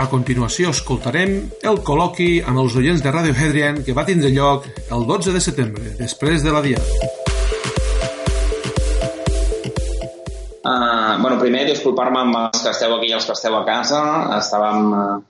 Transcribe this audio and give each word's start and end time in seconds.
A 0.00 0.06
continuació 0.08 0.70
escoltarem 0.72 1.34
el 1.68 1.78
col·loqui 1.84 2.38
amb 2.48 2.62
els 2.62 2.76
oients 2.80 3.02
de 3.04 3.10
Radio 3.12 3.34
Hedrian 3.36 3.82
que 3.84 3.92
va 3.92 4.06
tindre 4.08 4.30
lloc 4.32 4.64
el 4.88 5.02
12 5.10 5.34
de 5.34 5.42
setembre, 5.44 5.90
després 5.98 6.40
de 6.40 6.54
la 6.54 6.62
Diada. 6.64 7.10
Uh, 10.62 11.20
bueno, 11.20 11.36
primer, 11.42 11.66
disculpar-me 11.68 12.22
amb 12.22 12.38
els 12.40 12.62
que 12.64 12.72
esteu 12.72 12.94
aquí 12.96 13.10
i 13.10 13.16
els 13.18 13.28
que 13.28 13.36
esteu 13.36 13.58
a 13.58 13.66
casa. 13.68 14.00
Estàvem, 14.38 14.88
uh, 14.96 15.20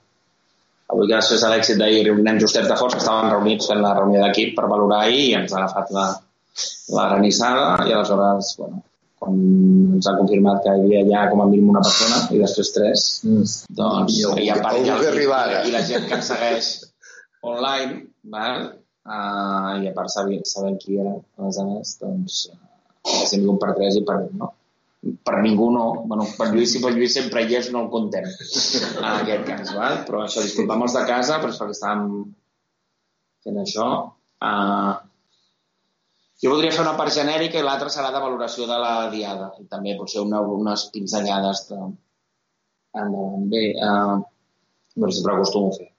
avui 0.95 1.11
gràcies 1.11 1.43
a 1.43 1.51
l'èxit 1.51 1.81
d'ahir, 1.81 2.05
anem 2.13 2.39
justets 2.45 2.71
de 2.71 2.79
força, 2.79 3.01
estàvem 3.03 3.33
reunits 3.33 3.67
fent 3.67 3.83
la 3.83 3.91
reunió 3.99 4.23
d'equip 4.23 4.55
per 4.55 4.71
valorar 4.71 5.03
ahir 5.03 5.25
i 5.25 5.37
ens 5.41 5.51
ha 5.51 5.59
agafat 5.65 5.91
la, 5.97 6.07
la 6.95 7.11
granissada 7.11 7.67
i 7.83 7.91
aleshores, 7.91 8.55
bueno, 8.61 8.79
quan 9.23 9.41
ens 9.97 10.07
ha 10.09 10.15
confirmat 10.19 10.61
que 10.63 10.75
hi 10.75 10.83
havia 10.83 11.03
ja 11.09 11.25
com 11.31 11.43
a 11.43 11.49
mínim 11.49 11.71
una 11.73 11.83
persona 11.85 12.21
i 12.35 12.41
després 12.43 12.71
tres, 12.75 13.05
mm. 13.25 13.51
doncs 13.79 14.17
I, 14.19 14.23
i, 14.45 14.49
a 14.53 14.57
part, 14.61 14.79
i, 14.79 14.87
i, 14.87 15.25
i, 15.25 15.67
i 15.69 15.75
la 15.75 15.83
gent 15.89 16.07
que 16.09 16.17
ens 16.19 16.31
segueix 16.33 16.71
online, 17.53 18.01
val? 18.35 18.65
Uh, 19.03 19.83
i 19.83 19.89
a 19.89 19.95
part 19.95 20.11
sabent, 20.11 20.45
sabent 20.47 20.77
qui 20.79 20.99
era, 20.99 21.17
aleshores, 21.39 21.97
doncs, 21.99 22.43
uh, 22.53 23.23
sempre 23.27 23.49
un 23.51 23.57
per 23.59 23.73
tres 23.79 23.97
i 23.99 24.03
per 24.07 24.21
no? 24.31 24.53
per 25.27 25.41
ningú 25.43 25.69
no, 25.75 25.87
bueno, 26.07 26.25
per 26.37 26.47
Lluís, 26.53 26.71
si 26.71 26.79
per 26.83 26.93
Lluís 26.95 27.15
sempre 27.17 27.43
hi 27.43 27.57
és, 27.59 27.67
no 27.73 27.81
el 27.83 27.89
contem, 27.91 28.27
en 28.29 29.07
aquest 29.09 29.43
cas, 29.49 29.73
val? 29.75 29.97
però 30.07 30.23
això, 30.23 30.43
disculpem 30.45 30.85
els 30.85 30.95
de 30.95 31.03
casa, 31.09 31.39
però 31.43 31.51
és 31.51 31.59
perquè 31.59 31.75
estàvem 31.75 32.05
fent 33.43 33.59
això. 33.65 33.89
Uh, 34.43 34.93
jo 36.43 36.51
voldria 36.51 36.73
fer 36.75 36.83
una 36.83 36.97
part 36.99 37.15
genèrica 37.15 37.59
i 37.59 37.63
l'altra 37.63 37.91
serà 37.91 38.09
de 38.11 38.19
valoració 38.19 38.67
de 38.67 38.77
la 38.81 38.93
diada 39.13 39.53
i 39.61 39.67
també 39.71 39.95
potser 39.99 40.19
una, 40.25 40.41
unes 40.43 40.89
pinzellades 40.91 41.63
de... 41.69 41.79
endavant. 42.99 43.45
Bé, 43.53 43.63
uh, 43.79 44.17
però 44.97 45.11
sempre 45.15 45.35
acostumo 45.37 45.71
a 45.71 45.77
fer. 45.77 45.89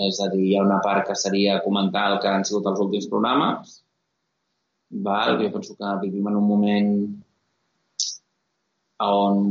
És 0.00 0.20
a 0.24 0.30
dir, 0.32 0.40
hi 0.46 0.56
ha 0.56 0.64
una 0.64 0.80
part 0.80 1.08
que 1.08 1.18
seria 1.18 1.60
comentar 1.64 2.06
el 2.12 2.18
que 2.22 2.30
han 2.30 2.46
sigut 2.48 2.70
els 2.70 2.80
últims 2.86 3.10
programes. 3.12 3.76
Val? 5.06 5.36
Jo 5.42 5.52
penso 5.52 5.76
que 5.76 5.92
vivim 6.06 6.32
en 6.32 6.40
un 6.40 6.48
moment 6.48 6.90
on 9.04 9.44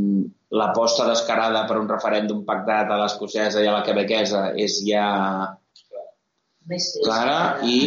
l'aposta 0.49 1.05
descarada 1.07 1.65
per 1.69 1.77
un 1.77 1.87
referèndum 1.89 2.43
pactat 2.45 2.89
a 2.89 2.97
l'escocesa 3.03 3.61
i 3.61 3.69
a 3.69 3.77
la 3.77 3.85
quebequesa 3.85 4.49
és 4.57 4.81
ja 4.85 5.05
clara 7.03 7.39
i 7.65 7.77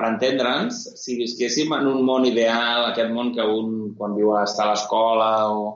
per 0.00 0.08
entendre'ns, 0.08 0.80
si 0.96 1.18
visquéssim 1.18 1.74
en 1.76 1.88
un 1.90 2.00
món 2.08 2.24
ideal, 2.24 2.86
aquest 2.88 3.12
món 3.12 3.34
que 3.36 3.44
un, 3.44 3.92
quan 3.98 4.16
viu 4.16 4.32
a 4.32 4.46
estar 4.46 4.64
a 4.66 4.70
l'escola 4.72 5.28
o, 5.52 5.66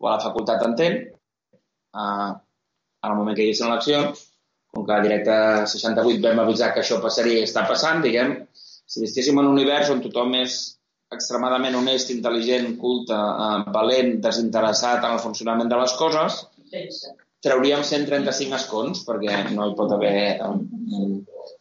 o 0.00 0.08
a 0.08 0.14
la 0.14 0.22
facultat 0.24 0.64
entén, 0.64 0.96
eh, 1.12 2.30
en 3.04 3.10
el 3.10 3.18
moment 3.18 3.36
que 3.36 3.44
hi 3.44 3.50
haguessin 3.50 3.68
eleccions, 3.68 4.24
com 4.72 4.86
que 4.88 4.96
a 4.96 5.04
directe 5.04 5.36
68 5.74 6.24
vam 6.24 6.42
avisar 6.46 6.72
que 6.72 6.80
això 6.80 7.00
passaria 7.04 7.42
i 7.42 7.48
està 7.48 7.66
passant, 7.68 8.00
diguem, 8.04 8.34
si 8.56 9.04
visquéssim 9.04 9.36
en 9.36 9.50
un 9.50 9.58
univers 9.58 9.92
on 9.92 10.00
tothom 10.04 10.32
és 10.40 10.58
extremadament 11.12 11.76
honest, 11.76 12.12
intel·ligent, 12.16 12.74
culte, 12.80 13.20
eh, 13.20 13.70
valent, 13.76 14.14
desinteressat 14.24 15.04
en 15.04 15.18
el 15.18 15.24
funcionament 15.28 15.68
de 15.68 15.84
les 15.84 15.96
coses, 16.00 16.44
trauríem 17.44 17.84
135 17.84 18.56
escons, 18.62 19.04
perquè 19.04 19.42
no 19.52 19.68
hi 19.68 19.76
pot 19.76 19.92
haver 19.92 20.20
eh, 20.40 20.54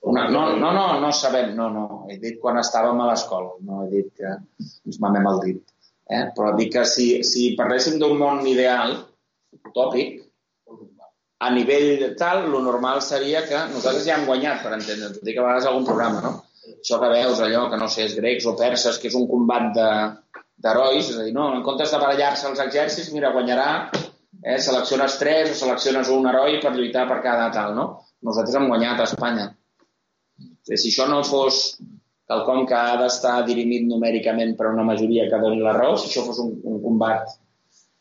una, 0.09 0.27
no, 0.33 0.43
no, 0.59 0.71
no, 0.75 0.85
no 1.01 1.11
sabem, 1.15 1.53
no, 1.55 1.69
no. 1.73 1.87
He 2.11 2.19
dit 2.21 2.39
quan 2.43 2.59
estàvem 2.61 2.99
a 3.03 3.09
l'escola, 3.09 3.55
no 3.67 3.83
he 3.83 3.89
dit 3.91 4.13
que 4.19 4.31
ens 4.31 5.01
mamem 5.03 5.27
el 5.33 5.43
dit. 5.45 5.63
Eh? 6.07 6.23
Però 6.35 6.53
dic 6.55 6.73
que 6.77 6.85
si, 6.87 7.07
si 7.27 7.51
parléssim 7.59 7.97
d'un 8.01 8.15
món 8.19 8.45
ideal, 8.47 8.95
utòpic, 9.71 10.21
a 11.39 11.51
nivell 11.53 12.15
tal, 12.17 12.47
lo 12.49 12.61
normal 12.65 13.01
seria 13.05 13.43
que 13.45 13.57
nosaltres 13.73 14.05
ja 14.07 14.15
hem 14.17 14.25
guanyat, 14.25 14.63
per 14.63 14.73
entendre, 14.73 15.11
tot 15.13 15.27
i 15.27 15.35
que 15.35 15.41
a 15.43 15.45
vegades 15.45 15.67
algun 15.69 15.85
programa, 15.85 16.23
no? 16.23 16.31
Això 16.71 16.97
que 17.01 17.11
veus, 17.11 17.41
allò 17.43 17.67
que 17.71 17.77
no 17.79 17.87
sé, 17.91 18.07
és 18.07 18.15
grecs 18.17 18.47
o 18.49 18.55
perses, 18.57 18.97
que 18.99 19.11
és 19.11 19.17
un 19.19 19.27
combat 19.29 19.69
de, 19.75 19.89
d'herois, 20.63 21.11
és 21.11 21.19
a 21.19 21.27
dir, 21.27 21.35
no, 21.35 21.51
en 21.53 21.63
comptes 21.67 21.93
de 21.93 21.99
barallar-se 22.01 22.49
els 22.49 22.63
exèrcits, 22.63 23.11
mira, 23.13 23.31
guanyarà, 23.35 23.69
eh, 24.41 24.57
selecciones 24.57 25.19
tres 25.21 25.53
o 25.53 25.59
selecciones 25.61 26.09
un 26.13 26.27
heroi 26.31 26.59
per 26.63 26.73
lluitar 26.75 27.05
per 27.09 27.21
cada 27.25 27.51
tal, 27.53 27.75
no? 27.77 27.87
Nosaltres 28.25 28.57
hem 28.57 28.67
guanyat 28.71 29.03
a 29.03 29.07
Espanya. 29.11 29.47
Si 30.67 30.91
això 30.91 31.07
no 31.07 31.23
fos 31.23 31.77
quelcom 32.27 32.65
que 32.67 32.75
ha 32.75 32.97
d'estar 32.99 33.39
dirimit 33.47 33.87
numèricament 33.87 34.55
per 34.59 34.71
una 34.73 34.85
majoria 34.87 35.29
que 35.31 35.39
doni 35.41 35.61
la 35.63 35.75
raó, 35.77 35.95
si 35.95 36.09
això 36.09 36.25
fos 36.27 36.41
un, 36.43 36.57
un 36.67 36.81
combat 36.83 37.37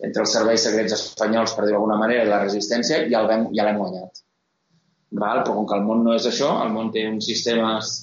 entre 0.07 0.25
els 0.25 0.33
serveis 0.35 0.65
secrets 0.67 0.97
espanyols, 0.97 1.55
per 1.55 1.65
dir-ho 1.65 1.79
d'alguna 1.79 2.01
manera, 2.01 2.25
i 2.27 2.31
la 2.31 2.43
resistència, 2.43 3.05
ja 3.13 3.23
l'hem 3.25 3.47
ja 3.57 3.71
guanyat. 3.77 4.23
Val? 5.17 5.43
Però 5.45 5.55
com 5.55 5.69
que 5.69 5.79
el 5.79 5.87
món 5.87 6.03
no 6.05 6.17
és 6.17 6.27
això, 6.29 6.51
el 6.65 6.75
món 6.75 6.91
té 6.93 7.07
uns 7.09 7.29
sistemes 7.31 7.95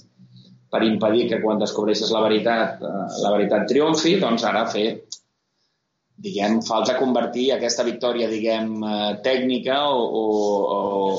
per 0.74 0.82
impedir 0.88 1.28
que 1.30 1.42
quan 1.44 1.60
descobreixes 1.62 2.12
la 2.16 2.24
veritat, 2.24 2.82
eh, 2.82 3.08
la 3.22 3.34
veritat 3.36 3.68
triomfi, 3.70 4.16
doncs 4.24 4.46
ara 4.50 4.64
fer 4.72 4.88
diguem, 6.16 6.60
falta 6.62 6.98
convertir 7.00 7.52
aquesta 7.54 7.84
victòria, 7.84 8.30
diguem, 8.30 8.70
eh, 8.86 9.12
tècnica 9.26 9.80
o, 9.90 10.04
o, 10.04 10.24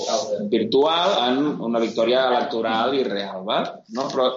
o 0.06 0.48
virtual 0.50 1.16
en 1.26 1.40
una 1.68 1.82
victòria 1.82 2.28
electoral 2.30 2.94
i 2.94 3.04
real, 3.06 3.42
va? 3.46 3.60
No? 3.96 4.06
Però, 4.12 4.30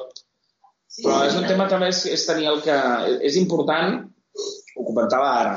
però 0.98 1.22
és 1.28 1.38
un 1.38 1.48
tema 1.48 1.70
també 1.70 1.92
és, 1.94 2.06
és 2.10 2.26
tenir 2.26 2.50
el 2.52 2.62
que... 2.66 2.78
És 3.30 3.38
important, 3.38 4.02
ho 4.78 4.86
comentava 4.88 5.30
ara, 5.38 5.56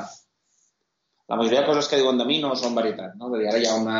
la 1.31 1.38
majoria 1.38 1.62
de 1.62 1.71
coses 1.71 1.88
que 1.88 1.99
diuen 2.00 2.19
de 2.19 2.27
mi 2.27 2.41
no 2.43 2.55
són 2.59 2.77
veritat, 2.77 3.17
no? 3.17 3.32
Dir, 3.34 3.49
ara 3.49 3.59
hi 3.59 3.69
ha 3.69 3.81
una... 3.81 3.99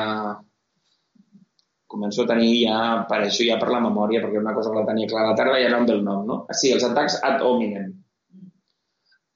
Començo 1.91 2.23
a 2.23 2.29
tenir 2.31 2.53
ja, 2.69 2.77
per 3.09 3.25
això 3.25 3.43
ja 3.43 3.57
per 3.59 3.67
la 3.73 3.81
memòria, 3.83 4.21
perquè 4.23 4.39
una 4.39 4.53
cosa 4.55 4.71
que 4.71 4.79
la 4.79 4.87
tenia 4.87 5.11
clara 5.11 5.33
a 5.33 5.33
la 5.33 5.39
tarda 5.39 5.59
ja 5.59 5.73
no 5.73 5.81
em 5.81 5.89
ve 5.89 5.97
el 5.97 6.05
nom, 6.07 6.21
no? 6.27 6.37
Sí, 6.55 6.71
els 6.71 6.85
atacs 6.87 7.17
ad 7.27 7.43
hominem 7.43 7.89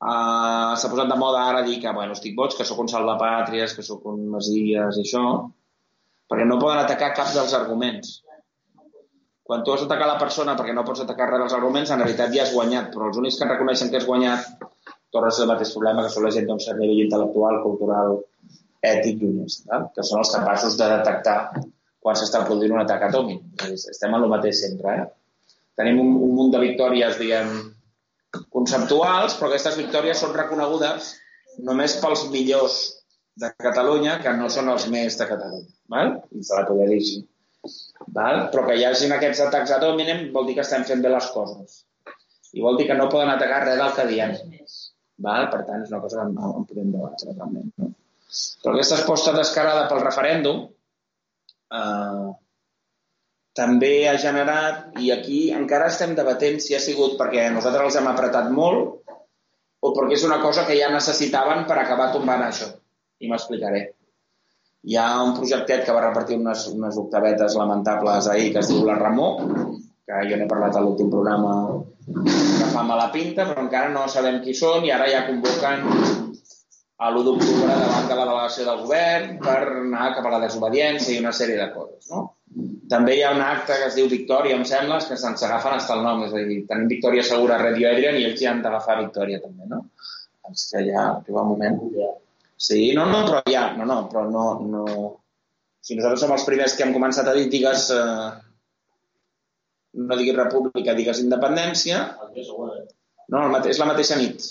Uh, 0.04 0.74
S'ha 0.76 0.90
posat 0.92 1.08
de 1.08 1.16
moda 1.16 1.46
ara 1.48 1.62
dir 1.64 1.78
que, 1.80 1.92
bueno, 1.96 2.12
estic 2.12 2.34
boig, 2.36 2.52
que 2.58 2.66
sóc 2.68 2.82
un 2.82 2.90
salvapàtries, 2.92 3.72
que 3.72 3.84
sóc 3.86 4.04
un 4.10 4.26
masies 4.34 4.98
i 5.00 5.04
això, 5.06 5.24
perquè 6.28 6.44
no 6.48 6.58
poden 6.60 6.82
atacar 6.82 7.14
cap 7.16 7.32
dels 7.32 7.54
arguments. 7.56 8.18
Quan 9.44 9.64
tu 9.64 9.72
has 9.72 9.84
d'atacar 9.84 10.08
la 10.08 10.20
persona 10.20 10.54
perquè 10.58 10.74
no 10.76 10.84
pots 10.84 11.02
atacar 11.04 11.30
res 11.30 11.40
dels 11.42 11.56
arguments, 11.56 11.90
en 11.92 12.00
realitat 12.00 12.32
ja 12.36 12.44
has 12.44 12.52
guanyat, 12.52 12.92
però 12.92 13.08
els 13.08 13.20
únics 13.20 13.40
que 13.40 13.48
reconeixen 13.48 13.90
que 13.92 14.00
has 14.00 14.06
guanyat 14.08 14.46
tornes 15.14 15.40
el 15.40 15.50
mateix 15.50 15.72
problema 15.72 16.04
que 16.04 16.12
són 16.12 16.24
la 16.26 16.32
gent 16.36 16.48
d'un 16.48 16.60
cert 16.60 16.80
nivell 16.80 17.02
intel·lectual, 17.04 17.60
cultural, 17.64 18.16
ètic 18.84 19.22
i 19.24 19.30
eh? 19.40 19.82
que 19.94 20.04
són 20.04 20.20
els 20.20 20.32
capaços 20.34 20.78
de 20.80 20.88
detectar 20.96 21.38
quan 22.04 22.18
s'està 22.20 22.42
produint 22.44 22.74
un 22.76 22.82
atac 22.82 23.06
atòmic. 23.08 23.44
Estem 23.72 24.16
en 24.16 24.26
el 24.26 24.32
mateix 24.32 24.60
sempre. 24.60 24.96
Eh? 25.00 25.54
Tenim 25.80 26.00
un, 26.02 26.10
un 26.26 26.34
munt 26.36 26.52
de 26.52 26.60
victòries, 26.64 27.16
diguem, 27.20 27.52
conceptuals, 28.54 29.36
però 29.38 29.50
aquestes 29.50 29.78
victòries 29.80 30.20
són 30.22 30.34
reconegudes 30.36 31.12
només 31.68 31.96
pels 32.02 32.26
millors 32.32 32.78
de 33.40 33.50
Catalunya, 33.58 34.18
que 34.22 34.32
no 34.38 34.50
són 34.50 34.70
els 34.72 34.86
més 34.90 35.18
de 35.18 35.26
Catalunya. 35.30 35.72
Val? 35.90 36.12
I 36.34 36.44
se 36.46 36.58
la 36.58 36.66
poder 36.68 36.88
dir 36.90 37.00
així. 37.00 37.18
Val? 38.18 38.46
Però 38.52 38.66
que 38.68 38.76
hi 38.78 38.86
hagin 38.86 39.14
aquests 39.16 39.42
atacs 39.48 39.74
a 39.74 39.80
dominem 39.82 40.28
vol 40.34 40.46
dir 40.48 40.56
que 40.58 40.64
estem 40.66 40.86
fent 40.88 41.02
bé 41.04 41.12
les 41.12 41.30
coses. 41.34 41.82
I 42.54 42.62
vol 42.62 42.78
dir 42.78 42.86
que 42.90 42.96
no 42.98 43.10
poden 43.10 43.32
atacar 43.32 43.64
res 43.64 43.80
del 43.80 43.94
que 43.96 44.06
diem. 44.10 44.36
Val? 45.26 45.50
Per 45.50 45.62
tant, 45.66 45.82
és 45.82 45.92
una 45.92 46.02
cosa 46.04 46.22
que 46.22 46.30
no, 46.34 46.54
no 46.58 46.64
podem 46.68 46.92
debatre 46.94 47.34
també. 47.38 47.66
No? 47.82 47.90
Però 48.62 48.74
aquesta 48.74 48.98
exposta 49.00 49.34
descarada 49.34 49.86
pel 49.90 50.02
referèndum 50.02 50.62
eh, 50.64 52.28
també 53.54 54.08
ha 54.10 54.16
generat, 54.18 54.98
i 54.98 55.12
aquí 55.14 55.40
encara 55.54 55.86
estem 55.92 56.14
debatent 56.18 56.58
si 56.62 56.74
ha 56.74 56.82
sigut 56.82 57.14
perquè 57.20 57.46
nosaltres 57.54 57.88
els 57.88 57.98
hem 58.00 58.08
apretat 58.10 58.50
molt 58.50 59.14
o 59.84 59.92
perquè 59.94 60.18
és 60.18 60.24
una 60.26 60.40
cosa 60.42 60.64
que 60.66 60.76
ja 60.78 60.90
necessitaven 60.90 61.62
per 61.68 61.78
acabar 61.78 62.10
tombant 62.12 62.42
això. 62.42 62.72
I 63.22 63.30
m'explicaré. 63.30 63.84
Hi 64.84 64.98
ha 65.00 65.06
un 65.22 65.32
projectet 65.38 65.84
que 65.86 65.94
va 65.96 66.02
repartir 66.08 66.36
unes, 66.40 66.66
unes 66.74 66.98
octavetes 67.00 67.54
lamentables 67.56 68.28
ahir 68.28 68.50
que 68.52 68.60
es 68.64 68.70
diu 68.72 68.82
La 68.84 68.98
Ramó, 68.98 69.30
que 70.04 70.24
jo 70.28 70.36
n'he 70.36 70.48
parlat 70.50 70.76
a 70.76 70.82
l'últim 70.84 71.08
programa 71.12 71.54
que 72.04 72.68
fa 72.74 72.82
mala 72.84 73.08
pinta, 73.12 73.46
però 73.48 73.62
encara 73.64 73.92
no 73.94 74.04
sabem 74.12 74.42
qui 74.44 74.52
són 74.58 74.84
i 74.84 74.92
ara 74.92 75.06
ja 75.08 75.24
convoquen 75.28 75.86
a 77.04 77.10
l'1 77.10 77.24
d'octubre 77.26 77.68
davant 77.68 78.10
de 78.10 78.16
la 78.18 78.26
delegació 78.26 78.66
del 78.68 78.82
govern 78.84 79.38
per 79.44 79.60
anar 79.62 80.10
cap 80.16 80.26
a 80.28 80.34
la 80.36 80.42
desobediència 80.44 81.14
i 81.14 81.22
una 81.22 81.32
sèrie 81.32 81.56
de 81.60 81.70
coses. 81.72 82.10
No? 82.12 82.26
També 82.90 83.16
hi 83.16 83.22
ha 83.26 83.32
un 83.34 83.42
acte 83.42 83.76
que 83.80 83.88
es 83.88 83.96
diu 83.98 84.06
Victòria, 84.10 84.56
em 84.58 84.64
sembla, 84.68 85.00
que 85.08 85.16
se'ns 85.18 85.42
agafen 85.46 85.78
fins 85.78 85.88
al 85.90 86.04
nom. 86.06 86.22
És 86.26 86.34
a 86.36 86.42
dir, 86.50 86.60
tenim 86.70 86.90
Victòria 86.92 87.24
Segura 87.26 87.56
a 87.56 87.62
Radio 87.64 87.90
Adrian 87.90 88.20
i 88.20 88.28
ells 88.28 88.40
ja 88.42 88.52
han 88.52 88.62
d'agafar 88.62 89.00
Victòria 89.00 89.40
també, 89.42 89.66
no? 89.70 89.80
És 90.52 90.68
que 90.70 90.84
ja 90.86 91.08
arriba 91.10 91.42
un 91.42 91.52
moment... 91.54 91.80
Sí, 92.64 92.80
no, 92.96 93.06
no, 93.10 93.24
però 93.26 93.40
ja, 93.50 93.66
no, 93.76 93.86
no, 93.88 93.98
però 94.10 94.24
no, 94.30 94.44
no... 94.70 94.84
Si 95.84 95.96
nosaltres 95.98 96.22
som 96.24 96.32
els 96.32 96.44
primers 96.48 96.76
que 96.76 96.84
hem 96.86 96.94
començat 96.94 97.26
a 97.28 97.34
dir, 97.36 97.48
digues, 97.52 97.88
eh, 97.92 98.28
no 100.00 100.18
diguis 100.20 100.36
república, 100.38 100.94
digues 100.96 101.20
independència, 101.24 102.04
no, 102.34 103.40
el 103.40 103.50
mate 103.52 103.72
és 103.72 103.80
la 103.80 103.88
mateixa 103.90 104.16
nit. 104.20 104.44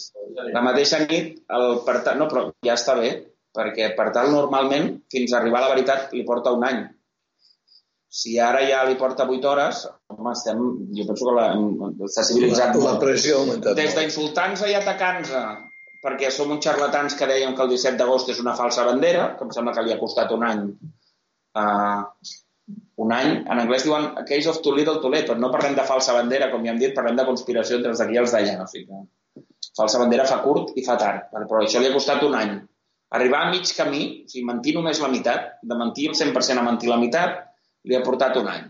La 0.53 0.61
mateixa 0.65 0.99
nit, 1.05 1.39
el, 1.57 1.79
per 1.87 2.01
no, 2.19 2.27
però 2.29 2.45
ja 2.65 2.75
està 2.75 2.97
bé, 2.99 3.13
perquè 3.53 3.91
per 3.97 4.09
tal 4.15 4.31
normalment 4.33 4.91
fins 5.13 5.33
a 5.33 5.39
arribar 5.39 5.61
a 5.61 5.67
la 5.67 5.73
veritat 5.75 6.13
li 6.13 6.25
porta 6.27 6.53
un 6.55 6.65
any. 6.67 6.83
Si 8.13 8.35
ara 8.37 8.61
ja 8.69 8.83
li 8.85 8.95
porta 8.99 9.25
8 9.25 9.49
hores, 9.49 9.83
home, 10.13 10.31
estem, 10.35 10.59
jo 10.93 11.05
penso 11.09 11.31
que 11.33 12.09
s'ha 12.13 12.25
civilitzat 12.27 12.75
La, 12.77 12.91
la 12.91 12.99
pressió 13.01 13.39
ha 13.39 13.41
augmentat 13.41 13.79
Des 13.79 13.89
molt. 13.89 14.01
d'insultar-nos 14.01 14.65
i 14.69 14.75
atacar-nos 14.77 15.31
perquè 16.03 16.29
som 16.35 16.51
uns 16.53 16.61
xarlatans 16.65 17.15
que 17.17 17.27
deien 17.29 17.55
que 17.55 17.63
el 17.63 17.71
17 17.71 17.97
d'agost 17.97 18.29
és 18.29 18.41
una 18.43 18.53
falsa 18.59 18.83
bandera, 18.85 19.31
que 19.37 19.47
em 19.47 19.53
sembla 19.55 19.73
que 19.73 19.85
li 19.87 19.93
ha 19.95 20.01
costat 20.01 20.33
un 20.35 20.43
any. 20.45 20.65
Uh, 21.57 22.03
un 23.03 23.13
any. 23.15 23.31
En 23.39 23.61
anglès 23.63 23.85
diuen 23.87 24.09
a 24.19 24.25
case 24.27 24.51
of 24.51 24.59
too 24.65 24.75
little 24.75 24.99
too 25.01 25.11
late, 25.13 25.29
però 25.29 25.39
no 25.39 25.51
parlem 25.53 25.77
de 25.79 25.85
falsa 25.87 26.15
bandera, 26.17 26.51
com 26.51 26.65
ja 26.67 26.73
hem 26.73 26.81
dit, 26.81 26.93
parlem 26.97 27.17
de 27.17 27.25
conspiració 27.29 27.79
entre 27.79 27.95
els 27.95 28.03
d'aquí 28.03 28.19
i 28.19 28.21
els 28.21 28.35
d'allà. 28.35 28.59
O 28.65 28.69
sigui 28.69 28.85
que 28.91 29.71
falsa 29.77 30.03
bandera 30.03 30.27
fa 30.29 30.41
curt 30.43 30.75
i 30.77 30.83
fa 30.85 30.99
tard, 31.01 31.31
però 31.33 31.63
això 31.63 31.81
li 31.81 31.89
ha 31.89 31.95
costat 31.95 32.21
un 32.27 32.37
any. 32.37 32.53
Arribar 33.17 33.45
a 33.45 33.49
mig 33.53 33.71
camí, 33.77 34.03
o 34.25 34.29
sigui, 34.29 34.45
mentir 34.49 34.75
només 34.77 35.01
la 35.01 35.09
meitat, 35.09 35.55
de 35.63 35.79
mentir 35.79 36.11
el 36.11 36.19
100% 36.19 36.59
a 36.59 36.67
mentir 36.67 36.91
la 36.91 36.99
meitat, 37.01 37.41
li 37.89 37.97
ha 37.97 38.03
portat 38.05 38.39
un 38.41 38.49
any. 38.51 38.65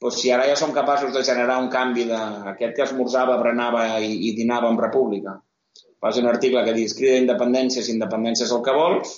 Doncs 0.00 0.20
si 0.20 0.30
ara 0.32 0.46
ja 0.48 0.56
som 0.60 0.74
capaços 0.76 1.12
de 1.14 1.24
generar 1.24 1.56
un 1.62 1.70
canvi 1.72 2.04
d'aquest 2.10 2.74
que 2.76 2.84
esmorzava, 2.84 3.38
berenava 3.40 3.86
i, 3.98 4.12
i 4.28 4.34
dinava 4.36 4.68
en 4.72 4.80
república, 4.80 5.38
fas 6.02 6.18
un 6.20 6.28
article 6.30 6.64
que 6.66 6.74
dius 6.76 6.94
crida 6.98 7.22
independència 7.22 7.82
si 7.82 7.94
independència 7.96 8.44
és 8.46 8.52
el 8.52 8.62
que 8.66 8.76
vols, 8.76 9.16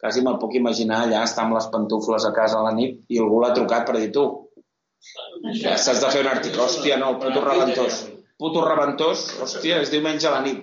quasi 0.00 0.22
me'l 0.24 0.38
puc 0.42 0.54
imaginar 0.60 1.02
allà 1.04 1.24
estar 1.24 1.46
amb 1.46 1.56
les 1.56 1.66
pantufles 1.72 2.26
a 2.28 2.34
casa 2.36 2.60
a 2.60 2.66
la 2.68 2.76
nit 2.76 3.00
i 3.08 3.20
algú 3.20 3.40
l'ha 3.40 3.54
trucat 3.56 3.88
per 3.88 3.96
dir 3.98 4.12
tu, 4.16 4.26
ja 5.62 5.76
s'has 5.80 6.00
de 6.04 6.10
fer 6.12 6.22
un 6.24 6.30
article, 6.32 6.62
hòstia, 6.66 6.98
no, 7.00 7.14
puto 7.22 7.42
rebentós. 7.44 8.00
Puto 8.40 8.64
rebentós, 8.64 9.24
hòstia, 9.44 9.80
és 9.84 9.92
diumenge 9.92 10.28
a 10.28 10.34
la 10.36 10.42
nit. 10.44 10.62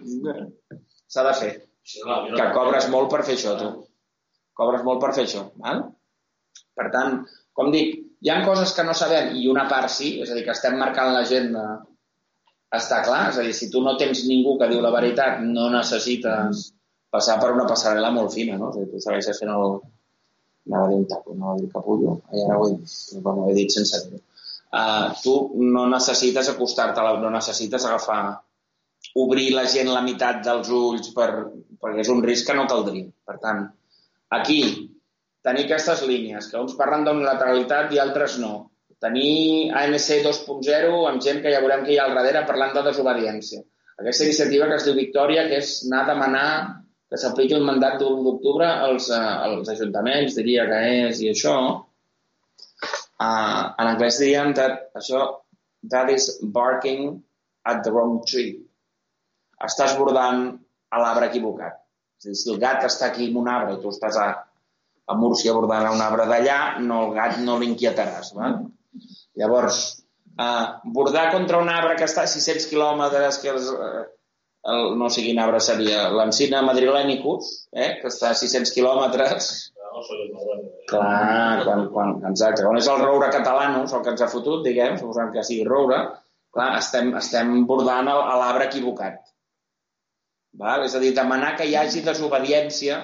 S'ha 1.14 1.26
de 1.28 1.34
fer. 1.42 1.52
Que 2.38 2.48
cobres 2.56 2.90
molt 2.94 3.10
per 3.14 3.24
fer 3.26 3.38
això, 3.38 3.56
tu. 3.60 3.70
Cobres 4.58 4.84
molt 4.86 5.02
per 5.04 5.14
fer 5.18 5.26
això, 5.28 5.44
val? 5.64 5.84
Per 6.78 6.88
tant, 6.94 7.20
com 7.58 7.74
dic, 7.74 7.94
hi 8.22 8.32
ha 8.32 8.42
coses 8.46 8.74
que 8.78 8.86
no 8.86 8.94
sabem 8.98 9.36
i 9.40 9.48
una 9.50 9.66
part 9.70 9.92
sí, 9.94 10.16
és 10.22 10.32
a 10.32 10.38
dir, 10.38 10.46
que 10.46 10.54
estem 10.54 10.78
marcant 10.80 11.14
l'agenda 11.14 11.66
està 12.78 13.02
clar, 13.06 13.28
és 13.32 13.38
a 13.40 13.46
dir, 13.46 13.54
si 13.58 13.70
tu 13.74 13.82
no 13.84 13.96
tens 14.00 14.26
ningú 14.30 14.58
que 14.60 14.70
diu 14.72 14.82
la 14.84 14.94
veritat, 14.94 15.40
no 15.44 15.70
necessites 15.74 16.68
passar 17.14 17.38
per 17.42 17.54
una 17.56 17.68
passarel·la 17.70 18.12
molt 18.14 18.34
fina, 18.36 18.58
no? 18.60 18.72
És 18.74 18.78
a 18.78 18.84
dir, 18.84 18.90
tu 18.92 19.04
segueixes 19.04 19.40
fent 19.42 19.54
el... 19.54 19.78
Anava 20.68 20.90
a 20.90 20.90
dir 20.92 20.98
un 21.00 21.06
taco, 21.08 21.34
anava 21.34 21.54
a 21.56 21.62
dir 21.62 21.70
capullo, 21.72 22.18
i 22.36 22.42
ara 22.44 22.58
ho 22.60 22.66
he 22.68 22.74
dit, 22.76 22.96
bueno, 23.24 23.46
ho 23.46 23.52
he 23.52 23.56
dit 23.56 23.72
sense 23.72 24.02
dir-ho. 24.04 24.20
Uh, 24.68 25.14
tu 25.24 25.36
no 25.64 25.86
necessites 25.88 26.50
acostar-te, 26.52 27.06
no 27.22 27.32
necessites 27.32 27.86
agafar, 27.88 28.20
obrir 29.24 29.54
la 29.56 29.64
gent 29.72 29.90
la 29.94 30.04
meitat 30.04 30.44
dels 30.46 30.70
ulls 30.74 31.14
per, 31.16 31.30
perquè 31.80 32.04
és 32.04 32.12
un 32.12 32.20
risc 32.26 32.50
que 32.50 32.58
no 32.58 32.68
caldria. 32.68 33.08
Per 33.26 33.38
tant, 33.44 33.64
aquí, 34.36 34.60
tenir 35.48 35.66
aquestes 35.66 36.04
línies, 36.08 36.50
que 36.52 36.60
uns 36.60 36.76
parlen 36.80 37.06
d'unilateralitat 37.08 37.94
i 37.96 38.02
altres 38.04 38.38
no. 38.44 38.54
Tenir 39.04 39.72
ANC 39.78 40.10
2.0 40.26 41.02
amb 41.08 41.24
gent 41.24 41.40
que 41.44 41.54
ja 41.54 41.62
veurem 41.64 41.86
que 41.86 41.94
hi 41.94 42.00
ha 42.02 42.08
al 42.10 42.18
darrere 42.18 42.44
parlant 42.50 42.74
de 42.76 42.84
desobediència. 42.90 43.62
Aquesta 44.02 44.26
iniciativa 44.28 44.68
que 44.70 44.78
es 44.78 44.86
diu 44.86 44.98
Victòria, 44.98 45.46
que 45.50 45.62
és 45.62 45.72
anar 45.88 46.04
a 46.04 46.10
demanar 46.12 46.50
que 47.10 47.20
s'apliqui 47.22 47.56
el 47.56 47.66
mandat 47.66 47.98
de 48.02 48.06
l'1 48.06 48.24
d'octubre 48.26 48.68
als, 48.68 49.10
eh, 49.16 49.36
als 49.48 49.70
ajuntaments, 49.74 50.36
diria 50.36 50.66
que 50.70 50.80
és, 51.08 51.22
i 51.24 51.32
això, 51.32 51.56
uh, 53.26 53.64
en 53.80 53.92
anglès 53.94 54.20
dirien 54.22 54.54
that, 54.58 54.90
això, 55.02 55.24
that 55.94 56.12
is 56.12 56.30
barking 56.44 57.22
at 57.66 57.84
the 57.84 57.94
wrong 57.94 58.20
tree. 58.28 58.58
Estàs 59.64 59.96
bordant 59.98 60.50
a 60.92 61.02
l'arbre 61.02 61.32
equivocat. 61.32 61.80
És 62.20 62.28
dir, 62.28 62.36
si 62.36 62.52
el 62.54 62.60
gat 62.62 62.84
està 62.86 63.10
aquí 63.10 63.30
en 63.30 63.40
un 63.40 63.48
arbre 63.54 63.78
i 63.78 63.82
tu 63.82 63.90
estàs 63.94 64.18
a, 64.20 64.28
a 65.08 65.16
Múrcia 65.16 65.56
bordant 65.56 65.88
a 65.88 65.94
un 65.96 66.04
arbre 66.04 66.28
d'allà, 66.30 66.58
no, 66.84 67.06
el 67.08 67.16
gat 67.16 67.40
no 67.44 67.58
l'inquietaràs. 67.62 68.34
Llavors, 69.40 69.80
uh, 70.36 70.92
bordar 70.98 71.30
contra 71.32 71.62
un 71.64 71.72
arbre 71.72 71.96
que 72.00 72.08
està 72.10 72.26
a 72.26 72.32
600 72.32 72.68
quilòmetres, 72.72 73.40
que 73.44 73.54
els, 73.54 73.72
uh, 73.72 74.04
el, 74.74 74.92
no 75.00 75.10
sé 75.14 75.24
quin 75.24 75.40
arbre 75.40 75.62
seria, 75.64 76.08
l'encina 76.12 76.62
madrilenicus, 76.66 77.54
eh, 77.72 77.96
que 78.02 78.12
està 78.12 78.34
a 78.34 78.40
600 78.44 78.76
quilòmetres, 78.76 79.52
Clar, 80.88 81.64
quan, 81.66 81.88
quan, 81.90 82.12
exacte, 82.30 82.62
quan 82.64 82.78
és 82.78 82.88
el 82.92 83.00
roure 83.02 83.32
catalanus, 83.34 83.96
el 83.98 84.04
que 84.06 84.14
ens 84.14 84.22
ha 84.22 84.30
fotut, 84.32 84.62
diguem, 84.66 84.98
suposant 85.00 85.32
que 85.34 85.44
sigui 85.48 85.66
roure, 85.68 85.98
clar, 86.54 86.68
estem, 86.78 87.10
estem 87.18 87.64
bordant 87.70 88.06
l'arbre 88.08 88.68
equivocat. 88.70 89.18
Val? 90.58 90.86
És 90.86 90.96
a 90.96 91.02
dir, 91.02 91.16
demanar 91.18 91.56
que 91.58 91.66
hi 91.68 91.76
hagi 91.78 92.04
desobediència, 92.06 93.00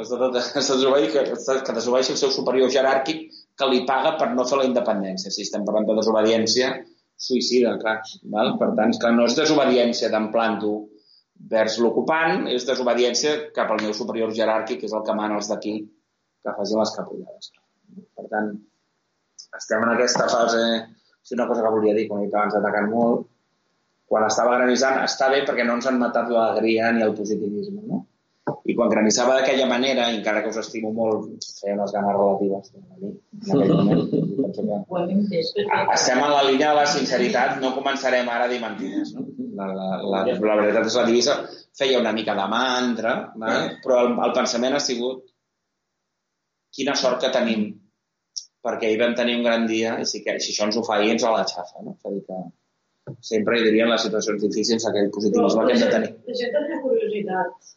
es 0.00 0.10
de, 0.10 0.28
es 0.38 0.68
desobedi, 0.68 1.10
que, 1.12 1.22
desobeixi 1.76 2.14
el 2.14 2.18
seu 2.18 2.32
superior 2.34 2.70
jeràrquic 2.72 3.28
que 3.58 3.68
li 3.70 3.84
paga 3.86 4.16
per 4.18 4.32
no 4.34 4.46
fer 4.48 4.58
la 4.60 4.66
independència. 4.68 5.30
Si 5.30 5.44
estem 5.46 5.66
parlant 5.66 5.86
de 5.86 5.98
desobediència 6.00 6.72
suïcida, 7.26 7.76
clar. 7.82 8.00
Val? 8.34 8.56
Per 8.60 8.72
tant, 8.78 8.94
que 9.00 9.12
no 9.14 9.28
és 9.28 9.36
desobediència 9.38 10.10
d'emplanto 10.10 10.72
vers 11.50 11.78
l'ocupant, 11.82 12.48
és 12.50 12.66
desobediència 12.66 13.36
cap 13.54 13.70
al 13.70 13.82
meu 13.82 13.94
superior 13.94 14.34
jeràrquic, 14.34 14.80
que 14.82 14.90
és 14.90 14.96
el 14.96 15.04
que 15.06 15.14
mana 15.18 15.38
els 15.38 15.50
d'aquí, 15.50 15.76
que 16.42 16.56
facin 16.58 16.82
les 16.82 16.94
capullades. 16.96 17.52
Per 18.18 18.26
tant, 18.32 18.50
estem 19.60 19.86
en 19.86 19.94
aquesta 19.94 20.28
fase... 20.30 20.66
És 21.24 21.32
una 21.32 21.46
cosa 21.48 21.62
que 21.64 21.70
volia 21.72 21.94
dir, 21.96 22.02
com 22.04 22.18
he 22.20 22.26
dit 22.26 22.34
abans, 22.36 22.52
atacant 22.58 22.90
molt. 22.92 23.22
Quan 24.12 24.26
estava 24.26 24.58
granissant, 24.58 24.98
està 25.06 25.30
bé 25.32 25.38
perquè 25.48 25.64
no 25.64 25.78
ens 25.78 25.86
han 25.88 25.96
matat 25.96 26.28
l'alegria 26.28 26.90
ni 26.92 27.00
el 27.06 27.14
positivisme, 27.16 27.80
no? 27.88 28.03
I 28.64 28.74
quan 28.76 28.88
granissava 28.88 29.34
d'aquella 29.36 29.66
manera, 29.68 30.06
encara 30.08 30.40
que 30.42 30.48
us 30.48 30.58
estimo 30.62 30.90
molt, 30.96 31.44
feia 31.60 31.74
unes 31.76 31.92
ganes 31.92 32.14
relatives 32.16 32.70
a 32.72 32.96
mi, 33.00 33.10
en 33.10 33.58
aquell 33.58 33.74
moment. 33.76 34.06
que 34.08 34.22
Ho 34.88 35.02
Ah, 35.74 35.82
estem 35.92 36.22
en 36.22 36.32
la 36.32 36.42
línia 36.46 36.70
de 36.70 36.78
la 36.78 36.86
sinceritat, 36.88 37.58
no 37.60 37.74
començarem 37.76 38.30
ara 38.32 38.48
a 38.48 38.52
dir 38.52 38.62
mentides. 38.62 39.12
No? 39.18 39.26
La, 39.58 39.68
la, 39.68 39.90
la, 40.00 40.22
la 40.24 40.56
veritat 40.62 40.88
és 40.88 40.96
la 40.96 41.04
divisa. 41.10 41.36
Feia 41.76 42.00
una 42.00 42.14
mica 42.16 42.34
de 42.38 42.48
mantra, 42.54 43.14
val? 43.36 43.68
però 43.84 44.00
el, 44.06 44.16
el 44.28 44.34
pensament 44.40 44.78
ha 44.78 44.82
sigut 44.82 45.28
quina 46.74 46.96
sort 46.98 47.20
que 47.22 47.30
tenim, 47.36 47.68
perquè 48.64 48.88
ahir 48.88 49.00
vam 49.04 49.14
tenir 49.14 49.36
un 49.38 49.46
gran 49.46 49.68
dia 49.68 49.98
i 50.00 50.08
si, 50.08 50.24
que, 50.24 50.38
si 50.40 50.54
això 50.54 50.70
ens 50.70 50.80
ho 50.80 50.88
fa 50.88 50.96
ahir 50.98 51.12
ens 51.14 51.28
la 51.28 51.44
xafa. 51.52 51.84
No? 51.84 51.98
És 52.00 52.08
a 52.08 52.16
dir, 52.16 52.24
que 52.24 53.14
sempre 53.28 53.60
hi 53.60 53.64
diria 53.68 53.84
en 53.84 53.92
les 53.92 54.08
situacions 54.08 54.40
difícils 54.42 54.88
aquell 54.88 55.12
positivisme 55.14 55.66
que 55.68 55.76
hem 55.76 55.82
de 55.84 55.94
tenir. 55.98 56.12
Gent 56.40 56.54
tenia 56.56 56.80
curiositat. 56.82 57.74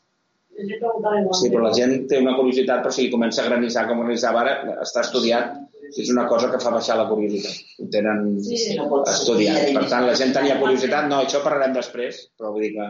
Sí, 0.57 1.49
però 1.53 1.63
la 1.67 1.73
gent 1.75 2.07
té 2.09 2.19
una 2.21 2.33
curiositat, 2.37 2.81
però 2.83 2.93
si 2.93 3.09
comença 3.13 3.43
a 3.43 3.47
granissar 3.49 3.85
com 3.89 3.99
granissava 4.01 4.41
ara, 4.41 4.53
està 4.83 5.03
estudiat, 5.05 5.51
és 5.87 6.09
una 6.11 6.25
cosa 6.27 6.49
que 6.51 6.59
fa 6.59 6.71
baixar 6.73 6.97
la 6.99 7.05
curiositat. 7.09 7.59
Ho 7.83 7.87
tenen 7.93 8.23
Sí, 8.43 8.57
sí. 8.57 8.77
estudiat. 9.13 9.69
Per 9.77 9.85
tant, 9.91 10.07
la 10.07 10.15
gent 10.19 10.33
tenia 10.35 10.57
curiositat, 10.59 11.07
no, 11.11 11.21
això 11.23 11.43
parlarem 11.45 11.75
després, 11.77 12.23
però 12.37 12.51
vull 12.55 12.65
dir 12.65 12.73
que 12.75 12.89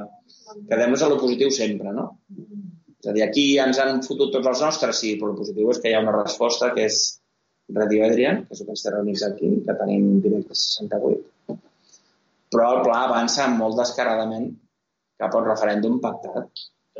quedem-nos 0.72 1.04
a 1.04 1.10
lo 1.12 1.20
positiu 1.22 1.52
sempre, 1.54 1.92
no? 1.94 2.08
És 2.98 3.12
a 3.12 3.14
dir, 3.14 3.24
aquí 3.28 3.44
ja 3.56 3.68
ens 3.70 3.80
han 3.84 4.02
fotut 4.06 4.32
tots 4.34 4.48
els 4.54 4.64
nostres, 4.66 5.00
sí, 5.04 5.16
però 5.20 5.34
el 5.34 5.38
positiu 5.42 5.70
és 5.74 5.82
que 5.84 5.92
hi 5.92 5.98
ha 5.98 6.02
una 6.06 6.16
resposta 6.16 6.72
que 6.74 6.88
és 6.88 7.02
Radio 7.76 8.06
Adrián, 8.08 8.46
que 8.48 8.56
és 8.56 8.64
el 8.64 8.72
que 8.72 8.78
està 8.80 8.96
reunits 8.96 9.26
aquí, 9.28 9.52
que 9.68 9.76
tenim 9.84 10.22
directe 10.24 10.56
68. 10.56 11.60
Però 12.56 12.72
el 12.78 12.82
pla 12.88 13.04
avança 13.10 13.46
molt 13.52 13.76
descaradament 13.78 14.50
cap 15.20 15.36
a 15.36 15.40
un 15.42 15.50
referèndum 15.52 16.00
pactat 16.00 16.48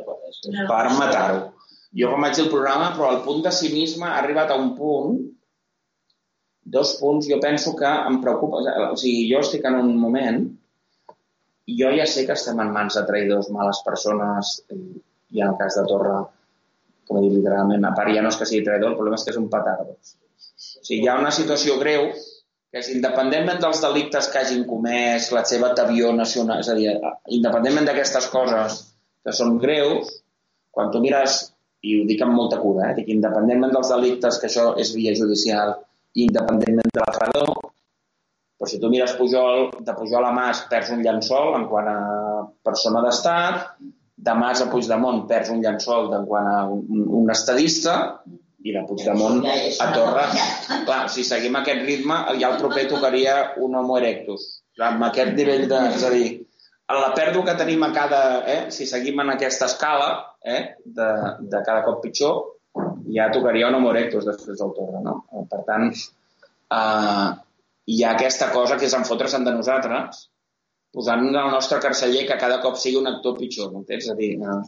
per 0.04 0.84
matar-ho. 0.98 1.40
Jo 1.98 2.12
com 2.12 2.24
vaig 2.24 2.36
dir 2.36 2.44
el 2.44 2.52
programa, 2.52 2.92
però 2.96 3.10
el 3.14 3.22
punt 3.24 3.42
de 3.46 3.52
cinisme 3.54 4.08
ha 4.08 4.18
arribat 4.20 4.52
a 4.52 4.58
un 4.60 4.74
punt, 4.76 5.18
dos 6.68 6.94
punts, 7.00 7.28
jo 7.30 7.38
penso 7.40 7.74
que 7.76 7.88
em 8.10 8.18
preocupa, 8.20 8.60
o 8.92 8.96
sigui, 9.00 9.24
jo 9.32 9.40
estic 9.40 9.64
en 9.70 9.78
un 9.80 9.94
moment, 9.96 10.42
jo 11.80 11.92
ja 11.96 12.06
sé 12.06 12.26
que 12.28 12.36
estem 12.36 12.60
en 12.60 12.72
mans 12.74 12.98
de 12.98 13.04
traïdors, 13.08 13.48
males 13.54 13.80
persones, 13.86 14.58
eh, 14.72 15.00
i 15.32 15.40
en 15.40 15.52
el 15.52 15.56
cas 15.60 15.78
de 15.80 15.86
Torra, 15.88 16.18
com 17.08 17.18
he 17.18 17.24
dit 17.24 17.38
literalment, 17.38 17.84
a 17.84 17.94
part 17.96 18.12
ja 18.12 18.24
no 18.24 18.32
és 18.32 18.36
que 18.40 18.48
sigui 18.48 18.66
traïdor, 18.66 18.92
el 18.92 19.00
problema 19.00 19.16
és 19.16 19.24
que 19.24 19.32
és 19.32 19.40
un 19.40 19.48
petardo. 19.52 19.96
O 19.96 20.84
sigui, 20.84 21.00
hi 21.02 21.08
ha 21.08 21.16
una 21.20 21.32
situació 21.32 21.78
greu 21.80 22.10
que 22.68 22.82
és 22.82 22.90
independentment 22.92 23.62
dels 23.64 23.80
delictes 23.80 24.28
que 24.28 24.42
hagin 24.42 24.66
comès, 24.68 25.30
la 25.32 25.44
seva 25.48 25.72
tavió 25.76 26.12
nacional, 26.12 26.60
és 26.60 26.68
a 26.68 26.76
dir, 26.76 26.92
independentment 27.38 27.88
d'aquestes 27.88 28.28
coses 28.32 28.82
que 29.24 29.34
són 29.34 29.58
greus, 29.62 30.10
quan 30.74 30.92
tu 30.94 31.02
mires, 31.04 31.40
i 31.82 32.00
ho 32.00 32.06
dic 32.08 32.22
amb 32.24 32.34
molta 32.34 32.58
cura, 32.62 32.90
eh, 32.90 32.96
dic 32.98 33.10
independentment 33.14 33.74
dels 33.74 33.92
delictes, 33.94 34.38
que 34.40 34.48
això 34.50 34.72
és 34.82 34.94
via 34.96 35.14
judicial, 35.18 35.76
i 36.14 36.26
independentment 36.26 36.94
de 36.94 37.04
la 37.04 37.14
fredor, 37.14 37.52
però 38.58 38.66
si 38.66 38.80
tu 38.82 38.90
mires 38.90 39.14
Pujol, 39.14 39.68
de 39.86 39.94
Pujol 39.94 40.24
a 40.26 40.32
Mas 40.34 40.64
perds 40.70 40.90
un 40.90 41.04
llençol 41.04 41.54
en 41.54 41.68
quant 41.70 41.86
a 41.92 41.98
persona 42.66 43.04
d'estat, 43.04 43.76
de 44.18 44.34
Mas 44.34 44.62
a 44.64 44.66
Puigdemont 44.72 45.22
perds 45.30 45.52
un 45.54 45.62
llençol 45.62 46.10
en 46.16 46.26
quant 46.26 46.48
a 46.50 46.58
un, 46.66 47.04
un 47.20 47.30
estadista, 47.30 47.94
i 48.66 48.74
de 48.74 48.82
Puigdemont 48.88 49.44
a 49.46 49.86
Torra. 49.94 50.24
Clar, 50.88 51.04
si 51.14 51.22
seguim 51.24 51.54
aquest 51.60 51.84
ritme, 51.86 52.16
ja 52.40 52.50
el 52.50 52.58
proper 52.58 52.88
tocaria 52.90 53.36
un 53.62 53.78
homo 53.78 54.00
erectus. 54.00 54.48
Clar, 54.74 54.90
Amb 54.96 55.06
aquest 55.06 55.36
nivell 55.38 55.68
de... 55.70 55.78
És 55.94 56.06
a 56.08 56.10
dir, 56.10 56.26
la 56.96 57.10
pèrdua 57.16 57.44
que 57.44 57.56
tenim 57.58 57.82
a 57.84 57.90
cada... 57.92 58.22
Eh, 58.48 58.60
si 58.72 58.86
seguim 58.88 59.20
en 59.20 59.34
aquesta 59.34 59.66
escala, 59.68 60.08
eh, 60.40 60.62
de, 60.84 61.08
de 61.52 61.60
cada 61.66 61.82
cop 61.84 62.00
pitjor, 62.04 62.38
ja 63.12 63.28
tocaria 63.34 63.68
un 63.68 63.76
Homo 63.76 63.92
erectus 63.92 64.24
després 64.28 64.56
del 64.60 64.72
Torre, 64.76 65.02
no? 65.04 65.18
Per 65.50 65.60
tant, 65.68 65.90
eh, 65.92 67.28
hi 67.88 68.02
ha 68.04 68.14
aquesta 68.16 68.50
cosa 68.54 68.78
que 68.80 68.88
és 68.88 68.96
enfotre's 68.96 69.36
de 69.36 69.52
nosaltres, 69.52 70.24
posant 70.94 71.28
el 71.28 71.52
nostre 71.52 71.80
carceller 71.84 72.24
que 72.28 72.40
cada 72.40 72.60
cop 72.64 72.76
sigui 72.80 73.00
un 73.00 73.10
actor 73.10 73.36
pitjor, 73.38 73.72
m'entens? 73.72 74.08
És 74.08 74.12
a 74.12 74.16
dir, 74.16 74.32
eh, 74.40 74.58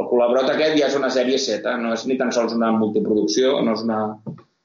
el 0.00 0.08
col·laborat 0.10 0.52
aquest 0.52 0.78
ja 0.78 0.88
és 0.90 0.98
una 0.98 1.10
sèrie 1.16 1.40
Z, 1.40 1.76
no 1.80 1.92
és 1.96 2.04
ni 2.10 2.18
tan 2.20 2.32
sols 2.34 2.54
una 2.56 2.72
multiproducció, 2.76 3.60
no 3.64 3.76
és 3.78 3.84
una, 3.86 4.00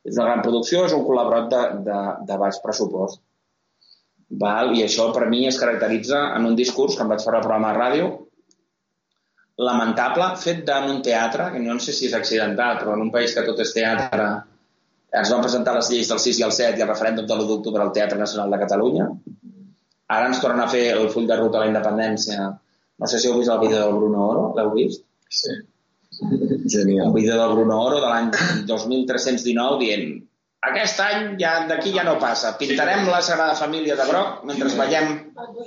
és 0.03 0.15
una 0.18 0.29
gran 0.32 0.44
producció, 0.46 0.86
és 0.88 0.96
un 0.96 1.06
col·laborat 1.08 1.50
de, 1.53 1.63
de, 1.88 2.00
de 2.27 2.39
baix 2.44 2.60
pressupost. 2.63 3.22
Val? 4.29 4.75
I 4.77 4.83
això 4.86 5.09
per 5.13 5.27
mi 5.29 5.45
es 5.50 5.57
caracteritza 5.59 6.29
en 6.38 6.45
un 6.45 6.57
discurs 6.57 6.95
que 6.95 7.05
em 7.05 7.09
vaig 7.13 7.24
fer 7.25 7.33
al 7.33 7.41
programa 7.45 7.74
de 7.74 7.79
ràdio, 7.79 8.09
lamentable, 9.59 10.29
fet 10.39 10.69
en 10.71 10.89
un 10.93 11.01
teatre, 11.03 11.50
que 11.53 11.59
no 11.63 11.79
sé 11.83 11.95
si 11.95 12.07
és 12.07 12.15
accidental, 12.15 12.77
però 12.79 12.93
en 12.95 13.07
un 13.07 13.12
país 13.12 13.33
que 13.36 13.43
tot 13.48 13.59
és 13.59 13.74
teatre, 13.75 14.29
ens 15.19 15.33
van 15.33 15.43
presentar 15.43 15.74
les 15.75 15.89
lleis 15.91 16.12
del 16.12 16.21
6 16.24 16.39
i 16.39 16.45
el 16.45 16.53
7 16.55 16.79
i 16.79 16.86
el 16.86 16.91
referèndum 16.91 17.27
de 17.27 17.36
l'1 17.36 17.50
d'octubre 17.50 17.83
al 17.83 17.91
Teatre 17.95 18.19
Nacional 18.19 18.53
de 18.53 18.59
Catalunya. 18.62 19.09
Ara 20.15 20.29
ens 20.29 20.39
tornen 20.43 20.63
a 20.63 20.69
fer 20.69 20.86
el 20.93 21.09
full 21.13 21.27
de 21.29 21.38
ruta 21.39 21.59
a 21.59 21.65
la 21.65 21.71
independència. 21.71 22.45
No 23.00 23.09
sé 23.09 23.19
si 23.19 23.29
heu 23.29 23.38
vist 23.39 23.51
el 23.51 23.59
vídeo 23.63 23.81
del 23.81 23.98
Bruno 23.98 24.24
Oro, 24.27 24.45
l'heu 24.55 24.71
vist? 24.77 25.03
Sí. 25.41 25.57
Genial. 26.75 27.09
Un 27.09 27.13
vídeo 27.17 27.36
del 27.38 27.53
Bruno 27.55 27.81
Oro 27.81 28.00
de 28.00 28.07
l'any 28.07 28.31
2319 28.69 29.79
dient 29.83 30.07
aquest 30.68 31.00
any 31.00 31.38
ja 31.39 31.54
d'aquí 31.70 31.94
ja 31.96 32.04
no 32.04 32.18
passa. 32.20 32.56
Pintarem 32.60 33.06
la 33.08 33.22
Sagrada 33.24 33.56
Família 33.56 33.96
de 33.96 34.08
groc 34.10 34.44
mentre 34.50 34.68
veiem, 34.82 35.13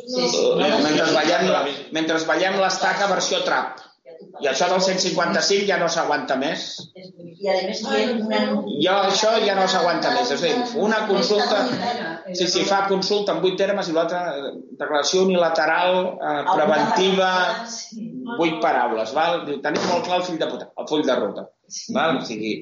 Sí, 0.07 0.27
sí. 0.29 0.43
mentre 0.59 1.07
veiem, 1.17 1.49
mentre 1.97 2.19
veiem 2.29 2.61
l'estaca 2.61 3.09
versió 3.15 3.41
trap. 3.47 3.81
I 4.43 4.47
això 4.49 4.69
del 4.71 4.81
155 4.83 5.67
ja 5.67 5.77
no 5.81 5.89
s'aguanta 5.91 6.37
més. 6.39 6.65
I 6.95 7.49
a 7.51 7.55
més 7.67 7.81
una... 7.87 8.41
Jo 8.85 8.95
això 9.09 9.33
ja 9.45 9.55
no 9.59 9.65
s'aguanta 9.71 10.13
més. 10.15 10.31
És 10.35 10.43
a 10.43 10.47
dir, 10.47 10.83
una 10.83 11.03
consulta... 11.09 11.63
Sí, 12.33 12.47
sí, 12.49 12.63
fa 12.69 12.85
consulta 12.89 13.35
en 13.35 13.43
vuit 13.43 13.57
termes 13.59 13.89
i 13.91 13.95
l'altra 13.97 14.21
eh, 14.39 14.53
declaració 14.79 15.25
unilateral, 15.27 15.97
eh, 16.17 16.37
preventiva, 16.53 17.31
vuit 18.39 18.61
paraules. 18.63 19.13
Val? 19.17 19.43
Diu, 19.49 19.59
tenim 19.65 19.85
molt 19.91 20.07
clar 20.07 20.21
el 20.21 20.27
fill 20.29 20.39
de 20.41 20.49
puta, 20.53 20.71
el 20.79 20.89
full 20.89 21.05
de 21.09 21.19
ruta. 21.19 21.49
Val? 21.97 22.21
O 22.23 22.27
sigui, 22.29 22.55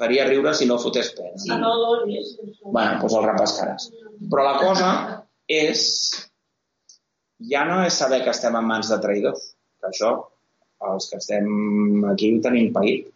faria 0.00 0.26
riure 0.28 0.54
si 0.56 0.66
no 0.68 0.78
fotés 0.80 1.12
pena. 1.16 1.36
Ah, 1.56 2.00
és... 2.08 2.34
Bueno, 2.64 2.98
doncs 3.02 3.16
el 3.18 3.28
repescaràs. 3.28 3.86
Però 4.32 4.46
la 4.46 4.56
cosa 4.62 4.90
és... 5.60 5.86
Ja 7.50 7.64
no 7.64 7.78
és 7.86 7.96
saber 7.96 8.20
que 8.24 8.34
estem 8.34 8.56
en 8.58 8.66
mans 8.68 8.90
de 8.92 8.98
traïdors, 9.00 9.46
que 9.80 9.88
això, 9.88 10.10
els 10.90 11.06
que 11.08 11.20
estem 11.20 12.04
aquí 12.10 12.34
ho 12.34 12.42
tenim 12.44 12.68
paït. 12.74 13.06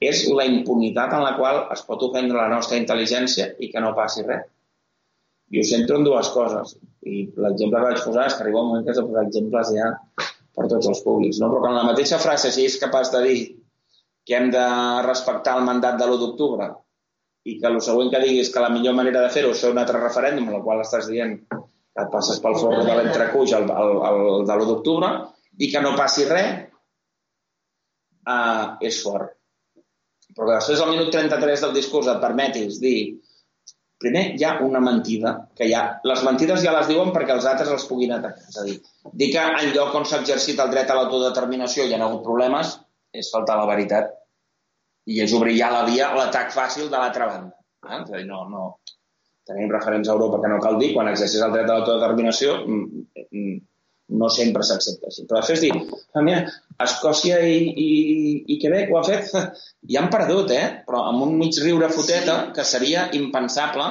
És 0.00 0.24
la 0.34 0.46
impunitat 0.48 1.12
en 1.14 1.22
la 1.22 1.36
qual 1.36 1.60
es 1.74 1.84
pot 1.86 2.02
ofendre 2.06 2.40
la 2.40 2.48
nostra 2.50 2.78
intel·ligència 2.80 3.50
i 3.60 3.68
que 3.70 3.82
no 3.84 3.92
passi 3.94 4.24
res. 4.26 4.48
I 5.50 5.60
ho 5.60 5.66
centro 5.66 5.98
en 6.00 6.06
dues 6.06 6.30
coses. 6.34 6.74
I 7.06 7.26
l'exemple 7.44 7.78
que 7.78 7.86
vaig 7.86 8.02
posar 8.06 8.26
és 8.30 8.36
que 8.36 8.44
arriba 8.46 8.62
un 8.62 8.70
moment 8.70 8.86
que 8.86 8.94
has 8.94 9.00
de 9.00 9.06
posar 9.06 9.26
exemples 9.28 9.72
ja 9.76 9.90
per 10.56 10.68
tots 10.72 10.90
els 10.90 11.02
públics. 11.04 11.40
No? 11.42 11.50
Però 11.52 11.62
que 11.64 11.72
en 11.72 11.78
la 11.78 11.86
mateixa 11.90 12.20
frase, 12.22 12.52
si 12.54 12.66
és 12.66 12.78
capaç 12.82 13.12
de 13.14 13.22
dir 13.26 13.38
que 14.30 14.38
hem 14.38 14.46
de 14.54 14.66
respectar 15.02 15.56
el 15.58 15.64
mandat 15.66 15.96
de 15.98 16.06
l'1 16.06 16.18
d'octubre 16.20 16.68
i 17.50 17.56
que 17.58 17.66
el 17.66 17.80
següent 17.82 18.12
que 18.12 18.20
diguis 18.22 18.50
que 18.54 18.62
la 18.62 18.68
millor 18.70 18.94
manera 18.94 19.24
de 19.24 19.30
fer-ho 19.34 19.48
és 19.50 19.62
fer 19.64 19.72
un 19.72 19.80
altre 19.82 19.98
referèndum, 19.98 20.52
el 20.54 20.60
qual 20.62 20.82
estàs 20.84 21.08
dient 21.10 21.32
que 21.50 22.04
et 22.04 22.12
passes 22.12 22.38
pel 22.44 22.54
forro 22.60 22.84
de 22.86 22.94
l'entrecuix 22.94 23.56
el, 23.58 23.66
el, 23.66 23.90
el, 24.10 24.20
de 24.46 24.54
l'1 24.54 24.68
d'octubre 24.68 25.08
i 25.58 25.70
que 25.72 25.82
no 25.82 25.96
passi 25.98 26.26
res, 26.28 26.60
uh, 28.30 28.76
és 28.86 29.00
fort. 29.02 29.34
Però 30.30 30.46
que 30.46 30.60
després 30.60 30.84
al 30.84 30.92
minut 30.92 31.10
33 31.10 31.66
del 31.66 31.74
discurs 31.80 32.12
et 32.12 32.22
permetis 32.22 32.78
dir 32.84 33.00
primer 34.00 34.22
hi 34.38 34.46
ha 34.46 34.54
una 34.68 34.78
mentida, 34.84 35.34
que 35.58 35.66
ja, 35.72 35.82
les 36.06 36.22
mentides 36.28 36.62
ja 36.62 36.76
les 36.76 36.86
diuen 36.92 37.10
perquè 37.16 37.34
els 37.34 37.50
altres 37.50 37.74
els 37.74 37.88
puguin 37.90 38.14
atacar. 38.14 38.46
És 38.46 38.62
a 38.62 38.68
dir, 38.68 38.78
dir 39.10 39.32
que 39.34 39.50
en 39.64 39.74
lloc 39.74 39.98
on 39.98 40.06
s'ha 40.06 40.22
exercit 40.22 40.62
el 40.62 40.70
dret 40.70 40.94
a 40.94 41.00
l'autodeterminació 41.00 41.84
hi 41.84 41.98
ha 41.98 42.00
hagut 42.06 42.22
problemes 42.30 42.78
és 43.10 43.34
faltar 43.34 43.58
la 43.58 43.66
veritat 43.66 44.19
i 45.08 45.20
és 45.24 45.32
obrir 45.36 45.56
ja 45.58 45.70
la 45.72 45.86
via 45.88 46.10
a 46.10 46.18
l'atac 46.18 46.52
fàcil 46.54 46.90
de 46.90 46.98
l'altra 46.98 47.28
banda. 47.30 47.56
Eh? 47.88 48.02
És 48.02 48.12
a 48.12 48.16
dir, 48.18 48.26
no, 48.28 48.44
no, 48.52 48.66
tenim 49.48 49.72
referents 49.72 50.08
a 50.08 50.14
Europa 50.16 50.40
que 50.42 50.52
no 50.52 50.60
cal 50.62 50.78
dir, 50.80 50.92
quan 50.94 51.10
exerceix 51.10 51.42
el 51.46 51.56
dret 51.56 51.68
a 51.68 51.78
l'autodeterminació 51.78 52.56
mm, 52.60 53.04
mm, 53.30 53.58
no 54.20 54.28
sempre 54.34 54.66
s'accepta 54.66 55.10
així. 55.10 55.26
Però 55.28 55.40
després 55.40 55.64
dir, 55.64 55.72
ah, 56.14 56.24
mira, 56.26 56.44
Escòcia 56.80 57.40
i, 57.46 57.58
i, 57.70 57.88
i 58.54 58.58
Quebec 58.62 58.90
ho 58.90 59.00
ha 59.00 59.04
fet, 59.06 59.30
i 59.90 59.98
han 60.00 60.10
perdut, 60.12 60.54
eh? 60.56 60.64
Però 60.86 61.04
amb 61.10 61.26
un 61.26 61.36
mig 61.40 61.58
riure 61.62 61.90
foteta 61.92 62.40
que 62.56 62.66
seria 62.66 63.08
impensable. 63.18 63.88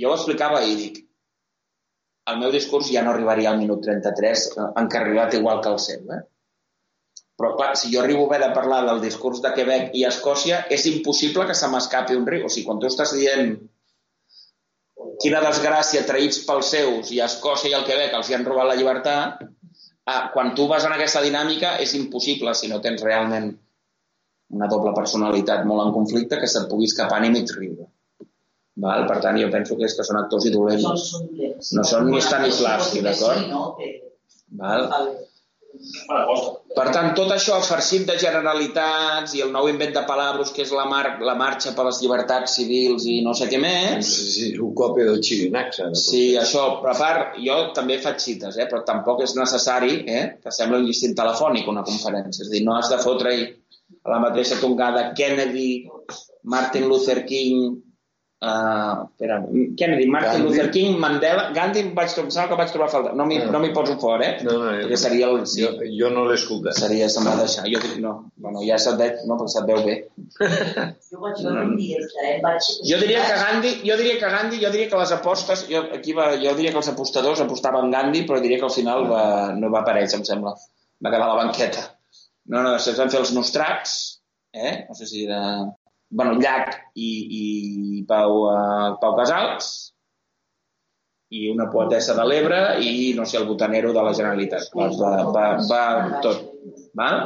Jo 0.00 0.10
ho 0.10 0.18
explicava 0.18 0.62
i 0.66 0.76
dic, 0.78 1.00
el 2.30 2.38
meu 2.40 2.52
discurs 2.54 2.90
ja 2.94 3.02
no 3.04 3.12
arribaria 3.12 3.50
al 3.50 3.58
minut 3.60 3.82
33 3.84 4.44
eh, 4.50 4.68
encarrilat 4.82 5.34
igual 5.38 5.62
que 5.62 5.72
el 5.72 5.80
seu, 5.82 6.04
eh? 6.16 6.22
Però, 7.40 7.54
clar, 7.56 7.72
si 7.80 7.90
jo 7.92 8.02
arribo 8.02 8.26
a 8.26 8.30
haver 8.30 8.40
de 8.44 8.54
parlar 8.54 8.82
del 8.86 9.00
discurs 9.02 9.40
de 9.42 9.52
Quebec 9.56 9.94
i 9.98 10.04
Escòcia, 10.08 10.64
és 10.76 10.84
impossible 10.90 11.46
que 11.48 11.56
se 11.58 11.70
m'escapi 11.72 12.18
un 12.18 12.26
riu. 12.28 12.44
O 12.46 12.52
sigui, 12.52 12.66
quan 12.68 12.82
tu 12.82 12.90
estàs 12.90 13.14
dient 13.16 13.54
quina 15.22 15.40
desgràcia, 15.44 16.04
traïts 16.08 16.42
pels 16.46 16.74
seus, 16.74 17.10
i 17.14 17.20
a 17.20 17.30
Escòcia 17.30 17.72
i 17.72 17.74
al 17.78 17.88
Quebec 17.88 18.14
els 18.18 18.30
hi 18.30 18.36
han 18.36 18.46
robat 18.48 18.68
la 18.68 18.76
llibertat, 18.78 19.42
ah, 20.12 20.22
quan 20.34 20.52
tu 20.58 20.68
vas 20.70 20.84
en 20.86 20.94
aquesta 20.96 21.24
dinàmica 21.24 21.76
és 21.82 21.96
impossible, 21.98 22.54
si 22.58 22.70
no 22.70 22.82
tens 22.84 23.02
realment 23.06 23.50
una 24.52 24.68
doble 24.68 24.92
personalitat 24.96 25.64
molt 25.64 25.86
en 25.86 25.92
conflicte, 25.96 26.38
que 26.38 26.50
se't 26.50 26.68
pugui 26.70 26.88
escapar 26.90 27.22
ni 27.24 27.32
mig 27.32 27.50
riure. 27.56 27.88
Val? 28.82 29.06
Per 29.08 29.18
tant, 29.24 29.38
jo 29.40 29.48
penso 29.52 29.76
que 29.78 29.88
és 29.88 29.96
que 29.96 30.04
són 30.06 30.18
actors 30.20 30.46
i 30.48 30.52
dolents. 30.52 31.12
No 31.76 31.84
són 31.88 32.08
ni 32.12 32.20
Stanislavski, 32.24 33.02
d'acord? 33.04 33.52
Val? 34.60 34.88
Per 36.76 36.84
tant, 36.92 37.10
tot 37.16 37.30
això 37.32 37.56
farcit 37.64 38.04
de 38.08 38.16
generalitats 38.20 39.34
i 39.36 39.42
el 39.44 39.52
nou 39.54 39.68
invent 39.70 39.94
de 39.96 40.02
palabros, 40.08 40.52
que 40.54 40.64
és 40.64 40.72
la, 40.76 40.84
mar 40.88 41.18
la 41.24 41.34
marxa 41.38 41.72
per 41.76 41.86
les 41.88 42.00
llibertats 42.02 42.56
civils 42.58 43.06
i 43.08 43.18
no 43.24 43.32
sé 43.36 43.48
què 43.50 43.60
més... 43.62 44.08
Sí, 44.08 44.28
sí, 44.34 44.48
un 44.66 44.74
còpia 44.78 45.08
del 45.08 45.22
Xirinax. 45.24 45.80
Ara, 45.84 46.02
Sí, 46.02 46.22
això, 46.40 46.66
però 46.82 46.92
a 46.92 46.98
part, 46.98 47.38
jo 47.44 47.58
també 47.76 47.98
faig 48.04 48.20
cites, 48.24 48.58
eh? 48.60 48.68
però 48.70 48.82
tampoc 48.88 49.24
és 49.26 49.36
necessari 49.38 50.02
eh? 50.08 50.24
que 50.42 50.54
sembla 50.54 50.80
un 50.80 50.88
llistín 50.88 51.16
telefònic 51.18 51.68
una 51.72 51.84
conferència. 51.88 52.44
És 52.44 52.50
a 52.50 52.54
dir, 52.56 52.64
no 52.68 52.76
has 52.76 52.92
de 52.92 53.00
fotre-hi 53.02 53.48
a 54.02 54.12
la 54.12 54.20
mateixa 54.26 54.60
tongada 54.60 55.10
Kennedy, 55.16 55.86
Martin 56.52 56.88
Luther 56.90 57.22
King, 57.28 57.80
Uh, 58.42 59.04
espera, 59.06 59.36
Kennedy, 59.78 60.08
Martin 60.10 60.40
Gandhi. 60.42 60.48
Luther 60.48 60.70
King, 60.74 60.96
Mandela, 60.98 61.44
Gandhi 61.54 61.84
vaig 61.94 62.10
trobar, 62.10 62.48
que 62.50 62.56
vaig 62.58 62.70
trobar 62.72 62.88
a 62.88 62.90
faltar. 62.90 63.12
No 63.14 63.22
m'hi 63.28 63.36
Ah. 63.38 63.44
no 63.54 63.60
m'hi 63.62 63.68
poso 63.76 63.94
fort, 64.02 64.24
eh? 64.26 64.32
No, 64.42 64.56
no, 64.58 64.70
Perquè 64.80 64.96
seria 64.98 65.28
el... 65.30 65.44
Sí, 65.46 65.60
jo, 65.62 65.70
jo 65.98 66.08
no 66.10 66.24
l'he 66.26 66.34
escoltat. 66.34 66.74
seria, 66.74 67.06
se'm 67.08 67.28
va 67.28 67.36
deixar. 67.38 67.62
Jo 67.70 67.78
dic, 67.84 67.92
no, 68.02 68.32
bueno, 68.42 68.64
ja 68.66 68.78
se't 68.82 68.98
veig, 68.98 69.20
no, 69.30 69.36
perquè 69.38 69.52
se't 69.54 69.68
veu 69.70 69.84
bé. 69.86 69.94
Jo 71.12 71.20
vaig 71.22 71.38
veure 71.44 71.62
un 71.68 71.76
directe, 71.78 72.24
eh? 72.32 72.40
Vaig... 72.42 72.66
Jo 72.90 72.98
diria 73.04 73.20
que 73.28 73.36
Gandhi, 73.44 73.72
jo 73.86 73.96
diria 74.00 74.16
que 74.18 74.30
Gandhi, 74.34 74.58
jo 74.64 74.70
diria 74.74 74.88
que 74.90 74.98
les 75.04 75.12
apostes, 75.20 75.62
jo, 75.70 75.84
aquí 76.00 76.12
va, 76.18 76.32
jo 76.42 76.56
diria 76.58 76.72
que 76.74 76.80
els 76.82 76.90
apostadors 76.90 77.44
apostaven 77.46 77.94
Gandhi, 77.94 78.24
però 78.26 78.40
diria 78.42 78.58
que 78.58 78.66
al 78.66 78.74
final 78.74 79.06
va, 79.12 79.22
no 79.54 79.70
va 79.70 79.84
aparèixer, 79.84 80.18
em 80.18 80.24
sembla. 80.26 80.56
Va 80.98 81.10
quedar 81.14 81.28
a 81.28 81.36
la 81.36 81.38
banqueta. 81.44 81.86
No, 82.50 82.58
no, 82.66 82.72
després 82.74 82.98
van 82.98 83.14
fer 83.14 83.22
els 83.22 83.30
nostrats, 83.38 83.94
eh? 84.50 84.80
No 84.90 84.98
sé 84.98 85.06
si 85.06 85.22
era... 85.30 85.44
Bueno, 86.12 86.36
Llach 86.40 86.74
i, 86.94 87.10
i 87.40 87.44
Pau, 88.08 88.42
uh, 88.50 88.92
Pau 89.00 89.16
Casals, 89.16 89.72
i 91.32 91.46
una 91.48 91.70
poetessa 91.72 92.14
de 92.18 92.24
l'Ebre 92.28 92.60
i, 92.84 93.12
no 93.16 93.24
sé, 93.24 93.38
el 93.40 93.48
botanero 93.48 93.94
de 93.96 94.04
la 94.04 94.12
Generalitat. 94.16 94.68
Doncs 94.76 95.00
va, 95.00 95.12
va, 95.32 95.46
va 95.70 96.20
tot. 96.24 96.48
Val? 96.98 97.22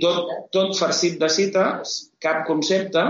tot, 0.00 0.28
tot 0.52 0.76
farcit 0.76 1.16
de 1.20 1.28
cites, 1.32 1.96
cap 2.20 2.44
concepte, 2.48 3.04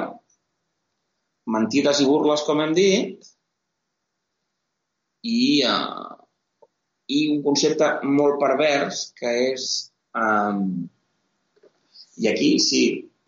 mentides 1.50 2.02
i 2.02 2.06
burles, 2.06 2.44
com 2.46 2.62
hem 2.62 2.74
dit, 2.76 3.30
i, 5.26 5.42
uh, 5.66 6.14
i 7.10 7.20
un 7.34 7.42
concepte 7.46 7.92
molt 8.06 8.40
pervers, 8.42 9.08
que 9.18 9.34
és... 9.50 9.68
Um, 10.16 10.88
I 12.20 12.26
aquí, 12.28 12.48
si, 12.60 12.80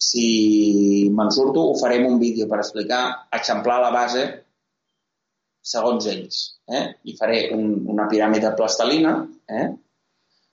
si 0.03 1.09
me'n 1.15 1.31
surto, 1.35 1.69
ho 1.71 1.75
farem 1.79 2.07
un 2.09 2.19
vídeo 2.23 2.49
per 2.51 2.59
explicar, 2.63 3.03
eixamplar 3.39 3.79
la 3.85 3.93
base 3.95 4.25
segons 5.73 6.09
ells. 6.11 6.43
Eh? 6.67 6.83
I 7.07 7.15
faré 7.19 7.45
un, 7.55 7.69
una 7.95 8.09
piràmide 8.11 8.49
de 8.49 8.57
plastelina, 8.59 9.15
eh? 9.47 9.69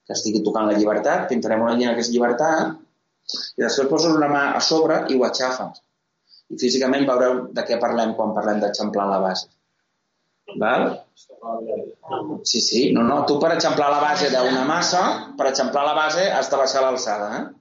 que 0.05 0.17
estigui 0.17 0.43
tocant 0.45 0.69
la 0.69 0.77
llibertat, 0.77 1.27
pintarem 1.31 1.65
una 1.65 1.73
línia 1.75 1.95
que 1.97 2.05
és 2.05 2.11
llibertat, 2.13 2.77
i 3.57 3.61
després 3.65 3.89
poses 3.89 4.15
una 4.15 4.29
mà 4.29 4.43
a 4.57 4.61
sobre 4.65 5.03
i 5.09 5.17
ho 5.17 5.25
aixafes. 5.25 5.81
I 6.49 6.57
físicament 6.61 7.05
veureu 7.09 7.43
de 7.53 7.65
què 7.65 7.77
parlem 7.81 8.15
quan 8.17 8.33
parlem 8.37 8.61
d'eixamplar 8.61 9.05
la 9.09 9.19
base. 9.21 9.49
Val? 10.61 10.87
Sí, 12.41 12.61
sí, 12.61 12.81
no, 12.93 13.03
no. 13.05 13.21
Tu 13.29 13.37
per 13.41 13.51
eixamplar 13.53 13.89
la 13.93 14.01
base 14.01 14.31
d'una 14.33 14.65
massa, 14.65 15.03
per 15.37 15.51
eixamplar 15.51 15.85
la 15.85 15.97
base 15.97 16.25
has 16.33 16.49
de 16.49 16.61
baixar 16.61 16.85
l'alçada, 16.85 17.29
eh? 17.37 17.58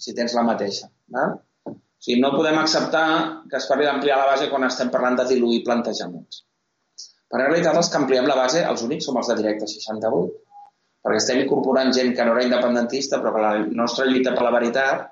Si 0.00 0.14
tens 0.16 0.34
la 0.36 0.44
mateixa. 0.46 0.88
Val? 1.16 1.38
O 1.70 1.74
sigui, 2.00 2.20
no 2.22 2.32
podem 2.32 2.58
acceptar 2.58 3.06
que 3.50 3.58
es 3.58 3.66
parli 3.68 3.88
d'ampliar 3.88 4.20
la 4.20 4.30
base 4.32 4.48
quan 4.52 4.64
estem 4.68 4.92
parlant 4.92 5.18
de 5.20 5.26
diluir 5.28 5.60
plantejaments. 5.66 6.44
Però 7.30 7.44
en 7.44 7.52
realitat 7.52 7.76
els 7.78 7.90
que 7.90 7.98
ampliem 8.00 8.28
la 8.28 8.38
base, 8.38 8.62
els 8.66 8.84
únics 8.86 9.06
som 9.06 9.18
els 9.20 9.28
de 9.30 9.36
directe 9.38 9.68
68. 9.68 10.30
Perquè 11.04 11.20
estem 11.20 11.42
incorporant 11.42 11.92
gent 11.96 12.14
que 12.16 12.24
no 12.26 12.32
era 12.34 12.46
independentista, 12.46 13.20
però 13.20 13.34
que 13.34 13.44
la 13.44 13.52
nostra 13.82 14.06
lluita 14.08 14.32
per 14.36 14.46
la 14.46 14.54
veritat 14.56 15.06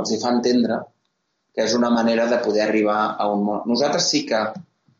els 0.00 0.12
hi 0.12 0.18
fa 0.22 0.32
entendre 0.36 0.80
que 1.54 1.66
és 1.66 1.76
una 1.76 1.90
manera 1.92 2.26
de 2.30 2.40
poder 2.44 2.64
arribar 2.64 2.98
a 3.18 3.28
un 3.30 3.44
món. 3.46 3.62
Nosaltres 3.68 4.08
sí 4.08 4.24
que 4.26 4.40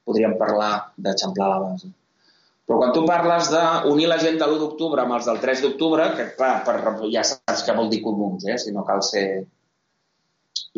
podríem 0.05 0.37
parlar 0.39 0.73
d'eixamplar 0.97 1.49
la 1.53 1.59
base. 1.65 1.91
Però 2.69 2.79
quan 2.79 2.93
tu 2.95 3.03
parles 3.07 3.49
d'unir 3.51 4.07
la 4.11 4.19
gent 4.23 4.37
de 4.39 4.47
l'1 4.47 4.61
d'octubre 4.61 5.03
amb 5.03 5.17
els 5.17 5.27
del 5.27 5.41
3 5.43 5.65
d'octubre, 5.65 6.11
que 6.19 6.29
clar, 6.37 6.53
per, 6.67 6.77
ja 7.11 7.25
saps 7.27 7.65
què 7.67 7.75
vol 7.77 7.91
dir 7.91 8.03
comuns, 8.05 8.47
eh? 8.47 8.59
si 8.63 8.75
no 8.75 8.87
cal 8.87 9.03
ser... 9.07 9.25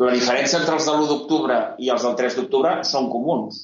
La 0.01 0.13
diferència 0.13 0.57
entre 0.59 0.79
els 0.79 0.87
de 0.87 0.95
l'1 0.95 1.09
d'octubre 1.11 1.59
i 1.85 1.91
els 1.93 2.05
del 2.07 2.17
3 2.17 2.39
d'octubre 2.39 2.73
són 2.89 3.11
comuns, 3.13 3.61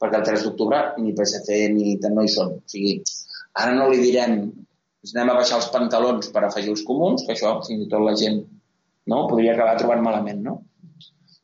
perquè 0.00 0.20
el 0.20 0.28
3 0.28 0.44
d'octubre 0.44 0.82
ni 1.00 1.14
PSC 1.16 1.62
ni 1.72 1.96
no 2.12 2.24
hi 2.26 2.32
són. 2.32 2.58
O 2.60 2.70
sigui, 2.70 2.98
ara 3.56 3.72
no 3.78 3.88
li 3.88 4.02
direm 4.04 4.40
anem 5.14 5.30
a 5.30 5.36
baixar 5.38 5.60
els 5.60 5.68
pantalons 5.72 6.30
per 6.34 6.42
afegir 6.44 6.72
els 6.72 6.82
comuns, 6.86 7.24
que 7.26 7.34
això 7.36 7.52
fins 7.66 7.84
i 7.84 7.88
tot 7.90 8.02
la 8.02 8.16
gent 8.18 8.40
no, 9.06 9.26
podria 9.30 9.54
acabar 9.54 9.76
trobant 9.78 10.02
malament, 10.02 10.40
no? 10.42 10.56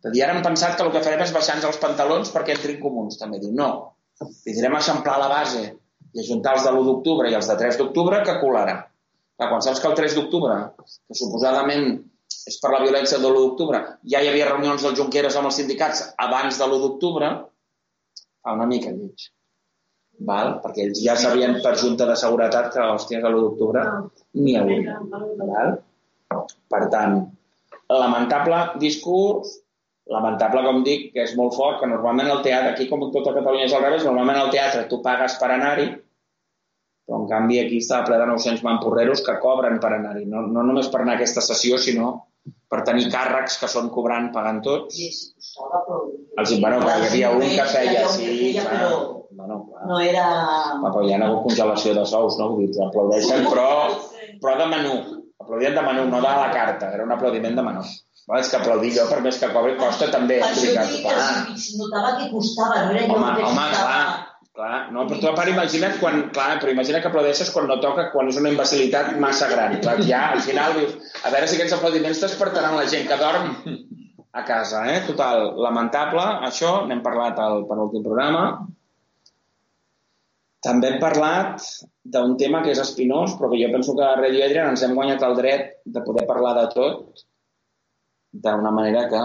És 0.03 0.11
dir, 0.11 0.23
ara 0.25 0.35
hem 0.35 0.43
pensat 0.43 0.75
que 0.77 0.83
el 0.83 0.91
que 0.95 1.03
farem 1.05 1.23
és 1.23 1.35
baixar-nos 1.35 1.69
els 1.69 1.79
pantalons 1.83 2.33
perquè 2.35 2.57
entrin 2.57 2.81
comuns. 2.83 3.21
També 3.21 3.39
diu, 3.39 3.53
no, 3.55 3.69
li 4.21 4.57
direm 4.57 4.75
eixamplar 4.79 5.15
la 5.21 5.29
base 5.31 5.63
i 6.13 6.23
ajuntar 6.23 6.57
els 6.57 6.65
de 6.67 6.73
l'1 6.73 6.89
d'octubre 6.89 7.31
i 7.31 7.37
els 7.39 7.49
de 7.51 7.59
3 7.61 7.79
d'octubre, 7.81 8.23
que 8.27 8.39
colarà. 8.41 8.79
Clar, 9.37 9.49
quan 9.51 9.63
saps 9.65 9.81
que 9.81 9.89
el 9.91 9.99
3 9.99 10.17
d'octubre, 10.19 10.57
que 11.09 11.19
suposadament 11.19 11.87
és 12.49 12.59
per 12.63 12.73
la 12.73 12.81
violència 12.83 13.19
de 13.19 13.29
l'1 13.29 13.45
d'octubre, 13.47 13.81
ja 14.15 14.21
hi 14.23 14.31
havia 14.31 14.51
reunions 14.51 14.85
dels 14.85 14.99
Junqueras 14.99 15.39
amb 15.39 15.51
els 15.51 15.61
sindicats 15.61 16.03
abans 16.27 16.59
de 16.59 16.67
l'1 16.67 16.83
d'octubre, 16.85 17.31
fa 18.43 18.57
una 18.59 18.69
mica 18.71 18.93
lleig. 18.93 19.31
Val? 20.29 20.57
Perquè 20.63 20.87
ells 20.87 21.01
ja 21.03 21.17
sabien 21.19 21.57
per 21.65 21.75
junta 21.81 22.07
de 22.07 22.17
seguretat 22.19 22.73
que, 22.75 22.83
hòstia, 22.95 23.23
que 23.23 23.31
l'1 23.31 23.47
d'octubre 23.47 23.87
n'hi 24.39 24.57
hauria. 24.61 24.99
Val? 25.41 25.77
Per 26.73 26.83
tant, 26.93 27.19
lamentable 27.93 28.61
discurs, 28.83 29.59
lamentable, 30.13 30.63
com 30.67 30.83
dic, 30.87 31.11
que 31.15 31.25
és 31.25 31.35
molt 31.39 31.55
fort, 31.57 31.81
que 31.81 31.89
normalment 31.91 32.31
el 32.33 32.43
teatre, 32.47 32.73
aquí 32.73 32.89
com 32.91 33.05
tot 33.15 33.29
a 33.29 33.35
Catalunya 33.37 33.69
és 33.69 33.75
al 33.77 33.85
revés, 33.85 34.07
normalment 34.09 34.41
al 34.41 34.51
teatre 34.55 34.87
tu 34.91 35.01
pagues 35.05 35.37
per 35.41 35.51
anar-hi, 35.55 35.89
però 37.07 37.23
en 37.23 37.29
canvi 37.31 37.59
aquí 37.63 37.81
està 37.83 38.03
ple 38.07 38.19
de 38.21 38.27
900 38.31 38.63
mamporreros 38.67 39.23
que 39.27 39.39
cobren 39.43 39.81
per 39.83 39.93
anar-hi, 39.97 40.27
no, 40.31 40.45
no 40.49 40.63
només 40.67 40.91
per 40.93 41.03
anar 41.03 41.17
a 41.17 41.21
aquesta 41.21 41.43
sessió, 41.45 41.79
sinó 41.79 42.13
per 42.73 42.83
tenir 42.89 43.09
càrrecs 43.13 43.59
que 43.61 43.69
són 43.71 43.91
cobrant, 43.95 44.31
pagant 44.35 44.63
tots. 44.65 44.97
Sí, 44.97 45.11
sí, 45.13 45.33
costava, 45.37 45.83
però... 45.87 45.99
Els, 46.41 46.55
bueno, 46.63 46.79
però 46.81 46.95
hi 46.99 47.09
havia 47.11 47.33
un 47.37 47.43
que 47.45 47.67
feia, 47.69 48.07
sí, 48.09 48.29
clar. 48.57 48.87
Bueno, 49.33 49.59
clar. 49.69 49.85
no 49.91 49.99
era... 50.01 50.25
Va, 50.81 50.89
però 50.89 51.03
hi 51.05 51.13
ha 51.13 51.19
hagut 51.27 51.45
congelació 51.51 51.93
de 51.99 52.07
sous, 52.09 52.39
no? 52.41 52.49
Vull 52.55 52.71
dir, 52.73 52.81
aplaudeixen, 52.87 53.45
però, 53.51 53.69
però 54.41 54.57
de 54.63 54.71
menú. 54.73 54.97
Aplaudien 55.43 55.77
de 55.77 55.85
menú, 55.85 56.07
no 56.09 56.23
de 56.25 56.33
la 56.39 56.49
carta. 56.55 56.91
Era 56.97 57.05
un 57.05 57.13
aplaudiment 57.15 57.57
de 57.59 57.65
menú. 57.69 57.85
Va, 58.31 58.39
és 58.39 58.49
que 58.49 58.59
aplaudir 58.61 58.93
jo, 58.95 59.05
per 59.11 59.21
més 59.25 59.39
que 59.41 59.49
cobri, 59.53 59.73
costa 59.81 60.07
també 60.13 60.37
Per 60.41 60.51
això 60.53 60.85
dic 60.87 61.01
que 61.03 61.09
Clar, 61.11 61.31
es 61.57 61.65
notava 61.79 62.13
que 62.21 62.29
costava, 62.31 62.85
no 62.87 62.93
era 62.95 63.09
Home, 63.11 63.33
que 63.35 63.47
home, 63.49 63.65
costava. 63.65 63.81
clar, 63.81 64.22
clar. 64.57 64.91
No, 64.93 65.07
però 65.09 65.21
tu 65.21 65.29
a 65.31 65.35
part 65.37 65.51
imagina't 65.53 65.99
quan, 66.01 66.27
clar, 66.35 66.59
però 66.61 66.73
imagina 66.75 67.01
que 67.01 67.11
aplaudeixes 67.11 67.51
quan 67.55 67.69
no 67.71 67.79
toca, 67.83 68.11
quan 68.13 68.29
és 68.31 68.39
una 68.41 68.53
imbecilitat 68.53 69.15
massa 69.23 69.49
gran. 69.53 69.79
Clar, 69.83 69.99
ja, 70.09 70.27
al 70.37 70.45
final 70.45 70.77
dius, 70.79 70.95
a 71.25 71.33
veure 71.35 71.49
si 71.49 71.59
aquests 71.59 71.77
aplaudiments 71.79 72.23
despertaran 72.25 72.77
la 72.79 72.87
gent 72.91 73.09
que 73.09 73.19
dorm 73.21 73.57
a 74.33 74.45
casa, 74.49 74.85
eh? 74.93 75.01
Total, 75.09 75.51
lamentable, 75.61 76.25
això, 76.49 76.83
n'hem 76.89 77.03
parlat 77.05 77.41
al 77.43 77.67
penúltim 77.69 78.05
programa. 78.05 78.45
També 80.63 80.93
hem 80.93 81.01
parlat 81.03 81.65
d'un 82.15 82.37
tema 82.39 82.61
que 82.63 82.71
és 82.71 82.81
espinós, 82.81 83.35
però 83.39 83.51
que 83.51 83.59
jo 83.59 83.71
penso 83.73 83.97
que 83.99 84.05
a 84.07 84.15
Radio 84.21 84.45
Adrian 84.45 84.71
ens 84.71 84.85
hem 84.87 84.95
guanyat 84.95 85.25
el 85.27 85.35
dret 85.39 85.73
de 85.85 86.03
poder 86.07 86.25
parlar 86.29 86.55
de 86.61 86.69
tot 86.75 87.25
d'una 88.33 88.71
manera 88.73 89.09
que 89.11 89.23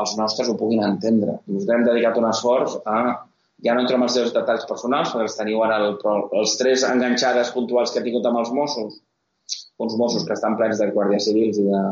els 0.00 0.12
nostres 0.18 0.50
ho 0.50 0.58
puguin 0.60 0.84
entendre. 0.84 1.38
I 1.48 1.56
us 1.58 1.70
hem 1.70 1.86
dedicat 1.86 2.18
un 2.20 2.28
esforç 2.28 2.76
a... 2.84 2.98
Ja 3.64 3.74
no 3.74 3.84
entro 3.84 3.96
en 3.96 4.04
els 4.06 4.16
seus 4.16 4.32
detalls 4.34 4.66
personals, 4.68 5.12
perquè 5.12 5.26
els 5.28 5.36
teniu 5.38 5.62
ara, 5.64 5.78
el, 5.82 5.96
però 6.02 6.28
els 6.40 6.56
tres 6.60 6.84
enganxades 6.88 7.52
puntuals 7.54 7.92
que 7.92 8.02
he 8.02 8.06
tingut 8.06 8.26
amb 8.28 8.42
els 8.42 8.52
Mossos, 8.52 8.98
uns 9.80 9.96
Mossos 10.00 10.26
que 10.28 10.36
estan 10.36 10.58
plens 10.60 10.80
de 10.80 10.90
guàrdies 10.92 11.28
civils 11.30 11.60
i 11.62 11.64
de, 11.70 11.84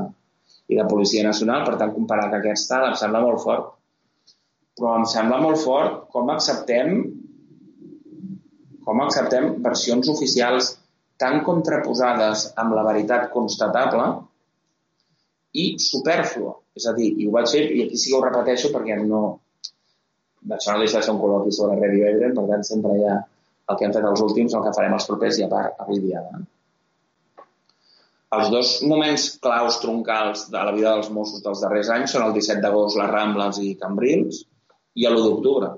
i 0.73 0.79
de 0.79 0.89
Policia 0.91 1.25
Nacional, 1.27 1.65
per 1.69 1.79
tant, 1.81 1.95
comparat 1.97 2.35
a 2.35 2.43
aquest 2.43 2.69
tal, 2.71 2.91
em 2.91 2.99
sembla 3.01 3.25
molt 3.25 3.41
fort. 3.45 3.73
Però 4.79 4.95
em 4.99 5.09
sembla 5.09 5.41
molt 5.41 5.61
fort 5.61 6.07
com 6.13 6.31
acceptem 6.33 7.03
com 8.83 9.01
acceptem 9.03 9.63
versions 9.63 10.09
oficials 10.11 10.73
tan 11.23 11.43
contraposades 11.47 12.49
amb 12.59 12.75
la 12.75 12.85
veritat 12.87 13.29
constatable 13.35 14.07
i 15.63 15.67
superflua. 15.79 16.57
És 16.75 16.89
a 16.89 16.95
dir, 16.97 17.13
i 17.21 17.29
ho 17.29 17.35
vaig 17.35 17.51
fer, 17.53 17.63
i 17.69 17.85
aquí 17.87 18.01
sí 18.01 18.11
que 18.11 18.19
ho 18.19 18.25
repeteixo 18.25 18.73
perquè 18.75 18.99
no... 19.05 19.23
No 20.51 20.57
deixa 20.59 20.79
de 20.99 21.05
ser 21.07 21.13
un 21.15 21.21
col·loqui 21.23 21.53
sobre 21.55 21.79
Radio 21.79 22.09
Edren, 22.11 22.35
per 22.39 22.49
tant 22.49 22.65
sempre 22.67 22.97
hi 22.99 23.05
ha 23.07 23.19
el 23.71 23.79
que 23.79 23.87
hem 23.87 23.95
fet 23.95 24.09
els 24.09 24.23
últims, 24.25 24.55
el 24.55 24.65
que 24.65 24.75
farem 24.77 24.97
els 24.97 25.07
propers 25.11 25.39
i 25.39 25.47
a 25.47 25.51
part 25.53 25.85
avui 25.85 26.01
dia. 26.03 26.23
Eh? 26.23 27.45
Els 28.39 28.49
dos 28.53 28.73
moments 28.89 29.27
claus 29.45 29.79
troncals 29.83 30.47
de 30.53 30.59
la 30.59 30.73
vida 30.73 30.95
dels 30.97 31.11
Mossos 31.13 31.45
dels 31.45 31.63
darrers 31.63 31.91
anys 31.93 32.15
són 32.17 32.27
el 32.27 32.35
17 32.37 32.65
d'agost, 32.65 32.99
les 32.99 33.11
Rambles 33.13 33.61
i 33.61 33.75
Cambrils, 33.81 34.43
i 34.97 35.09
l'1 35.09 35.25
d'octubre. 35.27 35.71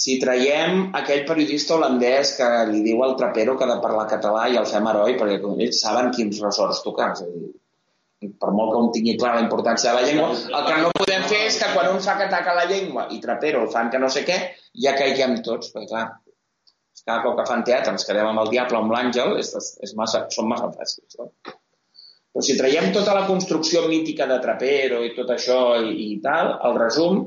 Si 0.00 0.16
traiem 0.22 0.82
aquell 0.98 1.24
periodista 1.28 1.76
holandès 1.76 2.34
que 2.38 2.48
li 2.70 2.82
diu 2.84 3.02
al 3.04 3.16
trapero 3.18 3.56
que 3.58 3.66
ha 3.66 3.70
de 3.72 3.80
parlar 3.84 4.06
català 4.10 4.44
i 4.50 4.58
el 4.58 4.68
fem 4.72 4.86
heroi, 4.90 5.16
perquè 5.18 5.38
ells 5.40 5.80
saben 5.84 6.12
quins 6.16 6.42
ressorts 6.44 6.82
tocar. 6.84 7.10
És 7.16 7.24
a 7.24 7.30
dir, 7.30 7.50
per 8.20 8.50
molt 8.52 8.74
que 8.74 8.80
un 8.84 8.90
tingui 8.92 9.14
clara 9.20 9.38
la 9.38 9.46
importància 9.46 9.92
de 9.92 10.00
la 10.00 10.08
llengua, 10.08 10.32
el 10.58 10.66
que 10.66 10.80
no 10.82 10.90
podem 10.96 11.22
fer 11.30 11.38
és 11.46 11.56
que 11.60 11.70
quan 11.72 11.88
un 11.94 12.02
fa 12.04 12.18
que 12.18 12.26
ataca 12.28 12.56
la 12.56 12.66
llengua 12.68 13.06
i 13.16 13.20
trapero 13.22 13.62
el 13.64 13.70
fan 13.72 13.88
que 13.92 14.00
no 14.02 14.10
sé 14.12 14.26
què, 14.28 14.36
ja 14.84 14.92
caiguem 14.98 15.38
tots, 15.46 15.72
perquè 15.72 15.88
clar, 15.88 16.04
cada 17.06 17.22
cop 17.24 17.38
que 17.38 17.48
fan 17.48 17.64
teatre 17.64 17.94
ens 17.94 18.04
quedem 18.04 18.28
amb 18.28 18.42
el 18.44 18.52
diable 18.52 18.76
o 18.76 18.82
amb 18.84 18.92
l'àngel, 18.92 19.38
és, 19.40 19.54
és 19.56 19.96
massa, 19.96 20.26
són 20.34 20.50
massa 20.52 20.68
fàcils. 20.74 21.16
No? 21.16 21.30
Però 22.30 22.44
si 22.46 22.58
traiem 22.58 22.92
tota 22.94 23.16
la 23.16 23.24
construcció 23.26 23.86
mítica 23.88 24.28
de 24.30 24.38
Trapero 24.42 25.00
i 25.02 25.14
tot 25.16 25.32
això 25.34 25.60
i, 25.80 25.96
i 26.12 26.20
tal, 26.22 26.52
el 26.68 26.76
resum 26.78 27.24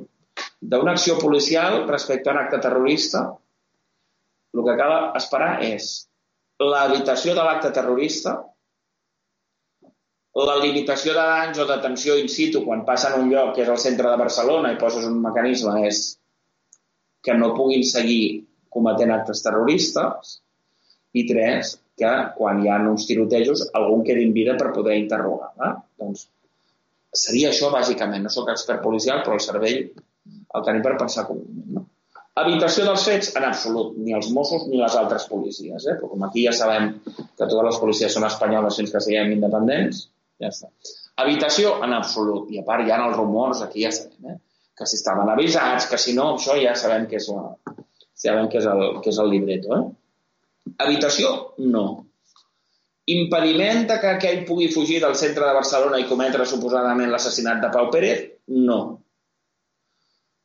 d'una 0.61 0.93
acció 0.93 1.17
policial 1.19 1.83
respecte 1.89 2.29
a 2.29 2.37
un 2.37 2.43
acte 2.45 2.61
terrorista, 2.63 3.25
el 4.53 4.63
que 4.63 4.77
cal 4.79 4.95
esperar 5.17 5.57
és 5.65 5.93
l'evitació 6.61 7.33
de 7.35 7.43
l'acte 7.43 7.73
terrorista, 7.75 8.37
la 10.41 10.55
limitació 10.57 11.13
de 11.13 11.23
danys 11.29 11.59
o 11.61 11.67
detenció 11.69 12.15
in 12.17 12.29
situ 12.31 12.63
quan 12.65 12.85
passa 12.87 13.11
en 13.11 13.21
un 13.21 13.29
lloc 13.29 13.53
que 13.55 13.61
és 13.65 13.69
el 13.69 13.77
centre 13.81 14.09
de 14.09 14.17
Barcelona 14.17 14.71
i 14.73 14.79
poses 14.81 15.05
un 15.05 15.19
mecanisme 15.21 15.75
és 15.85 16.01
que 17.23 17.35
no 17.37 17.53
puguin 17.57 17.85
seguir 17.85 18.45
cometent 18.73 19.13
actes 19.13 19.43
terroristes 19.45 20.39
i 21.13 21.27
tres, 21.29 21.77
que 21.95 22.11
quan 22.37 22.63
hi 22.63 22.71
ha 22.73 22.79
uns 22.89 23.05
tirotejos 23.05 23.67
algun 23.77 24.01
quedi 24.07 24.25
en 24.25 24.33
vida 24.33 24.55
per 24.57 24.73
poder 24.73 24.97
interrogar. 24.97 25.51
Eh? 25.67 25.73
Doncs 26.01 26.25
seria 27.13 27.51
això, 27.53 27.69
bàsicament. 27.69 28.25
No 28.25 28.33
sóc 28.33 28.49
expert 28.49 28.81
policial, 28.81 29.21
però 29.21 29.37
el 29.37 29.45
cervell 29.45 29.83
el 29.83 30.65
tenim 30.65 30.81
per 30.85 30.97
pensar 30.97 31.27
com... 31.29 31.43
No? 31.75 31.85
Evitació 32.41 32.87
dels 32.87 33.03
fets, 33.05 33.29
en 33.37 33.45
absolut. 33.45 33.93
Ni 34.01 34.15
els 34.17 34.31
Mossos 34.33 34.65
ni 34.65 34.81
les 34.81 34.97
altres 34.97 35.27
policies. 35.29 35.85
Eh? 35.85 35.95
Però 35.99 36.09
com 36.09 36.25
aquí 36.25 36.47
ja 36.47 36.55
sabem 36.57 36.95
que 37.05 37.45
totes 37.45 37.67
les 37.69 37.79
policies 37.83 38.17
són 38.17 38.25
espanyoles 38.25 38.81
fins 38.81 38.93
que 38.93 39.03
siguem 39.05 39.35
independents, 39.35 40.07
ja 40.41 40.49
està. 40.49 40.69
Evitació, 41.23 41.75
en 41.85 41.93
absolut. 41.93 42.49
I 42.53 42.61
a 42.61 42.65
part 42.67 42.85
hi 42.85 42.93
ha 42.93 43.01
els 43.07 43.17
rumors, 43.17 43.61
aquí 43.65 43.83
ja 43.85 43.91
sabem, 43.93 44.33
eh? 44.33 44.39
que 44.77 44.87
si 44.89 44.97
estaven 44.97 45.29
avisats, 45.29 45.85
que 45.89 45.99
si 46.01 46.15
no, 46.17 46.31
això 46.35 46.55
ja 46.57 46.73
sabem 46.79 47.05
que 47.09 47.19
és, 47.19 47.27
la, 47.29 47.75
sabem 48.17 48.49
que 48.49 48.57
és, 48.61 48.69
el, 48.69 48.81
que 49.03 49.11
és 49.13 49.19
el 49.21 49.29
libreto. 49.29 49.77
Eh? 49.77 50.73
Evitació, 50.87 51.33
no. 51.75 51.85
Impediment 53.13 53.83
de 53.89 53.99
que 53.99 54.13
aquell 54.15 54.43
pugui 54.47 54.69
fugir 54.73 55.01
del 55.03 55.15
centre 55.19 55.45
de 55.45 55.55
Barcelona 55.57 55.99
i 55.99 56.07
cometre 56.09 56.47
suposadament 56.49 57.11
l'assassinat 57.11 57.61
de 57.61 57.71
Pau 57.73 57.91
Pérez, 57.93 58.25
no. 58.47 58.79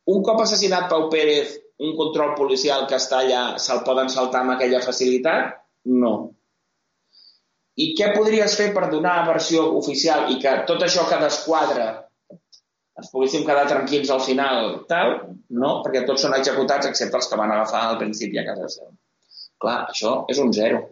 Un 0.09 0.21
cop 0.25 0.41
assassinat 0.43 0.89
Pau 0.91 1.07
Pérez, 1.09 1.55
un 1.79 1.95
control 1.95 2.33
policial 2.35 2.85
que 2.89 2.97
està 2.99 3.21
allà 3.23 3.43
se'l 3.63 3.85
poden 3.87 4.09
saltar 4.11 4.43
amb 4.43 4.57
aquella 4.57 4.81
facilitat? 4.83 5.55
No. 6.03 6.13
I 7.79 7.93
què 7.95 8.11
podries 8.15 8.55
fer 8.59 8.69
per 8.75 8.89
donar 8.91 9.15
versió 9.27 9.65
oficial 9.79 10.31
i 10.33 10.39
que 10.43 10.55
tot 10.69 10.83
això 10.83 11.05
que 11.09 11.19
desquadra 11.21 11.89
ens 12.99 13.11
poguéssim 13.13 13.45
quedar 13.47 13.67
tranquils 13.69 14.09
al 14.11 14.23
final, 14.25 14.71
tal? 14.89 15.13
No, 15.61 15.69
perquè 15.85 16.03
tots 16.07 16.25
són 16.25 16.35
executats 16.35 16.89
excepte 16.89 17.15
els 17.19 17.29
que 17.31 17.39
van 17.39 17.53
agafar 17.55 17.85
al 17.87 17.99
principi 18.01 18.41
a 18.41 18.45
casa 18.49 18.67
seva. 18.73 18.91
Clar, 19.63 19.77
això 19.93 20.15
és 20.31 20.39
un 20.43 20.51
zero. 20.55 20.87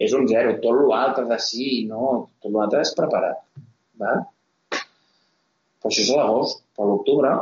és 0.00 0.14
un 0.16 0.26
zero. 0.30 0.54
Tot 0.62 0.78
l'altre 0.88 1.26
de 1.28 1.36
sí, 1.44 1.84
no, 1.88 2.12
tot 2.40 2.54
l'altre 2.54 2.80
és 2.86 2.94
preparat. 2.96 3.42
Va? 4.00 4.14
Però 4.72 5.90
això 5.90 6.04
és 6.06 6.12
a 6.14 6.16
l'agost. 6.20 6.62
Per 6.76 6.86
l'octubre, 6.88 7.32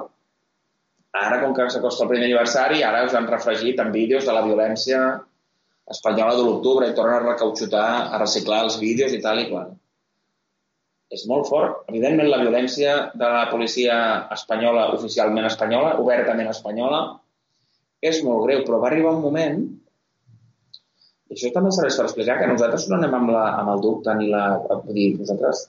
ara, 1.20 1.38
com 1.44 1.54
que 1.54 1.68
s'acosta 1.70 2.04
el 2.04 2.10
primer 2.10 2.26
aniversari, 2.26 2.82
ara 2.82 3.04
us 3.06 3.14
han 3.14 3.28
refregit 3.30 3.78
amb 3.84 3.94
vídeos 3.94 4.26
de 4.26 4.34
la 4.34 4.42
violència 4.48 5.04
espanyola 5.94 6.36
de 6.36 6.44
l'octubre 6.46 6.88
i 6.88 6.94
tornen 6.96 7.18
a 7.20 7.32
recauxutar, 7.32 7.88
a 8.12 8.20
reciclar 8.20 8.64
els 8.66 8.78
vídeos 8.82 9.14
i 9.16 9.22
tal 9.24 9.40
i 9.42 9.48
qual. 9.50 9.72
És 11.14 11.24
molt 11.30 11.48
fort. 11.48 11.86
Evidentment, 11.88 12.28
la 12.28 12.42
violència 12.42 12.96
de 13.16 13.30
la 13.32 13.46
policia 13.52 13.96
espanyola, 14.34 14.90
oficialment 14.98 15.48
espanyola, 15.48 15.94
obertament 16.02 16.50
espanyola, 16.52 17.00
és 18.04 18.20
molt 18.26 18.44
greu, 18.44 18.62
però 18.66 18.82
va 18.82 18.90
arribar 18.92 19.16
un 19.16 19.24
moment 19.24 19.62
i 21.28 21.36
això 21.36 21.50
també 21.52 21.72
serveix 21.76 21.96
per 21.98 22.06
explicar 22.06 22.38
que 22.38 22.46
nosaltres 22.48 22.86
no 22.88 22.96
anem 22.96 23.16
amb, 23.18 23.32
la, 23.34 23.42
amb 23.60 23.72
el 23.74 23.82
dubte 23.84 24.14
ni 24.16 24.30
la... 24.32 24.44
Vull 24.68 24.94
dir, 24.96 25.08
nosaltres 25.18 25.66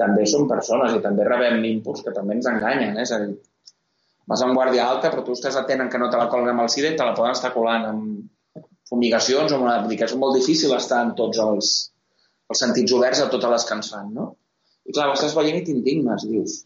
també 0.00 0.24
som 0.28 0.46
persones 0.48 0.94
i 0.96 1.02
també 1.04 1.24
rebem 1.26 1.60
inputs 1.68 2.04
que 2.04 2.14
també 2.16 2.36
ens 2.36 2.48
enganyen, 2.48 2.96
eh? 2.96 3.04
és 3.04 3.12
a 3.12 3.20
dir, 3.22 3.34
vas 4.28 4.42
amb 4.44 4.56
guàrdia 4.56 4.86
alta 4.88 5.10
però 5.12 5.24
tu 5.24 5.36
estàs 5.36 5.56
atent 5.60 5.84
en 5.84 5.92
que 5.92 6.00
no 6.00 6.08
te 6.12 6.20
la 6.20 6.28
colen 6.32 6.52
amb 6.52 6.64
el 6.64 6.72
SIDA 6.72 6.92
i 6.92 6.98
te 6.98 7.04
la 7.08 7.14
poden 7.16 7.36
estar 7.36 7.52
colant 7.54 7.86
amb 7.90 8.24
fumigacions 8.90 9.52
o 9.52 9.60
una... 9.62 9.76
És 10.06 10.16
molt 10.20 10.38
difícil 10.38 10.74
estar 10.76 11.02
en 11.04 11.14
tots 11.18 11.40
els, 11.42 11.74
els 12.50 12.62
sentits 12.64 12.94
oberts 12.96 13.22
a 13.22 13.30
totes 13.32 13.54
les 13.54 13.68
que 13.68 13.78
ens 13.78 13.92
fan, 13.94 14.10
no? 14.14 14.32
I 14.86 14.94
clar, 14.94 15.08
ho 15.10 15.16
estàs 15.16 15.34
veient 15.36 15.60
i 15.60 15.64
t'indignes, 15.66 16.26
dius. 16.30 16.58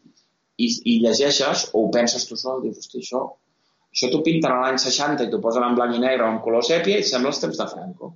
I, 0.60 0.66
I 0.92 0.96
llegeixes 1.04 1.68
o 1.72 1.86
ho 1.86 1.92
penses 1.94 2.26
tu 2.28 2.36
sol, 2.36 2.60
dius, 2.64 2.82
hosti, 2.82 3.00
això, 3.00 3.22
això 3.94 4.10
t'ho 4.12 4.20
pinten 4.26 4.52
a 4.52 4.58
l'any 4.64 4.80
60 4.82 5.24
i 5.24 5.30
t'ho 5.32 5.40
posen 5.44 5.64
en 5.64 5.78
blanc 5.78 5.96
i 5.96 6.02
negre 6.02 6.26
o 6.26 6.32
en 6.34 6.42
color 6.44 6.66
sèpia 6.66 7.00
i 7.00 7.06
sembla 7.06 7.32
els 7.32 7.40
temps 7.42 7.62
de 7.62 7.68
Franco. 7.70 8.12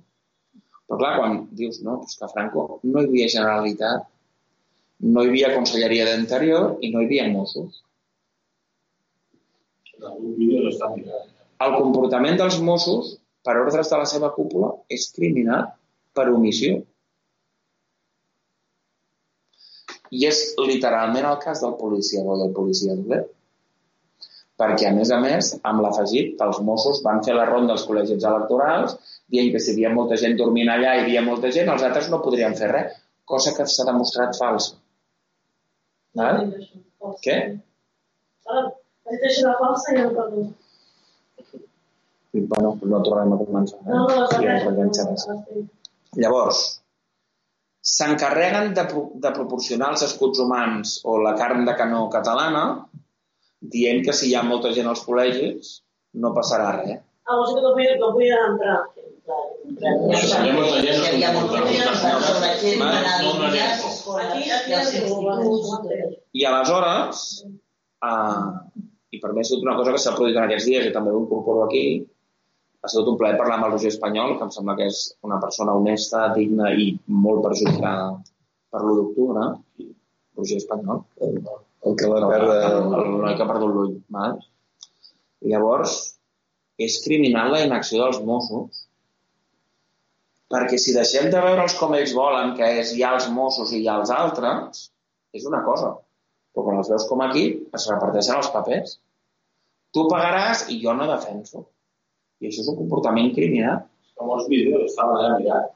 Però 0.85 0.99
clar, 1.01 1.15
quan 1.17 1.39
dius, 1.57 1.81
no, 1.81 1.97
doncs 2.03 2.19
que 2.19 2.27
a 2.27 2.29
Franco 2.29 2.67
no 2.83 3.01
hi 3.01 3.09
havia 3.09 3.31
Generalitat, 3.33 4.05
no 5.15 5.23
hi 5.23 5.31
havia 5.31 5.53
Conselleria 5.55 6.05
d'Interior 6.11 6.77
i 6.85 6.93
no 6.93 7.01
hi 7.01 7.09
havia 7.09 7.25
Mossos. 7.33 7.81
El 11.65 11.77
comportament 11.79 12.37
dels 12.37 12.59
Mossos, 12.61 13.15
per 13.45 13.55
ordres 13.61 13.91
de 13.91 14.01
la 14.01 14.09
seva 14.09 14.31
cúpula, 14.35 14.71
és 14.89 15.07
criminal 15.15 15.69
per 16.17 16.27
omissió. 16.33 16.79
I 20.15 20.27
és 20.29 20.41
literalment 20.61 21.27
el 21.29 21.39
cas 21.43 21.61
del 21.63 21.75
policia 21.79 22.23
bo 22.25 22.37
i 22.39 22.45
el 22.47 22.53
policia 22.55 22.95
dolent. 22.97 23.25
Perquè, 24.55 24.87
a 24.87 24.95
més 24.95 25.09
a 25.11 25.17
més, 25.19 25.49
amb 25.67 25.83
l'afegit, 25.83 26.39
els 26.45 26.61
Mossos 26.63 27.01
van 27.03 27.19
fer 27.25 27.33
la 27.35 27.47
ronda 27.49 27.75
als 27.75 27.83
col·legis 27.87 28.23
electorals 28.23 28.95
dient 29.33 29.51
que 29.51 29.59
si 29.59 29.73
hi 29.73 29.75
havia 29.75 29.91
molta 29.97 30.15
gent 30.21 30.37
dormint 30.39 30.71
allà 30.71 30.93
i 30.95 30.99
hi 30.99 31.03
havia 31.03 31.23
molta 31.25 31.51
gent, 31.51 31.71
els 31.73 31.83
altres 31.83 32.07
no 32.13 32.21
podrien 32.23 32.55
fer 32.59 32.69
res, 32.71 32.95
cosa 33.27 33.51
que 33.57 33.65
s'ha 33.67 33.87
demostrat 33.89 34.37
falsa. 34.39 34.77
Val? 36.15 36.45
Què? 37.25 37.39
Això 38.47 39.49
de 39.49 39.57
falsa 39.59 39.91
i 39.91 39.99
no 39.99 40.13
perdó. 40.15 40.45
I, 42.35 42.41
bueno, 42.51 42.73
no 42.91 42.99
tornarem 43.05 43.33
a 43.35 43.37
començar. 43.39 43.79
Eh? 43.79 43.91
No, 43.93 44.01
no, 44.09 44.25
res. 44.27 45.27
Llavors, 46.19 46.59
s'encarreguen 47.95 48.73
de, 48.75 48.83
pro- 48.91 49.09
de 49.23 49.31
proporcionar 49.35 49.91
els 49.93 50.03
escuts 50.07 50.39
humans 50.43 50.97
o 51.05 51.17
la 51.23 51.35
carn 51.39 51.65
de 51.67 51.75
canó 51.79 52.05
catalana 52.13 52.63
dient 53.75 54.03
que 54.05 54.13
si 54.13 54.29
hi 54.31 54.35
ha 54.37 54.43
molta 54.45 54.71
gent 54.75 54.87
als 54.91 55.03
col·legis 55.07 55.75
no 56.21 56.33
passarà 56.35 56.71
res. 56.81 56.99
Ah, 57.25 57.35
vols 57.39 57.53
dir 57.53 57.61
que 57.61 57.63
no 57.65 57.71
podien, 57.73 57.99
no 57.99 58.11
podien 58.13 58.39
entrar. 58.51 58.79
No 59.25 59.39
No, 62.77 62.89
no 62.93 63.49
i 66.33 66.43
aleshores, 66.45 67.21
uh, 68.05 68.43
i 69.15 69.19
per 69.21 69.31
mi 69.33 69.41
ha 69.41 69.47
sigut 69.47 69.63
una 69.65 69.75
cosa 69.79 69.93
que 69.95 70.01
s'ha 70.03 70.13
produït 70.17 70.37
en 70.37 70.45
aquests 70.47 70.67
dies 70.69 70.85
i 70.89 70.93
també 70.95 71.13
ho 71.13 71.21
incorporo 71.23 71.63
aquí, 71.65 71.83
ha 72.85 72.91
sigut 72.91 73.11
un 73.11 73.19
plaer 73.19 73.37
parlar 73.39 73.57
amb 73.57 73.67
el 73.67 73.71
Roger 73.73 73.91
Espanyol, 73.91 74.35
que 74.37 74.45
em 74.45 74.51
sembla 74.53 74.75
que 74.77 74.87
és 74.91 75.01
una 75.25 75.39
persona 75.41 75.73
honesta, 75.77 76.27
digna 76.37 76.71
i 76.71 76.91
molt 77.25 77.41
perjudicada 77.45 78.11
per 78.71 78.81
l'1 78.83 78.97
d'octubre. 78.99 79.45
Roger 80.37 80.59
Espanyol. 80.61 81.01
El 81.25 81.95
que 81.97 82.09
va 82.11 82.21
perdre... 82.29 82.57
El 82.75 83.15
noi 83.23 83.37
que 83.37 83.45
ha 83.45 83.49
perdut 83.49 83.73
l'ull. 83.73 83.95
llavors, 85.51 85.95
és 86.81 86.97
criminal 87.05 87.53
la 87.53 87.63
inacció 87.65 88.03
dels 88.03 88.21
Mossos 88.27 88.85
perquè 90.51 90.77
si 90.81 90.93
deixem 90.95 91.31
de 91.33 91.41
veure'ls 91.41 91.75
com 91.79 91.93
ells 91.97 92.13
volen, 92.15 92.53
que 92.57 92.67
és 92.81 92.93
hi 92.93 93.03
ha 93.03 93.15
els 93.17 93.29
Mossos 93.33 93.71
i 93.73 93.81
hi 93.81 93.87
ha 93.89 93.99
els 94.01 94.11
altres, 94.13 94.89
és 95.33 95.45
una 95.49 95.63
cosa. 95.65 95.95
Però 96.53 96.67
quan 96.67 96.81
els 96.81 96.91
veus 96.91 97.07
com 97.09 97.23
aquí, 97.25 97.45
es 97.75 97.87
reparteixen 97.91 98.37
els 98.39 98.51
papers. 98.53 98.99
Tu 99.95 100.05
pagaràs 100.11 100.67
i 100.71 100.77
jo 100.83 100.93
no 100.95 101.09
defenso. 101.09 101.65
I 102.41 102.49
això 102.49 102.63
és 102.63 102.71
un 102.71 102.79
comportament 102.81 103.31
criminal. 103.35 103.85
Com 104.19 104.31
els 104.37 104.45
vídeos, 104.51 104.85
estaven 104.89 105.19
allà 105.19 105.39
mirant. 105.39 105.71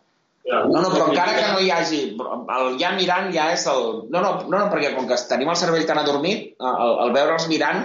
No, 0.50 0.80
no, 0.82 0.90
però 0.90 1.10
encara 1.12 1.34
que 1.36 1.48
no 1.52 1.60
hi 1.62 1.70
hagi... 1.74 2.00
El 2.18 2.78
ja 2.82 2.94
mirant 2.96 3.28
ja 3.36 3.50
és 3.54 3.66
el... 3.70 3.84
No, 4.10 4.22
no, 4.24 4.32
no, 4.46 4.54
no 4.56 4.68
perquè 4.72 4.94
com 4.96 5.10
que 5.10 5.18
tenim 5.30 5.52
el 5.52 5.60
cervell 5.60 5.86
tan 5.90 6.00
adormit, 6.02 6.54
el, 6.58 6.94
el 7.06 7.12
veure'ls 7.16 7.50
mirant 7.52 7.84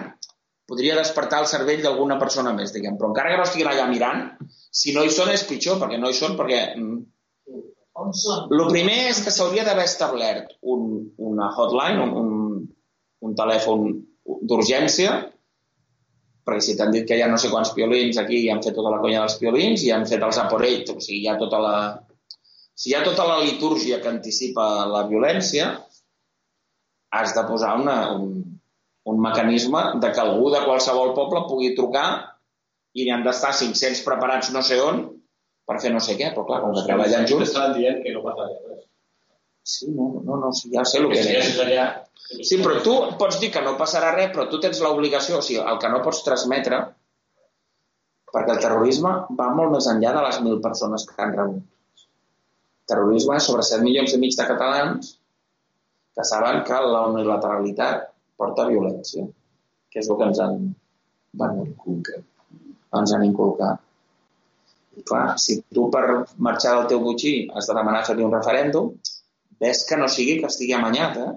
podria 0.70 0.96
despertar 0.96 1.42
el 1.42 1.50
cervell 1.50 1.82
d'alguna 1.84 2.16
persona 2.20 2.54
més, 2.56 2.72
diguem. 2.72 2.96
Però 2.96 3.10
encara 3.10 3.34
que 3.34 3.40
no 3.40 3.44
estiguin 3.44 3.68
allà 3.68 3.88
mirant, 3.90 4.22
si 4.48 4.94
no 4.96 5.04
hi 5.04 5.12
són 5.12 5.34
és 5.34 5.44
pitjor, 5.48 5.76
perquè 5.82 6.00
no 6.00 6.12
hi 6.12 6.16
són, 6.16 6.38
perquè... 6.40 6.62
mm, 6.78 7.02
On 7.94 8.10
són? 8.18 8.48
El 8.50 8.64
primer 8.72 8.96
és 9.12 9.20
que 9.22 9.30
s'hauria 9.30 9.62
d'haver 9.66 9.84
establert 9.86 10.56
un, 10.66 10.88
una 11.22 11.50
hotline, 11.54 12.02
un, 12.02 12.16
un, 12.18 12.64
un 13.22 13.36
telèfon 13.38 13.84
d'urgència, 14.50 15.12
perquè 16.44 16.64
si 16.64 16.74
t'han 16.76 16.92
dit 16.92 17.06
que 17.08 17.16
hi 17.16 17.22
ha 17.24 17.30
no 17.30 17.38
sé 17.40 17.50
quants 17.52 17.72
piolins 17.76 18.18
aquí 18.20 18.42
i 18.44 18.50
han 18.52 18.62
fet 18.64 18.76
tota 18.76 18.92
la 18.92 19.00
conya 19.02 19.22
dels 19.22 19.38
piolins 19.40 19.84
i 19.84 19.92
han 19.94 20.04
fet 20.08 20.24
els 20.26 20.40
aporells, 20.42 20.90
o 20.92 21.00
sigui, 21.00 21.22
hi 21.24 21.30
ha 21.32 21.38
tota 21.40 21.60
la... 21.64 21.76
Si 22.74 22.90
hi 22.90 22.96
ha 22.98 23.04
tota 23.06 23.24
la 23.28 23.38
litúrgia 23.44 24.00
que 24.02 24.10
anticipa 24.10 24.66
la 24.90 25.04
violència, 25.08 25.70
has 27.14 27.34
de 27.36 27.44
posar 27.46 27.76
una, 27.80 27.96
un, 28.18 28.42
un 29.12 29.20
mecanisme 29.22 29.82
de 30.02 30.10
que 30.12 30.22
algú 30.22 30.50
de 30.52 30.62
qualsevol 30.66 31.14
poble 31.16 31.44
pugui 31.48 31.74
trucar 31.78 32.08
i 32.94 33.04
hi 33.04 33.12
han 33.14 33.22
d'estar 33.26 33.52
500 33.54 34.02
preparats 34.06 34.50
no 34.54 34.62
sé 34.66 34.80
on 34.82 35.04
per 35.68 35.78
fer 35.80 35.92
no 35.94 36.02
sé 36.02 36.18
què, 36.18 36.32
però 36.34 36.44
clar, 36.48 36.60
com 36.64 36.74
que 36.76 36.84
treballen 36.88 37.28
junts... 37.30 37.48
Estaven 37.48 37.78
dient 37.78 38.02
que 38.04 38.12
no 38.12 38.24
passaria 38.26 38.58
res. 38.66 38.82
Sí, 39.64 39.88
no, 39.96 40.10
no, 40.24 40.36
no, 40.36 40.52
sí, 40.52 40.68
ja 40.74 40.84
sé 40.84 41.00
el 41.00 41.08
Que 41.12 41.22
és. 41.38 41.54
allà... 41.64 41.86
Sí, 42.24 42.58
però 42.60 42.80
tu 42.84 42.92
pots 43.20 43.38
dir 43.40 43.50
que 43.52 43.62
no 43.64 43.76
passarà 43.80 44.10
res, 44.14 44.30
però 44.34 44.44
tu 44.50 44.58
tens 44.60 44.80
l'obligació, 44.84 45.38
o 45.40 45.44
sigui, 45.44 45.60
el 45.72 45.78
que 45.80 45.90
no 45.92 46.02
pots 46.04 46.22
transmetre, 46.26 46.80
perquè 48.34 48.56
el 48.56 48.62
terrorisme 48.64 49.12
va 49.38 49.48
molt 49.56 49.72
més 49.76 49.88
enllà 49.92 50.12
de 50.16 50.24
les 50.26 50.40
mil 50.44 50.60
persones 50.64 51.06
que 51.08 51.16
han 51.22 51.36
rebut. 51.36 51.62
El 52.04 52.92
terrorisme 52.92 53.38
és 53.38 53.48
sobre 53.48 53.64
7 53.68 53.86
milions 53.86 54.12
i 54.16 54.20
mig 54.20 54.36
de 54.36 54.48
catalans 54.50 55.14
que 56.16 56.26
saben 56.28 56.60
que 56.68 56.80
la 56.94 57.06
unilateralitat 57.12 58.10
porta 58.40 58.68
violència, 58.68 59.24
que 59.90 60.02
és 60.02 60.10
el 60.10 60.20
que 60.20 60.28
ens 60.28 60.42
han, 60.44 60.60
bueno, 61.40 61.64
ens 63.00 63.16
han 63.16 63.24
inculcat. 63.26 63.80
I 65.00 65.02
clar, 65.08 65.24
si 65.40 65.58
tu 65.74 65.88
per 65.90 66.04
marxar 66.48 66.76
del 66.76 66.90
teu 66.92 67.00
butxí 67.02 67.34
has 67.54 67.70
de 67.70 67.76
demanar 67.80 68.04
fer-li 68.06 68.26
un 68.26 68.34
referèndum, 68.34 68.92
ves 69.60 69.84
que 69.88 69.98
no 70.00 70.08
sigui 70.10 70.38
que 70.40 70.50
estigui 70.50 70.74
amanyat, 70.76 71.18
eh? 71.20 71.32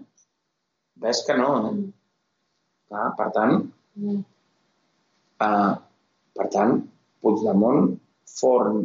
Ves 1.04 1.24
que 1.28 1.38
no, 1.38 1.50
eh? 1.70 1.74
Clar, 2.88 3.08
per 3.20 3.28
tant, 3.36 3.58
eh, 5.46 5.74
per 6.38 6.48
tant, 6.54 6.78
Puigdemont, 7.22 7.90
Forn 8.38 8.84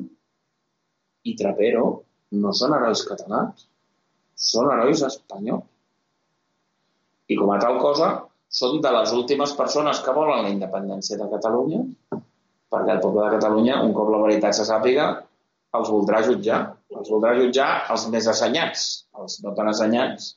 i 1.28 1.36
Trapero 1.38 1.84
no 2.42 2.52
són 2.56 2.74
herois 2.76 3.04
catalans, 3.06 3.66
són 4.50 4.70
herois 4.72 5.04
espanyols. 5.06 5.68
I 7.30 7.38
com 7.38 7.52
a 7.54 7.58
tal 7.62 7.78
cosa, 7.80 8.08
són 8.60 8.80
de 8.84 8.90
les 8.92 9.12
últimes 9.16 9.54
persones 9.58 10.00
que 10.04 10.14
volen 10.16 10.42
la 10.44 10.52
independència 10.52 11.18
de 11.20 11.28
Catalunya, 11.30 11.82
perquè 12.72 12.96
el 12.96 13.02
poble 13.04 13.24
de 13.24 13.36
Catalunya, 13.36 13.78
un 13.86 13.94
cop 13.96 14.10
la 14.12 14.20
veritat 14.24 14.58
se 14.58 14.66
sàpiga, 14.68 15.06
els 15.78 15.92
voldrà 15.92 16.20
jutjar. 16.26 16.60
Els 16.98 17.10
voldrà 17.12 17.34
jutjar 17.38 17.68
els 17.92 18.06
més 18.12 18.28
assenyats. 18.30 18.86
Els 19.18 19.38
no 19.44 19.54
tan 19.56 19.70
assenyats 19.72 20.32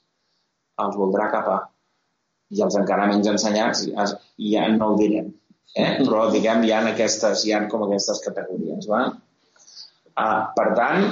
els 0.84 0.98
voldrà 1.00 1.30
capar. 1.32 1.60
I 2.56 2.62
els 2.66 2.78
encara 2.80 3.08
menys 3.10 3.30
ensenyats 3.32 3.86
ja, 3.88 4.66
no 4.76 4.92
ho 4.92 4.98
direm. 5.00 5.32
Eh? 5.76 5.92
Però, 6.02 6.28
diguem, 6.32 6.64
hi 6.64 6.72
ha, 6.72 6.82
aquestes, 6.92 7.46
hi 7.46 7.54
ha 7.56 7.64
com 7.72 7.86
aquestes 7.88 8.22
categories. 8.24 8.88
Va? 8.92 9.02
Ah, 10.16 10.52
per 10.56 10.68
tant, 10.78 11.08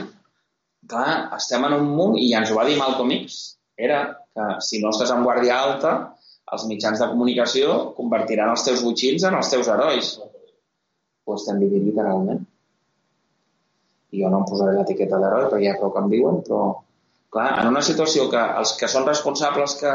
clar, 0.89 1.07
estem 1.37 1.65
en 1.67 1.77
un 1.79 1.89
munt, 1.97 2.19
i 2.19 2.29
ja 2.31 2.43
ens 2.43 2.51
ho 2.51 2.59
va 2.59 2.67
dir 2.69 2.77
Malcolm 2.79 3.11
X, 3.17 3.41
era 3.87 4.03
que 4.35 4.47
si 4.63 4.79
no 4.83 4.93
estàs 4.93 5.11
en 5.15 5.25
guàrdia 5.25 5.57
alta, 5.57 5.93
els 6.53 6.67
mitjans 6.69 7.01
de 7.01 7.09
comunicació 7.09 7.75
convertiran 7.97 8.53
els 8.53 8.63
teus 8.67 8.83
butxins 8.85 9.25
en 9.27 9.37
els 9.39 9.51
teus 9.51 9.69
herois. 9.73 10.13
Ho 11.25 11.35
estem 11.39 11.59
vivint 11.63 11.87
literalment. 11.89 12.43
Jo 14.13 14.29
no 14.29 14.41
em 14.41 14.49
posaré 14.49 14.75
l'etiqueta 14.77 15.19
d'heroi 15.21 15.47
perquè 15.49 15.69
ja 15.69 15.77
prou 15.79 15.93
que 15.93 16.03
em 16.03 16.11
diuen, 16.11 16.41
però 16.47 16.61
clar, 17.33 17.47
en 17.61 17.71
una 17.71 17.81
situació 17.85 18.27
que 18.33 18.43
els 18.61 18.75
que 18.79 18.89
són 18.91 19.07
responsables 19.09 19.77
que 19.81 19.93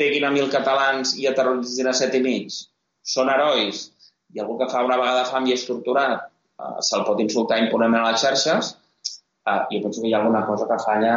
peguin 0.00 0.26
a 0.26 0.32
mil 0.34 0.50
catalans 0.52 1.14
i 1.20 1.28
aterroritzin 1.30 1.90
a 1.90 1.96
set 1.96 2.16
i 2.18 2.22
mig 2.24 2.56
són 3.14 3.30
herois 3.32 3.86
i 4.34 4.40
algú 4.42 4.56
que 4.60 4.70
fa 4.72 4.84
una 4.86 4.98
vegada 5.00 5.26
fam 5.28 5.46
i 5.48 5.54
és 5.56 5.66
torturat 5.68 6.16
eh, 6.24 6.78
se'l 6.88 7.06
pot 7.08 7.20
insultar 7.24 7.60
impunement 7.64 8.02
a 8.02 8.10
les 8.10 8.24
xarxes, 8.24 8.74
eh, 9.50 9.60
jo 9.72 9.82
penso 9.84 10.00
que 10.00 10.08
hi 10.08 10.14
ha 10.14 10.22
alguna 10.22 10.44
cosa 10.46 10.68
que 10.70 10.80
falla 10.84 11.14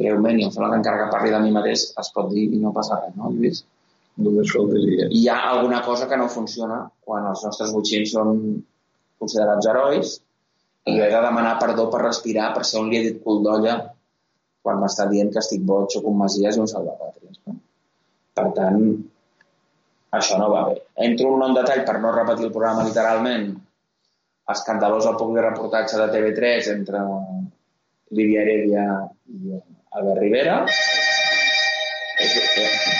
greument 0.00 0.40
i 0.40 0.46
em 0.46 0.52
sembla 0.54 0.72
que 0.72 0.80
encara 0.82 1.04
que 1.04 1.12
parli 1.14 1.32
de 1.34 1.40
mi 1.44 1.54
mateix 1.54 1.86
es 2.02 2.12
pot 2.14 2.30
dir 2.32 2.48
i 2.56 2.60
no 2.62 2.74
passa 2.76 3.00
res, 3.02 3.14
no, 3.20 3.30
Lluís? 3.30 3.64
Només 4.24 4.52
faltaria. 4.54 5.08
hi 5.10 5.24
ha 5.28 5.40
alguna 5.50 5.80
cosa 5.82 6.06
que 6.10 6.16
no 6.16 6.28
funciona 6.30 6.84
quan 7.06 7.24
els 7.30 7.40
nostres 7.46 7.72
botxins 7.74 8.12
són 8.14 8.36
considerats 9.22 9.66
herois 9.70 10.12
i 10.84 10.94
he 11.00 11.08
de 11.10 11.20
demanar 11.24 11.56
perdó 11.60 11.88
per 11.92 12.02
respirar 12.02 12.52
per 12.54 12.64
on 12.78 12.90
li 12.90 12.98
he 12.98 13.04
dit 13.08 13.20
cul 13.24 13.42
d'olla 13.44 13.76
quan 14.64 14.80
m'està 14.80 15.06
dient 15.10 15.30
que 15.32 15.40
estic 15.40 15.64
boig, 15.68 15.90
soc 15.92 16.06
un 16.08 16.16
masies 16.20 16.56
i 16.56 16.60
un 16.62 16.70
salvapàtries. 16.70 17.40
No? 17.46 17.56
Per 18.38 18.46
tant, 18.56 18.80
això 20.18 20.38
no 20.40 20.48
va 20.52 20.62
bé. 20.70 20.78
Entro 21.08 21.34
en 21.36 21.44
un 21.48 21.56
detall 21.58 21.84
per 21.88 21.98
no 22.00 22.12
repetir 22.14 22.48
el 22.48 22.54
programa 22.54 22.86
literalment. 22.88 23.50
Escandalós 24.54 25.08
el 25.10 25.20
de 25.36 25.44
reportatge 25.44 26.00
de 26.00 26.08
TV3 26.14 26.70
entre 26.76 27.02
Lídia 28.16 28.44
Heredia 28.44 28.86
i 29.36 29.60
Albert 29.98 30.20
Rivera. 30.20 30.56
És, 32.24 32.36
eh, 32.64 32.94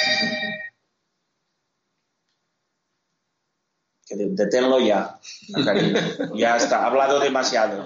que 4.15 4.23
diu, 4.23 4.31
deténlo 4.39 4.79
ya, 4.81 5.19
cariño. 5.53 5.99
Ya 6.39 6.57
está, 6.57 6.85
ha 6.85 6.87
hablado 6.87 7.19
demasiado. 7.21 7.85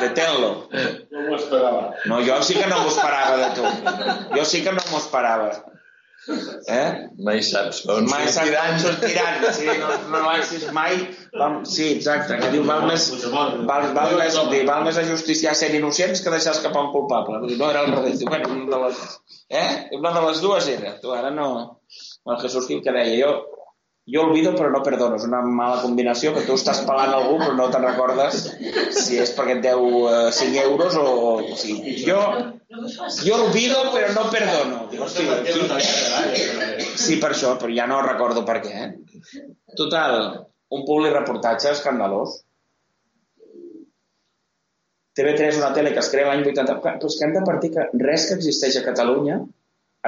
Deténlo. 0.00 0.68
No 1.10 1.28
m'ho 1.28 1.36
esperava. 1.36 1.94
No, 2.06 2.22
jo 2.24 2.40
sí 2.46 2.54
que 2.54 2.66
no 2.70 2.80
m'ho 2.82 2.90
esperava 2.94 3.36
de 3.42 3.48
tu. 3.58 3.70
Jo 4.38 4.44
sí 4.46 4.62
que 4.62 4.72
no 4.72 4.82
m'ho 4.90 5.00
esperava. 5.02 5.50
Eh? 6.24 7.10
Mai 7.20 7.42
saps 7.44 7.82
on 7.92 8.06
Mai 8.08 8.28
saps 8.32 8.48
sortiran. 8.48 8.70
on 8.72 8.80
sortiran. 8.80 9.42
Sí, 9.52 9.66
no, 9.76 9.90
no 10.08 10.22
l'has 10.24 10.70
mai... 10.72 10.96
Vam, 11.34 11.58
sí, 11.68 11.90
exacte, 11.98 12.38
que 12.40 12.48
diu, 12.54 12.62
val 12.64 12.86
més, 12.88 13.10
val, 13.32 13.58
val, 13.66 14.14
més, 14.16 14.38
dir, 14.52 14.62
val 14.68 14.86
més 14.86 14.96
ajusticiar 15.02 15.52
sent 15.58 15.74
innocents 15.76 16.22
que 16.24 16.32
deixar 16.32 16.54
escapar 16.56 16.86
un 16.86 16.92
culpable. 16.94 17.42
Vull 17.42 17.52
dir, 17.52 17.58
No 17.60 17.68
era 17.74 17.82
al 17.84 17.92
revés. 17.92 18.20
Diu, 18.22 18.30
bueno, 18.30 18.54
una 18.54 18.70
de 18.70 18.80
les, 18.86 19.02
eh? 19.50 19.66
Una 19.98 20.14
de 20.16 20.22
les 20.28 20.40
dues 20.46 20.70
era. 20.78 20.94
Tu 21.02 21.12
ara 21.12 21.34
no... 21.34 21.50
El 22.24 22.38
Jesús 22.40 22.70
Gil 22.70 22.80
que 22.80 22.94
deia, 22.94 23.26
jo, 23.26 23.63
jo 24.06 24.22
olvido 24.26 24.52
però 24.52 24.68
no 24.70 24.82
perdono. 24.84 25.16
És 25.16 25.24
una 25.28 25.40
mala 25.42 25.80
combinació 25.82 26.34
que 26.34 26.44
tu 26.46 26.56
estàs 26.58 26.82
pagant 26.88 27.14
algú 27.16 27.38
però 27.40 27.54
no 27.56 27.68
te'n 27.72 27.86
recordes 27.86 28.42
si 28.98 29.20
és 29.22 29.32
perquè 29.36 29.58
et 29.58 29.62
deu 29.64 29.86
eh, 30.10 30.30
5 30.38 30.64
euros 30.64 30.98
o... 31.00 31.06
o 31.40 31.58
sigui, 31.60 31.96
jo, 32.04 32.20
jo 33.24 33.38
olvido 33.38 33.80
però 33.94 34.12
no 34.16 34.26
perdono. 34.34 34.82
Dic, 34.92 35.04
hosti, 35.06 35.28
aquí, 35.32 35.54
Sí, 37.04 37.18
per 37.20 37.32
això, 37.32 37.54
però 37.60 37.72
ja 37.74 37.88
no 37.90 38.02
recordo 38.04 38.44
per 38.48 38.60
què. 38.64 38.74
Eh? 38.86 39.44
Total, 39.76 40.18
un 40.76 40.84
public 40.86 41.14
reportatge 41.16 41.72
escandalós. 41.72 42.42
TV3 45.14 45.52
és 45.52 45.58
una 45.60 45.72
tele 45.74 45.92
que 45.94 46.02
es 46.02 46.10
crea 46.10 46.26
l'any 46.28 46.42
80... 46.42 46.78
Clar, 46.82 46.96
Però 46.98 47.10
és 47.10 47.16
que 47.18 47.26
hem 47.26 47.34
de 47.36 47.42
partir 47.46 47.70
que 47.74 47.86
res 48.02 48.28
que 48.28 48.38
existeix 48.38 48.80
a 48.80 48.84
Catalunya 48.86 49.38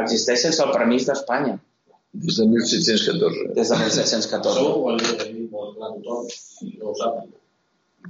existeix 0.00 0.42
sense 0.44 0.64
el 0.64 0.72
permís 0.74 1.06
d'Espanya, 1.08 1.54
Des 2.24 2.36
de 2.40 2.46
1714. 2.48 3.46
des 3.56 3.70
de 3.72 3.76
1714. 3.80 4.52
Això 4.52 4.68
ho 4.72 4.90
hauria 4.90 5.14
de 5.20 5.30
dir 5.30 5.46
molt 5.52 5.76
clar 5.76 5.90
a 5.90 5.96
tothom, 5.96 6.28
no 6.78 6.90
ho 6.90 6.94
sap. 7.00 7.24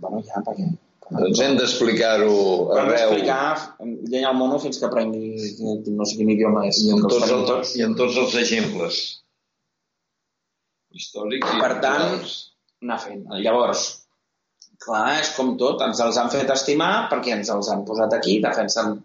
Bueno, 0.02 0.20
ja, 0.28 0.42
perquè... 0.46 0.66
Doncs 1.06 1.40
hem 1.44 1.54
d'explicar-ho 1.54 2.30
Però 2.34 2.80
hem 2.80 2.88
arreu. 2.88 3.12
d'explicar 3.12 3.90
llenya 4.10 4.32
al 4.32 4.38
mono 4.40 4.56
fins 4.58 4.80
que 4.82 4.88
aprengui 4.88 5.92
no 5.94 6.06
sé 6.08 6.16
quin 6.18 6.32
idioma 6.34 6.64
és. 6.66 6.80
I 6.82 6.96
en, 6.96 7.04
tots 7.04 7.28
els, 7.30 7.44
tots. 7.50 7.74
I 7.78 7.84
en 7.86 7.94
tots 7.98 8.18
els 8.22 8.34
exemples. 8.42 8.98
Històrics 10.96 11.52
i 11.54 11.60
Per 11.62 11.70
tant, 11.84 12.26
anar 12.82 12.98
fent. 13.04 13.22
Llavors, 13.44 13.84
clar, 14.82 15.20
és 15.20 15.30
com 15.36 15.54
tot, 15.60 15.82
ens 15.86 16.02
els 16.02 16.18
han 16.18 16.32
fet 16.34 16.50
estimar 16.56 16.92
perquè 17.12 17.36
ens 17.36 17.52
els 17.54 17.70
han 17.70 17.84
posat 17.86 18.16
aquí, 18.18 18.40
defensen, 18.42 18.96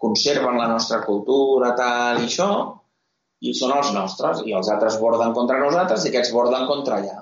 conserven 0.00 0.56
la 0.56 0.68
nostra 0.70 1.02
cultura, 1.04 1.74
tal 1.76 2.22
i 2.22 2.28
això, 2.30 2.48
i 3.40 3.54
són 3.54 3.72
els 3.76 3.90
nostres, 3.94 4.42
i 4.46 4.54
els 4.58 4.70
altres 4.74 4.98
borden 5.02 5.34
contra 5.36 5.58
nosaltres 5.62 6.04
i 6.04 6.12
aquests 6.12 6.32
borden 6.34 6.66
contra 6.70 6.98
allà. 6.98 7.18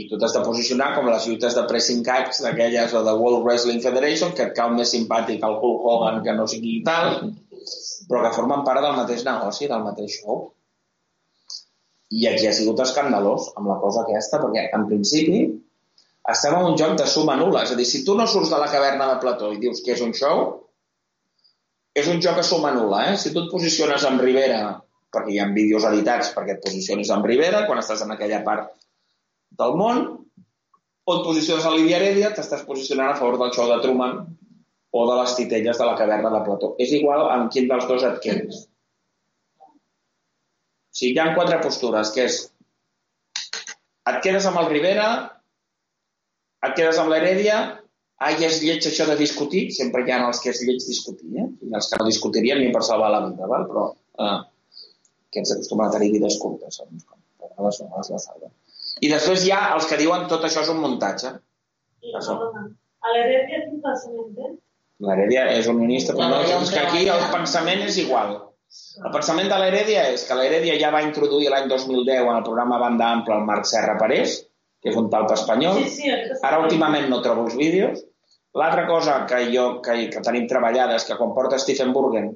I 0.00 0.08
tu 0.08 0.16
t'has 0.18 0.34
de 0.34 0.40
posicionar 0.46 0.92
com 0.96 1.10
les 1.12 1.26
lluites 1.28 1.54
de 1.54 1.62
pressing 1.68 2.00
catch 2.06 2.40
d'aquelles 2.42 2.94
o 2.96 3.02
de 3.06 3.12
World 3.20 3.44
Wrestling 3.46 3.82
Federation, 3.84 4.32
que 4.36 4.48
et 4.48 4.56
cau 4.56 4.72
més 4.74 4.90
simpàtic 4.94 5.44
el 5.46 5.58
Hulk 5.58 5.86
Hogan 5.90 6.22
que 6.24 6.34
no 6.38 6.48
sigui 6.50 6.78
tal, 6.86 7.28
però 8.08 8.22
que 8.24 8.34
formen 8.38 8.64
part 8.66 8.82
del 8.82 8.96
mateix 8.98 9.24
negoci, 9.28 9.68
del 9.70 9.84
mateix 9.84 10.16
show. 10.22 10.46
I 12.12 12.26
aquí 12.28 12.48
ha 12.48 12.56
sigut 12.56 12.80
escandalós 12.84 13.52
amb 13.56 13.68
la 13.70 13.78
cosa 13.84 14.02
aquesta, 14.02 14.40
perquè 14.42 14.66
en 14.76 14.88
principi 14.88 15.44
estem 16.32 16.56
en 16.56 16.66
un 16.72 16.76
joc 16.78 16.96
de 16.98 17.06
suma 17.08 17.36
nul·la. 17.38 17.64
És 17.66 17.72
a 17.74 17.78
dir, 17.78 17.86
si 17.88 18.02
tu 18.06 18.16
no 18.18 18.26
surts 18.30 18.50
de 18.52 18.58
la 18.60 18.70
caverna 18.72 19.08
de 19.12 19.20
Plató 19.22 19.52
i 19.52 19.60
dius 19.62 19.80
que 19.84 19.94
és 19.94 20.02
un 20.04 20.12
show, 20.16 20.42
és 21.94 22.08
un 22.08 22.20
joc 22.24 22.40
a 22.40 22.46
suma 22.46 22.72
nul·la. 22.74 23.06
Eh? 23.10 23.16
Si 23.20 23.32
tu 23.32 23.44
et 23.44 23.52
posiciones 23.52 24.04
amb 24.08 24.22
Rivera, 24.24 24.62
perquè 25.12 25.34
hi 25.34 25.40
ha 25.42 25.48
vídeos 25.52 25.86
editats 25.88 26.32
perquè 26.36 26.56
et 26.56 26.64
posicionis 26.64 27.10
amb 27.12 27.26
Rivera, 27.28 27.66
quan 27.68 27.80
estàs 27.82 28.04
en 28.06 28.14
aquella 28.14 28.42
part 28.46 28.70
del 29.58 29.76
món, 29.78 30.04
o 31.04 31.16
et 31.16 31.24
posiciones 31.26 31.66
a 31.66 31.72
Lídia 31.74 31.98
Heredia, 31.98 32.30
t'estàs 32.34 32.62
posicionant 32.66 33.10
a 33.10 33.18
favor 33.18 33.38
del 33.40 33.52
show 33.54 33.68
de 33.70 33.80
Truman 33.82 34.20
o 34.92 35.02
de 35.08 35.18
les 35.18 35.34
titelles 35.38 35.78
de 35.78 35.88
la 35.88 35.96
caverna 35.98 36.30
de 36.30 36.42
Plató. 36.46 36.74
És 36.78 36.92
igual 36.94 37.26
amb 37.32 37.50
quin 37.52 37.68
dels 37.68 37.88
dos 37.88 38.04
et 38.06 38.20
quedis. 38.22 38.64
O 39.58 39.70
sigui, 40.92 41.14
hi 41.16 41.22
ha 41.22 41.34
quatre 41.34 41.58
postures, 41.64 42.12
que 42.14 42.26
és 42.28 42.38
et 44.10 44.18
quedes 44.24 44.46
amb 44.48 44.60
el 44.62 44.68
Rivera, 44.70 45.08
et 46.66 46.74
quedes 46.78 46.98
amb 47.00 47.10
l'Heredia, 47.10 47.58
ai, 48.22 48.36
és 48.46 48.60
lleig 48.62 48.86
això 48.86 49.06
de 49.08 49.16
discutir, 49.18 49.64
sempre 49.74 50.04
hi 50.04 50.12
ha 50.14 50.20
els 50.28 50.42
que 50.42 50.52
és 50.52 50.62
lleig 50.62 50.82
discutir, 50.86 51.30
eh? 51.40 51.48
i 51.66 51.74
els 51.74 51.90
que 51.90 51.98
no 51.98 52.08
discutirien 52.08 52.60
ni 52.62 52.70
per 52.74 52.84
salvar 52.86 53.10
la 53.14 53.22
vida, 53.26 53.48
val? 53.50 53.66
però 53.70 53.86
eh, 53.92 54.38
aquests 55.32 55.56
acostumen 55.56 55.88
a 55.88 55.94
tenir 55.96 56.12
vides 56.12 56.36
curtes, 56.42 56.78
segons 56.80 57.06
com, 57.08 57.18
a 57.40 57.48
vegades, 57.48 57.80
a 57.80 57.88
vegades 57.88 58.12
la 58.12 58.20
salven. 58.26 58.52
I 59.02 59.10
després 59.10 59.46
hi 59.46 59.52
ha 59.56 59.62
els 59.76 59.88
que 59.88 59.98
diuen 60.00 60.28
tot 60.30 60.44
això 60.46 60.62
és 60.66 60.70
un 60.72 60.82
muntatge. 60.82 61.32
Això. 62.20 62.36
A 63.02 63.14
l'herència 63.14 63.64
quin 63.64 63.80
pensament 63.82 64.36
té? 64.36 64.52
L'Heredia 65.02 65.48
és 65.56 65.66
un 65.70 65.80
ministre, 65.80 66.14
però 66.14 66.28
no, 66.30 66.40
és 66.62 66.70
que 66.70 66.82
aquí 66.84 67.02
el 67.10 67.24
pensament 67.32 67.82
és 67.88 67.98
igual. 68.04 68.36
El 69.02 69.10
pensament 69.14 69.50
de 69.50 69.58
l'Heredia 69.58 70.04
és 70.12 70.22
que 70.28 70.36
l'Heredia 70.38 70.76
ja 70.80 70.92
va 70.94 71.02
introduir 71.04 71.50
l'any 71.50 71.66
2010 71.72 72.22
en 72.22 72.36
el 72.36 72.46
programa 72.46 72.78
Banda 72.82 73.10
Ampla 73.16 73.40
el 73.40 73.48
Marc 73.48 73.66
Serra 73.68 73.96
Parés, 73.98 74.38
que 74.82 74.92
és 74.92 75.00
un 75.00 75.10
talp 75.10 75.34
espanyol. 75.34 75.80
Sí, 75.82 75.90
sí, 75.96 76.38
Ara 76.46 76.62
últimament 76.62 77.08
no 77.10 77.20
trobo 77.24 77.48
els 77.48 77.58
vídeos. 77.58 78.04
L'altra 78.60 78.86
cosa 78.86 79.18
que 79.28 79.42
jo 79.50 79.66
que, 79.84 79.98
que 80.12 80.22
tenim 80.24 80.46
treballada 80.48 80.96
és 81.00 81.06
que 81.08 81.18
quan 81.18 81.34
porta 81.36 81.58
Stephen 81.60 81.92
Burgen, 81.96 82.30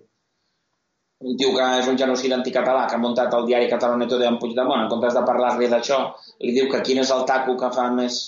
un 1.24 1.37
tio 1.37 1.52
que 1.57 1.66
és 1.81 1.87
un 1.88 1.96
genocidi 1.96 2.35
anticatalà 2.37 2.87
que 2.88 2.96
ha 2.96 3.00
muntat 3.02 3.33
el 3.35 3.46
diari 3.48 3.68
català 3.70 3.96
Neto 3.96 4.18
de 4.20 4.29
Puigdemont, 4.40 4.83
en 4.85 4.88
comptes 4.90 5.14
de 5.16 5.22
parlar-li 5.24 5.68
d'això, 5.72 6.00
li 6.44 6.52
diu 6.52 6.68
que 6.72 6.83
quin 6.85 7.00
és 7.00 7.11
el 7.14 7.24
taco 7.29 7.57
que 7.57 7.70
fa 7.72 7.87
més 7.90 8.18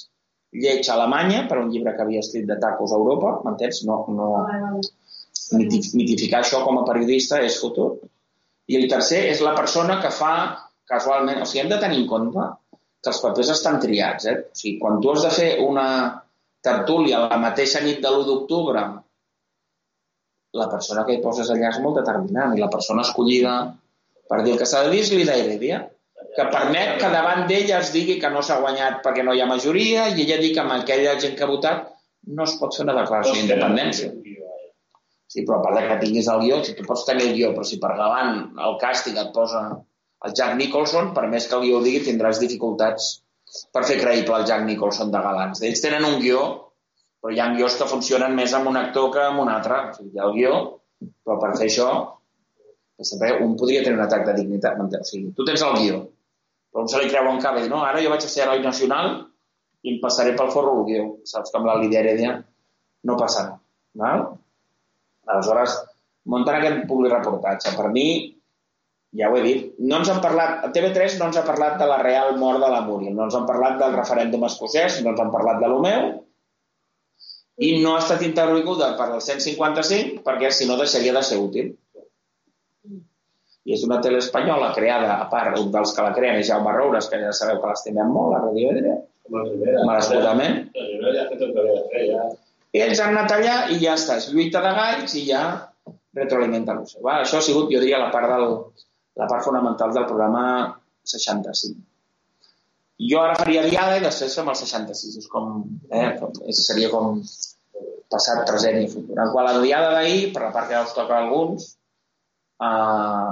lleig 0.52 0.88
a 0.88 0.94
Alemanya, 0.94 1.42
per 1.48 1.58
un 1.60 1.68
llibre 1.70 1.92
que 1.94 2.02
havia 2.02 2.22
escrit 2.24 2.46
de 2.48 2.56
tacos 2.60 2.92
a 2.92 2.96
Europa, 2.96 3.34
m'entens? 3.44 3.82
No, 3.84 3.98
no, 4.08 4.28
miti- 5.58 5.90
mitificar 5.98 6.40
això 6.40 6.62
com 6.64 6.78
a 6.80 6.86
periodista 6.88 7.42
és 7.44 7.58
futur. 7.60 7.90
I 8.68 8.76
el 8.76 8.88
tercer 8.88 9.26
és 9.32 9.42
la 9.44 9.54
persona 9.56 9.98
que 10.00 10.10
fa 10.12 10.32
casualment... 10.88 11.42
O 11.42 11.46
sigui, 11.48 11.64
hem 11.66 11.70
de 11.74 11.78
tenir 11.82 12.00
en 12.02 12.08
compte 12.08 12.46
que 13.04 13.12
els 13.12 13.20
papers 13.20 13.52
estan 13.52 13.78
triats. 13.80 14.24
Eh? 14.28 14.36
O 14.48 14.56
sigui, 14.56 14.78
quan 14.80 14.96
tu 15.00 15.12
has 15.12 15.26
de 15.28 15.30
fer 15.36 15.50
una 15.64 15.86
tertúlia 16.64 17.20
la 17.28 17.38
mateixa 17.40 17.80
nit 17.84 18.00
de 18.02 18.08
l'1 18.08 18.24
d'octubre, 18.26 18.82
la 20.56 20.68
persona 20.72 21.04
que 21.04 21.16
hi 21.16 21.22
poses 21.24 21.50
allà 21.52 21.72
és 21.74 21.80
molt 21.84 22.00
determinant 22.00 22.54
i 22.56 22.62
la 22.62 22.70
persona 22.72 23.04
escollida 23.04 23.54
per 24.28 24.42
dir 24.44 24.54
el 24.54 24.60
que 24.60 24.68
s'ha 24.68 24.84
de 24.86 24.92
dir 24.94 25.02
és 25.04 25.12
l'Ida 25.12 25.36
Heredia, 25.40 25.82
que 26.36 26.46
permet 26.52 26.96
que 27.00 27.10
davant 27.12 27.46
d'ella 27.50 27.78
es 27.82 27.92
digui 27.94 28.18
que 28.22 28.30
no 28.32 28.42
s'ha 28.44 28.58
guanyat 28.62 29.00
perquè 29.04 29.24
no 29.24 29.34
hi 29.34 29.40
ha 29.42 29.48
majoria 29.50 30.08
i 30.08 30.24
ella 30.24 30.40
digui 30.40 30.54
que 30.56 30.64
amb 30.64 30.76
aquella 30.76 31.16
gent 31.22 31.36
que 31.38 31.46
ha 31.46 31.50
votat 31.50 31.86
no 32.38 32.44
es 32.44 32.56
pot 32.60 32.76
fer 32.76 32.84
una 32.84 32.96
declaració 32.98 33.36
d'independència. 33.38 34.12
Sí, 35.28 35.44
però 35.44 35.58
a 35.58 35.64
part 35.64 35.76
de 35.76 35.84
que 35.88 35.98
tinguis 36.04 36.28
el 36.32 36.42
guió, 36.44 36.58
si 36.64 36.74
tu 36.76 36.84
pots 36.88 37.04
tenir 37.08 37.28
el 37.28 37.34
guió, 37.36 37.52
però 37.56 37.64
si 37.68 37.78
per 37.80 37.94
davant 37.96 38.38
el 38.68 38.78
càstig 38.80 39.18
et 39.20 39.32
posa 39.34 39.62
el 40.24 40.34
Jack 40.34 40.56
Nicholson, 40.60 41.12
per 41.16 41.26
més 41.32 41.46
que 41.48 41.56
el 41.58 41.66
guió 41.66 41.80
digui, 41.84 42.00
tindràs 42.06 42.40
dificultats 42.42 43.10
per 43.72 43.84
fer 43.88 43.98
creïble 44.00 44.40
el 44.40 44.46
Jack 44.48 44.64
Nicholson 44.68 45.12
de 45.12 45.20
galants. 45.24 45.62
Ells 45.64 45.84
tenen 45.84 46.06
un 46.08 46.18
guió, 46.22 46.40
però 47.20 47.34
hi 47.34 47.40
ha 47.42 47.48
guions 47.54 47.76
que 47.78 47.88
funcionen 47.90 48.36
més 48.36 48.54
amb 48.54 48.70
un 48.70 48.78
actor 48.80 49.10
que 49.14 49.24
amb 49.24 49.42
un 49.44 49.50
altre. 49.52 49.80
O 49.90 49.96
sigui, 49.96 50.12
hi 50.14 50.20
ha 50.20 50.28
el 50.28 50.36
guió, 50.36 50.54
però 51.24 51.38
per 51.42 51.54
fer 51.56 51.66
això, 51.68 51.88
sempre 53.10 53.34
un 53.44 53.56
podria 53.58 53.82
tenir 53.84 53.98
un 53.98 54.06
atac 54.06 54.26
de 54.28 54.36
dignitat. 54.38 54.78
O 54.80 55.04
sigui, 55.06 55.32
tu 55.36 55.46
tens 55.48 55.64
el 55.66 55.76
guió, 55.80 56.02
però 56.72 56.84
un 56.86 56.92
se 56.92 57.02
li 57.02 57.10
creu 57.10 57.30
en 57.32 57.42
cap 57.42 57.58
i 57.58 57.66
no, 57.70 57.82
ara 57.86 58.02
jo 58.04 58.12
vaig 58.14 58.24
a 58.24 58.30
ser 58.30 58.46
heroi 58.46 58.62
nacional 58.64 59.14
i 59.82 59.94
em 59.94 60.00
passaré 60.02 60.34
pel 60.38 60.52
forro 60.54 60.78
el 60.80 60.88
guió. 60.88 61.04
Saps 61.26 61.52
que 61.52 61.60
amb 61.60 61.70
la 61.70 61.78
Lídia 61.82 62.02
Heredia 62.02 62.34
no 63.08 63.18
passarà. 63.20 63.58
Val? 63.98 64.26
Aleshores, 65.28 65.76
munten 66.32 66.58
aquest 66.58 66.84
publireportatge. 66.88 67.74
Per 67.76 67.90
mi, 67.94 68.08
ja 69.18 69.30
ho 69.30 69.36
he 69.38 69.42
dit, 69.44 69.68
no 69.80 70.00
ens 70.00 70.10
han 70.12 70.22
parlat, 70.24 70.64
a 70.66 70.70
TV3 70.74 71.18
no 71.20 71.28
ens 71.30 71.38
ha 71.40 71.44
parlat 71.46 71.78
de 71.80 71.86
la 71.88 71.98
real 72.02 72.36
mort 72.40 72.60
de 72.62 72.70
la 72.72 72.82
Múria, 72.86 73.12
no 73.14 73.26
ens 73.26 73.36
han 73.36 73.46
parlat 73.48 73.78
del 73.80 73.96
referèndum 73.96 74.44
escocès, 74.48 75.00
no 75.04 75.14
ens 75.14 75.22
han 75.22 75.32
parlat 75.34 75.62
de 75.62 75.70
lo 75.72 75.78
meu, 75.84 76.10
i 77.58 77.72
no 77.82 77.96
ha 77.96 78.00
estat 78.02 78.22
intervinguda 78.22 78.92
per 78.98 79.10
el 79.16 79.22
155 79.24 80.22
perquè 80.26 80.50
si 80.54 80.66
no 80.68 80.78
deixaria 80.78 81.14
de 81.16 81.22
ser 81.26 81.38
útil. 81.42 81.72
I 83.68 83.74
és 83.76 83.82
una 83.84 83.98
tele 84.04 84.20
espanyola 84.22 84.70
creada, 84.76 85.18
a 85.20 85.26
part, 85.32 85.58
un 85.60 85.72
dels 85.74 85.90
que 85.92 86.04
la 86.04 86.14
creen 86.16 86.38
és 86.40 86.48
Jaume 86.48 86.72
Roures, 86.72 87.08
que 87.10 87.18
ja 87.20 87.34
sabeu 87.36 87.58
que 87.60 87.72
l'estimem 87.72 88.14
molt, 88.14 88.36
a 88.36 88.44
Radio 88.46 88.70
Edre, 88.72 88.94
ja. 92.08 92.28
I 92.72 92.84
ells 92.84 93.02
han 93.02 93.16
anat 93.16 93.34
allà 93.36 93.56
i 93.74 93.76
ja 93.82 93.96
està, 93.98 94.16
és 94.20 94.30
lluita 94.32 94.62
de 94.64 94.72
galls 94.76 95.16
i 95.20 95.26
ja 95.26 95.42
retroalimenta. 96.16 96.78
Va, 97.04 97.18
això 97.22 97.40
ha 97.40 97.44
sigut, 97.44 97.68
jo 97.72 97.82
diria, 97.82 98.00
la 98.00 98.10
part, 98.14 98.30
del, 98.32 98.56
la 99.20 99.28
part 99.28 99.44
fonamental 99.44 99.92
del 99.96 100.08
programa 100.08 100.44
65. 101.12 101.78
Jo 103.08 103.20
ara 103.22 103.36
faria 103.38 103.62
diada 103.62 103.98
i 103.98 104.02
després 104.04 104.34
fem 104.34 104.48
el 104.50 104.58
66. 104.58 105.18
És 105.20 105.28
com, 105.30 105.62
eh, 105.94 106.10
seria 106.58 106.90
com 106.94 107.20
passat, 108.12 108.44
present 108.48 108.78
i 108.80 108.88
futur. 108.90 109.18
En 109.20 109.32
quant 109.34 109.48
a 109.48 109.56
la 109.56 109.64
diada 109.64 109.90
d'ahir, 109.96 110.30
per 110.34 110.46
la 110.46 110.52
part 110.54 110.68
que 110.68 110.76
ja 110.76 110.84
us 110.86 110.94
toca 110.96 111.16
a 111.16 111.24
alguns, 111.24 111.74
eh, 112.68 113.28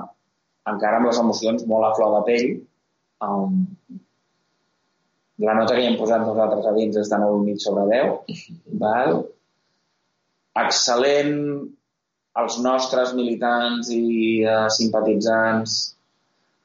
encara 0.72 1.00
amb 1.00 1.10
les 1.10 1.22
emocions 1.22 1.64
molt 1.70 1.88
a 1.88 1.94
flor 1.98 2.12
de 2.16 2.22
pell, 2.28 2.50
um, 3.26 3.62
la 5.46 5.54
nota 5.54 5.74
que 5.76 5.84
hi 5.84 5.88
hem 5.90 5.98
posat 6.00 6.24
nosaltres 6.24 6.66
a 6.66 6.74
dins 6.76 6.96
és 6.96 7.10
de 7.12 7.18
9,5 7.22 7.64
sobre 7.64 7.86
10. 7.92 8.36
Val? 8.82 9.18
Excel·lent 10.56 11.34
els 12.40 12.56
nostres 12.64 13.12
militants 13.16 13.90
i 13.92 14.44
eh, 14.44 14.64
simpatitzants 14.72 15.76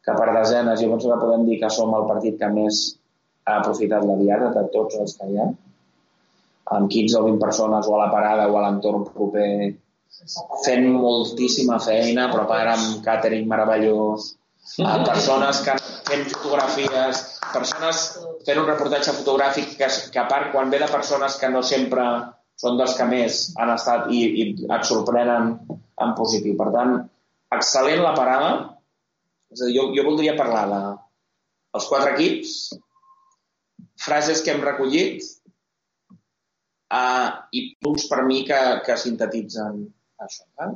que 0.05 0.15
per 0.17 0.31
desenes, 0.33 0.81
jo 0.81 0.89
penso 0.91 1.11
que 1.11 1.19
podem 1.21 1.45
dir 1.47 1.59
que 1.61 1.69
som 1.71 1.93
el 1.95 2.07
partit 2.09 2.39
que 2.39 2.49
més 2.51 2.79
ha 3.45 3.59
aprofitat 3.59 4.05
la 4.07 4.17
diada 4.19 4.49
de 4.55 4.63
tots 4.73 4.97
els 5.03 5.13
que 5.19 5.27
hi 5.29 5.37
ha, 5.39 5.47
amb 6.77 6.89
15 6.91 7.19
o 7.19 7.23
20 7.27 7.41
persones 7.41 7.87
o 7.87 7.95
a 7.95 8.03
la 8.05 8.11
parada 8.11 8.49
o 8.49 8.57
a 8.57 8.65
l'entorn 8.65 9.07
proper 9.11 9.51
fent 10.65 10.87
moltíssima 10.93 11.79
feina, 11.79 12.27
però 12.31 12.45
a 12.45 12.49
part 12.49 12.73
amb 12.75 13.01
càtering 13.05 13.47
meravellós, 13.49 14.33
a 14.85 14.97
persones 15.03 15.61
que 15.65 15.77
fent 16.07 16.27
fotografies, 16.31 17.21
persones 17.51 18.01
fent 18.45 18.61
un 18.61 18.67
reportatge 18.69 19.15
fotogràfic 19.19 19.73
que, 19.79 19.89
que 20.13 20.21
a 20.21 20.27
part 20.29 20.51
quan 20.53 20.69
ve 20.73 20.79
de 20.83 20.89
persones 20.91 21.37
que 21.41 21.49
no 21.49 21.63
sempre 21.65 22.05
són 22.61 22.77
dels 22.77 22.93
que 22.97 23.07
més 23.09 23.41
han 23.57 23.73
estat 23.73 24.11
i, 24.13 24.21
i 24.21 24.43
et 24.69 24.85
sorprenen 24.87 25.55
en 26.05 26.13
positiu. 26.17 26.53
Per 26.59 26.69
tant, 26.75 26.93
excel·lent 27.57 28.03
la 28.03 28.13
parada. 28.17 28.51
És 29.51 29.63
a 29.63 29.67
dir, 29.67 29.75
jo, 29.75 29.89
jo 29.97 30.05
voldria 30.07 30.37
parlar 30.37 30.63
de 30.69 30.81
els 31.75 31.87
quatre 31.89 32.13
equips, 32.13 32.53
frases 33.99 34.43
que 34.43 34.53
hem 34.53 34.63
recollit 34.63 35.25
uh, 36.91 37.27
i 37.55 37.65
punts 37.81 38.07
per 38.11 38.23
mi 38.27 38.43
que, 38.47 38.61
que 38.85 38.97
sintetitzen 38.99 39.83
això. 40.25 40.47
Eh? 40.65 40.71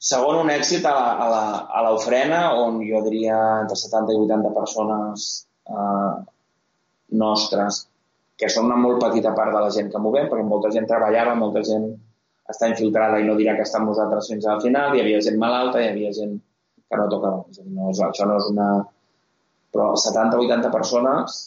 Segon, 0.00 0.38
un 0.46 0.50
èxit 0.52 0.86
a 0.88 1.80
l'ofrena, 1.84 2.40
on 2.56 2.78
jo 2.88 3.02
diria 3.04 3.36
entre 3.60 3.76
70 3.76 4.14
i 4.14 4.20
80 4.22 4.52
persones 4.56 5.26
eh, 5.68 6.12
nostres, 7.20 7.82
que 8.40 8.48
són 8.48 8.70
una 8.70 8.78
molt 8.80 9.02
petita 9.02 9.34
part 9.36 9.52
de 9.52 9.60
la 9.60 9.74
gent 9.74 9.90
que 9.92 10.00
movem, 10.00 10.30
perquè 10.30 10.46
molta 10.48 10.70
gent 10.72 10.88
treballava, 10.88 11.36
molta 11.36 11.60
gent 11.68 11.84
està 12.48 12.70
infiltrada 12.72 13.20
i 13.20 13.26
no 13.28 13.36
dirà 13.36 13.58
que 13.58 13.66
està 13.66 13.76
amb 13.82 13.92
nosaltres 13.92 14.30
fins 14.32 14.48
al 14.48 14.62
final, 14.64 14.96
hi 14.96 15.04
havia 15.04 15.20
gent 15.26 15.36
malalta, 15.42 15.82
hi 15.82 15.90
havia 15.90 16.14
gent 16.16 16.32
que 16.88 16.98
no 17.02 17.06
tocava. 17.12 17.44
És 17.52 17.60
a 17.60 17.66
dir, 17.66 17.76
no 17.76 17.92
això 17.92 18.30
no 18.30 18.40
és 18.40 18.48
una... 18.54 18.70
Però 19.70 19.92
70 20.00 20.40
o 20.40 20.46
80 20.48 20.72
persones, 20.74 21.42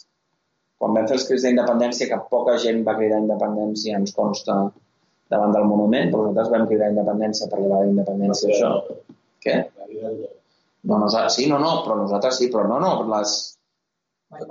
quan 0.78 0.94
vam 0.96 1.06
fer 1.08 1.16
els 1.18 1.26
crits 1.28 1.44
d'independència, 1.46 2.08
que 2.10 2.18
poca 2.30 2.58
gent 2.60 2.82
va 2.86 2.96
cridar 2.98 3.20
independència, 3.22 3.96
ens 4.00 4.12
consta 4.16 4.56
davant 5.30 5.52
del 5.54 5.64
monument, 5.70 6.10
però 6.12 6.26
nosaltres 6.26 6.52
vam 6.52 6.66
cridar 6.68 6.90
independència 6.92 7.48
per 7.50 7.60
llevar 7.62 7.82
d'independència 7.84 8.50
això. 8.52 8.72
Què? 9.44 9.58
Vida 9.88 10.08
del- 10.10 10.30
No, 10.84 10.98
nosaltres, 11.00 11.34
sí, 11.38 11.46
no, 11.48 11.58
no, 11.58 11.78
però 11.84 11.94
nosaltres 11.96 12.36
sí, 12.36 12.50
però 12.52 12.66
no, 12.68 12.76
no, 12.82 12.90
les, 13.16 13.30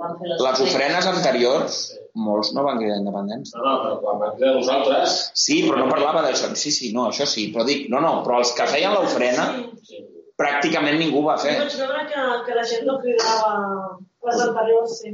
van 0.00 0.16
fer 0.18 0.30
les 0.40 0.60
ofrenes 0.64 1.06
anteriors, 1.06 1.76
molts 2.18 2.50
no 2.56 2.64
van 2.66 2.78
cridar 2.80 2.96
independència. 2.98 3.60
No, 3.60 3.64
no, 3.68 3.76
però 3.84 4.00
quan 4.02 4.18
vam 4.22 4.32
cridar 4.38 4.54
nosaltres... 4.56 5.14
Sí, 5.38 5.60
però 5.68 5.84
no 5.84 5.90
parlava 5.92 6.24
d'això. 6.26 6.50
Sí, 6.58 6.72
sí, 6.74 6.90
no, 6.96 7.04
això 7.12 7.26
sí, 7.30 7.52
però 7.54 7.62
dic, 7.68 7.86
no, 7.92 8.00
no, 8.02 8.16
però 8.26 8.40
els 8.42 8.50
que 8.58 8.66
feien 8.72 8.96
l'ofrena, 8.96 9.46
Sí. 9.84 10.00
pràcticament 10.40 10.98
ningú 10.98 11.20
va 11.22 11.36
Jo 11.38 11.44
fer. 11.46 11.54
vaig 11.60 11.74
veure 11.84 12.02
que, 12.10 12.22
que 12.48 12.54
la 12.58 12.62
gent 12.72 12.86
no 12.88 12.98
cridava 12.98 13.50
les 14.26 14.40
anteriors, 14.48 14.98
sí. 15.04 15.12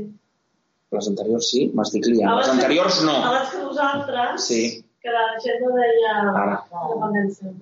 Les 0.90 1.07
anteriors 1.09 1.48
sí, 1.50 1.61
m'estic 1.79 2.07
liant. 2.11 2.33
Les 2.40 2.48
anteriors 2.50 3.03
no. 3.07 3.16
Abans 3.31 3.50
que 3.53 3.61
vosaltres, 3.64 4.46
Sí. 4.46 4.62
que 5.03 5.11
la 5.14 5.26
gent 5.42 5.61
no 5.62 5.70
deia 5.76 6.14
Ara. 6.31 6.57
independència. 6.70 7.53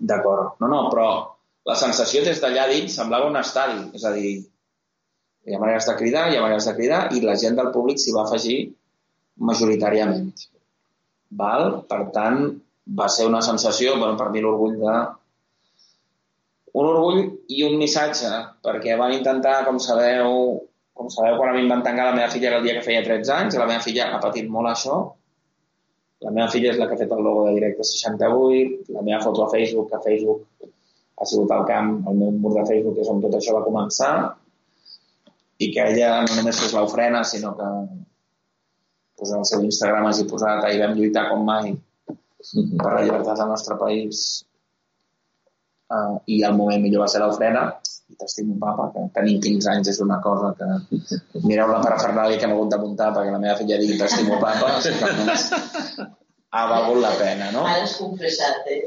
D'acord. 0.00 0.54
No, 0.60 0.68
no, 0.72 0.78
però 0.90 1.08
la 1.68 1.74
sensació 1.76 2.22
des 2.24 2.40
d'allà 2.42 2.66
dins 2.72 2.94
semblava 2.96 3.28
un 3.28 3.36
estadi. 3.36 3.90
És 3.94 4.04
a 4.04 4.12
dir, 4.12 4.38
hi 5.46 5.54
ha 5.54 5.58
maneres 5.60 5.86
de 5.86 5.96
cridar, 5.96 6.30
hi 6.32 6.36
ha 6.38 6.40
maneres 6.42 6.64
de 6.66 6.74
cridar, 6.74 7.02
i 7.12 7.20
la 7.20 7.36
gent 7.36 7.56
del 7.56 7.70
públic 7.72 7.98
s'hi 8.00 8.12
va 8.16 8.24
afegir 8.24 8.58
majoritàriament. 9.36 10.32
Val? 11.30 11.82
Per 11.88 12.00
tant, 12.16 12.40
va 12.98 13.08
ser 13.08 13.26
una 13.28 13.42
sensació, 13.42 13.98
bueno, 13.98 14.16
per 14.16 14.30
mi 14.30 14.40
l'orgull 14.40 14.78
de... 14.80 14.96
Un 16.78 16.86
orgull 16.86 17.20
i 17.48 17.62
un 17.64 17.76
missatge, 17.80 18.28
perquè 18.62 18.96
van 18.98 19.12
intentar, 19.12 19.64
com 19.66 19.78
sabeu, 19.80 20.67
com 20.98 21.10
sabeu, 21.14 21.36
quan 21.38 21.52
a 21.52 21.54
mi 21.54 21.62
em 21.62 21.70
van 21.70 21.84
tancar 21.86 22.08
la 22.08 22.16
meva 22.16 22.30
filla 22.32 22.50
era 22.50 22.58
el 22.58 22.66
dia 22.66 22.74
que 22.74 22.82
feia 22.82 23.04
13 23.06 23.34
anys, 23.36 23.56
la 23.60 23.68
meva 23.70 23.84
filla 23.84 24.08
ha 24.10 24.18
patit 24.22 24.48
molt 24.50 24.72
això. 24.72 24.96
La 26.26 26.32
meva 26.34 26.48
filla 26.50 26.72
és 26.72 26.80
la 26.80 26.88
que 26.90 26.96
ha 26.96 27.00
fet 27.00 27.12
el 27.14 27.22
logo 27.22 27.44
de 27.46 27.54
Directe 27.54 27.86
68, 27.86 28.90
la 28.96 29.04
meva 29.06 29.20
foto 29.22 29.44
a 29.44 29.50
Facebook, 29.52 29.92
que 29.92 30.02
Facebook 30.02 30.72
ha 31.18 31.26
sigut 31.26 31.54
el 31.54 31.64
camp, 31.70 31.92
el 32.10 32.18
meu 32.18 32.34
mur 32.42 32.52
de 32.56 32.64
Facebook 32.66 32.98
és 33.02 33.10
on 33.12 33.22
tot 33.22 33.36
això 33.38 33.54
va 33.54 33.62
començar, 33.66 34.12
i 35.62 35.70
que 35.74 35.86
ella 35.92 36.10
no 36.26 36.34
només 36.38 36.58
fes 36.62 36.74
l'ofrena, 36.74 37.22
sinó 37.26 37.54
que 37.58 37.68
pues, 39.18 39.30
el 39.38 39.46
seu 39.50 39.62
Instagram 39.66 40.10
hagi 40.10 40.26
posat 40.30 40.66
ahir 40.66 40.82
vam 40.82 40.98
lluitar 40.98 41.28
com 41.30 41.46
mai 41.46 41.72
per 42.82 42.92
la 42.94 43.02
llibertat 43.04 43.38
del 43.38 43.50
nostre 43.50 43.78
país 43.78 44.24
uh, 45.90 46.18
i 46.26 46.42
el 46.46 46.54
moment 46.58 46.82
millor 46.82 47.06
va 47.06 47.10
ser 47.10 47.22
l'ofrena 47.22 47.64
i 48.08 48.16
t'estimo 48.16 48.56
papa, 48.60 48.88
que 48.94 49.02
tenir 49.16 49.38
15 49.44 49.72
anys 49.74 49.90
és 49.92 49.98
una 50.04 50.20
cosa 50.24 50.54
que 50.58 51.42
mireu 51.44 51.68
la 51.70 51.82
parafernàlia 51.84 52.38
que 52.38 52.48
hem 52.48 52.54
hagut 52.56 52.70
de 52.72 52.78
muntar 52.84 53.10
perquè 53.16 53.34
la 53.34 53.42
meva 53.42 53.58
filla 53.60 53.80
digui 53.80 53.98
t'estimo 54.00 54.38
papa 54.44 54.78
és 54.78 54.88
que 54.88 55.10
almenys 55.10 55.50
ha 56.50 56.62
valgut 56.70 57.02
la 57.02 57.10
pena, 57.20 57.50
no? 57.52 57.64
Ara 57.68 57.82
has 57.84 57.96
confessat, 58.00 58.68
eh? 58.72 58.78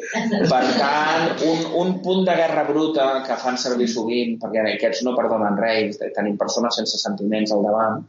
Per 0.50 0.62
tant, 0.80 1.28
un, 1.46 1.60
un 1.82 1.92
punt 2.02 2.24
de 2.26 2.34
guerra 2.40 2.64
bruta 2.66 3.06
que 3.28 3.38
fan 3.44 3.60
servir 3.62 3.86
sovint, 3.92 4.40
perquè 4.42 4.64
aquests 4.72 5.04
no 5.06 5.14
perdonen 5.18 5.60
res, 5.62 6.00
tenim 6.16 6.40
persones 6.42 6.80
sense 6.82 6.98
sentiments 7.04 7.54
al 7.54 7.62
davant, 7.68 8.02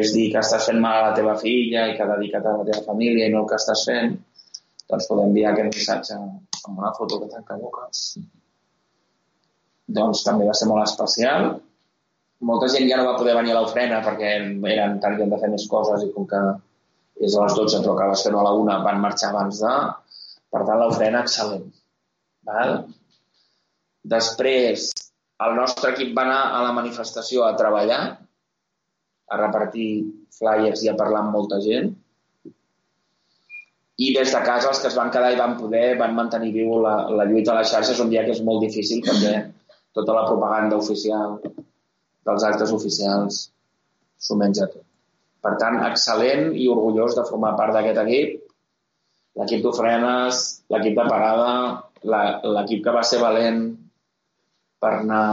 és 0.00 0.10
dir 0.16 0.26
que 0.32 0.42
estàs 0.42 0.66
fent 0.68 0.82
mal 0.82 0.98
a 0.98 1.04
la 1.10 1.14
teva 1.16 1.36
filla 1.40 1.86
i 1.88 1.94
que 1.96 2.08
dedica't 2.10 2.48
a 2.48 2.56
la 2.58 2.66
teva 2.66 2.82
família 2.88 3.28
i 3.28 3.32
no 3.32 3.44
el 3.44 3.48
que 3.52 3.60
estàs 3.62 3.86
fent, 3.88 4.18
doncs 4.90 5.06
podem 5.08 5.30
enviar 5.30 5.54
aquest 5.54 5.78
missatge 5.78 6.18
amb 6.18 6.74
una 6.74 6.92
foto 6.98 7.22
que 7.22 7.30
t'encaboques. 7.30 8.04
Doncs 9.96 10.22
també 10.26 10.46
va 10.48 10.54
ser 10.56 10.68
molt 10.68 10.84
especial. 10.84 11.48
Molta 12.48 12.68
gent 12.70 12.86
ja 12.90 12.98
no 13.00 13.08
va 13.08 13.16
poder 13.18 13.34
venir 13.38 13.54
a 13.54 13.60
l'ofrena 13.62 14.02
perquè 14.04 14.34
eren 14.74 14.98
tant 15.02 15.16
de 15.18 15.40
fer 15.40 15.50
més 15.50 15.66
coses 15.70 16.04
i 16.04 16.12
com 16.14 16.26
que 16.28 16.42
és 17.26 17.34
a 17.34 17.46
les 17.46 17.56
12 17.58 17.80
però 17.82 17.96
acabes 17.96 18.22
fent 18.26 18.36
a 18.38 18.44
la 18.46 18.54
1 18.60 18.78
van 18.84 19.02
marxar 19.02 19.32
abans 19.32 19.64
de... 19.64 19.74
Per 20.48 20.62
tant, 20.64 20.78
l'ofrena 20.80 21.20
excel·lent. 21.26 21.66
Val? 22.48 22.70
Després, 24.08 24.86
el 25.44 25.56
nostre 25.58 25.90
equip 25.92 26.14
va 26.16 26.24
anar 26.24 26.38
a 26.56 26.62
la 26.64 26.70
manifestació 26.76 27.44
a 27.44 27.56
treballar, 27.58 27.98
a 29.28 29.40
repartir 29.40 29.88
flyers 30.38 30.84
i 30.86 30.88
a 30.88 30.96
parlar 30.96 31.24
amb 31.24 31.36
molta 31.36 31.58
gent. 31.64 31.90
I 33.98 34.08
des 34.14 34.32
de 34.32 34.40
casa 34.46 34.70
els 34.70 34.80
que 34.80 34.88
es 34.88 34.96
van 34.96 35.12
quedar 35.12 35.34
i 35.34 35.38
van 35.40 35.58
poder 35.58 35.98
van 36.00 36.16
mantenir 36.16 36.54
viu 36.54 36.78
la, 36.80 36.94
la 37.20 37.26
lluita 37.28 37.52
a 37.52 37.58
les 37.58 37.72
xarxes 37.74 38.00
un 38.00 38.12
dia 38.14 38.24
que 38.24 38.32
és 38.36 38.44
molt 38.46 38.62
difícil 38.64 39.02
perquè 39.04 39.34
tota 39.96 40.14
la 40.16 40.26
propaganda 40.28 40.76
oficial 40.76 41.38
dels 42.28 42.44
actes 42.44 42.74
oficials 42.76 43.40
s'ho 44.18 44.36
menja 44.36 44.66
tot. 44.68 44.84
Per 45.44 45.54
tant, 45.60 45.78
excel·lent 45.86 46.50
i 46.58 46.66
orgullós 46.68 47.14
de 47.16 47.24
formar 47.28 47.54
part 47.58 47.74
d'aquest 47.76 48.00
equip. 48.02 48.38
L'equip 49.38 49.62
d'ofrenes, 49.64 50.40
l'equip 50.74 50.96
de 50.98 51.04
parada, 51.06 51.52
l'equip 52.02 52.82
que 52.84 52.94
va 52.94 53.04
ser 53.06 53.20
valent 53.22 53.62
per 54.82 54.92
anar 54.98 55.26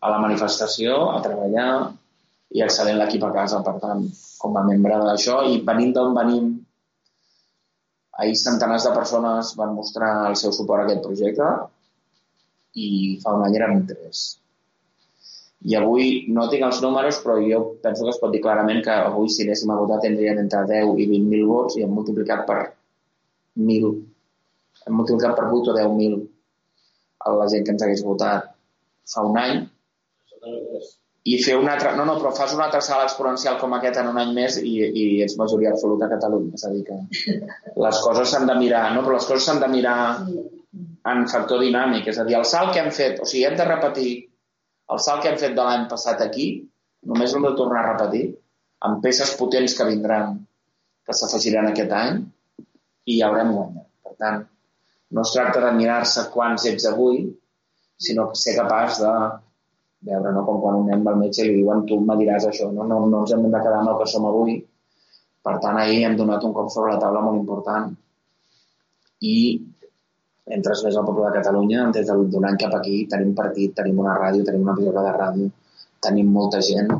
a 0.00 0.10
la 0.12 0.20
manifestació, 0.20 0.98
a 1.16 1.22
treballar, 1.24 1.70
i 2.56 2.62
excel·lent 2.64 3.00
l'equip 3.00 3.24
a 3.26 3.32
casa, 3.32 3.62
per 3.64 3.78
tant, 3.82 4.04
com 4.38 4.60
a 4.60 4.64
membre 4.68 5.00
d'això. 5.08 5.40
I 5.48 5.62
venint 5.66 5.96
d'on 5.96 6.14
venim, 6.16 6.52
ahir 8.20 8.36
centenars 8.40 8.86
de 8.86 8.92
persones 8.96 9.54
van 9.56 9.74
mostrar 9.76 10.12
el 10.28 10.36
seu 10.40 10.52
suport 10.52 10.84
a 10.84 10.86
aquest 10.86 11.02
projecte 11.04 11.48
i 12.76 12.88
fa 13.22 13.34
un 13.36 13.44
any 13.46 13.56
érem 13.58 13.84
tres. 13.88 14.24
I 15.66 15.76
avui 15.78 16.26
no 16.36 16.46
tinc 16.52 16.66
els 16.66 16.82
números, 16.84 17.22
però 17.24 17.38
jo 17.42 17.62
penso 17.82 18.04
que 18.04 18.12
es 18.12 18.20
pot 18.22 18.34
dir 18.34 18.42
clarament 18.44 18.82
que 18.84 18.92
avui 18.94 19.30
si 19.32 19.46
anéssim 19.46 19.72
a 19.72 19.78
votar 19.80 20.02
tindrien 20.02 20.38
entre 20.42 20.62
10 20.68 21.00
i 21.02 21.08
20.000 21.14 21.48
vots 21.48 21.78
i 21.78 21.86
hem 21.86 21.94
multiplicat 21.96 22.44
per 22.48 22.58
1.000, 23.56 23.94
hem 24.86 25.00
multiplicat 25.00 25.34
per 25.38 25.48
8 25.48 25.72
o 25.72 25.78
10.000 25.80 26.20
a 27.26 27.34
la 27.40 27.48
gent 27.50 27.64
que 27.66 27.74
ens 27.74 27.82
hagués 27.82 28.04
votat 28.06 28.52
fa 29.10 29.24
un 29.26 29.40
any 29.40 29.58
i 31.26 31.38
fer 31.42 31.56
una 31.58 31.72
altra... 31.74 31.94
No, 31.98 32.04
no, 32.06 32.14
però 32.20 32.30
fas 32.36 32.52
una 32.54 32.68
altra 32.68 32.80
sala 32.84 33.06
exponencial 33.08 33.56
com 33.58 33.72
aquesta 33.74 34.04
en 34.04 34.12
un 34.12 34.20
any 34.22 34.34
més 34.34 34.60
i, 34.60 34.74
i 34.86 35.06
ets 35.24 35.34
majoria 35.40 35.72
absoluta 35.72 36.06
a 36.06 36.12
Catalunya. 36.12 36.54
És 36.54 36.66
a 36.68 36.70
dir, 36.70 36.84
que 36.86 37.80
les 37.82 38.02
coses 38.04 38.30
s'han 38.30 38.46
de 38.46 38.54
mirar, 38.60 38.84
no? 38.94 39.02
Però 39.02 39.16
les 39.16 39.26
coses 39.26 39.48
s'han 39.48 39.58
de 39.64 39.70
mirar 39.72 39.96
en 41.12 41.26
factor 41.30 41.62
dinàmic. 41.62 42.08
És 42.12 42.18
a 42.18 42.26
dir, 42.28 42.36
el 42.38 42.48
salt 42.48 42.72
que 42.74 42.82
hem 42.82 42.90
fet... 42.94 43.20
O 43.22 43.28
sigui, 43.28 43.44
hem 43.48 43.56
de 43.58 43.68
repetir 43.68 44.10
el 44.94 45.02
salt 45.02 45.22
que 45.22 45.30
hem 45.32 45.38
fet 45.40 45.54
de 45.56 45.62
l'any 45.66 45.86
passat 45.90 46.20
aquí, 46.22 46.50
només 47.10 47.32
l'hem 47.34 47.46
de 47.48 47.54
tornar 47.58 47.82
a 47.82 47.92
repetir 47.92 48.26
amb 48.86 49.00
peces 49.02 49.32
potents 49.38 49.74
que 49.78 49.86
vindran, 49.88 50.36
que 51.06 51.16
s'afegiran 51.16 51.70
aquest 51.70 51.94
any, 51.96 52.20
i 53.06 53.18
ja 53.18 53.30
haurem 53.30 53.50
guanyat. 53.54 53.88
Per 54.06 54.14
tant, 54.20 54.44
no 55.16 55.24
es 55.26 55.32
tracta 55.34 55.62
de 55.64 55.72
mirar-se 55.78 56.28
quants 56.34 56.66
ets 56.70 56.86
avui, 56.90 57.24
sinó 58.06 58.28
ser 58.38 58.56
capaç 58.58 59.00
de 59.02 59.12
veure, 60.06 60.32
no? 60.32 60.44
com 60.46 60.60
quan 60.62 60.80
anem 60.82 61.06
al 61.10 61.20
metge 61.22 61.44
i 61.44 61.50
li 61.50 61.60
diuen 61.62 61.84
tu 61.88 61.98
me 62.04 62.16
diràs 62.20 62.46
això, 62.50 62.68
no? 62.72 62.86
No, 62.90 63.00
no 63.10 63.22
ens 63.24 63.34
hem 63.34 63.46
de 63.46 63.62
quedar 63.62 63.80
amb 63.80 63.94
el 63.94 64.00
que 64.02 64.10
som 64.12 64.26
avui. 64.28 64.58
Per 65.46 65.54
tant, 65.62 65.78
ahir 65.80 66.02
hem 66.06 66.18
donat 66.18 66.44
un 66.46 66.54
cop 66.54 66.68
sobre 66.74 66.94
la 66.94 67.00
taula 67.02 67.22
molt 67.24 67.40
important 67.40 67.94
i 69.24 69.36
entres 70.46 70.82
més 70.86 70.96
al 70.96 71.06
poble 71.06 71.26
de 71.26 71.34
Catalunya, 71.40 71.88
des 71.94 72.06
d'un 72.06 72.44
any 72.46 72.56
cap 72.60 72.74
aquí 72.78 73.06
tenim 73.10 73.34
partit, 73.34 73.74
tenim 73.74 73.98
una 73.98 74.14
ràdio, 74.18 74.44
tenim 74.46 74.62
una 74.62 74.74
emissora 74.76 75.02
de 75.08 75.14
ràdio, 75.16 75.50
tenim 76.06 76.28
molta 76.32 76.60
gent. 76.62 76.92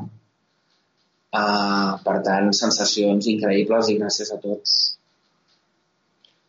Uh, 1.36 1.98
per 2.06 2.16
tant, 2.24 2.50
sensacions 2.56 3.26
increïbles 3.28 3.90
i 3.92 3.98
gràcies 4.00 4.32
a 4.32 4.38
tots. 4.40 4.74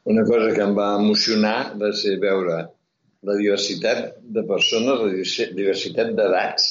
Una 0.08 0.24
cosa 0.24 0.54
que 0.56 0.64
em 0.64 0.74
va 0.78 0.94
emocionar 1.02 1.74
va 1.82 1.92
ser 2.02 2.16
veure 2.22 2.60
la 3.28 3.36
diversitat 3.36 4.14
de 4.22 4.44
persones, 4.48 5.02
la 5.02 5.10
diversi- 5.12 5.50
diversitat 5.58 6.14
d'edats, 6.16 6.68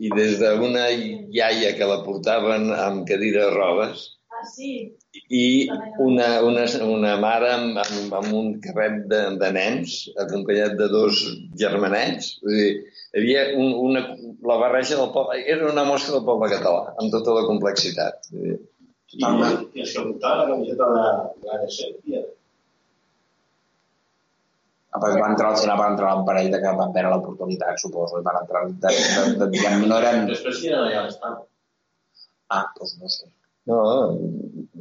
i 0.00 0.10
des 0.16 0.38
d'una 0.40 0.86
iaia 0.92 1.72
que 1.78 1.88
la 1.88 2.02
portaven 2.04 2.70
amb 2.76 3.06
cadira 3.08 3.46
de 3.48 3.54
rodes 3.56 4.06
Ah, 4.30 4.44
sí. 4.48 4.94
I 5.12 5.68
una, 5.98 6.28
una, 6.46 6.64
una 6.86 7.12
mare 7.22 7.50
amb, 7.52 7.78
amb, 7.82 8.14
amb 8.20 8.32
un 8.40 8.50
carret 8.62 9.04
de, 9.10 9.20
de 9.40 9.50
nens 9.56 9.98
acompanyat 10.24 10.76
de 10.78 10.88
dos 10.92 11.22
germanets. 11.58 12.36
Vull 12.44 12.58
dir, 12.58 12.72
hi 13.10 13.22
havia 13.22 13.44
un, 13.58 13.72
una, 13.90 14.04
la 14.46 14.58
barreja 14.62 14.98
del 14.98 15.10
poble, 15.14 15.40
era 15.54 15.70
una 15.70 15.86
mostra 15.88 16.16
del 16.16 16.26
poble 16.28 16.50
català, 16.52 16.92
amb 17.02 17.14
tota 17.14 17.38
la 17.40 17.46
complexitat. 17.48 18.30
Vull 18.34 18.52
dir, 18.52 18.58
I, 19.10 19.24
i 19.26 19.82
els 19.82 19.96
que 19.96 20.04
portaven 20.06 20.44
la 20.44 20.50
camiseta 20.52 20.90
de 20.94 21.08
de 21.42 21.56
la 21.64 21.72
Sèrbia. 21.78 22.20
Après 24.94 25.16
va 25.22 25.30
entrar 25.30 25.50
al 25.50 25.58
final, 25.58 25.78
va 25.78 25.90
entrar 25.92 26.14
un 26.18 26.24
parell 26.26 26.48
de 26.54 26.58
que 26.62 26.70
van 26.78 26.94
perdre 26.94 27.10
l'oportunitat, 27.14 27.78
suposo, 27.82 28.18
i 28.18 28.26
van 28.26 28.40
entrar... 28.42 28.62
De, 28.70 28.94
de, 28.94 29.26
de, 29.42 29.50
de, 29.54 29.74
no 29.86 29.98
eren... 29.98 30.24
Després 30.30 30.62
qui 30.62 30.70
era 30.70 30.80
allà 30.86 31.02
a 31.02 31.04
l'estat? 31.06 31.44
Ah, 32.54 32.64
doncs 32.78 32.96
no 33.02 33.10
sé. 33.14 33.28
No, 33.70 33.78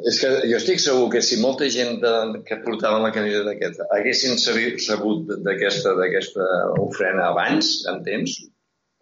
és 0.08 0.20
que 0.22 0.30
jo 0.48 0.58
estic 0.60 0.80
segur 0.84 1.10
que 1.14 1.22
si 1.26 1.40
molta 1.42 1.68
gent 1.72 2.00
de, 2.04 2.14
que 2.48 2.60
portava 2.64 3.02
la 3.04 3.12
camiseta 3.16 3.52
aquesta 3.56 3.88
haguessin 3.96 4.38
sabut 4.40 5.32
d'aquesta 5.46 5.96
d'aquesta 5.98 6.46
ofrena 6.80 7.30
abans, 7.32 7.72
en 7.92 8.04
temps, 8.06 8.38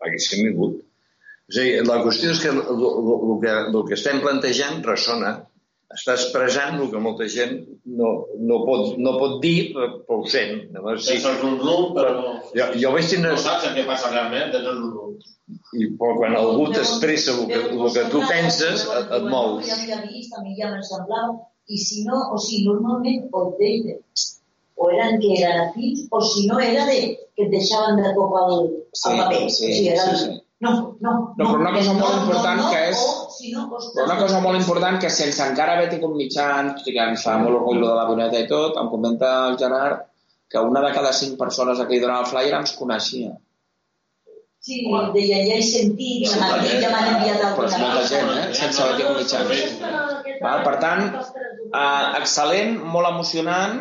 haguessin 0.04 0.48
vingut. 0.48 0.80
O 1.48 1.56
sigui, 1.56 1.78
la 1.88 2.02
qüestió 2.04 2.32
és 2.34 2.42
que 2.44 2.50
el, 2.52 2.64
que 3.44 3.54
el 3.60 3.78
que 3.88 3.96
estem 4.00 4.24
plantejant 4.24 4.82
ressona. 4.88 5.38
Està 5.88 6.18
expressant 6.18 6.82
el 6.82 6.90
que 6.92 7.00
molta 7.00 7.30
gent 7.32 7.62
no, 7.96 8.10
no, 8.44 8.58
pot, 8.68 8.98
no 9.00 9.14
pot 9.16 9.38
dir, 9.44 9.70
però, 9.72 10.18
ho 10.18 10.18
sent. 10.28 10.66
Llavors, 10.74 11.06
Sí. 11.06 11.16
sí, 11.16 11.24
Tens 11.24 11.46
el 11.46 11.62
rum 11.64 11.94
però... 11.96 12.12
jo, 12.52 12.66
jo 12.76 12.92
vaig 12.92 13.08
tindre... 13.08 13.32
No 13.32 13.40
saps 13.40 13.70
el 13.70 13.78
que 13.78 13.86
passa 13.88 14.12
realment, 14.12 14.52
tens 14.52 14.68
el 14.68 14.82
rum 14.82 15.57
I, 15.76 15.90
però 16.00 16.14
quan 16.16 16.36
algú 16.40 16.70
t'expressa 16.72 17.34
el 17.36 17.48
que, 17.50 17.60
el 17.76 17.92
que 17.94 18.04
tu 18.12 18.22
penses, 18.30 18.86
et, 18.88 19.12
et 19.18 19.26
mous. 19.28 19.66
Ja 19.68 19.76
havia 19.76 19.98
vist, 20.08 20.32
a 20.38 20.42
mi 20.46 20.56
ja 20.56 20.70
me 20.72 20.80
semblava, 20.84 21.34
i 21.68 21.78
si 21.78 22.06
no, 22.08 22.22
o 22.34 22.38
sigui, 22.40 22.64
normalment 22.70 23.26
o 23.36 23.42
et 23.50 23.58
deien, 23.60 24.00
o 24.78 24.90
eren 24.94 25.20
que 25.20 25.34
eren 25.42 25.64
afins, 25.68 26.06
o 26.12 26.22
si 26.24 26.46
no 26.48 26.60
era 26.64 26.86
de 26.88 27.00
que 27.36 27.44
et 27.46 27.52
deixaven 27.52 28.00
de 28.00 28.14
cop 28.16 28.36
el, 28.44 28.68
Sí, 28.94 29.10
el 29.12 29.18
paper. 29.24 29.50
sí, 29.52 29.66
o 29.66 29.74
sigui, 29.74 29.88
era, 29.96 30.06
sí, 30.16 30.26
sí. 30.26 30.42
No, 30.60 30.72
no, 31.06 31.12
No, 31.38 31.46
però 31.52 31.60
una 31.62 31.72
cosa 31.76 31.92
molt 31.94 32.16
important 32.22 32.62
que 32.72 32.80
és- 32.90 32.98
O, 33.06 33.28
si 33.30 33.52
no, 33.52 33.68
ostres, 33.78 34.06
una 34.08 34.16
cosa 34.18 34.40
molt 34.42 34.58
important 34.58 34.98
que 35.04 35.10
sense 35.14 35.44
encara 35.46 35.76
haver 35.76 35.90
tingut 35.92 36.16
mitjans, 36.18 36.80
tot 36.80 36.88
i 36.90 36.94
que 36.96 37.04
ens 37.12 37.22
fa 37.28 37.36
molt 37.38 37.60
orgull 37.60 37.84
de 37.84 37.92
la 37.94 38.06
avioneta 38.08 38.40
i 38.42 38.48
tot, 38.50 38.78
em 38.82 38.88
comenta 38.90 39.34
el 39.50 39.58
Gerard 39.60 40.08
que 40.50 40.58
una 40.64 40.82
de 40.82 40.94
cada 40.96 41.12
cinc 41.14 41.38
persones 41.38 41.80
a 41.80 41.86
qui 41.86 42.00
donava 42.00 42.24
el 42.24 42.32
flyer 42.32 42.56
ens 42.58 42.72
coneixia. 42.80 43.36
Sí, 44.68 44.82
deia, 45.16 45.42
ja 45.48 45.58
he 45.58 45.64
sentit, 45.64 46.28
Sí, 46.28 46.40
ja 46.84 46.90
m'han 46.92 47.14
enviat 47.16 47.44
Però 47.44 47.68
és 47.68 47.76
alguna 47.76 47.84
molta 47.86 48.02
cosa. 48.02 48.16
gent, 48.16 48.32
eh? 48.36 48.54
Sense 48.62 48.82
haver 48.84 48.98
tingut 49.00 49.22
mitjans. 49.22 50.40
Val? 50.44 50.64
Per 50.68 50.76
tant, 50.84 51.06
Uh, 51.68 52.16
excel·lent, 52.22 52.78
molt 52.80 53.10
emocionant 53.10 53.74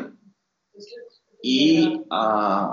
i 1.46 1.58
uh, 2.10 2.64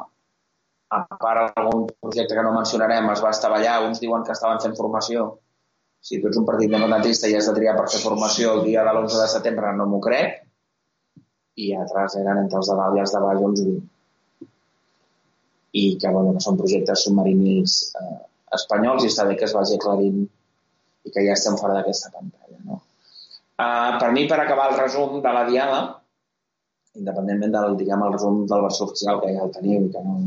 a 0.90 1.00
part 1.22 1.60
algun 1.62 1.84
projecte 2.02 2.34
que 2.34 2.46
no 2.46 2.54
mencionarem 2.56 3.12
es 3.14 3.22
va 3.22 3.30
estavellar, 3.36 3.76
uns 3.86 4.02
diuen 4.02 4.26
que 4.26 4.34
estaven 4.34 4.58
fent 4.64 4.74
formació 4.80 5.28
si 6.02 6.18
tu 6.20 6.32
ets 6.32 6.40
un 6.42 6.48
partit 6.50 6.72
independentista 6.72 7.30
i 7.30 7.36
has 7.38 7.46
de 7.52 7.54
triar 7.60 7.76
per 7.78 7.86
fer 7.94 8.02
formació 8.02 8.56
el 8.58 8.64
dia 8.66 8.82
de 8.88 8.96
l'11 8.96 9.22
de 9.22 9.30
setembre 9.36 9.76
no 9.78 9.86
m'ho 9.92 10.02
crec 10.08 10.42
i 11.62 11.70
altres 11.78 12.18
eren 12.24 12.42
entre 12.48 12.64
els 12.64 12.74
de 12.74 12.80
dalt 12.82 12.98
i 12.98 13.04
els 13.06 13.14
de 13.14 13.22
baix 13.28 13.46
uns 13.52 13.62
20 13.70 13.93
i 15.74 15.84
que, 16.02 16.12
bueno, 16.14 16.36
que 16.36 16.44
són 16.46 16.60
projectes 16.60 17.06
submarinils 17.08 17.80
eh, 18.00 18.20
espanyols 18.58 19.06
i 19.06 19.10
està 19.10 19.26
bé 19.30 19.38
que 19.40 19.48
es 19.48 19.56
vagi 19.58 19.80
aclarint 19.80 20.22
i 21.04 21.12
que 21.12 21.26
ja 21.26 21.34
estem 21.36 21.58
fora 21.60 21.80
d'aquesta 21.80 22.12
pantalla. 22.14 22.60
No? 22.68 22.80
Uh, 23.58 23.98
per 24.02 24.12
mi, 24.16 24.28
per 24.30 24.40
acabar 24.44 24.70
el 24.72 24.78
resum 24.80 25.18
de 25.24 25.34
la 25.34 25.44
diada, 25.50 25.82
independentment 27.00 27.56
del, 27.56 27.76
diguem, 27.80 28.06
el 28.06 28.16
resum 28.16 28.46
del 28.50 28.64
versió 28.68 28.88
oficial, 28.88 29.20
que 29.24 29.34
ja 29.34 29.44
el 29.48 29.52
teniu 29.58 29.88
i 29.88 29.92
que 29.94 30.06
no... 30.06 30.22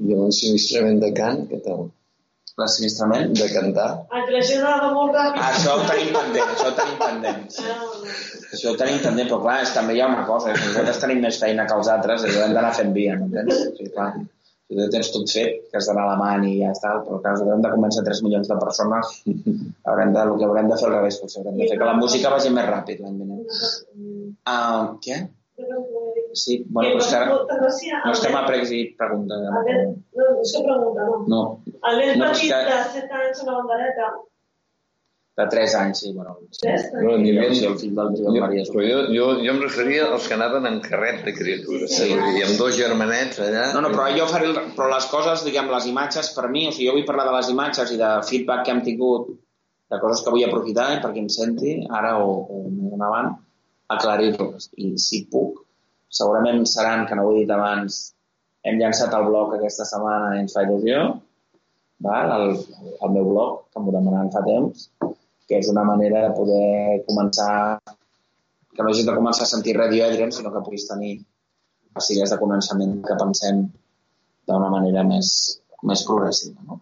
I 0.00 0.14
el 0.16 0.30
sinistrament 0.32 1.00
de 1.02 1.10
cant, 1.16 1.42
què 1.50 1.58
tal? 1.64 1.88
L'ensinistrament... 2.60 3.34
De 3.36 3.46
cantar? 3.52 3.88
Anava 4.10 4.90
molt 4.96 5.14
ràpid. 5.16 5.40
Això 5.46 5.76
ho 5.76 5.86
tenim 5.88 6.10
pendent, 6.16 6.54
això 6.54 6.68
ho 6.70 6.76
tenim 6.78 6.98
pendent. 7.00 7.46
Sí. 7.54 7.66
Això 8.50 8.72
ho 8.72 8.78
tenim 8.80 9.00
pendent, 9.04 9.30
però 9.30 9.40
clar, 9.44 9.56
és, 9.64 9.72
també 9.76 9.96
hi 9.96 10.02
ha 10.02 10.10
una 10.10 10.26
cosa, 10.28 10.50
és 10.52 10.58
que 10.60 10.70
nosaltres 10.72 11.00
tenim 11.04 11.22
més 11.26 11.38
feina 11.42 11.66
que 11.68 11.78
els 11.78 11.90
altres 11.94 12.26
i 12.26 12.32
ho 12.34 12.44
hem 12.44 12.54
d'anar 12.56 12.72
fent 12.76 12.92
via, 12.96 13.16
m'entens? 13.20 13.54
O 13.54 13.74
sigui, 13.78 13.92
clar, 13.94 14.10
tu 14.70 14.86
tens 14.94 15.10
tot 15.14 15.32
fet, 15.34 15.56
que 15.70 15.78
has 15.80 15.88
d'anar 15.90 16.04
alemany 16.06 16.46
i 16.50 16.54
ja 16.60 16.70
està, 16.74 16.92
però 17.06 17.18
clar, 17.24 17.34
hem 17.54 17.64
de 17.64 17.72
convèncer 17.74 18.04
3 18.06 18.22
milions 18.26 18.48
de 18.50 18.58
persones, 18.62 19.10
haurem 19.90 20.14
de, 20.14 20.22
el 20.22 20.36
que 20.38 20.46
haurem 20.48 20.70
de 20.70 20.78
fer 20.80 20.88
al 20.90 20.96
revés, 21.00 21.18
potser 21.22 21.42
haurem 21.42 21.58
de 21.58 21.68
fer 21.72 21.78
que 21.80 21.90
la 21.90 21.98
música 21.98 22.32
vagi 22.36 22.54
més 22.54 22.70
ràpid 22.70 23.02
l'any 23.04 23.18
vinent. 23.24 23.44
Uh, 24.46 24.96
què? 25.04 25.20
Sí, 26.40 26.60
bueno, 26.70 26.94
però 26.96 27.06
ara 27.18 27.26
no 28.06 28.12
estem 28.14 28.36
a 28.38 28.42
i 28.70 28.80
pregunta. 28.96 29.34
El 29.34 29.64
nen, 29.66 29.90
no, 30.16 30.28
és 30.40 30.52
que 30.54 30.62
pregunta, 30.64 31.06
no. 31.10 31.16
No, 31.32 31.40
El 31.90 31.98
nen 32.00 32.18
No, 32.22 32.30
és 32.30 32.38
petit 32.38 32.52
que- 32.54 32.64
de 32.70 32.78
7 32.94 33.18
anys 33.24 33.40
amb 33.42 33.50
la 33.50 33.56
bandereta. 33.58 34.10
De 35.36 35.46
3 35.48 35.74
anys, 35.78 36.00
sí, 36.02 36.12
bueno. 36.12 36.36
Sí. 36.50 36.68
No, 37.02 37.16
ni 37.16 37.32
Jo, 37.36 37.46
sí, 37.54 37.64
el 37.64 37.76
fill 37.78 37.94
del 37.96 38.10
Jo, 38.16 38.24
Josep 38.26 38.42
Maria. 38.42 38.64
però 38.72 38.82
jo, 38.84 38.98
jo, 39.14 39.28
jo 39.44 39.52
em 39.54 39.60
referia 39.62 40.08
als 40.10 40.26
que 40.28 40.34
anaven 40.34 40.66
en 40.68 40.80
carret 40.84 41.22
de 41.24 41.34
criatures. 41.36 41.94
Sí. 41.96 42.10
I 42.10 42.42
amb 42.44 42.58
dos 42.58 42.76
germanets 42.76 43.40
allà... 43.40 43.70
No, 43.74 43.84
no, 43.86 43.92
però 43.94 44.08
jo 44.16 44.26
faré... 44.28 44.50
El... 44.50 44.58
Però 44.76 44.90
les 44.92 45.06
coses, 45.12 45.44
diguem, 45.46 45.70
les 45.72 45.86
imatges, 45.88 46.32
per 46.36 46.50
mi, 46.52 46.66
o 46.68 46.74
sigui, 46.74 46.90
jo 46.90 46.96
vull 46.98 47.06
parlar 47.08 47.28
de 47.30 47.36
les 47.38 47.52
imatges 47.54 47.94
i 47.94 48.00
de 48.00 48.10
feedback 48.28 48.66
que 48.66 48.74
hem 48.74 48.82
tingut, 48.90 49.30
de 49.90 50.02
coses 50.02 50.24
que 50.26 50.34
vull 50.34 50.44
aprofitar 50.46 50.90
eh, 50.96 51.00
per 51.02 51.14
qui 51.14 51.24
em 51.24 51.30
senti, 51.32 51.78
ara 51.88 52.16
o, 52.20 52.36
o 52.44 52.60
més 52.68 52.92
endavant, 52.98 53.32
aclarir-les. 53.96 54.70
I 54.82 54.92
si 55.02 55.24
puc, 55.32 55.64
segurament 56.10 56.66
seran, 56.68 57.06
que 57.08 57.16
no 57.18 57.24
ho 57.26 57.32
he 57.34 57.44
dit 57.44 57.54
abans, 57.54 58.02
hem 58.66 58.78
llançat 58.82 59.14
el 59.16 59.26
blog 59.30 59.56
aquesta 59.56 59.86
setmana 59.88 60.34
i 60.36 60.44
ens 60.44 60.54
fa 60.54 60.66
il·lusió, 60.66 61.06
val? 62.04 62.34
El, 62.36 62.54
el 63.00 63.14
meu 63.16 63.30
blog, 63.32 63.64
que 63.72 63.82
m'ho 63.82 63.94
demanen 63.94 64.30
fa 64.34 64.44
temps, 64.46 64.90
que 65.50 65.58
és 65.58 65.68
una 65.70 65.82
manera 65.82 66.22
de 66.28 66.34
poder 66.36 67.02
començar 67.08 67.52
que 67.82 68.84
no 68.84 68.92
hagis 68.92 69.08
de 69.08 69.16
començar 69.16 69.42
a 69.42 69.50
sentir 69.50 69.74
Radio 69.76 70.04
Adrian, 70.06 70.30
sinó 70.30 70.52
que 70.54 70.62
puguis 70.62 70.86
tenir 70.86 71.16
pastilles 71.92 72.30
de 72.30 72.38
coneixement 72.38 73.00
que 73.06 73.16
pensem 73.18 73.64
d'una 74.46 74.68
manera 74.70 75.02
més, 75.08 75.32
més 75.90 76.04
progressiva. 76.06 76.62
No? 76.68 76.78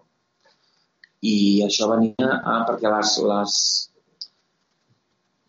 I 1.24 1.64
això 1.64 1.88
venia 1.90 2.28
a, 2.36 2.58
perquè 2.68 2.92
les, 2.92 3.14
les, 3.30 3.54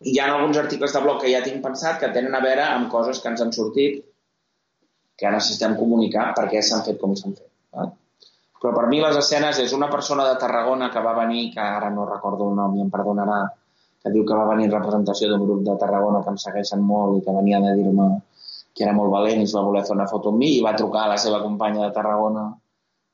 hi 0.08 0.16
ha 0.16 0.30
alguns 0.32 0.62
articles 0.64 0.96
de 0.96 1.04
blog 1.04 1.20
que 1.20 1.34
ja 1.34 1.44
tinc 1.44 1.60
pensat 1.66 2.00
que 2.00 2.10
tenen 2.16 2.34
a 2.34 2.40
veure 2.46 2.64
amb 2.70 2.88
coses 2.96 3.20
que 3.20 3.28
ens 3.34 3.44
han 3.44 3.52
sortit 3.52 4.00
que 5.20 5.36
necessitem 5.36 5.76
comunicar 5.76 6.30
per 6.40 6.48
què 6.48 6.64
s'han 6.64 6.86
fet 6.88 6.98
com 7.04 7.12
s'han 7.12 7.36
fet. 7.36 7.49
Però 8.60 8.74
per 8.76 8.86
mi 8.90 9.00
les 9.00 9.16
escenes 9.16 9.58
és 9.62 9.72
una 9.72 9.88
persona 9.88 10.26
de 10.28 10.36
Tarragona 10.40 10.90
que 10.92 11.00
va 11.04 11.14
venir, 11.16 11.46
que 11.54 11.60
ara 11.64 11.88
no 11.90 12.06
recordo 12.08 12.50
el 12.50 12.56
nom 12.58 12.76
i 12.76 12.82
em 12.84 12.90
perdonarà, 12.92 13.38
que 14.02 14.12
diu 14.12 14.24
que 14.28 14.36
va 14.36 14.48
venir 14.50 14.66
en 14.68 14.74
representació 14.74 15.28
d'un 15.30 15.44
grup 15.46 15.62
de 15.64 15.76
Tarragona 15.80 16.20
que 16.24 16.32
em 16.34 16.40
segueixen 16.40 16.82
molt 16.84 17.18
i 17.18 17.24
que 17.24 17.36
venia 17.36 17.60
de 17.64 17.76
dir-me 17.78 18.08
que 18.76 18.84
era 18.86 18.92
molt 18.96 19.12
valent 19.12 19.40
i 19.40 19.46
es 19.48 19.54
va 19.56 19.64
voler 19.66 19.82
fer 19.84 19.96
una 19.96 20.06
foto 20.08 20.30
amb 20.30 20.40
mi 20.40 20.50
i 20.56 20.64
va 20.64 20.76
trucar 20.76 21.06
a 21.06 21.12
la 21.14 21.18
seva 21.20 21.40
companya 21.42 21.86
de 21.86 21.94
Tarragona 21.96 22.44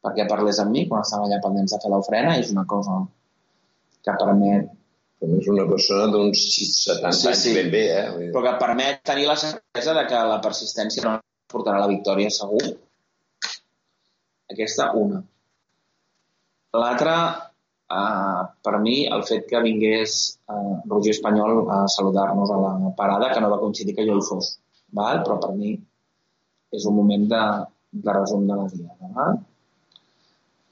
perquè 0.07 0.27
parlés 0.31 0.59
amb 0.63 0.71
mi 0.75 0.85
quan 0.87 1.03
estava 1.03 1.27
allà 1.27 1.39
pendents 1.43 1.73
de 1.75 1.81
fer 1.83 1.91
l'ofrena 1.91 2.35
i 2.37 2.43
és 2.45 2.53
una 2.55 2.67
cosa 2.71 2.99
que 4.07 4.15
permet 4.25 4.75
Però 5.17 5.39
és 5.41 5.47
una 5.49 5.65
persona 5.65 6.11
d'uns 6.13 6.41
70 6.85 7.13
Sí, 7.17 7.29
anys 7.31 7.43
sí. 7.47 7.53
ben 7.57 7.71
bé, 7.73 7.85
eh? 7.89 8.27
Però 8.35 8.43
que 8.45 8.53
permet 8.61 8.99
tenir 9.11 9.25
la 9.31 9.37
certesa 9.41 9.95
de 9.97 10.03
que 10.11 10.19
la 10.29 10.37
persistència 10.45 11.07
no 11.07 11.15
portarà 11.49 11.81
la 11.81 11.89
victòria 11.89 12.29
segur. 12.35 12.61
Aquesta, 14.53 14.91
una. 14.93 15.23
L'altra, 16.83 17.17
eh, 17.99 18.43
per 18.63 18.79
mi, 18.85 18.97
el 19.17 19.25
fet 19.29 19.47
que 19.51 19.63
vingués 19.65 20.17
eh, 20.51 20.75
Roger 20.93 21.15
Espanyol 21.15 21.65
a 21.73 21.83
saludar-nos 21.97 22.53
a 22.53 22.61
la 22.63 22.95
parada, 22.99 23.33
que 23.33 23.43
no 23.43 23.53
va 23.53 23.61
coincidir 23.63 23.97
que 23.97 24.07
jo 24.09 24.19
hi 24.19 24.27
fos, 24.31 24.57
val? 25.01 25.23
però 25.27 25.39
per 25.43 25.53
mi 25.57 25.77
és 26.77 26.89
un 26.91 26.97
moment 26.97 27.29
de, 27.31 27.45
de 28.07 28.19
resum 28.19 28.45
de 28.49 28.59
la 28.59 28.67
diada. 28.73 29.13
Val? 29.17 29.41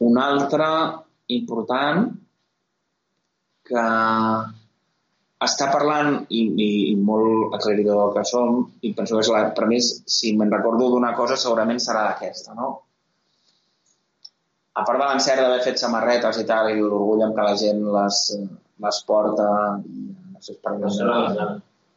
Un 0.04 0.20
altre 0.20 0.68
important 1.32 2.10
que 3.64 3.84
està 5.44 5.68
parlant 5.72 6.16
i, 6.28 6.40
i, 6.40 6.68
i 6.92 6.94
molt 6.96 7.54
aclaridor 7.56 8.12
que 8.14 8.24
som 8.28 8.60
i 8.82 8.92
penso 8.96 9.16
que 9.16 9.24
és 9.24 9.30
la, 9.32 9.44
per 9.56 9.68
mi, 9.70 9.80
si 9.80 10.32
me'n 10.36 10.52
recordo 10.52 10.90
d'una 10.92 11.14
cosa 11.16 11.36
segurament 11.40 11.80
serà 11.82 12.04
d'aquesta, 12.08 12.56
no? 12.58 12.70
A 14.74 14.82
part 14.82 14.98
de 14.98 15.06
l'encert 15.06 15.40
d'haver 15.42 15.62
fet 15.62 15.78
samarretes 15.78 16.40
i 16.42 16.46
tal, 16.48 16.72
i 16.72 16.80
l'orgull 16.80 17.22
amb 17.22 17.36
que 17.36 17.46
la 17.46 17.54
gent 17.60 17.84
les, 17.94 18.24
les 18.86 19.04
porta 19.06 19.48
i 19.86 20.08
no 20.34 20.42
sé, 20.42 20.58
per 20.62 20.74
No 20.80 20.90
la 21.10 21.46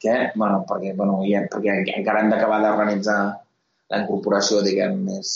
què? 0.04 0.18
Bueno, 0.36 0.64
perquè, 0.70 0.94
bueno, 0.98 1.20
ja, 1.26 1.44
perquè 1.52 1.80
encara 1.98 2.22
hem 2.22 2.30
d'acabar 2.34 2.60
d'organitzar 2.62 3.20
la 3.92 4.02
incorporació, 4.04 4.62
diguem, 4.66 5.00
més... 5.08 5.32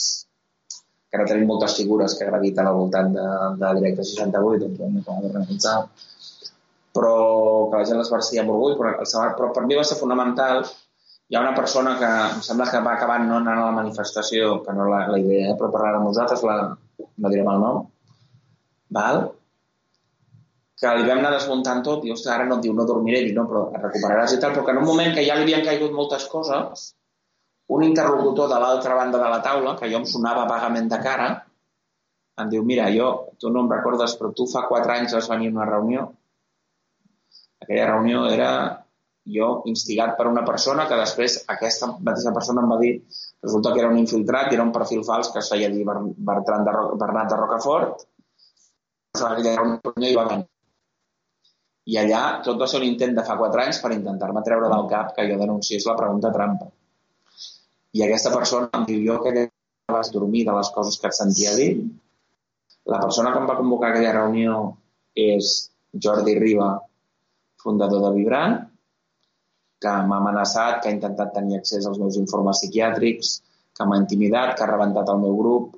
que 1.10 1.18
ara 1.18 1.26
tenim 1.28 1.50
moltes 1.50 1.74
figures 1.76 2.14
que 2.16 2.28
graviten 2.28 2.68
al 2.68 2.78
voltant 2.78 3.10
de, 3.16 3.24
de 3.60 3.72
Directe 3.80 4.06
68, 4.06 4.62
doncs 4.62 4.84
hem 4.86 4.94
d'acabar 5.00 5.24
d'organitzar. 5.24 5.74
Però 6.96 7.16
que 7.72 7.80
la 7.80 7.88
gent 7.88 8.00
les 8.00 8.12
vestia 8.12 8.44
amb 8.44 8.54
orgull, 8.54 8.78
però, 8.78 8.94
però 9.02 9.50
per 9.56 9.66
mi 9.66 9.76
va 9.76 9.84
ser 9.88 9.98
fonamental. 9.98 10.62
Hi 11.28 11.36
ha 11.36 11.42
una 11.42 11.56
persona 11.56 11.96
que 12.00 12.08
em 12.36 12.40
sembla 12.44 12.68
que 12.70 12.80
va 12.86 12.94
acabar 12.94 13.18
no 13.24 13.38
anant 13.40 13.58
a 13.58 13.66
la 13.66 13.76
manifestació, 13.76 14.58
que 14.64 14.76
no 14.76 14.88
la, 14.88 15.06
la 15.12 15.20
idea, 15.20 15.50
eh, 15.52 15.58
però 15.58 15.70
parlar 15.72 15.94
amb 15.98 16.10
nosaltres, 16.10 16.44
la, 16.48 16.56
no 17.18 17.32
direm 17.32 17.52
el 17.52 17.62
nom, 17.66 17.86
val? 18.98 19.24
que 20.82 20.90
li 20.98 21.04
vam 21.06 21.20
anar 21.20 21.30
desmuntant 21.36 21.84
tot, 21.86 22.02
i 22.02 22.10
ostres, 22.10 22.32
ara 22.34 22.46
no 22.48 22.56
et 22.58 22.64
diu 22.64 22.72
no 22.74 22.84
dormiré, 22.88 23.20
dic 23.22 23.36
no, 23.36 23.44
però 23.46 23.68
et 23.70 23.84
recuperaràs 23.84 24.32
i 24.34 24.40
tal, 24.42 24.50
però 24.56 24.64
que 24.66 24.72
en 24.74 24.80
un 24.80 24.88
moment 24.88 25.12
que 25.14 25.22
ja 25.22 25.36
li 25.38 25.44
havien 25.46 25.62
caigut 25.68 25.92
moltes 25.94 26.24
coses, 26.32 26.88
un 27.76 27.84
interlocutor 27.86 28.50
de 28.50 28.58
l'altra 28.58 28.96
banda 28.98 29.20
de 29.22 29.28
la 29.30 29.38
taula, 29.44 29.76
que 29.78 29.90
jo 29.92 30.00
em 30.00 30.08
sonava 30.10 30.48
vagament 30.50 30.90
de 30.90 30.98
cara, 31.04 31.28
em 32.42 32.50
diu, 32.50 32.64
mira, 32.66 32.88
jo, 32.90 33.12
tu 33.38 33.52
no 33.54 33.62
em 33.62 33.70
recordes, 33.70 34.16
però 34.18 34.32
tu 34.34 34.48
fa 34.50 34.64
quatre 34.66 34.96
anys 34.96 35.14
vas 35.14 35.30
venir 35.30 35.52
a 35.52 35.54
una 35.54 35.68
reunió. 35.70 36.08
Aquella 37.62 37.86
reunió 37.92 38.24
era 38.32 38.50
jo 39.24 39.62
instigat 39.70 40.16
per 40.18 40.26
una 40.26 40.42
persona 40.44 40.86
que 40.90 40.98
després 40.98 41.44
aquesta 41.54 41.92
mateixa 41.98 42.32
persona 42.34 42.62
em 42.64 42.70
va 42.72 42.78
dir 42.80 42.94
resulta 43.42 43.72
que 43.72 43.82
era 43.82 43.90
un 43.90 43.98
infiltrat 44.00 44.50
i 44.50 44.56
era 44.58 44.64
un 44.66 44.72
perfil 44.74 45.04
fals 45.06 45.30
que 45.30 45.38
es 45.38 45.50
feia 45.52 45.70
dir 45.70 45.84
Ber- 45.86 46.14
Bertran 46.30 46.64
de 46.66 46.74
Ro 46.74 46.96
Bernat 46.98 47.30
de 47.30 47.38
Rocafort 47.38 48.06
i 49.12 50.14
va 50.16 50.26
venir. 50.28 50.46
I 51.92 51.98
allà 51.98 52.20
tot 52.46 52.60
va 52.60 52.66
ser 52.70 52.78
un 52.80 52.86
intent 52.86 53.14
de 53.16 53.24
fa 53.26 53.36
quatre 53.38 53.64
anys 53.64 53.80
per 53.82 53.90
intentar-me 53.92 54.42
treure 54.46 54.70
del 54.70 54.86
cap 54.90 55.14
que 55.16 55.26
jo 55.30 55.38
denunciés 55.40 55.86
la 55.86 55.96
pregunta 55.98 56.30
trampa. 56.34 56.70
I 57.92 58.04
aquesta 58.06 58.30
persona 58.34 58.70
em 58.78 58.86
diu, 58.88 59.02
jo 59.04 59.18
que 59.24 59.48
vas 59.92 60.12
dormir 60.14 60.46
de 60.46 60.54
les 60.56 60.70
coses 60.74 60.98
que 60.98 61.10
et 61.10 61.18
sentia 61.18 61.54
dir, 61.58 61.72
la 62.88 63.00
persona 63.02 63.32
que 63.32 63.42
em 63.42 63.48
va 63.50 63.58
convocar 63.58 63.90
a 63.90 63.92
aquella 63.92 64.14
reunió 64.16 64.76
és 65.14 65.52
Jordi 65.92 66.38
Riba, 66.38 66.70
fundador 67.62 68.06
de 68.06 68.14
Vibrant, 68.16 68.71
que 69.82 69.92
m'ha 70.08 70.18
amenaçat, 70.22 70.80
que 70.80 70.90
ha 70.90 70.96
intentat 70.96 71.32
tenir 71.36 71.58
accés 71.58 71.86
als 71.88 72.00
meus 72.02 72.18
informes 72.20 72.62
psiquiàtrics, 72.62 73.32
que 73.76 73.86
m'ha 73.88 74.00
intimidat, 74.00 74.56
que 74.56 74.64
ha 74.64 74.70
rebentat 74.70 75.10
el 75.12 75.22
meu 75.22 75.36
grup, 75.38 75.76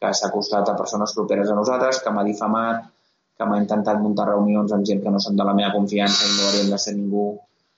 que 0.00 0.12
s'ha 0.12 0.30
acostat 0.30 0.68
a 0.68 0.76
persones 0.78 1.14
properes 1.16 1.50
a 1.50 1.56
nosaltres, 1.58 2.02
que 2.04 2.12
m'ha 2.12 2.24
difamat, 2.26 2.84
que 3.36 3.48
m'ha 3.48 3.60
intentat 3.60 4.00
muntar 4.00 4.28
reunions 4.30 4.72
amb 4.72 4.86
gent 4.88 5.02
que 5.04 5.12
no 5.12 5.20
són 5.22 5.36
de 5.36 5.44
la 5.44 5.54
meva 5.56 5.74
confiança 5.76 6.24
i 6.24 6.36
no 6.36 6.48
haurien 6.48 6.72
de 6.72 6.78
ser 6.80 6.94
ningú, 6.96 7.26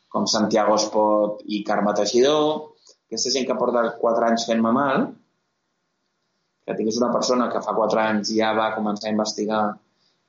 com 0.09 0.27
Santiago 0.31 0.77
Espot 0.79 1.43
i 1.47 1.63
Carme 1.67 1.95
Teixidor, 1.99 2.45
aquesta 3.09 3.33
gent 3.35 3.49
que 3.49 3.57
porta 3.59 3.83
quatre 4.03 4.31
anys 4.31 4.47
fent-me 4.49 4.73
mal, 4.77 5.09
que 6.69 6.77
tingués 6.77 7.01
una 7.01 7.11
persona 7.13 7.49
que 7.53 7.63
fa 7.65 7.75
quatre 7.77 8.03
anys 8.05 8.31
ja 8.37 8.53
va 8.57 8.73
començar 8.77 9.09
a 9.09 9.15
investigar 9.15 9.63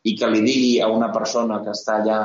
i 0.08 0.16
que 0.20 0.30
li 0.32 0.42
digui 0.46 0.76
a 0.82 0.88
una 0.92 1.10
persona 1.16 1.60
que 1.66 1.74
està 1.76 1.98
allà 2.00 2.20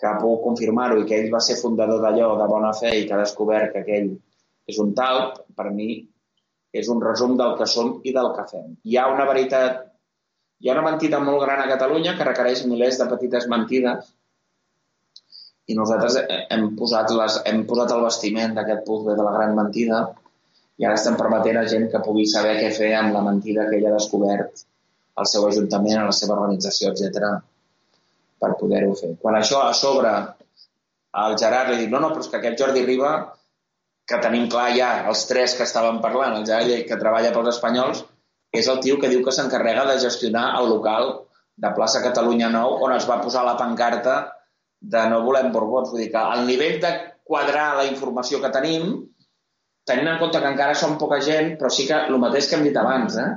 que 0.00 0.08
ha 0.08 0.18
pogut 0.20 0.42
confirmar-ho 0.44 1.00
i 1.00 1.06
que 1.08 1.16
ell 1.18 1.32
va 1.32 1.40
ser 1.44 1.56
fundador 1.60 2.02
d'allò 2.02 2.34
de 2.40 2.48
bona 2.50 2.72
fe 2.76 2.92
i 2.98 3.06
que 3.06 3.16
ha 3.16 3.22
descobert 3.22 3.72
que 3.72 3.82
aquell 3.84 4.10
és 4.68 4.78
un 4.82 4.92
talp, 4.98 5.40
per 5.56 5.70
mi 5.72 5.90
és 6.76 6.88
un 6.92 7.00
resum 7.00 7.36
del 7.40 7.54
que 7.58 7.68
som 7.72 7.94
i 8.04 8.12
del 8.12 8.32
que 8.36 8.44
fem. 8.50 8.74
Hi 8.84 8.98
ha 8.98 9.06
una 9.12 9.24
veritat 9.28 9.84
hi 10.60 10.68
ha 10.68 10.76
una 10.76 10.84
mentida 10.88 11.20
molt 11.20 11.42
gran 11.44 11.62
a 11.62 11.70
Catalunya 11.70 12.14
que 12.18 12.26
requereix 12.28 12.64
milers 12.68 13.00
de 13.00 13.08
petites 13.10 13.48
mentides 13.52 14.12
i 15.66 15.74
nosaltres 15.78 16.16
hem 16.28 16.68
posat, 16.78 17.10
les, 17.20 17.40
hem 17.50 17.64
posat 17.70 17.92
el 17.96 18.04
vestiment 18.04 18.54
d'aquest 18.56 18.84
puzzle 18.86 19.16
de 19.18 19.26
la 19.26 19.34
gran 19.34 19.56
mentida 19.58 20.04
i 20.80 20.86
ara 20.86 21.00
estem 21.00 21.16
permetent 21.18 21.58
a 21.60 21.66
gent 21.72 21.88
que 21.92 22.04
pugui 22.04 22.28
saber 22.30 22.54
què 22.60 22.70
fer 22.78 22.92
amb 23.00 23.16
la 23.16 23.24
mentida 23.26 23.66
que 23.68 23.80
ell 23.80 23.88
ha 23.90 23.96
descobert 23.96 24.64
al 25.16 25.28
seu 25.28 25.46
ajuntament, 25.48 25.98
a 26.00 26.08
la 26.10 26.16
seva 26.16 26.36
organització, 26.36 26.92
etc 26.92 27.40
per 28.40 28.52
poder-ho 28.60 28.94
fer. 28.98 29.14
Quan 29.22 29.38
això 29.38 29.62
a 29.64 29.72
sobre 29.76 30.12
el 31.24 31.36
Gerard 31.40 31.72
li 31.72 31.80
diu 31.82 31.92
no, 31.92 32.02
no, 32.02 32.12
però 32.12 32.24
és 32.24 32.30
que 32.32 32.40
aquest 32.40 32.60
Jordi 32.60 32.84
Riba 32.84 33.12
que 34.06 34.18
tenim 34.22 34.46
clar 34.52 34.68
ja, 34.76 34.90
els 35.10 35.24
tres 35.30 35.56
que 35.58 35.64
estàvem 35.66 35.98
parlant, 36.02 36.36
el 36.38 36.46
Gerard 36.48 36.86
que 36.88 37.00
treballa 37.00 37.32
pels 37.34 37.54
espanyols, 37.56 38.04
és 38.54 38.68
el 38.72 38.78
tio 38.84 39.00
que 39.00 39.10
diu 39.12 39.24
que 39.24 39.34
s'encarrega 39.34 39.86
de 39.88 39.98
gestionar 40.02 40.46
el 40.60 40.70
local 40.70 41.12
de 41.56 41.72
plaça 41.76 42.04
Catalunya 42.04 42.48
Nou 42.52 42.78
on 42.86 42.94
es 42.94 43.08
va 43.08 43.18
posar 43.24 43.42
la 43.46 43.56
pancarta 43.58 44.16
de 44.80 45.02
no 45.10 45.22
volem 45.24 45.50
Borbons. 45.52 45.90
Vull 45.90 46.04
dir 46.04 46.10
que 46.12 46.22
al 46.22 46.44
nivell 46.46 46.78
de 46.84 46.92
quadrar 47.26 47.68
la 47.80 47.86
informació 47.88 48.40
que 48.42 48.52
tenim, 48.54 48.92
tenint 49.88 50.12
en 50.12 50.20
compte 50.20 50.40
que 50.42 50.52
encara 50.52 50.76
som 50.78 50.98
poca 51.00 51.18
gent, 51.24 51.56
però 51.58 51.72
sí 51.72 51.86
que 51.88 51.98
el 52.06 52.20
mateix 52.22 52.48
que 52.48 52.58
hem 52.58 52.66
dit 52.68 52.76
abans, 52.76 53.16
eh? 53.22 53.30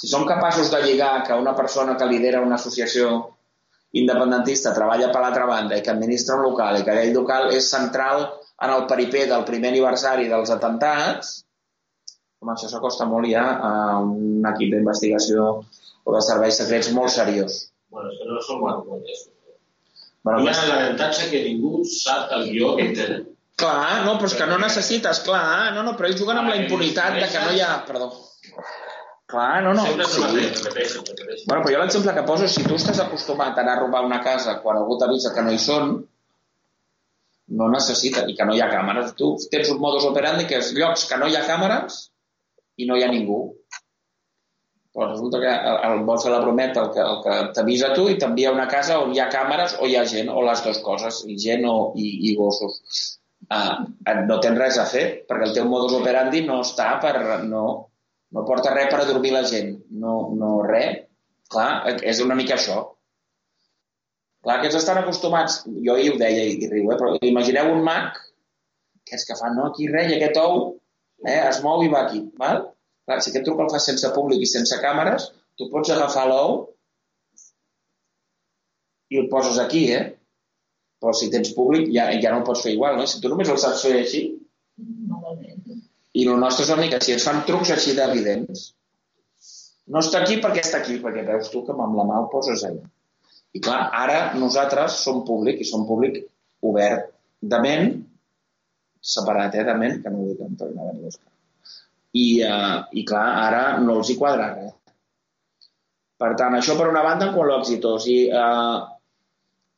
si 0.00 0.08
som 0.08 0.24
capaços 0.26 0.70
de 0.72 0.80
lligar 0.82 1.22
que 1.26 1.36
una 1.36 1.54
persona 1.54 1.96
que 1.96 2.08
lidera 2.08 2.40
una 2.40 2.56
associació 2.56 3.36
independentista 3.98 4.72
treballa 4.74 5.10
per 5.10 5.22
l'altra 5.24 5.46
banda 5.48 5.76
i 5.76 5.82
que 5.82 5.90
administra 5.92 6.36
un 6.38 6.46
local 6.46 6.78
i 6.78 6.84
que 6.86 6.92
aquell 6.94 7.16
local 7.16 7.50
és 7.56 7.70
central 7.72 8.26
en 8.60 8.74
el 8.74 8.86
peripé 8.90 9.24
del 9.26 9.46
primer 9.48 9.72
aniversari 9.72 10.28
dels 10.30 10.52
atentats, 10.54 11.40
home, 12.40 12.54
això 12.54 12.70
s'acosta 12.70 13.08
molt 13.08 13.28
ja 13.32 13.44
a 13.56 13.72
un 14.04 14.46
equip 14.52 14.74
d'investigació 14.74 15.50
o 16.04 16.14
de 16.14 16.22
serveis 16.24 16.60
secrets 16.60 16.92
molt 16.96 17.12
seriós. 17.16 17.66
Bueno, 17.90 18.12
és 18.12 18.20
que 18.20 18.28
no 18.30 18.40
som 18.46 18.62
vergonyes. 18.62 19.26
Bueno, 20.22 20.42
Hi 20.44 20.52
ha 20.52 20.66
l'avantatge 20.68 21.30
que 21.32 21.42
ningú 21.48 21.80
sap 21.88 22.32
el 22.36 22.50
guió 22.52 22.74
que 22.76 22.90
tenen. 22.96 23.26
Clar, 23.60 24.04
no, 24.06 24.14
però 24.20 24.28
és 24.30 24.36
que 24.36 24.46
no 24.48 24.56
necessites, 24.60 25.22
clar, 25.26 25.72
no, 25.74 25.82
no, 25.84 25.96
però 25.96 26.08
ells 26.08 26.20
juguen 26.20 26.38
amb 26.40 26.52
la 26.52 26.60
impunitat 26.60 27.18
de 27.18 27.26
que 27.28 27.42
no 27.44 27.56
hi 27.56 27.64
ha... 27.64 27.72
Perdó. 27.88 28.12
Clar, 29.30 29.62
no, 29.62 29.72
no, 29.76 29.84
Sempre 29.86 30.06
és 30.06 30.14
sí. 30.14 30.22
repeteixen. 30.66 31.04
Bueno, 31.46 31.62
però 31.62 31.74
jo 31.74 31.82
l'exemple 31.82 32.14
que 32.16 32.24
poso, 32.26 32.48
si 32.50 32.64
tu 32.66 32.78
estàs 32.78 32.98
acostumat 33.04 33.58
a 33.58 33.62
anar 33.62 33.76
a 33.76 33.80
robar 33.84 34.02
una 34.06 34.18
casa 34.24 34.58
quan 34.64 34.80
algú 34.80 34.96
t'avisa 34.98 35.30
que 35.36 35.44
no 35.46 35.52
hi 35.54 35.60
són, 35.62 35.92
no 37.60 37.68
necessita, 37.70 38.24
i 38.30 38.34
que 38.38 38.46
no 38.46 38.54
hi 38.54 38.62
ha 38.62 38.70
càmeres. 38.72 39.14
Tu 39.18 39.30
tens 39.52 39.70
un 39.74 39.80
modus 39.82 40.06
operandi 40.08 40.46
que 40.50 40.58
és 40.62 40.72
llocs 40.76 41.06
que 41.10 41.18
no 41.20 41.28
hi 41.30 41.38
ha 41.38 41.46
càmeres 41.46 42.02
i 42.78 42.88
no 42.88 42.98
hi 42.98 43.04
ha 43.06 43.10
ningú. 43.12 43.40
Però 44.90 45.06
resulta 45.06 45.38
que 45.42 45.50
el, 45.50 45.78
el 45.86 46.04
vol 46.06 46.18
fer 46.22 46.32
la 46.32 46.42
prometa 46.42 46.82
el 46.82 46.90
que, 46.94 47.02
el 47.06 47.20
que 47.22 47.36
t'avisa 47.54 47.92
tu 47.94 48.08
i 48.10 48.16
t'envia 48.18 48.54
una 48.54 48.66
casa 48.70 48.98
on 49.02 49.14
hi 49.14 49.22
ha 49.22 49.28
càmeres 49.30 49.76
o 49.78 49.86
hi 49.86 49.94
ha 49.98 50.06
gent, 50.12 50.30
o 50.30 50.42
les 50.46 50.62
dues 50.64 50.82
coses, 50.86 51.22
i 51.30 51.38
gent 51.38 51.66
o, 51.70 51.76
i, 51.94 52.08
i 52.30 52.34
gossos. 52.38 52.80
Uh, 53.50 53.86
no 54.26 54.38
tens 54.42 54.58
res 54.58 54.78
a 54.78 54.86
fer, 54.90 55.04
perquè 55.28 55.48
el 55.48 55.54
teu 55.54 55.70
modus 55.70 55.94
operandi 55.98 56.42
no 56.46 56.60
està 56.66 56.90
per... 57.02 57.14
No, 57.46 57.64
no 58.34 58.46
porta 58.46 58.72
res 58.74 58.90
per 58.92 59.02
adormir 59.02 59.32
la 59.34 59.44
gent. 59.50 59.76
No, 60.02 60.16
no 60.38 60.60
res. 60.66 61.04
Clar, 61.50 61.70
és 62.06 62.20
una 62.22 62.36
mica 62.38 62.54
això. 62.54 62.78
Clar, 64.44 64.56
aquests 64.56 64.78
estan 64.78 65.00
acostumats, 65.00 65.60
jo 65.86 65.96
hi 65.98 66.12
ho 66.12 66.18
deia 66.20 66.44
i, 66.48 66.68
riu, 66.70 66.92
eh? 66.92 66.98
però 67.00 67.16
imagineu 67.28 67.72
un 67.74 67.82
mag, 67.84 68.20
que 69.04 69.18
és 69.18 69.26
que 69.28 69.36
fa, 69.36 69.50
no, 69.56 69.66
aquí 69.68 69.88
res, 69.90 70.12
i 70.12 70.16
aquest 70.16 70.38
ou 70.40 70.60
eh, 71.26 71.40
es 71.40 71.58
mou 71.64 71.82
i 71.84 71.90
va 71.92 72.04
aquí, 72.06 72.22
val? 72.40 72.62
Clar, 73.04 73.18
si 73.20 73.32
aquest 73.32 73.44
truc 73.48 73.60
el 73.64 73.72
fas 73.74 73.88
sense 73.90 74.12
públic 74.14 74.46
i 74.46 74.48
sense 74.48 74.78
càmeres, 74.80 75.26
tu 75.58 75.68
pots 75.72 75.92
agafar 75.92 76.24
l'ou 76.30 76.54
i 79.10 79.18
el 79.20 79.28
poses 79.32 79.58
aquí, 79.60 79.88
eh? 79.92 80.04
Però 81.02 81.12
si 81.16 81.28
tens 81.32 81.50
públic 81.56 81.90
ja, 81.92 82.06
ja 82.22 82.32
no 82.32 82.40
ho 82.40 82.46
pots 82.46 82.62
fer 82.64 82.76
igual, 82.76 82.96
no? 82.96 83.08
Si 83.10 83.20
tu 83.20 83.28
només 83.32 83.50
el 83.50 83.58
saps 83.60 83.82
fer 83.84 83.96
així, 83.98 84.22
i 86.18 86.26
el 86.26 86.38
nostre 86.42 86.66
és 86.66 86.72
una 86.74 86.86
així, 86.98 87.14
ens 87.14 87.26
fan 87.26 87.42
trucs 87.46 87.70
així 87.74 87.94
d'evidents. 87.96 88.70
No 89.90 90.02
està 90.02 90.22
aquí 90.22 90.38
perquè 90.42 90.62
està 90.64 90.80
aquí, 90.80 90.98
perquè 91.02 91.22
veus 91.26 91.50
tu 91.52 91.62
que 91.66 91.74
amb 91.74 91.98
la 91.98 92.06
mà 92.08 92.18
ho 92.22 92.28
poses 92.32 92.64
allà. 92.66 92.86
I 93.54 93.62
clar, 93.62 93.80
ara 94.02 94.18
nosaltres 94.38 95.00
som 95.04 95.24
públic 95.26 95.62
i 95.62 95.66
som 95.66 95.86
públic 95.86 96.20
obert 96.66 97.08
de 97.40 97.58
ment, 97.62 97.92
separat, 99.00 99.56
eh, 99.58 99.64
de 99.66 99.74
ment, 99.74 99.98
que 100.02 100.12
no 100.12 100.22
ho 100.22 100.28
dic 100.28 100.42
Antoni 100.44 100.76
Navarro 100.76 101.06
d'Òscar. 101.06 101.28
I, 102.20 102.26
uh, 102.46 102.76
I 102.92 103.04
clar, 103.06 103.26
ara 103.46 103.62
no 103.82 103.96
els 104.00 104.10
hi 104.10 104.18
quadra 104.18 104.50
res. 104.54 104.74
Per 106.20 106.30
tant, 106.36 106.54
això 106.58 106.76
per 106.76 106.90
una 106.90 107.02
banda 107.06 107.28
en 107.28 107.34
quant 107.34 107.48
l'exitós. 107.48 108.06
I 108.10 108.18
uh, 108.28 108.82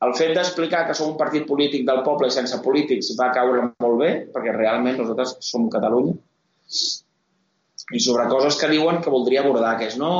el 0.03 0.15
fet 0.19 0.33
d'explicar 0.37 0.87
que 0.89 0.97
som 0.99 1.13
un 1.13 1.19
partit 1.21 1.47
polític 1.47 1.87
del 1.87 2.03
poble 2.07 2.29
i 2.29 2.35
sense 2.35 2.59
polítics 2.65 3.13
va 3.19 3.31
caure 3.35 3.69
molt 3.85 3.99
bé, 4.01 4.13
perquè 4.35 4.55
realment 4.57 4.99
nosaltres 4.99 5.37
som 5.47 5.69
Catalunya. 5.71 6.17
I 7.93 8.01
sobre 8.01 8.27
coses 8.31 8.57
que 8.59 8.71
diuen 8.71 9.03
que 9.05 9.13
voldria 9.13 9.43
abordar, 9.43 9.77
que 9.79 9.91
és 9.91 9.99
no 10.01 10.13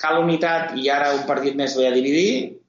cal 0.00 0.22
unitat 0.22 0.76
i 0.80 0.88
ara 0.90 1.12
un 1.14 1.26
partit 1.28 1.54
més 1.58 1.76
ve 1.76 1.86
a 1.86 1.94
dividir, 1.94 2.62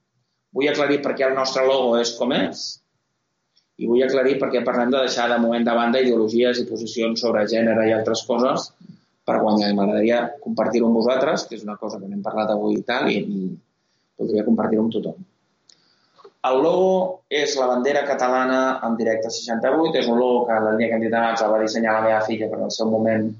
Vull 0.54 0.70
aclarir 0.70 1.00
per 1.02 1.16
què 1.18 1.26
el 1.26 1.34
nostre 1.36 1.64
logo 1.66 1.96
és 1.98 2.14
com 2.18 2.32
és 2.36 2.64
i 3.82 3.88
vull 3.90 4.04
aclarir 4.06 4.36
per 4.38 4.52
què 4.52 4.60
parlem 4.66 4.92
de 4.94 5.00
deixar 5.02 5.26
de 5.32 5.38
moment 5.42 5.64
de 5.66 5.72
banda 5.74 6.02
ideologies 6.04 6.60
i 6.62 6.66
posicions 6.68 7.24
sobre 7.24 7.42
gènere 7.50 7.88
i 7.88 7.94
altres 7.94 8.22
coses 8.28 8.68
per 9.26 9.40
guanyar. 9.40 9.72
I 9.72 9.74
m'agradaria 9.74 10.20
compartir-ho 10.44 10.86
amb 10.86 11.00
vosaltres, 11.00 11.48
que 11.48 11.58
és 11.58 11.64
una 11.66 11.74
cosa 11.80 11.98
que 11.98 12.06
n'hem 12.06 12.22
parlat 12.22 12.52
avui 12.54 12.78
i 12.78 12.84
tal, 12.86 13.08
i, 13.10 13.18
i 13.18 13.48
voldria 14.20 14.46
compartir-ho 14.46 14.84
amb 14.84 14.94
tothom. 14.94 15.18
El 16.48 16.58
logo 16.60 16.88
és 17.32 17.54
la 17.56 17.66
bandera 17.70 18.02
catalana 18.08 18.58
en 18.86 18.96
directe 18.98 19.30
68, 19.32 20.00
és 20.02 20.08
un 20.12 20.18
logo 20.20 20.42
que 20.48 20.56
el 20.60 20.80
dia 20.80 20.90
que 20.90 20.98
hem 20.98 21.04
dit 21.06 21.14
abans 21.20 21.44
el 21.44 21.52
va 21.54 21.60
dissenyar 21.62 21.94
la 21.96 22.02
meva 22.08 22.24
filla, 22.26 22.50
però 22.50 22.60
en 22.60 22.72
el 22.72 22.74
seu 22.76 22.90
moment 22.92 23.30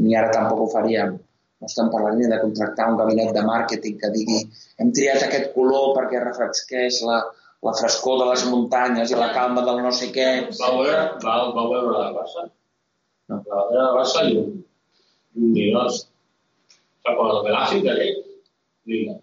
ni 0.00 0.16
ara 0.16 0.32
tampoc 0.32 0.62
ho 0.64 0.68
faríem, 0.72 1.18
no 1.60 1.68
estem 1.68 1.90
parlant 1.92 2.16
ni 2.16 2.30
de 2.32 2.38
contractar 2.40 2.88
un 2.88 2.96
gabinet 3.00 3.34
de 3.36 3.44
màrqueting 3.44 3.98
que 4.00 4.12
digui 4.14 4.40
hem 4.80 4.92
triat 4.96 5.26
aquest 5.26 5.52
color 5.56 5.92
perquè 5.98 6.22
refresqueix 6.22 7.02
la, 7.08 7.18
la 7.68 7.74
frescor 7.80 8.22
de 8.22 8.28
les 8.30 8.46
muntanyes 8.48 9.12
i 9.12 9.18
la 9.20 9.32
calma 9.36 9.64
del 9.66 9.82
no 9.84 9.92
sé 9.92 10.08
què. 10.14 10.28
Va 10.60 10.70
veure, 10.78 11.00
va, 11.24 11.36
va 11.56 11.66
veure 11.74 11.96
la 11.98 12.10
Barça? 12.16 12.46
No. 13.28 13.42
Va 13.44 13.66
veure 13.68 13.82
la 13.82 13.96
Barça 13.98 14.24
i 14.30 14.38
un, 14.40 14.54
un 15.36 15.52
ninots. 15.58 16.06
Sap 17.04 17.20
el 17.26 17.42
gràfic 17.50 17.90
aquell? 17.92 18.22
Vinga. 18.88 19.20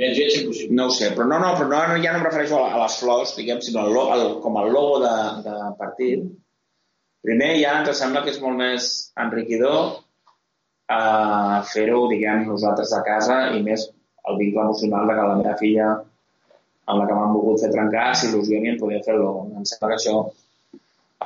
Més 0.00 0.16
lleig 0.18 0.38
impossible. 0.40 0.74
No 0.74 0.88
ho 0.88 0.94
sé, 0.94 1.10
però 1.14 1.26
no, 1.30 1.38
no, 1.42 1.52
però 1.58 1.68
no, 1.70 1.98
ja 2.02 2.14
no 2.14 2.20
em 2.20 2.26
refereixo 2.26 2.58
a, 2.58 2.70
les 2.82 2.96
flors, 2.98 3.34
diguem, 3.38 3.60
sinó 3.62 3.84
al, 3.84 3.98
al, 4.16 4.24
com 4.42 4.56
el 4.58 4.72
logo 4.74 4.96
de, 5.04 5.12
de 5.44 5.58
partit. 5.78 6.24
Primer 7.24 7.52
ja 7.60 7.76
ens 7.80 8.00
sembla 8.00 8.24
que 8.24 8.34
és 8.34 8.40
molt 8.42 8.58
més 8.58 8.88
enriquidor 9.22 9.78
a 10.92 11.62
fer-ho, 11.70 12.02
diguem, 12.10 12.42
nosaltres 12.50 12.92
a 12.92 13.04
casa 13.06 13.38
i 13.56 13.62
més 13.64 13.86
el 14.28 14.40
vincle 14.40 14.66
emocional 14.66 15.08
de 15.08 15.16
que 15.16 15.28
la 15.30 15.38
meva 15.38 15.54
filla 15.60 15.86
amb 15.94 16.98
la 17.00 17.06
que 17.08 17.16
m'han 17.16 17.32
volgut 17.32 17.62
fer 17.62 17.70
trencar 17.72 18.10
s'il·lusioni 18.18 18.72
en 18.72 18.80
poder 18.80 19.00
fer-lo. 19.06 19.30
Em 19.56 19.64
sembla 19.68 19.92
que 19.92 20.00
això 20.00 20.16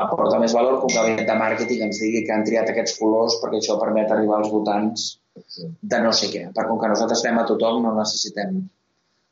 aporta 0.05 0.39
més 0.43 0.55
valor 0.55 0.79
que 0.79 0.91
un 0.91 0.95
gabinet 0.95 1.27
de 1.27 1.39
màrqueting 1.41 1.87
ens 1.89 1.99
digui 2.03 2.23
que 2.27 2.37
han 2.37 2.45
triat 2.47 2.71
aquests 2.71 2.99
colors 3.01 3.41
perquè 3.43 3.59
això 3.63 3.79
permet 3.81 4.13
arribar 4.15 4.39
als 4.39 4.53
votants 4.53 5.09
de 5.93 6.01
no 6.05 6.13
sé 6.17 6.31
què. 6.33 6.49
Per 6.55 6.67
com 6.69 6.81
que 6.81 6.91
nosaltres 6.93 7.21
estem 7.21 7.39
a 7.41 7.47
tothom, 7.49 7.83
no 7.85 7.95
necessitem 7.97 8.61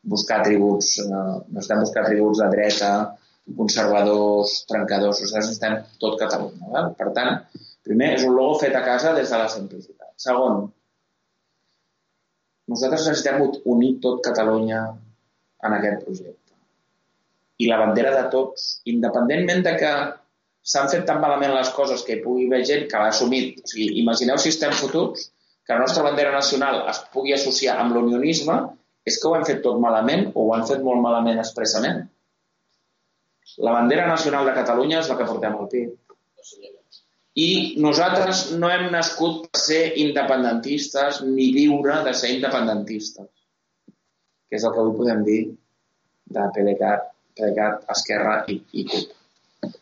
buscar 0.07 0.41
atributs, 0.41 0.99
eh, 1.03 1.11
no 1.11 1.37
necessitem 1.57 1.83
buscar 1.85 2.05
atributs 2.05 2.43
de 2.43 2.51
dreta, 2.55 2.93
conservadors, 3.57 4.65
trencadors, 4.71 5.21
nosaltres 5.23 5.51
necessitem 5.51 5.77
tot 6.03 6.19
Catalunya. 6.19 6.71
Val? 6.73 6.91
Per 6.99 7.13
tant, 7.15 7.37
primer, 7.87 8.15
és 8.17 8.25
un 8.27 8.35
logo 8.35 8.59
fet 8.63 8.75
a 8.75 8.83
casa 8.87 9.15
des 9.15 9.31
de 9.31 9.39
la 9.43 9.49
simplicitat. 9.53 10.11
Segon, 10.23 10.65
nosaltres 12.73 13.07
necessitem 13.07 13.45
unir 13.77 13.93
tot 14.03 14.23
Catalunya 14.27 14.83
en 15.67 15.79
aquest 15.79 16.03
projecte. 16.05 16.55
I 17.63 17.71
la 17.71 17.79
bandera 17.81 18.13
de 18.17 18.27
tots, 18.33 18.67
independentment 18.93 19.63
de 19.65 19.77
que 19.81 19.93
s'han 20.67 20.91
fet 20.93 21.07
tan 21.09 21.23
malament 21.23 21.55
les 21.55 21.71
coses 21.77 22.03
que 22.05 22.17
hi 22.17 22.23
pugui 22.25 22.49
haver 22.49 22.65
gent 22.69 22.89
que 22.91 23.01
l'ha 23.01 23.13
assumit. 23.15 23.63
O 23.63 23.71
sigui, 23.71 24.01
imagineu 24.03 24.39
si 24.43 24.51
estem 24.53 24.75
fotuts 24.77 25.31
que 25.67 25.75
la 25.75 25.83
nostra 25.83 26.05
bandera 26.07 26.33
nacional 26.33 26.85
es 26.91 27.01
pugui 27.13 27.35
associar 27.35 27.75
amb 27.83 27.97
l'unionisme, 27.97 28.57
és 29.07 29.19
que 29.19 29.29
ho 29.29 29.35
hem 29.37 29.47
fet 29.49 29.63
tot 29.65 29.81
malament 29.83 30.29
o 30.35 30.47
ho 30.47 30.55
han 30.55 30.67
fet 30.69 30.83
molt 30.87 31.03
malament 31.03 31.43
expressament. 31.43 32.05
La 33.67 33.75
bandera 33.75 34.07
nacional 34.07 34.47
de 34.47 34.55
Catalunya 34.55 35.01
és 35.03 35.11
la 35.11 35.17
que 35.19 35.27
portem 35.27 35.59
al 35.59 35.69
pit. 35.73 35.93
I 37.47 37.49
nosaltres 37.85 38.47
no 38.61 38.71
hem 38.73 38.87
nascut 38.95 39.51
per 39.51 39.61
ser 39.61 39.83
independentistes 40.03 41.21
ni 41.27 41.51
viure 41.57 41.99
de 42.07 42.15
ser 42.17 42.33
independentistes, 42.37 43.29
que 44.49 44.57
és 44.59 44.65
el 44.65 44.73
que 44.73 44.83
avui 44.83 44.97
podem 45.03 45.23
dir 45.27 45.41
de 46.37 46.49
PDeCAT, 46.57 47.13
PDeCAT 47.37 47.93
Esquerra 47.93 48.39
i, 48.55 48.61
i 48.81 48.87
CUP. 48.89 49.73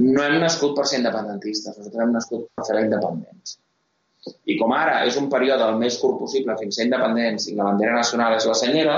No 0.00 0.24
hem 0.24 0.40
nascut 0.42 0.74
per 0.76 0.88
ser 0.90 1.00
independentistes, 1.04 1.76
nosaltres 1.76 2.06
hem 2.06 2.16
nascut 2.16 2.48
per 2.56 2.66
fer 2.66 2.80
la 2.80 2.86
independència. 2.88 3.60
I 4.52 4.56
com 4.60 4.72
ara 4.76 4.98
és 5.08 5.16
un 5.20 5.30
període 5.32 5.64
el 5.72 5.78
més 5.80 5.96
curt 6.00 6.18
possible 6.20 6.56
fins 6.60 6.78
a 6.78 6.84
independents 6.84 7.48
i 7.48 7.54
la 7.56 7.70
bandera 7.70 7.94
nacional 7.96 8.36
és 8.36 8.46
la 8.48 8.56
senyera, 8.58 8.96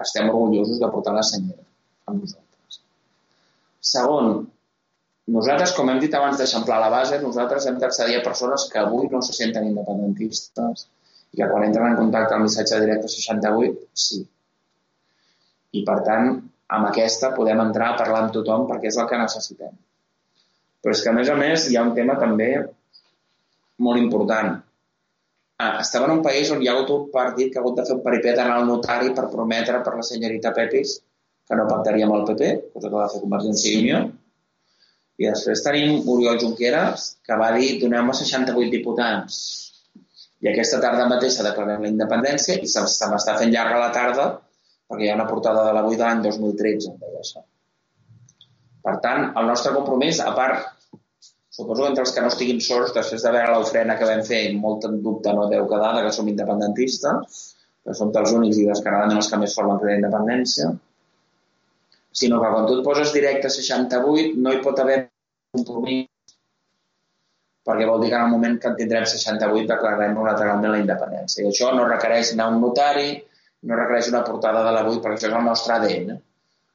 estem 0.00 0.30
orgullosos 0.30 0.80
de 0.80 0.88
portar 0.92 1.12
la 1.16 1.24
senyera 1.26 1.60
amb 2.08 2.22
nosaltres. 2.22 2.80
Segon, 3.90 4.30
nosaltres, 5.36 5.74
com 5.76 5.92
hem 5.92 6.00
dit 6.02 6.14
abans 6.16 6.40
d'eixamplar 6.40 6.80
la 6.80 6.88
base, 6.92 7.20
nosaltres 7.22 7.68
hem 7.68 7.76
d'accedir 7.82 8.16
a 8.18 8.24
persones 8.24 8.66
que 8.72 8.80
avui 8.80 9.10
no 9.12 9.20
se 9.26 9.36
senten 9.36 9.68
independentistes 9.68 10.86
i 11.30 11.42
que 11.42 11.50
quan 11.52 11.66
entren 11.68 11.92
en 11.92 12.00
contacte 12.00 12.34
amb 12.34 12.46
el 12.46 12.48
missatge 12.48 12.80
directe 12.82 13.12
68, 13.12 13.84
sí. 14.06 14.24
I 15.78 15.84
per 15.86 16.00
tant, 16.08 16.32
amb 16.76 16.88
aquesta 16.88 17.30
podem 17.36 17.60
entrar 17.62 17.92
a 17.92 18.00
parlar 18.00 18.24
amb 18.24 18.34
tothom 18.34 18.66
perquè 18.70 18.90
és 18.90 18.98
el 18.98 19.06
que 19.10 19.20
necessitem. 19.20 19.76
Però 20.80 20.96
és 20.96 21.02
que, 21.04 21.12
a 21.12 21.14
més 21.14 21.28
a 21.28 21.36
més, 21.38 21.68
hi 21.68 21.76
ha 21.76 21.84
un 21.86 21.94
tema 21.94 22.16
també 22.18 22.50
molt 23.86 24.00
important. 24.00 24.58
Ah, 25.60 25.74
estem 25.82 26.06
en 26.06 26.14
un 26.16 26.22
país 26.24 26.50
on 26.54 26.62
hi 26.62 26.70
ha 26.70 26.74
hagut 26.74 26.90
un 26.94 27.06
partit 27.12 27.52
que 27.52 27.60
ha 27.60 27.62
hagut 27.62 27.76
de 27.80 27.84
fer 27.88 27.96
un 27.98 28.04
peripet 28.04 28.38
anar 28.40 28.60
al 28.60 28.68
notari 28.68 29.12
per 29.16 29.28
prometre 29.32 29.82
per 29.84 29.96
la 29.98 30.06
senyorita 30.10 30.54
Pepis 30.56 30.96
que 31.50 31.58
no 31.58 31.66
pactaria 31.68 32.06
amb 32.06 32.16
el 32.16 32.26
PP, 32.28 32.50
cosa 32.74 32.88
que 32.88 32.96
va 32.96 33.08
fer 33.12 33.20
Convergència 33.24 33.72
i 33.72 33.80
Unió, 33.82 34.00
i 35.20 35.26
després 35.26 35.64
tenim 35.64 36.06
Oriol 36.08 36.38
Junqueras, 36.40 37.08
que 37.26 37.36
va 37.36 37.50
dir 37.56 37.74
doneu-me 37.82 38.14
68 38.16 38.70
diputats. 38.72 39.40
I 40.40 40.48
aquesta 40.52 40.78
tarda 40.80 41.08
mateixa 41.10 41.44
declarem 41.44 41.82
la 41.84 41.90
independència 41.90 42.56
i 42.56 42.70
se 42.70 42.84
m'està 43.10 43.34
fent 43.36 43.52
llarga 43.52 43.82
la 43.82 43.90
tarda 43.96 44.28
perquè 44.90 45.06
hi 45.06 45.10
ha 45.12 45.18
una 45.18 45.28
portada 45.28 45.66
de 45.66 45.74
l'avui 45.76 45.98
de 45.98 46.06
l'any 46.06 46.22
2013, 46.24 46.92
em 46.94 47.02
deia 47.02 47.20
això. 47.20 47.42
Per 48.86 48.94
tant, 49.04 49.26
el 49.36 49.50
nostre 49.50 49.74
compromís, 49.74 50.22
a 50.24 50.32
part, 50.38 50.64
suposo 51.50 51.82
que 51.82 51.88
entre 51.90 52.04
els 52.06 52.12
que 52.14 52.22
no 52.24 52.30
estiguin 52.30 52.60
sorts, 52.62 52.94
després 52.96 53.24
de 53.24 53.32
veure 53.34 53.56
l'ofrena 53.56 53.96
que 53.98 54.08
vam 54.08 54.22
fer, 54.26 54.42
molt 54.58 54.86
en 54.88 55.00
dubte 55.04 55.32
no 55.34 55.48
deu 55.50 55.66
quedar 55.70 55.96
que 56.04 56.12
som 56.14 56.28
independentistes, 56.30 57.40
que 57.84 57.96
som 57.96 58.12
els 58.22 58.36
únics 58.36 58.60
i 58.60 58.68
descaradament 58.68 59.18
els 59.18 59.30
que 59.30 59.40
més 59.40 59.56
formen 59.56 59.82
la 59.82 59.98
independència, 59.98 60.70
sinó 62.20 62.40
que 62.42 62.52
quan 62.54 62.68
tu 62.68 62.78
et 62.78 62.86
poses 62.86 63.12
directe 63.14 63.50
a 63.50 63.56
68 63.56 64.38
no 64.44 64.54
hi 64.54 64.62
pot 64.64 64.78
haver 64.82 65.02
compromís 65.54 66.06
perquè 67.66 67.86
vol 67.86 68.00
dir 68.02 68.10
que 68.10 68.18
en 68.18 68.24
el 68.26 68.32
moment 68.32 68.56
que 68.60 68.70
en 68.70 68.76
tindrem 68.78 69.04
68 69.06 69.68
declararem 69.68 70.16
unilateralment 70.16 70.72
la 70.74 70.80
independència. 70.80 71.44
I 71.44 71.50
això 71.50 71.74
no 71.76 71.86
requereix 71.88 72.32
anar 72.34 72.48
un 72.54 72.60
notari, 72.62 73.12
no 73.68 73.76
requereix 73.76 74.08
una 74.10 74.24
portada 74.26 74.64
de 74.64 74.72
l'avui, 74.74 74.98
perquè 75.04 75.18
això 75.18 75.28
és 75.28 75.36
el 75.38 75.46
nostre 75.46 75.76
ADN. 75.76 76.16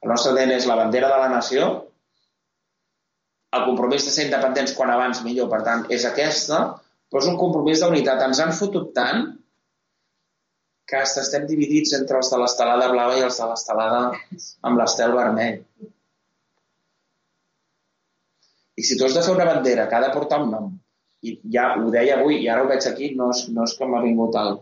El 0.06 0.12
nostre 0.14 0.34
ADN 0.34 0.54
és 0.60 0.68
la 0.70 0.78
bandera 0.80 1.10
de 1.12 1.18
la 1.24 1.32
nació, 1.34 1.70
el 3.56 3.66
compromís 3.70 4.06
de 4.08 4.14
ser 4.14 4.28
independents 4.28 4.76
quan 4.78 4.92
abans 4.94 5.24
millor, 5.26 5.50
per 5.52 5.62
tant, 5.68 5.86
és 5.98 6.06
aquesta, 6.10 6.62
però 7.10 7.24
és 7.24 7.32
un 7.32 7.40
compromís 7.40 7.82
d'unitat. 7.84 8.24
Ens 8.28 8.42
han 8.44 8.54
fotut 8.60 8.92
tant 8.98 9.26
que 10.86 11.02
estem 11.02 11.48
dividits 11.50 11.96
entre 11.98 12.20
els 12.22 12.30
de 12.32 12.40
l'estelada 12.42 12.92
blava 12.92 13.18
i 13.18 13.26
els 13.26 13.40
de 13.42 13.50
l'estelada 13.50 14.02
amb 14.70 14.82
l'estel 14.82 15.16
vermell. 15.18 15.62
I 18.76 18.84
si 18.84 18.98
tu 19.00 19.08
has 19.08 19.16
de 19.16 19.24
fer 19.26 19.34
una 19.34 19.48
bandera 19.48 19.88
que 19.90 19.98
ha 19.98 20.04
de 20.04 20.14
portar 20.14 20.42
un 20.44 20.52
nom, 20.52 20.72
i 21.26 21.40
ja 21.56 21.72
ho 21.80 21.90
deia 21.94 22.20
avui, 22.20 22.42
i 22.44 22.50
ara 22.52 22.66
ho 22.66 22.70
veig 22.70 22.86
aquí, 22.90 23.14
no 23.18 23.32
és, 23.34 23.46
no 23.56 23.64
és 23.66 23.74
que 23.80 23.88
m'ha 23.90 24.04
vingut 24.04 24.36
al, 24.38 24.58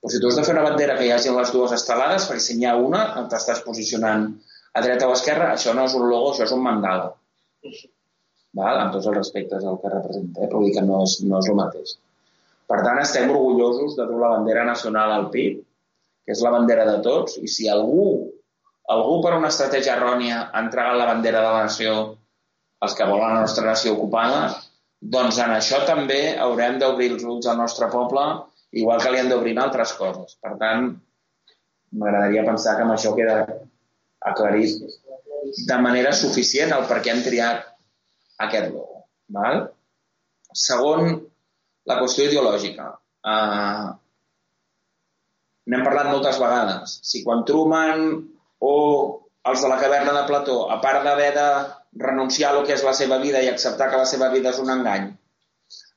Però 0.00 0.12
si 0.12 0.20
tu 0.22 0.28
has 0.30 0.36
de 0.38 0.44
fer 0.46 0.54
una 0.54 0.64
bandera 0.66 0.94
que 0.98 1.06
hi 1.06 1.12
hagi 1.14 1.32
les 1.34 1.52
dues 1.54 1.72
estelades, 1.76 2.26
perquè 2.30 2.42
si 2.44 2.54
n'hi 2.58 2.66
ha 2.70 2.76
una, 2.88 3.00
t'estàs 3.32 3.64
posicionant 3.66 4.28
a 4.78 4.82
dreta 4.84 5.08
o 5.08 5.14
a 5.14 5.16
esquerra, 5.18 5.48
això 5.54 5.74
no 5.74 5.86
és 5.90 5.96
un 5.98 6.04
logo, 6.10 6.28
això 6.32 6.44
és 6.46 6.54
un 6.54 6.62
mandala. 6.66 7.08
Val? 8.58 8.82
Amb 8.82 8.94
tots 8.96 9.08
els 9.08 9.16
respectes 9.16 9.64
al 9.64 9.78
que 9.82 9.92
representa, 9.92 10.42
eh? 10.42 10.50
però 10.50 10.62
dir 10.64 10.74
que 10.76 10.84
no 10.84 11.02
és, 11.06 11.18
no 11.24 11.40
és 11.42 11.50
el 11.52 11.58
mateix. 11.58 11.96
Per 12.68 12.78
tant, 12.84 13.00
estem 13.00 13.30
orgullosos 13.32 13.96
de 13.96 14.06
dur 14.08 14.20
la 14.20 14.34
bandera 14.36 14.64
nacional 14.68 15.14
al 15.14 15.28
pit, 15.34 15.62
que 16.26 16.34
és 16.36 16.42
la 16.44 16.52
bandera 16.52 16.84
de 16.88 16.98
tots, 17.04 17.38
i 17.40 17.48
si 17.48 17.68
algú, 17.72 18.08
algú 18.92 19.14
per 19.24 19.36
una 19.38 19.48
estratègia 19.52 19.94
errònia 19.96 20.42
ha 20.48 20.62
entregat 20.64 20.98
la 21.00 21.06
bandera 21.08 21.40
de 21.44 21.52
la 21.54 21.62
nació 21.68 21.94
als 22.84 22.94
que 22.94 23.06
volen 23.08 23.34
la 23.34 23.46
nostra 23.46 23.64
nació 23.70 23.94
ocupada, 23.96 24.42
doncs 25.00 25.38
en 25.42 25.54
això 25.54 25.80
també 25.86 26.20
haurem 26.42 26.78
d'obrir 26.82 27.12
els 27.14 27.24
ulls 27.24 27.48
al 27.48 27.58
nostre 27.58 27.88
poble 27.90 28.26
igual 28.78 29.00
que 29.00 29.12
li 29.12 29.22
han 29.22 29.30
d'obrir 29.32 29.56
altres 29.58 29.94
coses. 29.96 30.36
Per 30.42 30.54
tant, 30.60 30.90
m'agradaria 31.96 32.44
pensar 32.46 32.76
que 32.76 32.84
amb 32.84 32.94
això 32.94 33.14
queda 33.16 33.40
aclarit 34.28 34.82
de 35.70 35.78
manera 35.80 36.12
suficient 36.12 36.74
el 36.76 36.86
per 36.90 37.00
què 37.00 37.14
hem 37.14 37.24
triat 37.24 37.64
aquest 38.46 38.70
logo. 38.72 39.04
Val? 39.34 39.64
Segon, 40.54 41.14
la 41.88 41.96
qüestió 42.00 42.28
ideològica. 42.28 42.90
Uh, 43.28 43.88
N'hem 45.68 45.84
parlat 45.84 46.08
moltes 46.08 46.38
vegades. 46.40 46.98
Si 47.04 47.20
quan 47.24 47.44
Truman 47.48 48.04
o 48.64 48.74
els 49.50 49.64
de 49.64 49.68
la 49.68 49.76
caverna 49.80 50.14
de 50.16 50.24
Plató, 50.28 50.62
a 50.72 50.78
part 50.84 51.04
d'haver 51.04 51.28
de 51.36 51.48
renunciar 52.04 52.52
a 52.52 52.56
lo 52.56 52.62
que 52.64 52.72
és 52.76 52.84
la 52.86 52.94
seva 52.96 53.18
vida 53.20 53.42
i 53.44 53.50
acceptar 53.50 53.90
que 53.92 54.00
la 54.00 54.08
seva 54.08 54.30
vida 54.32 54.52
és 54.54 54.60
un 54.62 54.72
engany, 54.72 55.10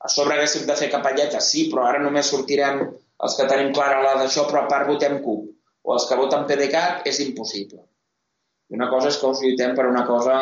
a 0.01 0.09
sobre 0.11 0.35
haguéssim 0.35 0.65
de 0.67 0.75
fer 0.79 0.89
capelletes, 0.91 1.47
sí, 1.53 1.67
però 1.71 1.85
ara 1.87 2.01
només 2.03 2.31
sortirem 2.33 2.81
els 2.81 3.37
que 3.37 3.47
tenim 3.47 3.71
clara 3.77 4.01
la 4.03 4.15
d'això, 4.19 4.47
però 4.49 4.63
a 4.63 4.69
part 4.71 4.89
votem 4.89 5.19
CUP. 5.23 5.47
O 5.87 5.95
els 5.95 6.07
que 6.09 6.17
voten 6.19 6.45
PDeCAT 6.49 7.07
és 7.09 7.21
impossible. 7.23 7.81
I 8.71 8.77
una 8.77 8.89
cosa 8.91 9.09
és 9.11 9.19
que 9.21 9.29
us 9.29 9.41
lluitem 9.43 9.75
per 9.77 9.87
una 9.89 10.03
cosa 10.07 10.35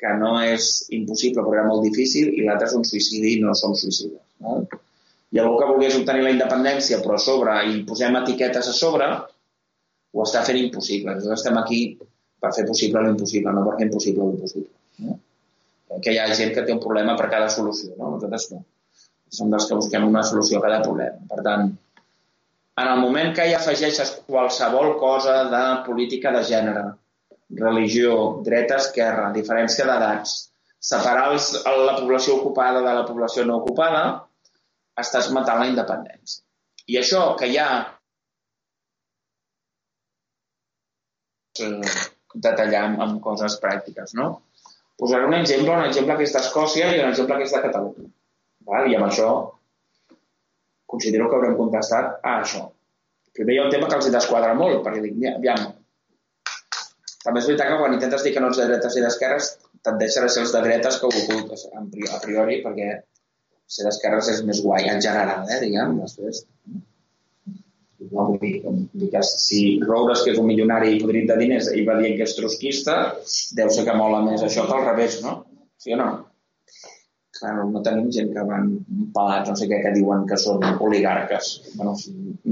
que 0.00 0.12
no 0.20 0.34
és 0.42 0.68
impossible, 0.96 1.44
però 1.44 1.58
era 1.58 1.66
molt 1.68 1.84
difícil, 1.86 2.30
i 2.34 2.46
l'altra 2.46 2.70
és 2.70 2.76
un 2.78 2.86
suïcidi 2.88 3.34
i 3.36 3.40
no 3.44 3.54
som 3.58 3.76
suïcides. 3.76 4.22
No? 4.44 4.60
I 5.30 5.40
algú 5.42 5.58
que 5.60 5.68
volgués 5.68 5.98
obtenir 5.98 6.24
la 6.26 6.34
independència, 6.34 7.02
però 7.04 7.18
a 7.18 7.22
sobre, 7.22 7.56
i 7.70 7.82
posem 7.86 8.16
etiquetes 8.22 8.70
a 8.70 8.76
sobre, 8.76 9.10
ho 10.10 10.22
està 10.24 10.42
fent 10.46 10.58
impossible. 10.58 11.14
Nosaltres 11.18 11.44
estem 11.44 11.58
aquí 11.60 11.82
per 12.40 12.54
fer 12.56 12.64
possible 12.66 13.04
l'impossible, 13.04 13.52
no 13.54 13.66
per 13.68 13.76
fer 13.78 13.90
impossible 13.90 14.30
l'impossible. 14.30 14.72
No? 15.04 15.20
que 15.98 16.14
hi 16.14 16.18
ha 16.22 16.28
gent 16.38 16.52
que 16.54 16.62
té 16.66 16.74
un 16.74 16.82
problema 16.82 17.16
per 17.18 17.28
cada 17.32 17.48
solució, 17.50 17.92
no? 17.98 18.14
Nosaltres 18.14 18.50
no. 18.52 18.62
Som 19.34 19.50
dels 19.52 19.66
que 19.66 19.78
busquem 19.78 20.06
una 20.06 20.22
solució 20.26 20.58
a 20.58 20.64
cada 20.64 20.80
problema. 20.84 21.18
Per 21.30 21.42
tant, 21.46 21.70
en 22.82 22.88
el 22.92 23.02
moment 23.02 23.34
que 23.36 23.46
hi 23.46 23.54
afegeixes 23.56 24.12
qualsevol 24.26 24.96
cosa 25.02 25.36
de 25.50 25.62
política 25.86 26.32
de 26.34 26.42
gènere, 26.46 26.84
religió, 27.58 28.14
dreta, 28.46 28.78
esquerra, 28.78 29.30
diferència 29.34 29.86
d'edats, 29.88 30.36
separar 30.80 31.30
els, 31.32 31.52
la 31.66 31.96
població 31.98 32.38
ocupada 32.38 32.82
de 32.84 32.92
la 33.00 33.06
població 33.08 33.44
no 33.44 33.60
ocupada, 33.60 34.04
estàs 35.00 35.30
matant 35.34 35.60
la 35.62 35.68
independència. 35.70 36.44
I 36.90 36.98
això 37.00 37.24
que 37.38 37.48
hi 37.50 37.58
ha 37.60 37.70
eh, 41.60 41.96
detallar 42.34 42.84
amb, 42.86 43.02
amb 43.06 43.20
coses 43.24 43.58
pràctiques, 43.62 44.14
no? 44.18 44.30
Posaré 45.00 45.28
un 45.28 45.36
exemple, 45.38 45.72
un 45.72 45.86
exemple 45.86 46.16
que 46.16 46.26
és 46.28 46.34
d'Escòcia 46.36 46.90
i 46.94 47.00
un 47.00 47.08
exemple 47.08 47.38
que 47.38 47.46
és 47.48 47.54
de 47.56 47.62
Catalunya. 47.64 48.10
Val? 48.68 48.90
I 48.90 48.98
amb 48.98 49.08
això 49.08 49.30
considero 50.90 51.28
que 51.30 51.38
haurem 51.38 51.56
contestat 51.56 52.18
a 52.26 52.40
això. 52.42 52.66
Primer 53.36 53.54
hi 53.54 53.60
ha 53.60 53.66
un 53.68 53.72
tema 53.72 53.88
que 53.88 53.96
els 54.00 54.10
desquadra 54.12 54.56
molt, 54.58 54.82
perquè 54.84 55.04
dic, 55.04 55.20
aviam, 55.30 55.68
també 57.24 57.42
és 57.42 57.48
veritat 57.50 57.68
que 57.68 57.78
quan 57.80 57.94
intentes 57.96 58.24
dir 58.24 58.32
que 58.34 58.42
no 58.42 58.50
ets 58.50 58.60
de 58.62 58.66
dretes 58.70 58.96
i 58.96 59.04
d'esquerres, 59.04 59.50
tendeixen 59.86 60.26
a 60.26 60.30
ser 60.32 60.44
els 60.44 60.54
de 60.54 60.62
dretes 60.66 60.98
que 61.00 61.08
ho 61.08 61.22
ocultes, 61.22 61.66
a 61.76 62.20
priori, 62.24 62.60
perquè 62.64 62.90
ser 63.70 63.86
d'esquerres 63.86 64.30
és 64.32 64.40
més 64.46 64.62
guai 64.64 64.88
en 64.92 65.02
general, 65.04 65.44
eh, 65.48 65.60
diguem, 65.62 65.98
després. 66.00 66.42
No, 68.00 68.24
vull 68.30 68.38
dir, 68.40 68.54
dir 68.96 69.10
que 69.12 69.20
si 69.26 69.60
Roures, 69.84 70.24
que 70.24 70.32
és 70.32 70.40
un 70.40 70.48
milionari 70.48 70.94
i 70.94 71.00
podrit 71.02 71.28
de 71.28 71.36
diners, 71.42 71.68
i 71.76 71.84
va 71.86 71.98
dir 72.00 72.14
que 72.16 72.24
és 72.26 72.34
trotskista, 72.38 72.96
deu 73.58 73.70
ser 73.74 73.84
que 73.86 73.96
mola 73.98 74.22
més 74.24 74.42
això 74.46 74.64
que 74.66 74.76
al 74.78 74.88
revés, 74.88 75.20
no? 75.24 75.36
Sí 75.80 75.92
o 75.94 76.00
no? 76.00 76.08
Clar, 77.36 77.52
no 77.68 77.82
tenim 77.84 78.08
gent 78.16 78.32
que 78.32 78.46
van 78.48 78.72
pelats, 79.14 79.52
no 79.52 79.58
sé 79.60 79.68
què, 79.68 79.82
que 79.84 79.92
diuen 79.94 80.24
que 80.28 80.40
són 80.40 80.64
oligarques. 80.88 81.52
Bueno, 81.76 81.94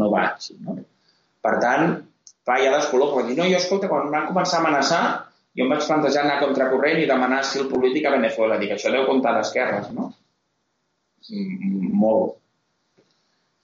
no 0.00 0.10
va 0.12 0.26
així, 0.28 0.58
no? 0.64 0.76
Per 1.44 1.54
tant, 1.64 1.96
clar, 2.48 2.58
ha 2.64 2.76
descolor, 2.78 3.12
però 3.12 3.26
dir, 3.28 3.36
no, 3.36 3.46
jo, 3.52 3.60
escolta, 3.60 3.90
quan 3.92 4.08
van 4.14 4.30
començar 4.30 4.58
a 4.58 4.64
amenaçar, 4.64 5.02
jo 5.58 5.66
em 5.66 5.74
vaig 5.74 5.84
plantejar 5.84 6.24
anar 6.24 6.40
contracorrent 6.40 7.02
i 7.02 7.06
demanar 7.10 7.42
si 7.44 7.60
el 7.60 7.68
polític 7.68 8.08
a 8.08 8.14
Venezuela. 8.16 8.56
Dic, 8.62 8.72
això 8.74 8.92
deu 8.94 9.04
comptar 9.08 9.36
d'esquerres, 9.36 9.92
no? 9.92 10.10
Molt. 12.02 12.36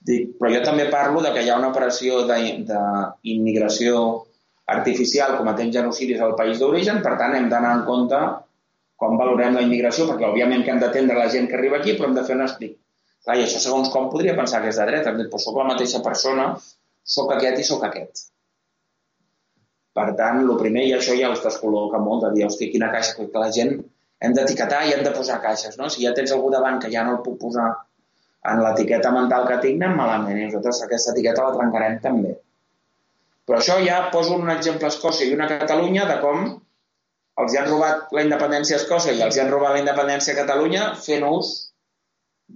Dic, 0.05 0.35
però 0.37 0.51
jo 0.53 0.61
també 0.61 0.85
parlo 0.93 1.23
de 1.25 1.31
que 1.33 1.41
hi 1.41 1.49
ha 1.49 1.57
una 1.57 1.71
operació 1.73 2.21
d'immigració 2.29 4.01
artificial 4.69 5.37
cometent 5.39 5.71
genocidis 5.73 6.21
al 6.21 6.35
país 6.37 6.61
d'origen, 6.61 7.01
per 7.05 7.15
tant 7.21 7.33
hem 7.37 7.49
d'anar 7.49 7.73
en 7.79 7.85
compte 7.89 8.21
com 9.01 9.17
valorem 9.19 9.57
la 9.57 9.63
immigració, 9.65 10.05
perquè 10.09 10.27
òbviament 10.29 10.63
que 10.63 10.71
hem 10.73 10.79
d'atendre 10.83 11.17
la 11.17 11.27
gent 11.33 11.49
que 11.49 11.57
arriba 11.57 11.81
aquí, 11.81 11.97
però 11.97 12.09
hem 12.09 12.15
de 12.17 12.23
fer 12.27 12.37
un 12.37 12.45
estic. 12.45 12.77
Clar, 13.25 13.39
i 13.39 13.47
això 13.47 13.59
segons 13.63 13.89
com 13.93 14.11
podria 14.13 14.37
pensar 14.37 14.61
que 14.61 14.69
és 14.71 14.79
de 14.79 14.85
dreta. 14.87 15.11
Però 15.17 15.41
soc 15.41 15.57
la 15.57 15.67
mateixa 15.71 16.01
persona, 16.05 16.51
sóc 17.17 17.33
aquest 17.33 17.59
i 17.63 17.67
sóc 17.67 17.83
aquest. 17.87 18.27
Per 19.95 20.05
tant, 20.19 20.41
el 20.43 20.55
primer, 20.59 20.85
i 20.89 20.93
això 20.95 21.15
ja 21.15 21.29
els 21.31 21.43
descol·loca 21.43 22.01
molt, 22.03 22.25
de 22.25 22.31
dir, 22.35 22.45
hosti, 22.47 22.71
quina 22.71 22.91
caixa, 22.91 23.15
que 23.17 23.43
la 23.43 23.51
gent 23.57 23.77
hem 24.25 24.33
d'etiquetar 24.35 24.81
i 24.87 24.95
hem 24.95 25.03
de 25.05 25.13
posar 25.15 25.41
caixes, 25.43 25.77
no? 25.79 25.87
Si 25.91 26.03
ja 26.03 26.13
tens 26.17 26.33
algú 26.35 26.49
davant 26.51 26.81
que 26.83 26.91
ja 26.91 27.03
no 27.07 27.17
el 27.17 27.21
puc 27.27 27.37
posar 27.43 27.69
en 28.51 28.61
l'etiqueta 28.63 29.11
mental 29.15 29.47
que 29.49 29.61
tinc 29.63 29.79
anem 29.81 29.95
malament 29.99 30.39
i 30.39 30.47
nosaltres 30.47 30.81
aquesta 30.85 31.13
etiqueta 31.15 31.45
la 31.47 31.55
trencarem 31.55 31.97
també. 32.03 32.35
Però 33.45 33.59
això 33.61 33.77
ja 33.85 34.01
poso 34.13 34.37
un 34.41 34.51
exemple 34.53 34.89
a 34.89 34.93
Escòcia 34.93 35.27
i 35.29 35.33
una 35.37 35.47
a 35.47 35.59
Catalunya 35.61 36.05
de 36.09 36.19
com 36.21 36.45
els 37.43 37.55
han 37.59 37.69
robat 37.69 38.13
la 38.17 38.23
independència 38.25 38.77
a 38.77 38.81
Escòcia 38.81 39.15
i 39.15 39.23
els 39.25 39.39
han 39.41 39.51
robat 39.53 39.75
la 39.75 39.81
independència 39.83 40.33
a 40.33 40.39
Catalunya 40.41 40.91
fent 41.07 41.25
ús 41.29 41.55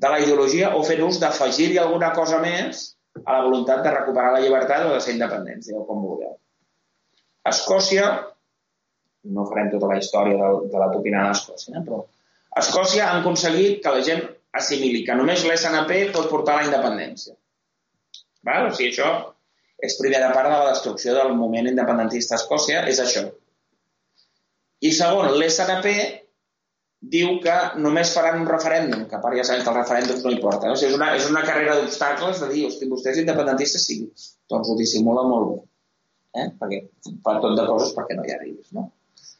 de 0.03 0.11
la 0.13 0.19
ideologia 0.23 0.73
o 0.77 0.83
fent 0.87 1.01
ús 1.05 1.19
d'afegir-hi 1.21 1.79
alguna 1.81 2.11
cosa 2.17 2.39
més 2.43 2.85
a 3.25 3.37
la 3.37 3.45
voluntat 3.47 3.83
de 3.85 3.95
recuperar 3.95 4.35
la 4.35 4.43
llibertat 4.43 4.85
o 4.85 4.93
de 4.93 5.01
ser 5.03 5.15
independència, 5.17 5.77
o 5.77 5.85
com 5.87 6.01
vulgueu. 6.05 6.37
Escòcia, 7.47 8.09
no 9.35 9.45
farem 9.49 9.71
tota 9.71 9.89
la 9.91 9.97
història 9.99 10.37
de, 10.39 10.69
de 10.71 10.81
la 10.81 10.89
topinada 10.93 11.31
a 11.31 11.37
Escòcia, 11.37 11.77
eh? 11.79 11.83
però 11.85 12.03
Escòcia 12.59 13.07
han 13.09 13.21
aconseguit 13.21 13.81
que 13.83 13.93
la 13.93 14.03
gent 14.05 14.23
assimili 14.59 15.03
que 15.07 15.15
només 15.15 15.45
l'SNP 15.45 15.99
pot 16.15 16.29
portar 16.31 16.59
la 16.59 16.65
independència. 16.67 17.35
Val? 18.45 18.69
O 18.69 18.73
sigui, 18.75 18.89
això 18.93 19.11
és 19.79 19.95
primera 19.99 20.31
part 20.35 20.49
de 20.49 20.55
la 20.57 20.71
destrucció 20.73 21.13
del 21.15 21.35
moment 21.39 21.69
independentista 21.69 22.35
a 22.35 22.41
Escòcia, 22.41 22.81
és 22.91 22.99
això. 23.03 23.27
I 24.83 24.91
segon, 24.95 25.29
l'SNP 25.35 25.93
diu 26.99 27.37
que 27.43 27.55
només 27.79 28.11
faran 28.15 28.41
un 28.41 28.47
referèndum, 28.49 29.05
que 29.07 29.15
a 29.15 29.21
part 29.23 29.37
ja 29.37 29.45
sabem 29.47 29.63
que 29.63 29.71
els 29.71 29.79
referèndums 29.79 30.23
no 30.25 30.33
importa. 30.35 30.71
O 30.71 30.75
sigui, 30.75 30.91
és, 30.91 30.97
una, 30.99 31.13
és 31.15 31.27
una 31.31 31.45
carrera 31.47 31.77
d'obstacles 31.77 32.41
de 32.43 32.49
dir, 32.51 32.65
hosti, 32.67 32.89
vostès 32.91 33.21
independentistes 33.21 33.85
sí, 33.87 34.01
doncs 34.51 34.71
ho 34.71 34.75
dissimula 34.79 35.23
molt 35.27 35.51
bé. 35.53 35.59
Eh? 36.37 36.47
Perquè 36.59 36.81
fa 37.25 37.39
tot 37.41 37.55
de 37.57 37.65
coses 37.65 37.93
perquè 37.97 38.17
no 38.17 38.25
hi 38.25 38.35
arribis. 38.35 38.73
No? 38.77 38.89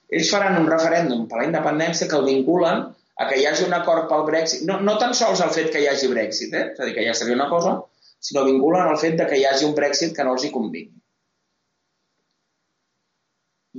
Ells 0.10 0.32
faran 0.34 0.58
un 0.58 0.70
referèndum 0.70 1.28
per 1.30 1.42
la 1.42 1.50
independència 1.50 2.08
que 2.10 2.18
el 2.18 2.26
vinculen 2.26 2.88
a 3.20 3.28
que 3.30 3.38
hi 3.38 3.46
hagi 3.46 3.66
un 3.68 3.76
acord 3.76 4.08
pel 4.10 4.24
Brexit, 4.30 4.64
no, 4.68 4.80
no 4.82 4.96
tan 5.02 5.14
sols 5.18 5.42
el 5.46 5.52
fet 5.56 5.74
que 5.74 5.82
hi 5.84 5.90
hagi 5.92 6.08
Brexit, 6.10 6.54
eh? 6.56 6.70
és 6.74 6.80
a 6.80 6.88
dir, 6.88 6.96
que 6.96 7.04
ja 7.06 7.14
seria 7.18 7.36
una 7.36 7.50
cosa, 7.52 7.76
sinó 8.24 8.46
vinculen 8.48 8.88
el 8.88 8.98
fet 9.02 9.18
de 9.20 9.28
que 9.28 9.38
hi 9.38 9.46
hagi 9.46 9.68
un 9.68 9.76
Brexit 9.76 10.16
que 10.16 10.26
no 10.26 10.38
els 10.38 10.46
hi 10.48 10.54
convingui. 10.54 10.96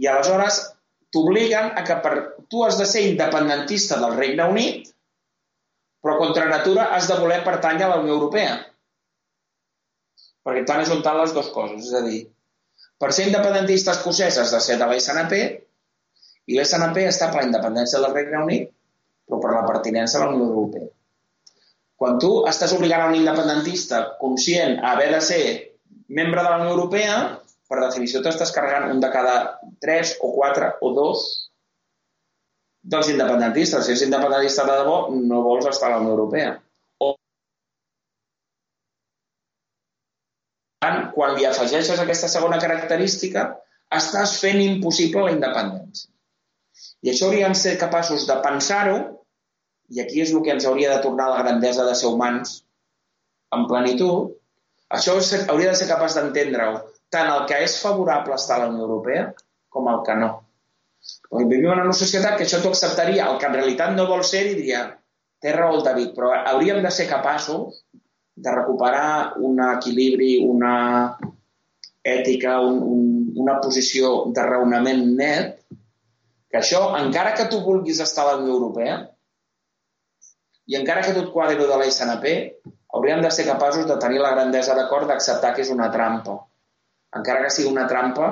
I 0.01 0.07
aleshores 0.13 0.61
t'obliguen 1.13 1.73
a 1.77 1.85
que 1.89 1.97
per, 2.05 2.15
tu 2.53 2.63
has 2.65 2.79
de 2.79 2.87
ser 2.87 3.03
independentista 3.09 3.99
del 4.01 4.17
Regne 4.19 4.47
Unit, 4.53 4.91
però 6.01 6.17
contra 6.21 6.49
natura 6.49 6.91
has 6.95 7.09
de 7.11 7.17
voler 7.21 7.41
pertànyer 7.45 7.89
a 7.89 7.95
la 7.95 8.01
Unió 8.05 8.15
Europea. 8.17 8.55
Perquè 10.47 10.63
t'han 10.69 10.85
ajuntat 10.85 11.19
les 11.19 11.35
dues 11.37 11.51
coses. 11.53 11.89
És 11.91 11.97
a 11.97 12.05
dir, 12.07 12.23
per 13.01 13.11
ser 13.17 13.27
independentista 13.29 13.95
escocès 13.97 14.39
has 14.39 14.53
de 14.53 14.61
ser 14.61 14.77
de 14.81 14.87
la 14.89 14.99
SNP 15.01 15.41
i 16.51 16.59
l'SNP 16.59 17.07
està 17.09 17.31
per 17.31 17.41
la 17.41 17.49
independència 17.49 18.01
del 18.03 18.15
Regne 18.17 18.45
Unit 18.45 18.71
però 19.31 19.41
per 19.41 19.53
la 19.55 19.67
pertinença 19.67 20.19
a 20.19 20.25
la 20.25 20.33
Unió 20.35 20.49
Europea. 20.51 20.89
Quan 22.01 22.19
tu 22.19 22.31
estàs 22.51 22.73
obligant 22.75 23.05
a 23.05 23.11
un 23.13 23.19
independentista 23.19 24.01
conscient 24.21 24.81
a 24.81 24.95
haver 24.95 25.11
de 25.15 25.21
ser 25.23 25.43
membre 26.09 26.43
de 26.43 26.49
la 26.49 26.59
Unió 26.63 26.73
Europea, 26.75 27.19
per 27.71 27.79
definició 27.85 28.23
t'estàs 28.25 28.51
carregant 28.57 28.91
un 28.91 29.03
de 29.05 29.11
cada 29.13 29.37
tres 29.85 30.17
o 30.21 30.33
quatre 30.35 30.73
o 30.81 30.91
dos 30.97 31.27
dels 32.83 33.13
independentistes. 33.13 33.85
Si 33.87 33.95
ets 33.95 34.07
independentista 34.07 34.65
de 34.67 34.79
debò, 34.81 34.97
no 35.13 35.45
vols 35.47 35.69
estar 35.71 35.91
a 35.91 35.95
la 35.95 36.01
Unió 36.03 36.17
Europea. 36.17 36.57
Tant, 40.81 41.11
quan 41.15 41.37
li 41.37 41.47
afegeixes 41.47 42.01
aquesta 42.01 42.31
segona 42.33 42.59
característica, 42.63 43.47
estàs 44.01 44.37
fent 44.41 44.61
impossible 44.65 45.27
la 45.27 45.35
independència. 45.37 46.09
I 47.05 47.13
això 47.13 47.29
hauríem 47.29 47.57
ser 47.59 47.77
capaços 47.81 48.27
de 48.29 48.37
pensar-ho, 48.45 48.99
i 49.91 50.01
aquí 50.03 50.23
és 50.25 50.33
el 50.33 50.45
que 50.47 50.55
ens 50.55 50.67
hauria 50.71 50.93
de 50.95 51.03
tornar 51.05 51.31
la 51.31 51.41
grandesa 51.43 51.85
de 51.89 51.97
ser 51.99 52.13
humans 52.13 52.61
en 53.57 53.67
plenitud, 53.71 54.37
això 54.97 55.17
hauria 55.19 55.73
de 55.73 55.79
ser 55.79 55.89
capaç 55.91 56.17
d'entendre-ho, 56.17 56.85
tant 57.11 57.31
el 57.33 57.45
que 57.51 57.59
és 57.67 57.77
favorable 57.83 58.39
estar 58.39 58.57
a 58.59 58.65
la 58.65 58.71
Unió 58.71 58.87
Europea 58.87 59.27
com 59.75 59.91
el 59.91 60.01
que 60.07 60.17
no. 60.19 60.31
Perquè 61.31 61.47
vivim 61.51 61.73
en 61.73 61.85
una 61.89 61.97
societat 61.97 62.37
que 62.39 62.47
això 62.47 62.61
t'ho 62.63 62.73
acceptaria, 62.75 63.27
el 63.31 63.39
que 63.41 63.49
en 63.49 63.57
realitat 63.59 63.95
no 63.97 64.09
vol 64.09 64.23
ser 64.27 64.45
i 64.47 64.55
diria, 64.55 64.85
té 65.43 65.55
raó 65.57 65.79
el 65.79 65.85
David, 65.87 66.13
però 66.17 66.33
hauríem 66.53 66.83
de 66.85 66.93
ser 66.95 67.09
capaços 67.11 67.81
de 68.41 68.55
recuperar 68.55 69.37
un 69.39 69.61
equilibri, 69.67 70.33
una 70.47 70.75
ètica, 72.03 72.59
un, 72.65 72.81
un, 72.83 73.07
una 73.43 73.59
posició 73.61 74.33
de 74.35 74.45
raonament 74.47 75.07
net, 75.19 75.57
que 76.51 76.59
això, 76.59 76.83
encara 76.99 77.35
que 77.37 77.47
tu 77.51 77.61
vulguis 77.63 78.01
estar 78.03 78.25
a 78.25 78.33
la 78.33 78.43
Unió 78.43 78.57
Europea, 78.57 78.99
i 80.71 80.79
encara 80.79 81.03
que 81.05 81.15
tu 81.15 81.25
et 81.27 81.33
quadri 81.35 81.59
de 81.59 81.77
la 81.79 81.89
SNP, 81.91 82.35
hauríem 82.95 83.23
de 83.23 83.31
ser 83.35 83.47
capaços 83.47 83.87
de 83.87 83.97
tenir 84.03 84.21
la 84.23 84.33
grandesa 84.35 84.75
d'acord 84.79 85.09
d'acceptar 85.11 85.53
que 85.55 85.65
és 85.65 85.71
una 85.75 85.91
trampa. 85.95 86.37
Encara 87.19 87.45
que 87.45 87.53
sigui 87.55 87.71
una 87.71 87.87
trampa 87.91 88.31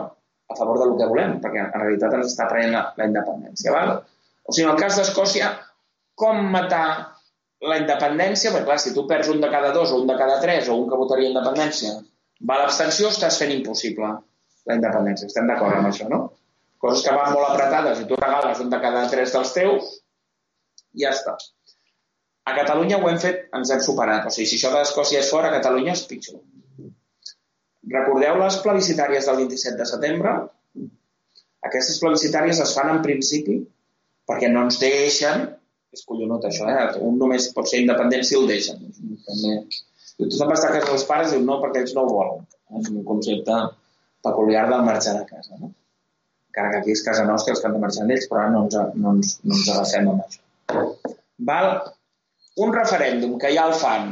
a 0.48 0.56
favor 0.56 0.80
del 0.80 0.96
que 0.98 1.08
volem, 1.10 1.38
perquè 1.42 1.64
en 1.66 1.74
realitat 1.74 2.14
ens 2.18 2.32
està 2.32 2.48
prenent 2.50 2.74
la, 2.74 2.82
la 2.96 3.08
independència. 3.10 3.74
Val? 3.74 3.94
O 4.44 4.54
sigui, 4.54 4.66
en 4.66 4.74
el 4.74 4.80
cas 4.80 4.98
d'Escòcia, 4.98 5.50
com 6.18 6.40
matar 6.54 7.17
la 7.66 7.78
independència? 7.80 8.52
Perquè, 8.54 8.66
clar, 8.68 8.78
si 8.82 8.94
tu 8.94 9.04
perds 9.10 9.30
un 9.32 9.40
de 9.42 9.50
cada 9.50 9.72
dos 9.74 9.92
o 9.92 10.00
un 10.02 10.10
de 10.10 10.16
cada 10.18 10.38
tres 10.42 10.68
o 10.68 10.76
un 10.78 10.88
que 10.90 10.98
votaria 11.00 11.30
independència, 11.32 11.94
va 12.48 12.58
a 12.58 12.64
l'abstenció, 12.64 13.10
estàs 13.10 13.38
fent 13.40 13.54
impossible 13.54 14.10
la 14.68 14.76
independència. 14.76 15.30
Estem 15.30 15.48
d'acord 15.50 15.78
amb 15.78 15.90
això, 15.90 16.08
no? 16.10 16.20
Coses 16.78 17.02
que 17.04 17.14
van 17.14 17.32
molt 17.34 17.48
apretades 17.48 18.02
i 18.02 18.06
tu 18.06 18.18
regales 18.18 18.60
un 18.62 18.70
de 18.70 18.78
cada 18.82 19.06
tres 19.10 19.32
dels 19.34 19.54
teus, 19.56 19.88
ja 21.02 21.10
està. 21.10 21.34
A 22.48 22.54
Catalunya 22.56 23.00
ho 23.00 23.08
hem 23.10 23.18
fet, 23.20 23.48
ens 23.58 23.72
hem 23.74 23.82
superat. 23.84 24.28
O 24.28 24.30
sigui, 24.32 24.46
si 24.48 24.56
això 24.60 24.70
d'Escòcia 24.72 25.24
és 25.24 25.32
fora, 25.32 25.50
a 25.50 25.56
Catalunya 25.58 25.96
és 25.96 26.04
pitjor. 26.08 26.38
Recordeu 27.88 28.38
les 28.40 28.60
plebiscitàries 28.62 29.26
del 29.28 29.42
27 29.42 29.76
de 29.80 29.88
setembre? 29.88 30.36
Aquestes 31.68 31.98
plebiscitàries 32.00 32.60
es 32.62 32.72
fan 32.76 32.92
en 32.94 33.02
principi 33.04 33.58
perquè 34.28 34.50
no 34.52 34.66
ens 34.68 34.78
deixen, 34.80 35.48
és 35.96 36.04
collonut 36.08 36.44
això, 36.44 36.68
eh? 36.68 36.86
un 37.04 37.18
només 37.20 37.48
pot 37.56 37.68
ser 37.70 37.82
independent 37.82 38.24
si 38.26 38.36
el 38.38 38.48
deixen. 38.50 38.80
També. 39.26 39.56
I 40.18 40.26
tu 40.26 40.34
te'n 40.34 40.50
vas 40.50 40.64
a 40.66 40.70
casa 40.74 40.90
dels 40.90 41.06
pares 41.08 41.34
diu 41.34 41.44
no, 41.44 41.58
perquè 41.62 41.84
ells 41.84 41.94
no 41.96 42.04
ho 42.04 42.14
volen. 42.14 42.46
És 42.80 42.90
un 42.92 43.04
concepte 43.06 43.58
peculiar 44.26 44.66
del 44.68 44.86
marxar 44.88 45.14
de 45.20 45.26
casa. 45.28 45.58
No? 45.60 45.72
Encara 46.50 46.72
que 46.72 46.80
aquí 46.82 46.96
és 46.96 47.04
casa 47.06 47.26
nostra 47.28 47.54
els 47.54 47.62
que 47.62 47.68
han 47.68 47.76
de 47.76 47.82
marxar 47.84 48.08
ells, 48.08 48.26
però 48.30 48.42
ara 48.42 48.54
no 48.54 48.64
ens, 48.66 48.78
no 48.98 49.14
ens, 49.16 49.36
no 49.44 49.56
ens 49.56 49.70
agafem 49.74 50.10
amb 50.12 50.24
això. 50.26 50.42
Val? 51.50 51.70
Un 52.58 52.74
referèndum 52.74 53.36
que 53.38 53.52
ja 53.54 53.68
el 53.70 53.76
fan 53.78 54.08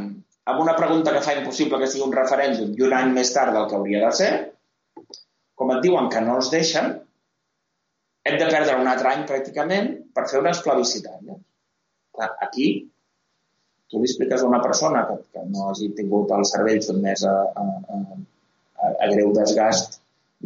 amb 0.47 0.61
una 0.63 0.77
pregunta 0.79 1.13
que 1.13 1.25
fa 1.27 1.35
impossible 1.35 1.81
que 1.81 1.89
sigui 1.91 2.05
un 2.07 2.15
referèndum 2.15 2.77
i 2.79 2.85
un 2.87 2.95
any 2.95 3.11
més 3.17 3.33
tard 3.35 3.53
del 3.57 3.67
que 3.67 3.75
hauria 3.79 4.05
de 4.05 4.13
ser, 4.15 4.31
com 5.59 5.73
et 5.75 5.83
diuen 5.83 6.07
que 6.13 6.23
no 6.23 6.37
els 6.39 6.53
deixen, 6.53 6.93
hem 8.27 8.39
de 8.39 8.47
perdre 8.53 8.79
un 8.79 8.87
altre 8.91 9.11
any 9.11 9.27
pràcticament 9.27 9.91
per 10.15 10.29
fer 10.31 10.39
unes 10.45 10.63
plebiscitàries. 10.63 11.43
Aquí 12.25 12.69
tu 13.91 14.01
li 14.01 14.09
expliques 14.09 14.43
a 14.43 14.49
una 14.49 14.63
persona 14.63 15.05
que, 15.09 15.17
que 15.33 15.45
no 15.51 15.71
hagi 15.71 15.93
tingut 15.99 16.33
el 16.35 16.45
cervell 16.49 16.83
sotmès 16.83 17.23
a, 17.29 17.35
a, 17.63 17.65
a, 17.95 18.91
a 19.05 19.11
greu 19.13 19.33
desgast 19.37 20.01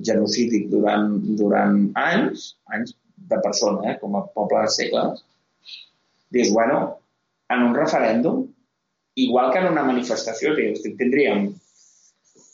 genocídic 0.06 0.68
durant, 0.72 1.08
durant 1.40 1.78
anys, 1.98 2.50
anys 2.76 2.94
de 3.30 3.38
persona, 3.44 3.92
eh, 3.92 3.96
com 4.00 4.16
a 4.16 4.24
poble 4.36 4.64
de 4.66 4.72
segles, 4.74 5.24
dius, 6.30 6.52
bueno, 6.54 6.80
en 7.50 7.64
un 7.66 7.74
referèndum 7.74 8.44
igual 9.20 9.50
que 9.52 9.58
en 9.58 9.72
una 9.72 9.84
manifestació, 9.84 10.52
tindríem, 10.54 11.48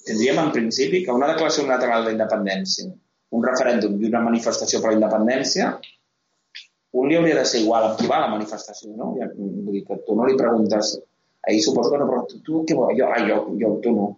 tindríem 0.06 0.40
en 0.42 0.54
principi 0.54 1.02
que 1.04 1.14
una 1.14 1.28
declaració 1.32 1.66
unilateral 1.66 2.06
d'independència, 2.06 2.88
un 3.36 3.44
referèndum 3.44 3.98
i 4.00 4.08
una 4.08 4.24
manifestació 4.24 4.80
per 4.80 4.94
la 4.94 5.00
independència, 5.00 5.74
un 7.00 7.08
li 7.10 7.16
hauria 7.18 7.36
de 7.38 7.44
ser 7.48 7.62
igual 7.62 7.88
amb 7.88 7.98
qui 7.98 8.08
va 8.10 8.18
a 8.20 8.24
la 8.26 8.32
manifestació, 8.32 8.92
no? 8.96 9.12
Vull 9.36 9.72
dir 9.74 9.84
que 9.88 9.98
tu 10.06 10.16
no 10.18 10.26
li 10.28 10.36
preguntes, 10.38 10.94
ahir 11.46 11.62
suposo 11.62 11.92
que 11.92 12.00
no, 12.00 12.08
però 12.10 12.22
tu, 12.30 12.40
tu 12.46 12.62
què 12.68 12.76
vols? 12.78 12.96
Jo, 12.98 13.08
ah, 13.12 13.22
jo, 13.28 13.38
jo, 13.60 13.72
tu 13.84 13.94
no. 13.96 14.10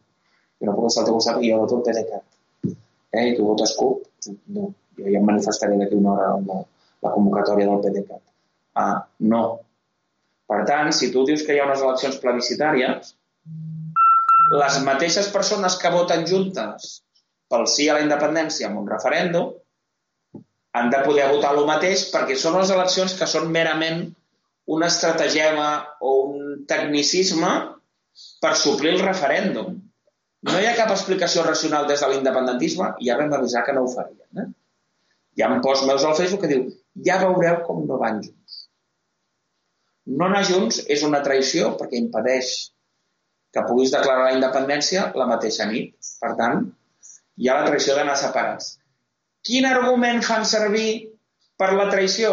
Jo 0.59 0.69
no 0.69 0.75
puc 0.77 0.89
estar 0.91 1.05
al 1.05 1.09
teu 1.09 1.19
costat 1.19 1.43
i 1.43 1.53
jo 1.53 1.61
voto 1.63 1.79
el 1.79 1.85
PDeCAT. 1.89 2.75
Eh, 3.15 3.25
i 3.31 3.37
tu 3.37 3.47
votes 3.47 3.75
CUP? 3.79 4.07
No. 4.57 4.73
Jo 4.99 5.07
ja 5.07 5.21
em 5.21 5.27
manifestaré 5.27 5.79
d'aquí 5.81 5.99
una 5.99 6.15
hora 6.15 6.29
amb 6.37 6.51
la, 6.53 6.59
la 7.07 7.15
convocatòria 7.15 7.69
del 7.71 7.83
PDeCAT. 7.85 8.23
Ah, 8.83 8.97
no. 9.35 9.43
Per 10.49 10.63
tant, 10.69 10.91
si 10.97 11.11
tu 11.13 11.25
dius 11.29 11.45
que 11.45 11.55
hi 11.55 11.61
ha 11.61 11.69
unes 11.69 11.85
eleccions 11.85 12.19
plebiscitàries, 12.23 13.15
les 14.59 14.81
mateixes 14.85 15.29
persones 15.35 15.77
que 15.81 15.93
voten 15.93 16.25
juntes 16.29 16.93
pel 17.53 17.67
sí 17.69 17.89
a 17.89 17.99
la 17.99 18.05
independència 18.05 18.69
en 18.69 18.79
un 18.81 18.87
referèndum 18.89 19.53
han 20.77 20.91
de 20.93 21.01
poder 21.05 21.29
votar 21.33 21.55
el 21.57 21.67
mateix 21.69 22.09
perquè 22.13 22.37
són 22.37 22.59
les 22.59 22.71
eleccions 22.75 23.15
que 23.19 23.29
són 23.31 23.51
merament 23.55 24.07
un 24.69 24.85
estratagema 24.85 25.69
o 26.05 26.15
un 26.29 26.65
tecnicisme 26.69 27.53
per 28.43 28.55
suplir 28.61 28.93
el 28.95 29.05
referèndum. 29.05 29.77
No 30.49 30.61
hi 30.61 30.69
ha 30.69 30.77
cap 30.79 30.93
explicació 30.95 31.43
racional 31.47 31.89
des 31.89 32.03
de 32.05 32.11
l'independentisme 32.13 32.93
i 33.01 33.09
ja 33.09 33.17
vam 33.19 33.33
avisar 33.35 33.65
que 33.67 33.75
no 33.75 33.85
ho 33.85 33.93
farien. 33.95 34.43
Eh? 34.43 34.49
Hi 35.39 35.45
ha 35.45 35.53
un 35.55 35.63
post 35.65 35.87
meus 35.89 36.05
al 36.05 36.17
Facebook 36.19 36.45
que 36.45 36.53
diu 36.53 36.67
ja 37.09 37.19
veureu 37.23 37.63
com 37.67 37.85
no 37.89 37.99
van 38.03 38.21
junts. 38.23 38.65
No 40.19 40.27
anar 40.29 40.45
junts 40.49 40.83
és 40.95 41.05
una 41.07 41.23
traïció 41.25 41.73
perquè 41.81 41.99
impedeix 42.01 42.53
que 43.55 43.65
puguis 43.69 43.93
declarar 43.95 44.29
la 44.29 44.37
independència 44.37 45.09
la 45.21 45.27
mateixa 45.33 45.67
nit. 45.71 45.97
Per 46.21 46.35
tant, 46.39 46.69
hi 47.39 47.49
ha 47.49 47.59
la 47.59 47.67
traïció 47.71 47.97
d'anar 47.97 48.17
separats. 48.21 48.77
Quin 49.47 49.67
argument 49.69 50.23
fan 50.27 50.47
servir 50.49 50.89
per 51.61 51.73
la 51.75 51.89
traïció? 51.93 52.33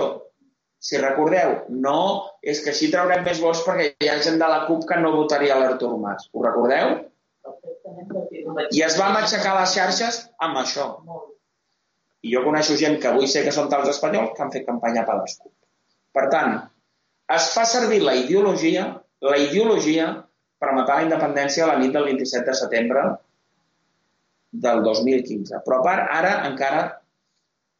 Si 0.86 1.00
recordeu, 1.02 1.54
no 1.86 2.00
és 2.46 2.60
que 2.62 2.72
així 2.74 2.92
traurem 2.94 3.24
més 3.26 3.40
vots 3.42 3.64
perquè 3.66 3.88
hi 4.04 4.10
ha 4.12 4.20
gent 4.26 4.38
de 4.42 4.50
la 4.52 4.66
CUP 4.68 4.86
que 4.90 4.98
no 5.02 5.14
votaria 5.16 5.58
l'Artur 5.62 5.96
Mas. 6.02 6.28
Ho 6.34 6.44
recordeu? 6.46 6.98
I 8.76 8.84
es 8.86 8.98
va 9.00 9.08
aixecar 9.22 9.56
les 9.60 9.74
xarxes 9.78 10.20
amb 10.48 10.62
això. 10.62 10.86
I 12.26 12.34
jo 12.36 12.44
coneixo 12.46 12.78
gent 12.78 13.00
que 13.02 13.10
avui 13.10 13.30
sé 13.32 13.44
que 13.46 13.54
són 13.56 13.70
tals 13.72 13.90
espanyols 13.96 14.34
que 14.36 14.46
han 14.46 14.54
fet 14.54 14.68
campanya 14.70 15.06
per 15.10 15.18
les 15.22 15.38
CUP. 15.42 15.54
Per 16.18 16.28
tant, 16.34 16.56
es 17.36 17.50
fa 17.56 17.66
servir 17.70 18.04
la 18.06 18.16
ideologia, 18.22 18.86
la 19.26 19.42
ideologia 19.42 20.12
per 20.62 20.74
matar 20.78 21.00
la 21.00 21.08
independència 21.10 21.66
a 21.66 21.74
la 21.74 21.80
nit 21.82 21.94
del 21.96 22.08
27 22.12 22.46
de 22.52 22.58
setembre 22.62 23.06
del 24.62 24.84
2015. 24.86 25.64
Però 25.66 25.80
a 25.80 25.86
part, 25.86 26.12
ara 26.20 26.36
encara 26.50 26.84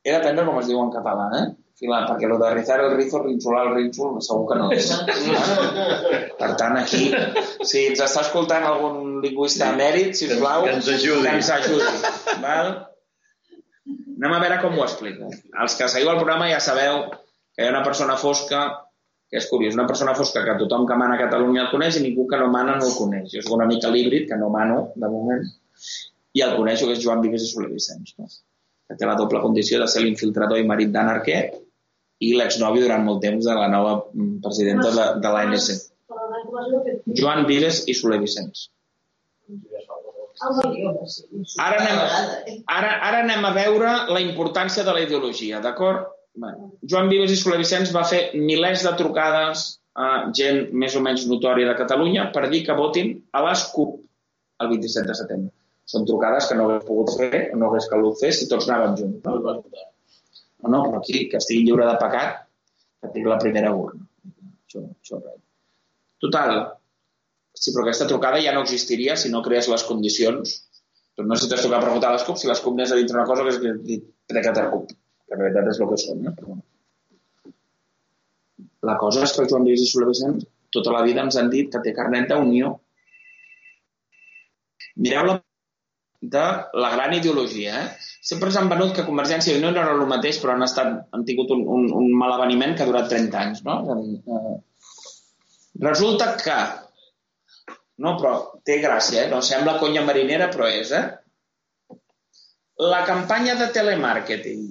he 0.06 0.14
d'aprendre 0.14 0.46
com 0.48 0.60
es 0.62 0.68
diu 0.70 0.82
en 0.82 0.92
català, 0.94 1.30
eh? 1.40 1.46
Filar, 1.76 2.06
perquè 2.08 2.28
lo 2.32 2.38
de 2.40 2.50
rizar 2.54 2.78
el 2.80 2.94
rizo, 2.96 3.20
rinxolar 3.20 3.66
el 3.66 3.74
rínxol, 3.76 4.14
segur 4.24 4.46
que 4.48 4.58
no 4.62 4.70
és. 4.72 4.92
per 6.40 6.52
tant, 6.62 6.78
aquí, 6.80 7.10
si 7.68 7.82
ens 7.90 8.04
està 8.06 8.24
escoltant 8.24 8.64
algun 8.64 9.18
lingüista 9.26 9.74
emèrit, 9.74 10.16
si 10.16 10.30
us 10.30 10.40
plau, 10.40 10.64
que 10.64 10.78
ens 10.78 10.88
ajudi. 10.94 11.26
Que 11.26 11.34
ens 11.36 11.52
ajudi 11.58 12.40
val? 12.46 12.72
Anem 14.16 14.38
a 14.38 14.40
veure 14.46 14.62
com 14.64 14.80
ho 14.80 14.86
explica. 14.86 15.28
Els 15.66 15.76
que 15.76 15.92
seguiu 15.92 16.14
el 16.14 16.22
programa 16.22 16.48
ja 16.54 16.64
sabeu 16.64 17.04
que 17.12 17.66
hi 17.66 17.68
ha 17.68 17.74
una 17.74 17.84
persona 17.84 18.16
fosca 18.22 18.64
que 19.32 19.42
és 19.42 19.50
curiós, 19.52 19.76
una 19.76 19.88
persona 19.90 20.14
fosca 20.16 20.46
que 20.46 20.56
tothom 20.62 20.86
que 20.88 20.96
mana 20.96 21.18
a 21.18 21.24
Catalunya 21.26 21.66
el 21.66 21.72
coneix 21.74 22.00
i 22.00 22.06
ningú 22.06 22.28
que 22.30 22.40
no 22.40 22.48
mana 22.54 22.78
no 22.80 22.88
el 22.88 22.96
coneix. 22.96 23.32
Jo 23.34 23.44
soc 23.44 23.56
una 23.58 23.68
mica 23.68 23.92
l'híbrid, 23.92 24.30
que 24.30 24.38
no 24.40 24.52
mano 24.54 24.92
de 24.96 25.10
moment, 25.12 25.48
i 26.36 26.44
el 26.44 26.56
coneixo, 26.60 26.88
que 26.88 26.98
és 26.98 27.04
Joan 27.04 27.24
Vives 27.24 27.46
i 27.46 27.50
Soler 27.52 27.72
Vicenç, 27.72 28.16
no? 28.20 28.28
que 28.86 28.98
té 29.00 29.08
la 29.08 29.16
doble 29.18 29.42
condició 29.42 29.80
de 29.82 29.88
ser 29.90 30.04
l'infiltrador 30.04 30.60
i 30.62 30.68
marit 30.68 30.92
d'Anna 30.94 31.16
Arquet 31.18 31.56
i 32.26 32.34
l'exnovi 32.38 32.84
durant 32.84 33.04
molt 33.06 33.22
temps 33.24 33.48
de 33.48 33.56
la 33.58 33.68
nova 33.72 33.96
mm, 34.14 34.40
presidenta 34.44 34.92
de, 34.94 35.06
de 35.24 35.32
l'ANC. 35.34 35.70
Joan 37.18 37.46
Vives 37.50 37.84
i 37.90 37.96
Soler 37.98 38.20
Vicenç. 38.22 38.68
Ara 40.44 41.80
anem, 41.80 42.00
ara, 42.68 42.92
ara 43.08 43.24
anem 43.24 43.48
a 43.48 43.54
veure 43.56 43.96
la 44.12 44.22
importància 44.22 44.84
de 44.84 44.96
la 44.96 45.04
ideologia, 45.08 45.64
d'acord? 45.64 46.12
Joan 46.84 47.10
Vives 47.12 47.32
i 47.32 47.40
Soler 47.40 47.62
Vicenç 47.64 47.96
va 47.96 48.04
fer 48.08 48.22
milers 48.36 48.84
de 48.86 48.94
trucades 49.00 49.68
a 49.96 50.08
gent 50.36 50.66
més 50.76 50.96
o 51.00 51.04
menys 51.04 51.24
notòria 51.32 51.72
de 51.72 51.78
Catalunya 51.80 52.30
per 52.36 52.50
dir 52.52 52.66
que 52.68 52.76
votin 52.76 53.16
a 53.32 53.46
les 53.48 53.70
CUP 53.72 54.02
el 54.64 54.76
27 54.76 55.08
de 55.08 55.22
setembre. 55.22 55.55
Són 55.86 56.06
trucades 56.10 56.50
que 56.50 56.58
no 56.58 56.66
hagués 56.68 56.86
pogut 56.88 57.14
fer, 57.20 57.42
no 57.54 57.70
hagués 57.70 57.90
calut 57.92 58.18
fer 58.22 58.32
si 58.34 58.50
tots 58.50 58.70
anàvem 58.70 58.96
junts. 59.02 59.26
No? 59.26 59.36
no, 59.46 60.70
no, 60.74 60.80
però 60.88 61.02
aquí, 61.02 61.28
que 61.30 61.38
estigui 61.42 61.68
lliure 61.68 61.86
de 61.86 61.98
pecat, 62.02 62.46
que 63.02 63.12
tingui 63.14 63.30
la 63.30 63.42
primera 63.42 63.74
urna. 63.76 64.02
Això, 64.66 64.82
això 64.82 65.22
res. 65.22 65.42
Total, 66.26 66.56
sí, 67.54 67.70
però 67.70 67.86
aquesta 67.86 68.10
trucada 68.10 68.42
ja 68.42 68.56
no 68.56 68.66
existiria 68.66 69.18
si 69.20 69.30
no 69.34 69.44
crees 69.46 69.70
les 69.70 69.86
condicions 69.86 70.58
Tu 71.16 71.24
no 71.24 71.32
necessites 71.32 71.64
tocar 71.64 71.80
per 71.80 71.94
votar 71.96 72.12
les 72.12 72.24
CUP 72.28 72.40
si 72.40 72.48
les 72.50 72.62
CUP 72.62 72.76
n'és 72.76 72.92
a 72.92 72.98
dintre 73.00 73.16
una 73.16 73.28
cosa 73.28 73.44
que 73.46 73.52
és 73.54 73.60
que 73.62 74.36
de 74.36 74.42
Catercup, 74.44 74.90
que 74.92 75.36
en 75.38 75.42
realitat 75.42 75.70
és 75.72 75.78
el 75.80 75.92
que 75.92 76.00
són. 76.02 76.26
Eh? 76.28 76.34
Però, 76.36 76.48
bueno. 76.50 77.54
La 78.90 78.98
cosa 79.02 79.24
és 79.24 79.34
que 79.34 79.46
el 79.46 79.48
Joan 79.52 79.64
Lluís 79.66 79.86
i 79.86 79.88
Soler 79.90 80.10
Vicent 80.10 80.42
tota 80.76 80.92
la 80.92 81.06
vida 81.08 81.24
ens 81.24 81.38
han 81.40 81.48
dit 81.54 81.72
que 81.72 81.82
té 81.86 81.94
carnet 81.96 82.28
d'unió. 82.32 82.74
Mireu 85.06 85.30
la 85.30 85.38
de 86.22 86.44
la 86.74 86.92
gran 86.96 87.14
ideologia. 87.14 87.82
Eh? 87.84 87.90
Sempre 88.26 88.50
ens 88.50 88.58
han 88.60 88.70
venut 88.72 88.96
que 88.96 89.06
Convergència 89.08 89.54
i 89.54 89.60
Unió 89.60 89.72
no 89.74 89.82
era 89.82 89.96
el 89.96 90.08
mateix, 90.10 90.40
però 90.42 90.56
han, 90.56 90.64
estat, 90.66 90.94
han 91.14 91.26
tingut 91.28 91.52
un, 91.56 91.66
un, 91.78 91.90
un 92.00 92.08
mal 92.18 92.34
aveniment 92.38 92.76
que 92.76 92.86
ha 92.86 92.90
durat 92.90 93.12
30 93.12 93.42
anys. 93.42 93.62
No? 93.68 93.82
Eh, 93.94 94.56
Resulta 95.84 96.36
que... 96.40 96.58
No, 98.04 98.16
però 98.20 98.32
té 98.68 98.80
gràcia, 98.84 99.24
eh? 99.24 99.30
No 99.32 99.40
sembla 99.46 99.78
conya 99.80 100.04
marinera, 100.04 100.50
però 100.52 100.68
és, 100.68 100.92
eh? 100.92 101.06
La 102.92 103.06
campanya 103.08 103.56
de 103.56 103.70
telemàrqueting 103.72 104.66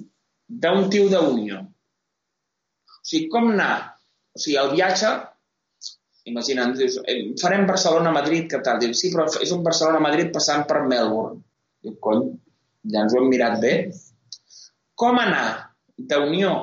d'un 0.61 0.89
tio 0.93 1.07
d'Unió. 1.09 1.63
O 1.65 3.01
sigui, 3.01 3.29
com 3.33 3.49
anar? 3.53 3.97
O 4.35 4.41
sigui, 4.41 4.59
el 4.61 4.69
viatge 4.75 5.09
imagina't, 6.29 6.73
dius, 6.77 6.97
eh, 7.05 7.33
farem 7.41 7.67
Barcelona-Madrid, 7.69 8.47
què 8.51 8.61
tal? 8.65 8.79
Dius, 8.81 9.01
sí, 9.01 9.11
però 9.13 9.27
és 9.41 9.51
un 9.53 9.61
Barcelona-Madrid 9.65 10.31
passant 10.33 10.65
per 10.69 10.85
Melbourne. 10.89 11.43
Diu, 11.85 11.97
cony, 12.01 12.25
ja 12.93 13.03
ens 13.05 13.13
ho 13.13 13.21
hem 13.21 13.29
mirat 13.29 13.59
bé. 13.61 13.75
Com 14.97 15.19
anar 15.21 15.45
d'Unió 15.95 16.55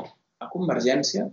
a 0.43 0.49
Convergència 0.51 1.29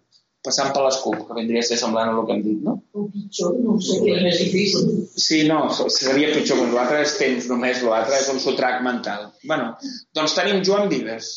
passant 0.46 0.70
per 0.76 0.86
les 0.86 1.00
CUP, 1.04 1.24
que 1.28 1.36
vindria 1.36 1.62
a 1.64 1.68
ser 1.68 1.78
semblant 1.80 2.12
a 2.12 2.14
el 2.16 2.28
que 2.28 2.36
hem 2.36 2.44
dit, 2.46 2.60
no? 2.64 2.78
O 2.96 3.08
pitjor, 3.12 3.58
no 3.60 3.76
ho 3.76 3.82
sé, 3.84 3.98
que 4.06 4.14
és 4.16 4.22
més 4.24 4.38
difícil. 4.40 4.86
Sí, 5.20 5.42
no, 5.50 5.58
seria 5.92 6.30
pitjor, 6.32 6.62
però 6.62 6.78
l'altre 6.78 7.02
és 7.04 7.18
temps 7.20 7.50
només, 7.52 7.82
l'altre 7.84 8.22
és 8.22 8.30
un 8.32 8.40
sotrac 8.44 8.80
mental. 8.86 9.28
bueno, 9.44 9.74
doncs 10.16 10.38
tenim 10.38 10.64
Joan 10.64 10.88
Vives, 10.94 11.34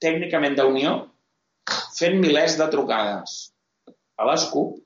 tècnicament 0.00 0.56
d'Unió, 0.56 0.96
fent 1.98 2.18
milers 2.22 2.56
de 2.60 2.70
trucades 2.72 3.36
a 4.16 4.30
les 4.30 4.48
CUP 4.52 4.80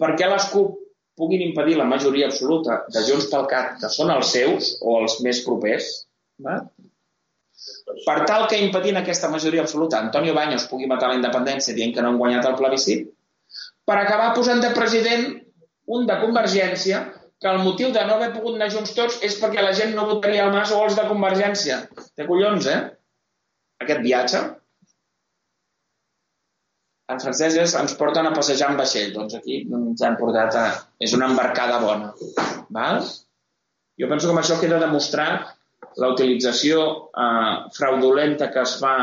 perquè 0.00 0.28
les 0.30 0.46
CUP 0.52 0.76
puguin 1.20 1.42
impedir 1.44 1.76
la 1.76 1.88
majoria 1.88 2.30
absoluta 2.30 2.82
de 2.88 3.02
Junts 3.04 3.28
pel 3.32 3.48
Cat, 3.50 3.76
que 3.82 3.90
són 3.92 4.12
els 4.14 4.32
seus 4.32 4.74
o 4.80 4.96
els 5.02 5.18
més 5.24 5.42
propers, 5.44 5.90
va? 6.46 6.62
per 8.06 8.16
tal 8.24 8.46
que 8.48 8.56
impedint 8.56 8.96
aquesta 8.96 9.28
majoria 9.28 9.60
absoluta 9.66 9.98
Antonio 10.00 10.32
Baños 10.32 10.64
pugui 10.70 10.86
matar 10.88 11.10
la 11.10 11.18
independència 11.18 11.74
dient 11.76 11.92
que 11.92 12.00
no 12.00 12.12
han 12.12 12.20
guanyat 12.20 12.46
el 12.48 12.56
plebiscit, 12.56 13.10
per 13.84 13.98
acabar 14.00 14.30
posant 14.36 14.62
de 14.64 14.70
president 14.76 15.26
un 15.90 16.06
de 16.08 16.16
Convergència 16.22 17.02
que 17.40 17.50
el 17.50 17.60
motiu 17.64 17.90
de 17.92 18.04
no 18.06 18.16
haver 18.16 18.30
pogut 18.32 18.56
anar 18.56 18.70
junts 18.72 18.94
tots 18.96 19.18
és 19.26 19.36
perquè 19.40 19.64
la 19.64 19.74
gent 19.76 19.92
no 19.96 20.06
votaria 20.08 20.46
el 20.46 20.54
Mas 20.54 20.72
o 20.76 20.80
els 20.84 20.96
de 20.96 21.06
Convergència. 21.08 21.78
De 22.16 22.26
collons, 22.28 22.68
eh? 22.68 22.80
Aquest 23.80 24.02
viatge 24.04 24.42
en 27.10 27.22
francès 27.22 27.56
és 27.62 27.74
ens 27.78 27.96
porten 27.98 28.28
a 28.28 28.34
passejar 28.34 28.70
en 28.72 28.78
vaixell. 28.80 29.12
Doncs 29.14 29.38
aquí 29.38 29.62
ens 29.66 30.04
han 30.06 30.18
portat 30.20 30.58
a... 30.58 30.66
És 31.02 31.14
una 31.16 31.30
embarcada 31.30 31.80
bona. 31.82 32.12
Val? 32.76 33.02
Jo 34.00 34.08
penso 34.10 34.28
que 34.28 34.34
amb 34.34 34.42
això 34.42 34.58
queda 34.60 34.80
demostrat 34.82 35.50
la 36.00 36.10
utilització 36.12 36.82
eh, 37.10 37.54
fraudulenta 37.76 38.50
que 38.54 38.62
es 38.62 38.76
fa 38.80 38.94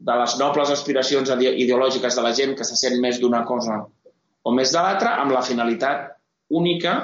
de 0.00 0.16
les 0.16 0.36
nobles 0.40 0.70
aspiracions 0.72 1.32
ideològiques 1.36 2.16
de 2.16 2.22
la 2.24 2.32
gent 2.36 2.54
que 2.56 2.64
se 2.64 2.78
sent 2.78 2.96
més 3.02 3.18
d'una 3.20 3.42
cosa 3.48 3.82
o 4.42 4.52
més 4.56 4.72
de 4.72 4.80
l'altra 4.80 5.16
amb 5.20 5.34
la 5.34 5.42
finalitat 5.44 6.06
única 6.56 6.94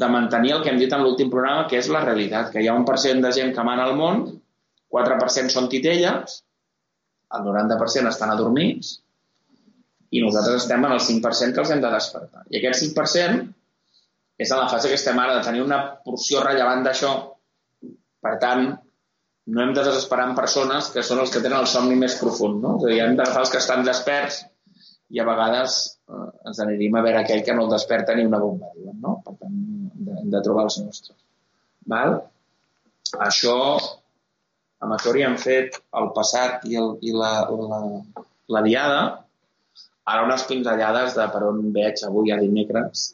de 0.00 0.08
mantenir 0.08 0.54
el 0.54 0.62
que 0.62 0.70
hem 0.70 0.78
dit 0.78 0.92
en 0.94 1.02
l'últim 1.02 1.30
programa, 1.32 1.66
que 1.70 1.80
és 1.80 1.90
la 1.90 2.04
realitat, 2.04 2.52
que 2.52 2.62
hi 2.62 2.68
ha 2.70 2.76
un 2.78 2.86
percent 2.86 3.22
de 3.24 3.32
gent 3.34 3.50
que 3.56 3.64
mana 3.66 3.88
al 3.88 3.96
món, 3.98 4.22
4% 4.94 5.50
són 5.50 5.66
titelles, 5.72 6.36
el 7.34 7.48
90% 7.48 8.12
estan 8.12 8.30
adormits, 8.30 9.00
i 10.10 10.22
nosaltres 10.22 10.62
estem 10.62 10.84
en 10.84 10.94
el 10.96 11.02
5% 11.02 11.54
que 11.54 11.62
els 11.62 11.72
hem 11.74 11.82
de 11.82 11.92
despertar. 11.92 12.44
I 12.50 12.60
aquest 12.60 12.84
5% 12.84 13.44
és 14.38 14.50
en 14.50 14.58
la 14.60 14.70
fase 14.70 14.90
que 14.90 14.98
estem 14.98 15.18
ara 15.22 15.38
de 15.38 15.44
tenir 15.46 15.62
una 15.64 15.80
porció 16.04 16.42
rellevant 16.44 16.82
d'això. 16.86 17.12
Per 18.24 18.34
tant, 18.42 18.66
no 19.46 19.62
hem 19.62 19.72
de 19.76 19.84
desesperar 19.86 20.28
en 20.30 20.36
persones 20.36 20.88
que 20.94 21.04
són 21.06 21.20
els 21.22 21.32
que 21.32 21.42
tenen 21.44 21.60
el 21.60 21.70
somni 21.70 21.96
més 22.00 22.16
profund. 22.20 22.60
No? 22.62 22.76
És 22.80 22.86
a 22.86 22.92
dir, 22.92 23.00
hem 23.04 23.16
d'agafar 23.18 23.44
els 23.44 23.52
que 23.52 23.60
estan 23.62 23.84
desperts 23.86 24.42
i 25.14 25.20
a 25.20 25.26
vegades 25.28 25.76
eh, 26.08 26.30
ens 26.48 26.62
anirem 26.64 26.96
a 26.96 27.02
veure 27.04 27.20
aquell 27.20 27.44
que 27.46 27.56
no 27.56 27.66
el 27.66 27.74
desperta 27.74 28.16
ni 28.16 28.24
una 28.26 28.40
bomba. 28.42 28.72
Diuen, 28.76 28.96
no? 29.02 29.18
Per 29.26 29.36
tant, 29.36 29.58
hem 29.90 30.06
de, 30.08 30.22
de 30.36 30.42
trobar 30.46 30.64
els 30.68 30.78
nostres. 30.82 31.18
Val? 31.92 32.16
Això, 33.26 33.58
amb 34.82 34.96
això 34.96 35.12
hauríem 35.12 35.36
fet 35.38 35.76
el 36.00 36.10
passat 36.16 36.64
i, 36.70 36.78
el, 36.80 36.96
i 37.04 37.12
la, 37.14 37.34
la, 37.52 37.82
la 38.56 38.64
diada, 38.64 39.02
ara 40.12 40.24
unes 40.26 40.46
pinzellades 40.48 41.16
de 41.18 41.26
per 41.32 41.42
on 41.48 41.60
veig 41.74 42.02
avui 42.06 42.32
a 42.32 42.40
dimecres 42.40 43.04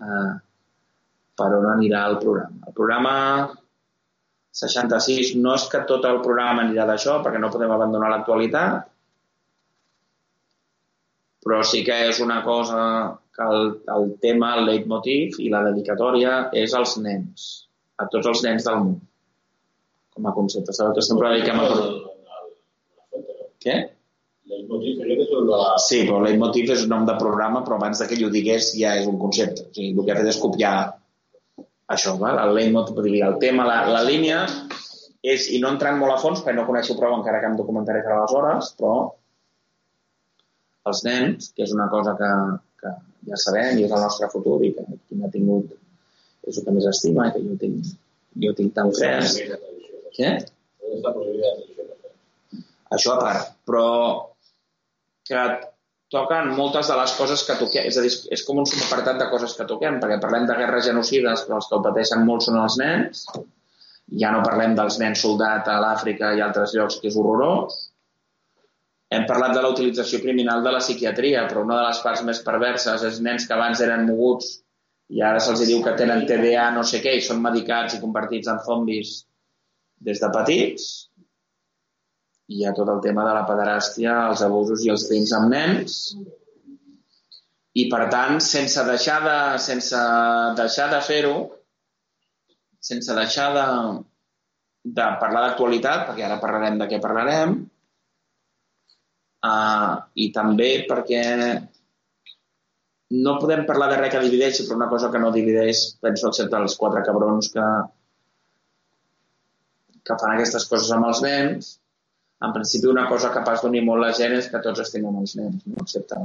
eh, 0.00 0.34
per 1.36 1.48
on 1.58 1.70
anirà 1.74 2.04
el 2.10 2.18
programa. 2.22 2.68
El 2.70 2.76
programa 2.76 3.14
66 4.56 5.34
no 5.42 5.54
és 5.58 5.66
que 5.72 5.82
tot 5.88 6.06
el 6.08 6.22
programa 6.24 6.64
anirà 6.64 6.86
d'això, 6.88 7.18
perquè 7.24 7.40
no 7.42 7.50
podem 7.52 7.74
abandonar 7.74 8.12
l'actualitat, 8.12 8.86
però 11.46 11.60
sí 11.62 11.82
que 11.86 11.96
és 12.08 12.20
una 12.24 12.40
cosa 12.46 12.78
que 13.36 13.44
el, 13.44 13.68
el 13.96 14.08
tema, 14.22 14.54
el 14.56 14.64
leitmotiv 14.70 15.36
i 15.44 15.50
la 15.52 15.60
dedicatòria 15.68 16.38
és 16.62 16.72
als 16.74 16.96
nens, 17.02 17.44
a 18.00 18.08
tots 18.14 18.30
els 18.32 18.42
nens 18.46 18.64
del 18.66 18.80
món, 18.86 18.96
com 20.16 20.26
a 20.26 20.34
concepte. 20.38 20.72
Sabeu 20.72 20.96
que 20.96 21.04
sempre 21.04 21.34
dediquem 21.34 21.60
a... 21.60 21.68
Què? 23.62 23.76
Sí, 25.82 26.04
però 26.06 26.20
leitmotiv 26.22 26.70
és 26.74 26.84
un 26.86 26.92
nom 26.94 27.06
de 27.08 27.16
programa, 27.18 27.64
però 27.66 27.80
abans 27.80 28.02
que 28.02 28.14
ell 28.14 28.28
ho 28.28 28.32
digués 28.34 28.72
ja 28.78 28.94
és 29.00 29.08
un 29.10 29.18
concepte. 29.18 29.66
O 29.66 29.74
sigui, 29.74 29.92
el 29.92 30.06
que 30.06 30.14
ha 30.14 30.18
fet 30.20 30.30
és 30.32 30.40
copiar 30.42 30.74
això, 31.94 32.16
val? 32.20 32.38
el 32.42 32.54
leitmotiv, 32.54 33.00
el 33.26 33.38
tema, 33.42 33.66
la, 33.66 33.80
la 33.90 34.02
línia 34.06 34.44
és, 35.22 35.48
i 35.50 35.60
no 35.62 35.72
entrant 35.74 35.98
molt 35.98 36.14
a 36.14 36.20
fons, 36.22 36.42
perquè 36.42 36.56
no 36.58 36.66
coneixo 36.68 36.96
prou 36.98 37.16
encara 37.16 37.40
que 37.42 37.50
em 37.50 37.58
documentaré 37.58 38.04
per 38.04 38.14
aleshores, 38.14 38.70
però 38.78 38.94
els 40.86 41.02
nens, 41.06 41.50
que 41.54 41.66
és 41.66 41.74
una 41.74 41.88
cosa 41.90 42.14
que, 42.18 42.30
que 42.82 42.92
ja 43.30 43.40
sabem 43.42 43.80
i 43.80 43.86
és 43.88 43.94
el 43.94 44.04
nostre 44.06 44.30
futur 44.30 44.60
i 44.62 44.72
que 44.76 44.86
qui 44.94 45.18
m'ha 45.18 45.32
tingut 45.32 45.74
és 46.46 46.60
el 46.60 46.66
que 46.66 46.74
més 46.76 46.86
estima 46.86 47.26
i 47.26 47.34
que 47.34 47.42
jo 47.42 47.56
tinc, 47.58 47.90
jo 48.44 48.54
tinc 48.60 48.74
tan 48.76 48.92
fresc. 48.94 49.42
Què? 50.14 50.32
Això 52.94 53.16
a 53.16 53.18
part. 53.18 53.52
Però 53.66 53.86
que 55.28 55.42
toquen 56.14 56.52
moltes 56.58 56.90
de 56.90 56.96
les 57.00 57.16
coses 57.18 57.42
que 57.46 57.56
toquem. 57.58 57.88
És 57.90 57.98
a 57.98 58.04
dir, 58.04 58.12
és 58.36 58.44
com 58.46 58.62
un 58.62 58.68
subapartat 58.70 59.18
de 59.22 59.28
coses 59.32 59.56
que 59.58 59.66
toquem, 59.68 59.98
perquè 60.02 60.20
parlem 60.22 60.46
de 60.48 60.56
guerres 60.60 60.86
genocides, 60.86 61.44
però 61.46 61.60
els 61.60 61.68
que 61.70 61.78
ho 61.78 61.82
pateixen 61.84 62.24
molt 62.28 62.46
són 62.46 62.60
els 62.62 62.78
nens. 62.82 63.26
Ja 64.22 64.30
no 64.34 64.44
parlem 64.46 64.76
dels 64.78 65.00
nens 65.02 65.24
soldat 65.24 65.66
a 65.68 65.80
l'Àfrica 65.82 66.30
i 66.36 66.42
altres 66.44 66.76
llocs, 66.76 67.00
que 67.02 67.10
és 67.10 67.18
horrorós. 67.18 67.80
Hem 69.16 69.26
parlat 69.26 69.54
de 69.54 69.62
la 69.62 69.70
utilització 69.70 70.18
criminal 70.22 70.64
de 70.66 70.70
la 70.74 70.82
psiquiatria, 70.82 71.44
però 71.50 71.62
una 71.66 71.80
de 71.80 71.88
les 71.88 71.98
parts 72.02 72.22
més 72.26 72.42
perverses 72.46 73.02
és 73.06 73.20
nens 73.22 73.46
que 73.46 73.54
abans 73.54 73.82
eren 73.82 74.06
moguts 74.06 74.56
i 75.14 75.22
ara 75.22 75.38
se'ls 75.42 75.62
diu 75.68 75.82
que 75.84 75.94
tenen 75.98 76.24
TDA 76.26 76.64
no 76.74 76.82
sé 76.82 76.98
què 77.04 77.12
i 77.14 77.22
són 77.22 77.42
medicats 77.42 77.94
i 77.94 78.00
convertits 78.02 78.50
en 78.50 78.58
zombis 78.64 79.12
des 80.08 80.22
de 80.22 80.30
petits 80.34 80.88
hi 82.46 82.64
ha 82.64 82.72
tot 82.74 82.90
el 82.92 83.00
tema 83.04 83.24
de 83.26 83.34
la 83.34 83.44
pederàstia, 83.48 84.16
els 84.30 84.42
abusos 84.46 84.84
i 84.86 84.90
els 84.94 85.06
crims 85.10 85.32
amb 85.36 85.50
nens. 85.52 86.00
I, 87.76 87.86
per 87.92 88.06
tant, 88.12 88.38
sense 88.40 88.84
deixar 88.88 89.20
de, 89.24 89.38
sense 89.60 90.02
deixar 90.58 90.88
de 90.92 91.00
fer-ho, 91.04 91.36
sense 92.90 93.16
deixar 93.18 93.48
de, 93.56 93.64
de 95.00 95.06
parlar 95.22 95.42
d'actualitat, 95.46 96.06
perquè 96.08 96.24
ara 96.26 96.40
parlarem 96.42 96.78
de 96.80 96.86
què 96.92 97.00
parlarem, 97.02 97.56
uh, 99.50 99.94
i 100.14 100.30
també 100.36 100.70
perquè 100.88 101.24
no 103.26 103.36
podem 103.42 103.66
parlar 103.66 103.90
de 103.90 103.98
res 104.00 104.14
que 104.14 104.22
divideixi, 104.22 104.64
però 104.66 104.78
una 104.80 104.90
cosa 104.92 105.10
que 105.10 105.20
no 105.22 105.34
divideix, 105.34 105.82
penso, 106.02 106.30
excepte 106.30 106.62
els 106.62 106.78
quatre 106.78 107.02
cabrons 107.06 107.50
que, 107.52 107.66
que 110.06 110.16
fan 110.22 110.32
aquestes 110.32 110.66
coses 110.70 110.94
amb 110.94 111.10
els 111.10 111.22
nens, 111.26 111.74
en 112.44 112.52
principi 112.52 112.90
una 112.90 113.06
cosa 113.08 113.32
capaç 113.32 113.62
d'unir 113.64 113.82
molt 113.86 114.04
la 114.04 114.12
gent 114.16 114.34
és 114.36 114.50
que 114.52 114.60
tots 114.64 114.82
estimem 114.84 115.16
els 115.22 115.36
nens, 115.38 115.62
no? 115.64 115.80
excepte, 115.84 116.18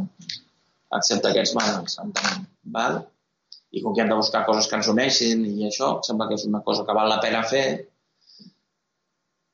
excepte 0.97 1.31
aquests 1.31 1.55
entenem. 2.03 2.45
Val? 2.75 2.99
I 3.71 3.83
com 3.83 3.95
que 3.95 4.03
hem 4.03 4.11
de 4.11 4.19
buscar 4.19 4.43
coses 4.45 4.67
que 4.67 4.75
ens 4.75 4.89
uneixin 4.91 5.45
i 5.47 5.69
això, 5.69 5.93
sembla 6.03 6.27
que 6.27 6.35
és 6.35 6.43
una 6.49 6.59
cosa 6.65 6.83
que 6.87 6.95
val 6.97 7.07
la 7.07 7.21
pena 7.23 7.45
fer. 7.47 7.65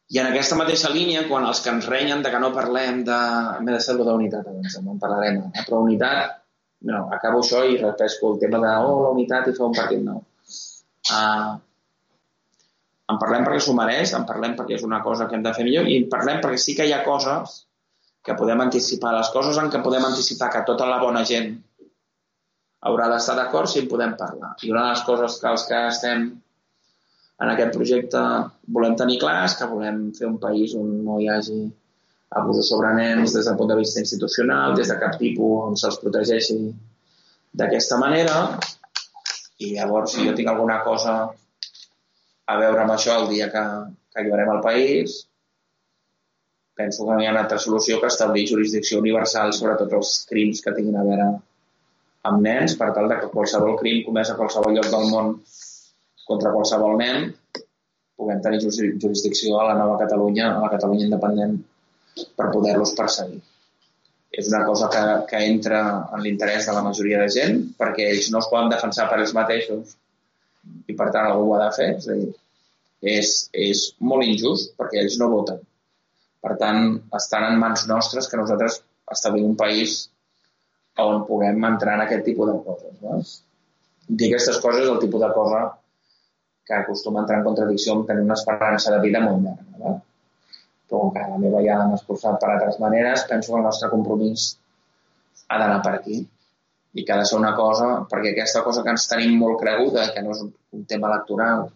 I 0.10 0.22
en 0.24 0.32
aquesta 0.32 0.58
mateixa 0.58 0.90
línia, 0.90 1.28
quan 1.30 1.46
els 1.46 1.62
que 1.62 1.70
ens 1.70 1.86
renyen 1.86 2.24
de 2.26 2.32
que 2.34 2.40
no 2.42 2.54
parlem 2.56 3.04
de... 3.06 3.20
M'he 3.62 3.76
de 3.76 3.82
ser 3.84 3.98
d'unitat 4.00 4.48
abans, 4.48 4.80
no 4.82 4.96
en 4.96 5.02
parlarem. 5.04 5.42
Eh? 5.52 5.66
Però 5.68 5.84
unitat, 5.84 6.40
no, 6.90 7.04
acabo 7.14 7.44
això 7.44 7.62
i 7.68 7.78
repesco 7.78 8.34
el 8.34 8.42
tema 8.42 8.64
de 8.64 8.74
oh, 8.88 8.98
la 9.04 9.14
unitat 9.14 9.52
i 9.52 9.56
fer 9.58 9.66
un 9.68 9.78
partit 9.78 10.02
nou. 10.02 10.24
Uh, 11.12 11.60
en 13.12 13.20
parlem 13.22 13.46
perquè 13.48 13.62
s'ho 13.64 13.76
mereix, 13.78 14.12
en 14.18 14.26
parlem 14.28 14.56
perquè 14.58 14.76
és 14.78 14.84
una 14.88 15.00
cosa 15.04 15.28
que 15.28 15.38
hem 15.38 15.46
de 15.46 15.54
fer 15.56 15.64
millor 15.68 15.88
i 15.88 15.96
en 16.02 16.10
parlem 16.12 16.42
perquè 16.44 16.60
sí 16.60 16.76
que 16.76 16.88
hi 16.88 16.94
ha 16.96 17.06
coses 17.06 17.62
que 18.28 18.36
podem 18.36 18.60
anticipar. 18.66 19.14
Les 19.16 19.30
coses 19.32 19.58
en 19.62 19.72
què 19.72 19.80
podem 19.84 20.04
anticipar 20.04 20.50
que 20.52 20.66
tota 20.68 20.90
la 20.90 21.00
bona 21.04 21.24
gent 21.30 21.54
haurà 22.88 23.08
d'estar 23.12 23.38
d'acord 23.40 23.72
si 23.72 23.80
en 23.84 23.88
podem 23.92 24.14
parlar. 24.20 24.54
I 24.64 24.74
una 24.74 24.84
de 24.84 24.92
les 24.96 25.06
coses 25.08 25.40
que 25.42 25.50
els 25.54 25.64
que 25.70 25.80
estem 25.94 26.28
en 27.38 27.52
aquest 27.54 27.74
projecte 27.78 28.22
volem 28.76 28.96
tenir 29.00 29.20
clar 29.22 29.40
és 29.46 29.56
que 29.58 29.70
volem 29.72 30.08
fer 30.18 30.28
un 30.28 30.38
país 30.44 30.76
on 30.78 30.92
no 31.06 31.20
hi 31.22 31.30
hagi 31.32 31.60
abusos 32.38 32.70
sobre 32.74 32.92
nens 32.98 33.34
des 33.34 33.48
del 33.48 33.58
punt 33.60 33.72
de 33.72 33.80
vista 33.80 34.02
institucional, 34.04 34.76
des 34.76 34.92
de 34.92 34.98
cap 35.00 35.16
tipus 35.22 35.68
on 35.70 35.78
se'ls 35.80 36.00
protegeixi 36.02 36.58
d'aquesta 37.58 38.00
manera 38.02 38.40
i 39.64 39.76
llavors 39.78 40.14
si 40.14 40.26
jo 40.28 40.34
tinc 40.36 40.50
alguna 40.52 40.82
cosa 40.84 41.14
a 42.48 42.58
veure 42.62 42.84
amb 42.84 42.96
això 42.96 43.18
el 43.22 43.30
dia 43.34 43.50
que, 43.54 43.64
que 44.12 44.22
alliberem 44.22 44.54
el 44.56 44.64
país 44.66 45.18
penso 46.78 47.06
que 47.06 47.14
no 47.14 47.22
hi 47.22 47.28
ha 47.28 47.34
una 47.34 47.44
altra 47.46 47.60
solució 47.60 48.00
que 48.02 48.12
establir 48.12 48.48
jurisdicció 48.50 49.00
universal 49.04 49.54
sobre 49.60 49.76
tots 49.80 49.98
els 50.00 50.14
crims 50.30 50.62
que 50.64 50.76
tinguin 50.78 51.00
a 51.00 51.06
veure 51.08 51.30
amb 52.30 52.44
nens 52.44 52.76
per 52.80 52.92
tal 52.96 53.10
de 53.12 53.18
que 53.22 53.32
qualsevol 53.34 53.78
crim 53.82 54.04
comès 54.06 54.32
a 54.32 54.38
qualsevol 54.40 54.78
lloc 54.78 54.92
del 54.94 55.10
món 55.14 55.34
contra 56.30 56.54
qualsevol 56.54 56.98
nen 57.02 57.32
puguem 58.18 58.42
tenir 58.44 58.64
jurisdicció 58.64 59.60
a 59.62 59.68
la 59.70 59.76
nova 59.78 60.00
Catalunya, 60.02 60.50
a 60.56 60.64
la 60.64 60.72
Catalunya 60.74 61.06
independent, 61.06 61.54
per 62.38 62.50
poder-los 62.50 62.96
perseguir. 62.98 63.44
És 64.38 64.50
una 64.50 64.64
cosa 64.66 64.90
que, 64.94 65.04
que 65.30 65.42
entra 65.46 65.82
en 66.16 66.24
l'interès 66.26 66.66
de 66.68 66.74
la 66.76 66.84
majoria 66.86 67.22
de 67.22 67.30
gent, 67.36 67.62
perquè 67.78 68.10
ells 68.10 68.32
no 68.34 68.42
es 68.42 68.50
poden 68.52 68.74
defensar 68.74 69.06
per 69.10 69.22
ells 69.22 69.36
mateixos 69.38 69.94
i 70.88 70.96
per 70.96 71.10
tant 71.14 71.30
algú 71.30 71.50
ho 71.50 71.56
ha 71.58 71.64
de 71.66 71.72
fer. 71.78 71.90
És 71.98 72.08
a 72.10 72.18
dir, 72.18 72.30
és, 73.16 73.34
és 73.54 73.84
molt 74.12 74.26
injust 74.26 74.76
perquè 74.80 75.02
ells 75.02 75.18
no 75.22 75.32
voten. 75.34 75.60
Per 76.44 76.54
tant, 76.62 76.94
estan 77.18 77.48
en 77.50 77.60
mans 77.62 77.88
nostres 77.90 78.30
que 78.30 78.40
nosaltres 78.40 78.82
establim 79.12 79.50
un 79.50 79.58
país 79.60 80.06
on 81.04 81.26
puguem 81.28 81.66
entrar 81.68 81.98
en 81.98 82.06
aquest 82.06 82.24
tipus 82.26 82.50
de 82.50 82.56
coses. 82.66 82.94
No? 83.02 83.20
Dir 84.08 84.32
aquestes 84.32 84.62
coses 84.64 84.86
és 84.86 84.92
el 84.92 85.02
tipus 85.04 85.22
de 85.22 85.32
cosa 85.36 85.62
que 86.68 86.76
acostuma 86.76 87.22
a 87.22 87.24
entrar 87.24 87.40
en 87.40 87.48
contradicció 87.48 87.94
amb 87.94 88.08
tenir 88.08 88.24
una 88.26 88.38
esperança 88.40 88.94
de 88.94 89.02
vida 89.04 89.22
molt 89.24 89.44
llarga. 89.44 89.82
No? 89.82 89.94
Però 90.88 91.04
com 91.04 91.14
que 91.14 91.26
la 91.28 91.42
meva 91.42 91.62
ja 91.66 91.78
m'ha 91.84 92.00
esforçat 92.00 92.40
per 92.42 92.54
altres 92.54 92.80
maneres, 92.80 93.28
penso 93.30 93.54
que 93.54 93.60
el 93.60 93.68
nostre 93.68 93.92
compromís 93.92 94.50
ha 95.48 95.60
d'anar 95.62 95.82
per 95.84 95.94
aquí 96.00 96.24
i 96.98 97.06
que 97.06 97.14
ha 97.14 97.20
de 97.22 97.26
ser 97.30 97.38
una 97.38 97.54
cosa, 97.56 97.88
perquè 98.12 98.34
aquesta 98.34 98.64
cosa 98.66 98.84
que 98.84 98.94
ens 98.96 99.06
tenim 99.12 99.36
molt 99.38 99.60
creguda, 99.62 100.08
que 100.14 100.24
no 100.26 100.34
és 100.34 100.44
un 100.44 100.86
tema 100.90 101.12
electoral, 101.12 101.68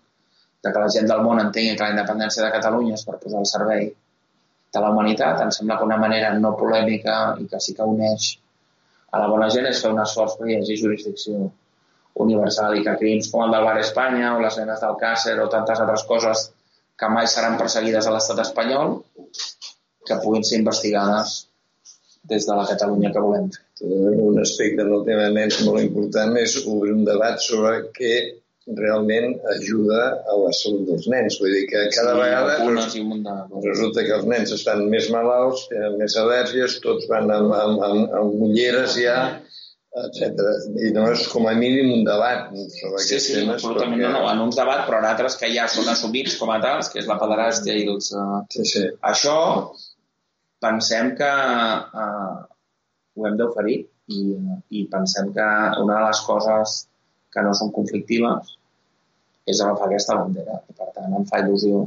de 0.63 0.71
que 0.71 0.83
la 0.83 0.91
gent 0.93 1.09
del 1.09 1.21
món 1.25 1.41
entengui 1.41 1.75
que 1.77 1.85
la 1.85 1.93
independència 1.95 2.43
de 2.45 2.53
Catalunya 2.53 2.97
és 2.97 3.05
per 3.05 3.19
posar 3.21 3.41
al 3.41 3.49
servei 3.49 3.89
de 4.73 4.81
la 4.81 4.91
humanitat, 4.93 5.41
em 5.43 5.51
sembla 5.53 5.77
que 5.77 5.87
una 5.89 5.99
manera 6.01 6.31
no 6.37 6.53
polèmica 6.57 7.17
i 7.43 7.47
que 7.51 7.59
sí 7.63 7.75
que 7.77 7.87
uneix 7.93 8.31
a 9.11 9.19
la 9.19 9.27
bona 9.27 9.49
gent 9.53 9.67
és 9.69 9.81
fer 9.83 9.91
un 9.91 9.99
esforç 10.03 10.37
perquè 10.39 10.61
hi 10.61 10.79
jurisdicció 10.79 11.49
universal 12.25 12.77
i 12.77 12.85
que 12.85 12.95
crims 13.01 13.29
com 13.31 13.45
el 13.45 13.53
del 13.55 13.67
Bar 13.67 13.77
Espanya 13.81 14.33
o 14.35 14.41
les 14.43 14.57
nenes 14.61 14.81
del 14.83 14.97
Càcer 15.01 15.37
o 15.43 15.49
tantes 15.51 15.83
altres 15.83 16.05
coses 16.07 16.45
que 16.99 17.09
mai 17.11 17.27
seran 17.27 17.57
perseguides 17.59 18.07
a 18.07 18.15
l'estat 18.15 18.41
espanyol 18.45 18.97
que 20.07 20.19
puguin 20.23 20.45
ser 20.47 20.59
investigades 20.61 21.35
des 22.29 22.45
de 22.47 22.55
la 22.55 22.65
Catalunya 22.69 23.11
que 23.13 23.19
volem 23.23 23.49
fer. 23.53 23.63
Un 23.81 24.37
aspecte 24.39 24.83
del 24.85 25.03
tema 25.07 25.27
de 25.29 25.33
nens 25.39 25.57
molt 25.65 25.81
important 25.81 26.35
és 26.37 26.59
obrir 26.67 26.93
un 26.93 27.03
debat 27.07 27.39
sobre 27.41 27.87
què 27.97 28.13
realment 28.77 29.39
ajuda 29.55 30.01
a 30.29 30.35
la 30.37 30.51
salut 30.53 30.85
dels 30.87 31.07
nens. 31.09 31.39
Vull 31.41 31.49
dir 31.55 31.63
que 31.67 31.87
cada 31.95 32.13
Sí, 32.13 32.19
vegada 32.21 32.57
coses. 32.61 32.97
resulta 33.65 34.03
que 34.05 34.13
els 34.19 34.25
nens 34.29 34.51
estan 34.53 34.85
més 34.89 35.09
malalts, 35.09 35.65
tenen 35.71 35.97
més 35.97 36.15
al·lèrgies, 36.15 36.77
tots 36.83 37.07
van 37.09 37.31
amb, 37.31 37.51
amb, 37.57 37.81
amb, 37.87 38.13
amb 38.21 38.43
ulleres 38.47 38.95
ja, 39.01 39.17
etc. 39.91 40.45
I 40.87 40.91
no 40.95 41.09
és 41.11 41.25
com 41.33 41.47
a 41.49 41.55
mínim 41.57 41.89
un 41.97 42.05
debat 42.07 42.51
sobre 42.53 43.01
Sí, 43.01 43.15
aquests 43.15 43.25
sí, 43.27 43.33
temes. 43.39 43.55
absolutament 43.57 43.99
no, 44.05 44.11
no, 44.13 44.21
en 44.31 44.39
uns 44.45 44.55
debats, 44.55 44.85
però 44.87 45.01
en 45.01 45.09
altres 45.09 45.35
que 45.41 45.49
ja 45.51 45.65
són 45.67 45.89
assumits 45.91 46.37
com 46.39 46.53
a 46.53 46.61
tals, 46.63 46.93
que 46.93 47.01
és 47.01 47.09
la 47.09 47.17
pederàstia 47.19 47.75
i 47.75 47.87
els... 47.89 48.13
Uh... 48.13 48.43
Sí, 48.53 48.63
sí. 48.63 48.85
Això 49.01 49.35
pensem 50.61 51.13
que 51.17 51.31
uh, 52.03 52.37
ho 53.17 53.27
hem 53.27 53.37
d'oferir 53.39 53.77
i, 54.13 54.21
i 54.77 54.85
pensem 54.91 55.31
que 55.35 55.47
una 55.81 55.99
de 55.99 56.07
les 56.07 56.23
coses 56.27 56.77
que 57.33 57.43
no 57.45 57.53
són 57.57 57.71
conflictives 57.75 58.55
és 59.51 59.61
agafar 59.63 59.87
aquesta 59.89 60.17
bandera. 60.19 60.59
I 60.69 60.77
per 60.77 60.89
tant 60.95 61.17
em 61.17 61.27
fa 61.29 61.41
il·lusió, 61.43 61.83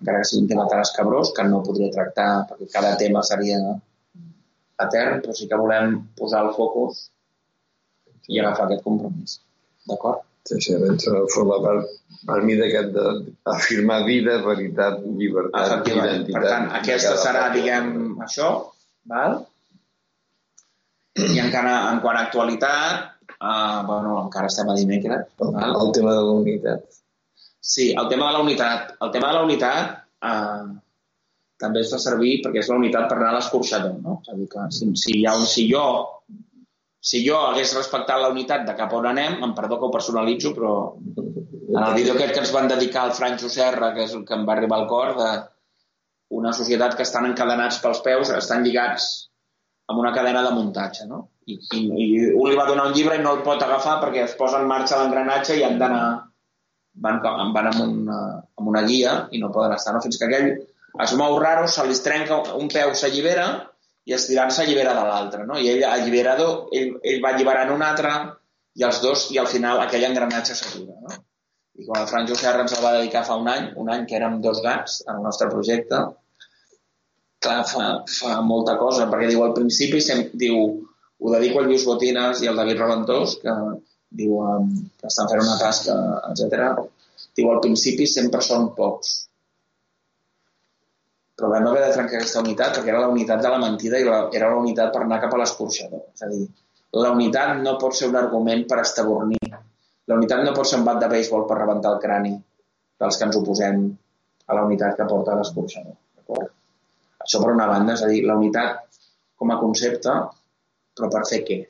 encara 0.00 0.20
que 0.20 0.28
sigui 0.30 0.44
un 0.44 0.50
tema 0.52 0.68
tan 0.70 0.82
escabrós, 0.84 1.32
que 1.36 1.46
no 1.48 1.62
podria 1.66 1.92
tractar, 1.94 2.30
perquè 2.50 2.70
cada 2.72 2.94
tema 3.00 3.22
seria 3.26 3.60
etern, 4.84 5.20
però 5.22 5.36
sí 5.36 5.48
que 5.50 5.60
volem 5.60 5.98
posar 6.18 6.44
el 6.48 6.54
focus 6.58 7.06
i 8.28 8.40
agafar 8.40 8.66
aquest 8.66 8.84
compromís. 8.86 9.38
D'acord? 9.88 10.24
Eh, 10.44 11.24
forma 11.32 11.56
part 11.64 11.86
per 12.28 12.42
mi 12.44 12.56
d'aquest 12.58 12.92
d'afirmar 12.92 14.02
vida, 14.04 14.36
veritat, 14.44 15.00
llibertat, 15.16 15.88
identitat. 15.88 16.36
Per 16.36 16.42
tant, 16.44 16.66
aquesta 16.80 17.14
serà, 17.16 17.46
poble. 17.48 17.62
diguem, 17.62 17.88
això, 18.26 18.50
val? 19.08 19.38
I 21.16 21.40
encara, 21.40 21.74
en 21.92 22.02
quant 22.04 22.18
a 22.18 22.26
actualitat, 22.26 23.08
uh, 23.38 23.80
bueno, 23.88 24.18
encara 24.26 24.50
estem 24.52 24.68
a 24.68 24.76
dimecres, 24.76 25.26
El, 25.40 25.52
val? 25.56 25.76
el 25.80 25.92
tema 25.96 26.12
de 26.12 26.24
la 26.28 26.36
unitat. 26.42 27.00
Sí, 27.64 27.92
el 27.92 28.08
tema 28.12 28.28
de 28.28 28.36
la 28.36 28.44
unitat. 28.44 28.96
El 29.00 29.12
tema 29.14 29.30
de 29.30 29.38
la 29.38 29.44
unitat 29.48 29.94
uh, 30.28 30.74
també 31.60 31.80
es 31.80 31.92
fa 31.94 32.02
servir 32.02 32.42
perquè 32.44 32.60
és 32.60 32.68
la 32.68 32.80
unitat 32.82 33.08
per 33.08 33.16
anar 33.16 33.32
a 33.32 33.38
l'escorxador, 33.38 33.96
no? 34.04 34.18
És 34.20 34.32
a 34.32 34.36
dir, 34.36 34.50
que 34.52 34.68
si, 34.76 34.90
si, 35.00 35.20
hi 35.22 35.24
ha 35.24 35.38
un, 35.40 35.48
si 35.48 35.64
jo 35.70 35.86
si 37.04 37.20
jo 37.26 37.36
hagués 37.50 37.74
respectat 37.76 38.20
la 38.20 38.30
unitat 38.32 38.64
de 38.68 38.74
cap 38.78 38.92
on 38.96 39.10
anem, 39.10 39.36
em 39.44 39.52
perdó 39.56 39.76
que 39.78 39.88
ho 39.88 39.92
personalitzo, 39.92 40.54
però 40.56 40.74
en 40.94 41.82
el 41.82 41.94
vídeo 41.98 42.14
aquest 42.14 42.32
que 42.32 42.40
ens 42.44 42.52
van 42.54 42.70
dedicar 42.70 43.02
al 43.04 43.12
Francho 43.18 43.50
Serra, 43.52 43.92
que 43.92 44.06
és 44.06 44.14
el 44.16 44.24
que 44.24 44.36
em 44.38 44.46
va 44.48 44.54
arribar 44.56 44.78
al 44.80 44.88
cor, 44.88 45.12
de 45.18 45.30
una 46.38 46.54
societat 46.56 46.96
que 46.96 47.04
estan 47.04 47.28
encadenats 47.28 47.80
pels 47.82 48.00
peus, 48.06 48.32
estan 48.32 48.64
lligats 48.64 49.08
amb 49.90 50.00
una 50.00 50.14
cadena 50.16 50.42
de 50.46 50.52
muntatge, 50.56 51.04
no? 51.10 51.20
I, 51.44 51.58
i, 51.76 51.80
i 51.84 52.06
un 52.32 52.48
li 52.48 52.56
va 52.56 52.64
donar 52.70 52.86
un 52.88 52.94
llibre 52.96 53.18
i 53.18 53.22
no 53.24 53.34
el 53.36 53.42
pot 53.44 53.60
agafar 53.60 53.98
perquè 54.00 54.22
es 54.24 54.36
posa 54.38 54.62
en 54.62 54.70
marxa 54.70 54.96
l'engranatge 54.96 55.58
i 55.58 55.64
han 55.66 55.76
d'anar 55.82 56.06
van, 57.04 57.20
van 57.52 57.68
amb, 57.68 57.82
una, 57.84 58.20
amb 58.56 58.70
una 58.70 58.82
guia 58.88 59.26
i 59.30 59.42
no 59.42 59.52
poden 59.52 59.76
estar, 59.76 59.92
no? 59.92 60.00
Fins 60.00 60.16
que 60.16 60.28
aquell 60.30 60.50
es 61.04 61.14
mou 61.20 61.36
raro, 61.42 61.68
se 61.68 61.84
li 61.84 61.96
trenca 62.00 62.40
un 62.56 62.70
peu, 62.72 62.94
s'allibera 62.96 63.48
i 64.04 64.14
estirant 64.16 64.52
s'allibera 64.52 64.94
de 64.96 65.04
l'altre, 65.08 65.44
no? 65.48 65.58
I 65.58 65.70
ell, 65.72 65.84
alliberador, 65.88 66.56
ell, 66.76 66.96
ell 67.12 67.22
va 67.24 67.30
alliberant 67.34 67.72
un 67.74 67.84
altre 67.84 68.10
i 68.80 68.84
els 68.88 69.00
dos, 69.04 69.28
i 69.32 69.38
al 69.40 69.48
final 69.50 69.80
aquell 69.80 70.04
engranatge 70.08 70.56
s'atura, 70.58 70.98
no? 71.06 71.22
I 71.74 71.86
quan 71.86 72.04
el 72.04 72.10
Franjo 72.10 72.36
Serra 72.38 72.62
ens 72.62 72.74
el 72.76 72.84
va 72.84 72.92
dedicar 72.98 73.24
fa 73.26 73.38
un 73.40 73.48
any, 73.50 73.70
un 73.82 73.88
any 73.90 74.04
que 74.10 74.18
érem 74.18 74.38
dos 74.42 74.60
gats 74.62 75.00
en 75.08 75.16
el 75.16 75.24
nostre 75.26 75.48
projecte, 75.50 76.02
clar, 77.44 77.62
fa, 77.70 77.86
fa 78.18 78.36
molta 78.46 78.76
cosa, 78.80 79.08
perquè 79.10 79.30
diu 79.32 79.42
al 79.44 79.56
principi, 79.56 80.00
sem, 80.04 80.22
diu, 80.44 80.60
ho 81.18 81.32
dedico 81.34 81.60
al 81.60 81.68
Lluís 81.70 81.86
Botines 81.88 82.44
i 82.44 82.50
al 82.50 82.60
David 82.60 82.80
Raventós, 82.82 83.38
que 83.42 83.54
diu 84.22 84.38
que 85.00 85.10
estan 85.10 85.30
fent 85.32 85.42
una 85.42 85.58
tasca, 85.58 85.96
etc. 86.30 86.84
Diu, 87.34 87.50
al 87.50 87.62
principi 87.64 88.06
sempre 88.10 88.42
són 88.44 88.70
pocs, 88.78 89.16
però 91.34 91.50
vam 91.50 91.66
haver 91.68 91.82
de 91.82 91.92
trencar 91.96 92.20
aquesta 92.20 92.42
unitat 92.44 92.76
perquè 92.78 92.92
era 92.92 93.02
la 93.02 93.10
unitat 93.10 93.42
de 93.42 93.50
la 93.50 93.58
mentida 93.62 93.98
i 93.98 94.06
la, 94.06 94.20
era 94.38 94.50
la 94.52 94.60
unitat 94.60 94.92
per 94.94 95.02
anar 95.02 95.20
cap 95.24 95.34
a 95.34 95.40
l'escorxador. 95.40 96.04
És 96.14 96.22
a 96.22 96.30
dir, 96.30 96.46
la 97.04 97.10
unitat 97.14 97.58
no 97.62 97.74
pot 97.80 97.96
ser 97.98 98.08
un 98.10 98.18
argument 98.20 98.64
per 98.70 98.78
estabornir. 98.84 99.50
La 100.10 100.18
unitat 100.20 100.44
no 100.46 100.54
pot 100.54 100.68
ser 100.70 100.78
un 100.78 100.86
bat 100.86 101.00
de 101.02 101.10
béisbol 101.10 101.46
per 101.50 101.58
rebentar 101.58 101.94
el 101.96 102.00
crani 102.02 102.34
dels 103.02 103.18
que 103.18 103.26
ens 103.26 103.38
oposem 103.40 103.84
a 104.46 104.56
la 104.58 104.64
unitat 104.68 104.94
que 104.98 105.08
porta 105.10 105.34
l'escorxador. 105.38 105.96
Això 107.24 107.40
per 107.40 107.52
una 107.54 107.66
banda, 107.66 107.96
és 107.96 108.04
a 108.04 108.08
dir, 108.12 108.22
la 108.28 108.36
unitat 108.38 109.00
com 109.40 109.50
a 109.50 109.58
concepte, 109.60 110.14
però 110.94 111.10
per 111.10 111.24
fer 111.28 111.40
què? 111.48 111.60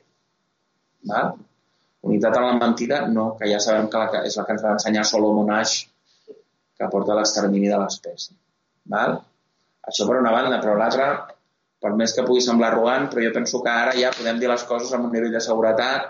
Val? 1.09 1.31
Unitat 2.05 2.35
en 2.37 2.45
la 2.45 2.57
mentida, 2.59 2.99
no, 3.09 3.31
que 3.39 3.49
ja 3.49 3.61
sabem 3.63 3.87
que, 3.89 4.01
la, 4.01 4.09
que 4.11 4.25
és 4.29 4.35
la 4.37 4.45
que 4.45 4.53
ens 4.53 4.65
va 4.65 4.73
ensenyar 4.75 5.05
Solomon 5.09 5.49
Ash, 5.55 5.79
que 6.75 6.89
porta 6.91 7.15
l'extermini 7.17 7.71
de 7.71 7.79
l'espècie. 7.81 8.35
Val? 8.93 9.17
Això 9.89 10.07
per 10.09 10.19
una 10.19 10.33
banda, 10.33 10.59
però 10.63 10.75
l'altra, 10.79 11.09
per 11.81 11.91
més 11.99 12.15
que 12.15 12.25
pugui 12.27 12.43
semblar 12.43 12.71
arrogant, 12.71 13.09
però 13.11 13.23
jo 13.25 13.33
penso 13.35 13.61
que 13.65 13.71
ara 13.71 13.93
ja 13.97 14.13
podem 14.15 14.39
dir 14.41 14.49
les 14.51 14.63
coses 14.69 14.93
amb 14.97 15.07
un 15.07 15.13
nivell 15.13 15.35
de 15.35 15.43
seguretat, 15.47 16.07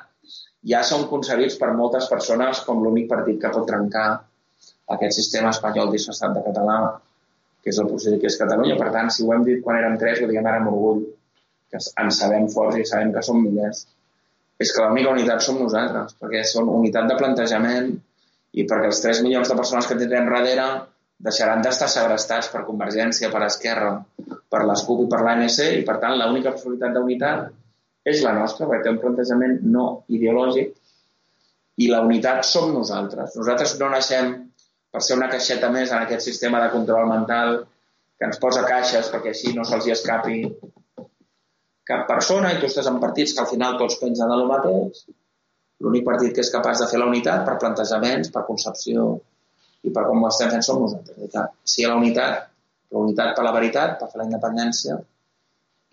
ja 0.72 0.82
són 0.88 1.08
concebits 1.10 1.58
per 1.62 1.74
moltes 1.78 2.08
persones 2.12 2.62
com 2.68 2.82
l'únic 2.84 3.10
partit 3.12 3.42
que 3.42 3.52
pot 3.54 3.68
trencar 3.70 4.08
aquest 4.96 5.18
sistema 5.20 5.52
espanyol 5.54 5.92
disfressat 5.92 6.34
de 6.38 6.46
català, 6.46 6.78
que 7.62 7.74
és 7.74 7.82
el 7.82 7.90
procés 7.90 8.18
que 8.22 8.30
és 8.30 8.40
Catalunya. 8.40 8.78
Per 8.80 8.90
tant, 8.94 9.12
si 9.14 9.26
ho 9.26 9.34
hem 9.34 9.44
dit 9.46 9.62
quan 9.66 9.82
érem 9.82 10.00
tres, 10.02 10.22
ho 10.22 10.32
diem 10.32 10.46
ara 10.46 10.62
amb 10.62 10.72
orgull, 10.72 11.04
que 11.72 11.82
en 12.02 12.12
sabem 12.14 12.48
forts 12.54 12.80
i 12.80 12.88
sabem 12.88 13.14
que 13.14 13.24
som 13.26 13.42
milers, 13.42 13.86
és 14.62 14.72
que 14.72 14.84
l'única 14.84 15.12
unitat 15.12 15.44
som 15.44 15.58
nosaltres, 15.60 16.16
perquè 16.22 16.44
són 16.48 16.70
unitat 16.72 17.10
de 17.12 17.18
plantejament 17.20 17.90
i 18.56 18.64
perquè 18.70 18.92
els 18.92 19.02
3 19.04 19.24
milions 19.26 19.50
de 19.52 19.58
persones 19.60 19.90
que 19.90 19.98
tindrem 20.00 20.30
darrere 20.32 20.68
deixaran 21.18 21.62
d'estar 21.64 21.88
segrestats 21.92 22.50
per 22.54 22.66
Convergència, 22.68 23.32
per 23.34 23.44
Esquerra, 23.46 23.92
per 24.52 24.64
l'ESCUP 24.66 25.06
i 25.06 25.12
per 25.12 25.22
l'ANC, 25.24 25.60
i 25.80 25.86
per 25.88 26.00
tant 26.02 26.18
l'única 26.20 26.54
possibilitat 26.56 26.96
d'unitat 26.96 27.48
és 28.06 28.22
la 28.22 28.34
nostra, 28.38 28.68
perquè 28.70 28.86
té 28.86 28.94
un 28.94 29.00
plantejament 29.02 29.62
no 29.76 29.86
ideològic, 30.14 30.76
i 31.82 31.88
la 31.92 32.02
unitat 32.06 32.46
som 32.48 32.72
nosaltres. 32.74 33.36
Nosaltres 33.36 33.76
no 33.80 33.90
naixem 33.92 34.36
per 34.92 35.02
ser 35.04 35.18
una 35.18 35.28
caixeta 35.32 35.72
més 35.74 35.92
en 35.92 36.06
aquest 36.06 36.24
sistema 36.24 36.62
de 36.64 36.72
control 36.72 37.10
mental 37.10 37.58
que 38.16 38.30
ens 38.30 38.40
posa 38.40 38.64
caixes 38.68 39.10
perquè 39.12 39.34
així 39.34 39.52
no 39.56 39.66
se'ls 39.68 39.90
escapi 39.92 40.38
cap 41.90 42.06
persona 42.08 42.54
i 42.54 42.62
tu 42.62 42.70
estàs 42.70 42.88
en 42.92 43.02
partits 43.02 43.36
que 43.36 43.44
al 43.44 43.50
final 43.52 43.76
tots 43.82 44.00
pensen 44.02 44.32
de 44.32 44.38
lo 44.40 44.48
mateix. 44.50 45.04
L'únic 45.84 46.06
partit 46.08 46.32
que 46.34 46.46
és 46.46 46.54
capaç 46.54 46.80
de 46.82 46.88
fer 46.92 47.02
la 47.02 47.10
unitat 47.12 47.44
per 47.48 47.58
plantejaments, 47.62 48.32
per 48.32 48.46
concepció 48.48 49.10
i 49.86 49.94
per 49.94 50.06
com 50.10 50.24
ho 50.24 50.30
estem 50.32 50.52
fent 50.54 50.66
som 50.66 50.82
nosaltres. 50.82 51.18
I 51.22 51.32
que 51.32 51.46
sí 51.76 51.86
a 51.86 51.92
la 51.94 52.00
unitat, 52.02 52.48
la 52.96 53.04
unitat 53.06 53.34
per 53.38 53.46
la 53.46 53.54
veritat, 53.56 53.98
per 54.00 54.10
fer 54.12 54.22
la 54.22 54.28
independència 54.30 54.98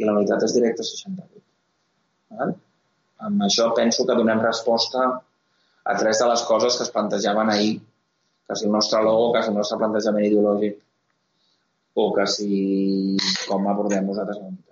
i 0.01 0.09
la 0.09 0.16
unitat 0.19 0.47
és 0.48 0.55
directe 0.56 0.86
68. 0.89 1.43
Val? 2.39 2.55
Amb 3.28 3.44
això 3.47 3.69
penso 3.77 4.06
que 4.09 4.16
donem 4.19 4.40
resposta 4.43 5.05
a 5.85 5.97
tres 5.98 6.23
de 6.23 6.28
les 6.31 6.43
coses 6.48 6.78
que 6.78 6.86
es 6.86 6.93
plantejaven 6.94 7.52
ahir, 7.52 7.77
que 8.48 8.56
si 8.59 8.66
el 8.66 8.74
nostre 8.74 9.02
logo, 9.05 9.32
que 9.35 9.43
si 9.43 9.52
el 9.52 9.59
nostre 9.59 9.78
plantejament 9.78 10.27
ideològic 10.27 10.81
o 12.02 12.09
que 12.16 12.27
si 12.35 12.51
com 13.47 13.69
abordem 13.69 14.09
nosaltres 14.09 14.40
la 14.40 14.48
unitat. 14.48 14.72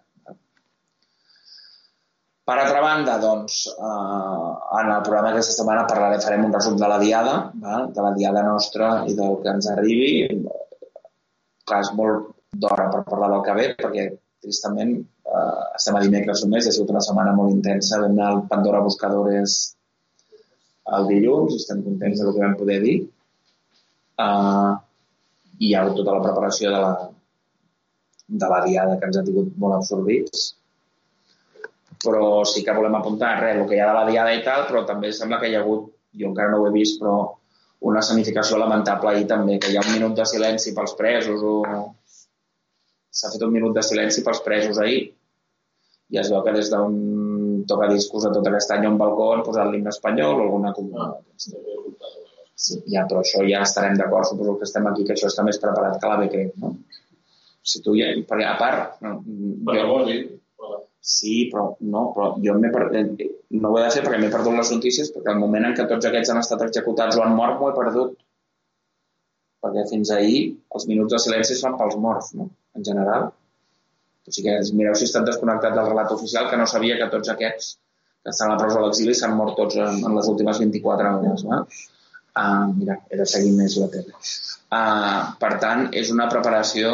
Per 2.50 2.56
altra 2.58 2.80
banda, 2.82 3.12
doncs, 3.22 3.60
eh, 3.70 4.48
en 4.80 4.88
el 4.90 5.02
programa 5.06 5.28
d'aquesta 5.28 5.52
setmana 5.54 5.84
parlaré, 5.86 6.16
farem 6.24 6.48
un 6.48 6.54
resum 6.56 6.74
de 6.80 6.88
la 6.90 6.96
diada, 6.98 7.34
val? 7.62 7.92
de 7.94 8.02
la 8.02 8.10
diada 8.16 8.42
nostra 8.42 8.88
i 9.06 9.14
del 9.14 9.36
que 9.44 9.52
ens 9.52 9.68
arribi. 9.70 10.08
Clar, 11.62 11.80
és 11.84 11.92
molt 11.94 12.32
d'hora 12.64 12.88
per 12.90 13.04
parlar 13.06 13.30
del 13.36 13.46
que 13.46 13.56
ve, 13.60 13.68
perquè 13.78 14.08
tristament 14.42 14.96
eh, 14.98 15.62
estem 15.78 16.00
a 16.00 16.02
dimecres 16.02 16.42
només, 16.42 16.66
ha 16.66 16.74
sigut 16.74 16.90
una 16.90 17.04
setmana 17.06 17.36
molt 17.38 17.54
intensa, 17.54 18.02
vam 18.02 18.18
anar 18.18 18.32
al 18.32 18.42
Pandora 18.50 18.82
Buscadores 18.82 19.60
el 20.98 21.06
dilluns 21.06 21.54
estem 21.54 21.84
contents 21.86 22.18
del 22.18 22.34
que 22.34 22.42
vam 22.42 22.58
poder 22.58 22.82
dir. 22.82 22.96
Uh, 24.18 24.74
hi 25.62 25.70
ha 25.76 25.86
tota 25.94 26.16
la 26.16 26.24
preparació 26.24 26.74
de 26.74 26.80
la, 26.82 26.94
de 28.42 28.48
la 28.50 28.64
diada 28.66 28.98
que 28.98 29.06
ens 29.06 29.20
ha 29.20 29.28
tingut 29.28 29.54
molt 29.62 29.78
absorbits 29.78 30.50
però 32.04 32.44
sí 32.48 32.64
que 32.64 32.74
volem 32.76 32.96
apuntar 32.96 33.34
res, 33.40 33.58
el 33.60 33.68
que 33.68 33.76
hi 33.76 33.82
ha 33.82 33.90
de 33.90 33.98
la 33.98 34.06
diada 34.08 34.32
i 34.34 34.42
tal, 34.46 34.66
però 34.68 34.84
també 34.88 35.12
sembla 35.12 35.40
que 35.40 35.50
hi 35.50 35.56
ha 35.56 35.62
hagut, 35.64 35.90
jo 36.20 36.30
encara 36.30 36.52
no 36.52 36.62
ho 36.62 36.68
he 36.68 36.74
vist, 36.74 37.00
però 37.02 37.16
una 37.90 38.02
sanificació 38.04 38.58
lamentable 38.60 39.12
ahir 39.12 39.26
també, 39.28 39.58
que 39.60 39.70
hi 39.72 39.78
ha 39.78 39.84
un 39.86 39.92
minut 39.94 40.16
de 40.16 40.26
silenci 40.28 40.74
pels 40.76 40.96
presos 40.98 41.44
o 41.44 41.54
s'ha 43.20 43.32
fet 43.32 43.42
un 43.46 43.52
minut 43.52 43.74
de 43.76 43.82
silenci 43.82 44.24
pels 44.26 44.42
presos 44.44 44.78
ahir 44.78 45.00
i 46.10 46.18
es 46.20 46.30
veu 46.32 46.42
que 46.44 46.54
des 46.56 46.70
d'un 46.72 46.94
tocadiscos 47.70 48.26
de 48.26 48.32
tot 48.34 48.48
aquest 48.50 48.72
any 48.74 48.86
a 48.86 48.90
un 48.92 48.98
balcó 49.00 49.30
han 49.34 49.44
posat 49.46 49.70
l'himne 49.70 49.92
espanyol 49.94 50.40
o 50.40 50.46
alguna 50.46 50.72
cosa. 50.74 51.10
Sí, 52.60 52.80
ja, 52.92 53.06
però 53.08 53.22
això 53.22 53.44
ja 53.46 53.62
estarem 53.64 53.94
d'acord, 53.96 54.28
suposo 54.28 54.56
que 54.58 54.66
estem 54.68 54.88
aquí, 54.90 55.06
que 55.06 55.14
això 55.14 55.30
està 55.30 55.44
més 55.46 55.60
preparat 55.62 55.96
que 56.00 56.10
la 56.10 56.18
BCREC, 56.20 56.50
no? 56.60 56.74
Si 57.70 57.80
tu 57.84 57.94
ja, 57.96 58.10
perquè 58.28 58.48
a 58.48 58.56
part, 58.60 58.98
no, 59.04 59.14
Però 59.68 60.02
jo, 60.08 60.18
Sí, 61.00 61.48
però 61.52 61.76
no, 61.80 62.02
però 62.14 62.34
jo 62.44 62.54
perdut, 62.60 63.22
no 63.56 63.68
ho 63.70 63.78
he 63.78 63.84
de 63.84 63.92
fer 63.94 64.02
perquè 64.04 64.18
m'he 64.20 64.32
perdut 64.32 64.56
les 64.58 64.72
notícies, 64.74 65.12
perquè 65.14 65.32
al 65.32 65.40
moment 65.40 65.70
en 65.70 65.76
què 65.78 65.86
tots 65.88 66.08
aquests 66.08 66.32
han 66.32 66.40
estat 66.42 66.64
executats 66.66 67.16
o 67.16 67.22
han 67.24 67.36
mort 67.38 67.60
m'ho 67.60 67.70
he 67.70 67.76
perdut. 67.78 68.18
Perquè 69.64 69.86
fins 69.88 70.10
ahir 70.16 70.40
els 70.76 70.86
minuts 70.88 71.14
de 71.14 71.20
silenci 71.24 71.54
es 71.56 71.62
fan 71.64 71.78
pels 71.80 71.96
morts, 72.04 72.34
no? 72.36 72.50
En 72.76 72.84
general. 72.84 73.30
O 74.28 74.32
sigui 74.34 74.50
que 74.50 74.76
mireu 74.76 74.96
si 74.96 75.06
he 75.06 75.08
estat 75.08 75.24
desconnectat 75.28 75.76
del 75.76 75.88
relat 75.88 76.12
oficial, 76.16 76.50
que 76.50 76.60
no 76.60 76.68
sabia 76.68 76.98
que 77.00 77.08
tots 77.14 77.32
aquests 77.32 77.72
que 78.22 78.30
estan 78.34 78.50
a 78.50 78.54
la 78.54 78.60
presó 78.60 78.80
a 78.80 78.84
l'exili 78.84 79.16
s'han 79.16 79.36
mort 79.36 79.56
tots 79.56 79.80
en, 79.80 80.02
en 80.04 80.16
les 80.18 80.28
últimes 80.28 80.60
24 80.60 81.14
hores. 81.16 81.44
No? 81.48 81.62
Uh, 82.36 82.68
mira, 82.76 82.98
he 83.08 83.16
de 83.16 83.26
seguir 83.26 83.54
més 83.56 83.78
la 83.80 83.88
tele. 83.92 84.12
Uh, 84.68 85.32
per 85.40 85.54
tant, 85.64 85.86
és 85.96 86.12
una 86.12 86.28
preparació, 86.32 86.92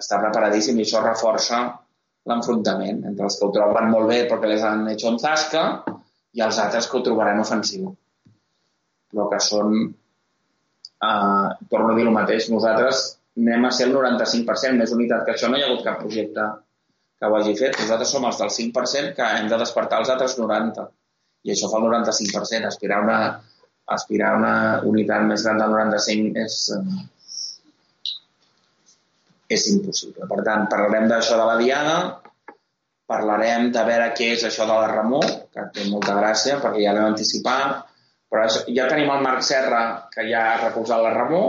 està 0.00 0.18
preparadíssim 0.24 0.80
i 0.80 0.86
això 0.86 1.04
reforça 1.04 1.60
l'enfrontament 2.30 3.02
entre 3.10 3.26
els 3.28 3.38
que 3.38 3.46
ho 3.46 3.54
troben 3.54 3.90
molt 3.90 4.08
bé 4.10 4.20
perquè 4.30 4.50
les 4.50 4.62
han 4.66 4.86
hecho 4.92 5.10
en 5.10 5.18
zasca 5.22 5.64
i 6.38 6.44
els 6.46 6.60
altres 6.62 6.88
que 6.88 6.98
ho 6.98 7.04
trobaran 7.08 7.42
ofensiu. 7.42 7.90
Però 9.12 9.28
que 9.30 9.40
són, 9.44 9.74
eh, 11.08 11.48
torno 11.72 11.92
a 11.92 11.96
dir 11.98 12.06
el 12.06 12.14
mateix, 12.14 12.48
nosaltres 12.50 13.02
anem 13.36 13.64
a 13.66 13.72
ser 13.72 13.88
el 13.88 13.94
95%, 13.96 14.78
més 14.78 14.92
unitat 14.92 15.24
que 15.26 15.34
això 15.34 15.50
no 15.50 15.58
hi 15.58 15.64
ha 15.64 15.70
hagut 15.70 15.84
cap 15.84 16.00
projecte 16.00 16.48
que 17.18 17.30
ho 17.30 17.36
hagi 17.36 17.54
fet. 17.58 17.78
Nosaltres 17.80 18.12
som 18.14 18.26
els 18.28 18.38
del 18.42 18.50
5% 18.50 19.14
que 19.18 19.30
hem 19.38 19.48
de 19.50 19.58
despertar 19.60 20.02
els 20.02 20.10
altres 20.14 20.38
90%. 20.38 20.90
I 21.42 21.54
això 21.54 21.70
fa 21.70 21.78
el 21.78 21.88
95%. 21.88 22.68
Aspirar 22.68 23.00
a 23.00 23.06
una, 23.06 23.18
aspirar 23.96 24.36
una 24.38 24.54
unitat 24.90 25.26
més 25.28 25.44
gran 25.46 25.58
del 25.62 25.74
95% 25.74 26.44
és, 26.44 26.58
eh, 26.76 27.08
és 29.54 29.68
impossible. 29.72 30.28
Per 30.30 30.42
tant, 30.46 30.68
parlarem 30.72 31.08
d'això 31.10 31.38
de 31.40 31.46
la 31.48 31.56
diada, 31.60 31.96
parlarem 33.12 33.70
de 33.74 33.84
veure 33.88 34.12
què 34.16 34.32
és 34.36 34.44
això 34.48 34.66
de 34.68 34.76
la 34.76 34.90
Ramó, 34.92 35.20
que 35.52 35.66
té 35.74 35.88
molta 35.90 36.16
gràcia 36.18 36.60
perquè 36.62 36.84
ja 36.84 36.94
l'hem 36.96 37.10
anticipat, 37.10 37.82
però 38.32 38.46
ja 38.48 38.88
tenim 38.88 39.10
el 39.12 39.24
Marc 39.26 39.44
Serra, 39.44 39.82
que 40.12 40.24
ja 40.30 40.46
ha 40.52 40.60
recolzat 40.62 41.02
la 41.04 41.12
Ramó, 41.12 41.42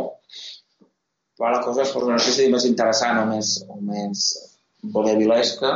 però 1.37 1.53
la 1.55 1.63
cosa 1.63 1.85
és 1.85 1.93
per 1.93 2.19
sé 2.19 2.35
si 2.35 2.49
més 2.51 2.67
interessant 2.67 3.21
o 3.21 3.25
més, 3.29 3.55
o 3.67 3.79
més 3.79 4.27
vodevilesca, 4.93 5.71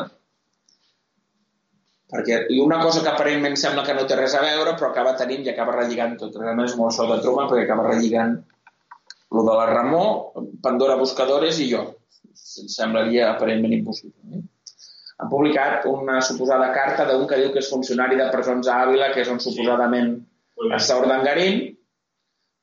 perquè 2.11 2.45
i 2.55 2.59
una 2.63 2.79
cosa 2.83 3.01
que 3.03 3.11
aparentment 3.11 3.57
sembla 3.59 3.83
que 3.87 3.95
no 3.95 4.05
té 4.07 4.15
res 4.19 4.35
a 4.35 4.43
veure, 4.43 4.75
però 4.75 4.91
acaba 4.91 5.15
tenint 5.19 5.43
i 5.45 5.51
acaba 5.51 5.75
relligant 5.75 6.15
tot. 6.19 6.35
Realment 6.39 6.69
és 6.69 6.75
molt 6.79 6.93
això 6.93 7.07
de 7.09 7.19
Truman 7.23 7.49
perquè 7.51 7.65
acaba 7.67 7.87
relligant 7.89 8.37
el 9.27 9.43
de 9.43 9.55
la 9.59 9.65
Ramó, 9.67 10.03
Pandora 10.63 10.95
Buscadores 10.95 11.59
i 11.59 11.67
jo. 11.71 11.83
Em 12.61 12.69
semblaria 12.71 13.31
aparentment 13.31 13.75
impossible. 13.75 14.37
Eh? 14.37 14.43
Han 15.17 15.29
publicat 15.31 15.87
una 15.89 16.19
suposada 16.21 16.69
carta 16.75 17.07
d'un 17.09 17.25
que 17.29 17.39
diu 17.41 17.51
que 17.53 17.63
és 17.63 17.69
funcionari 17.71 18.19
de 18.19 18.27
presons 18.33 18.67
a 18.69 18.81
Àvila, 18.85 19.09
que 19.13 19.23
és 19.23 19.31
on 19.33 19.41
suposadament 19.41 20.13
està 20.77 20.97
Urdangarín, 21.01 21.63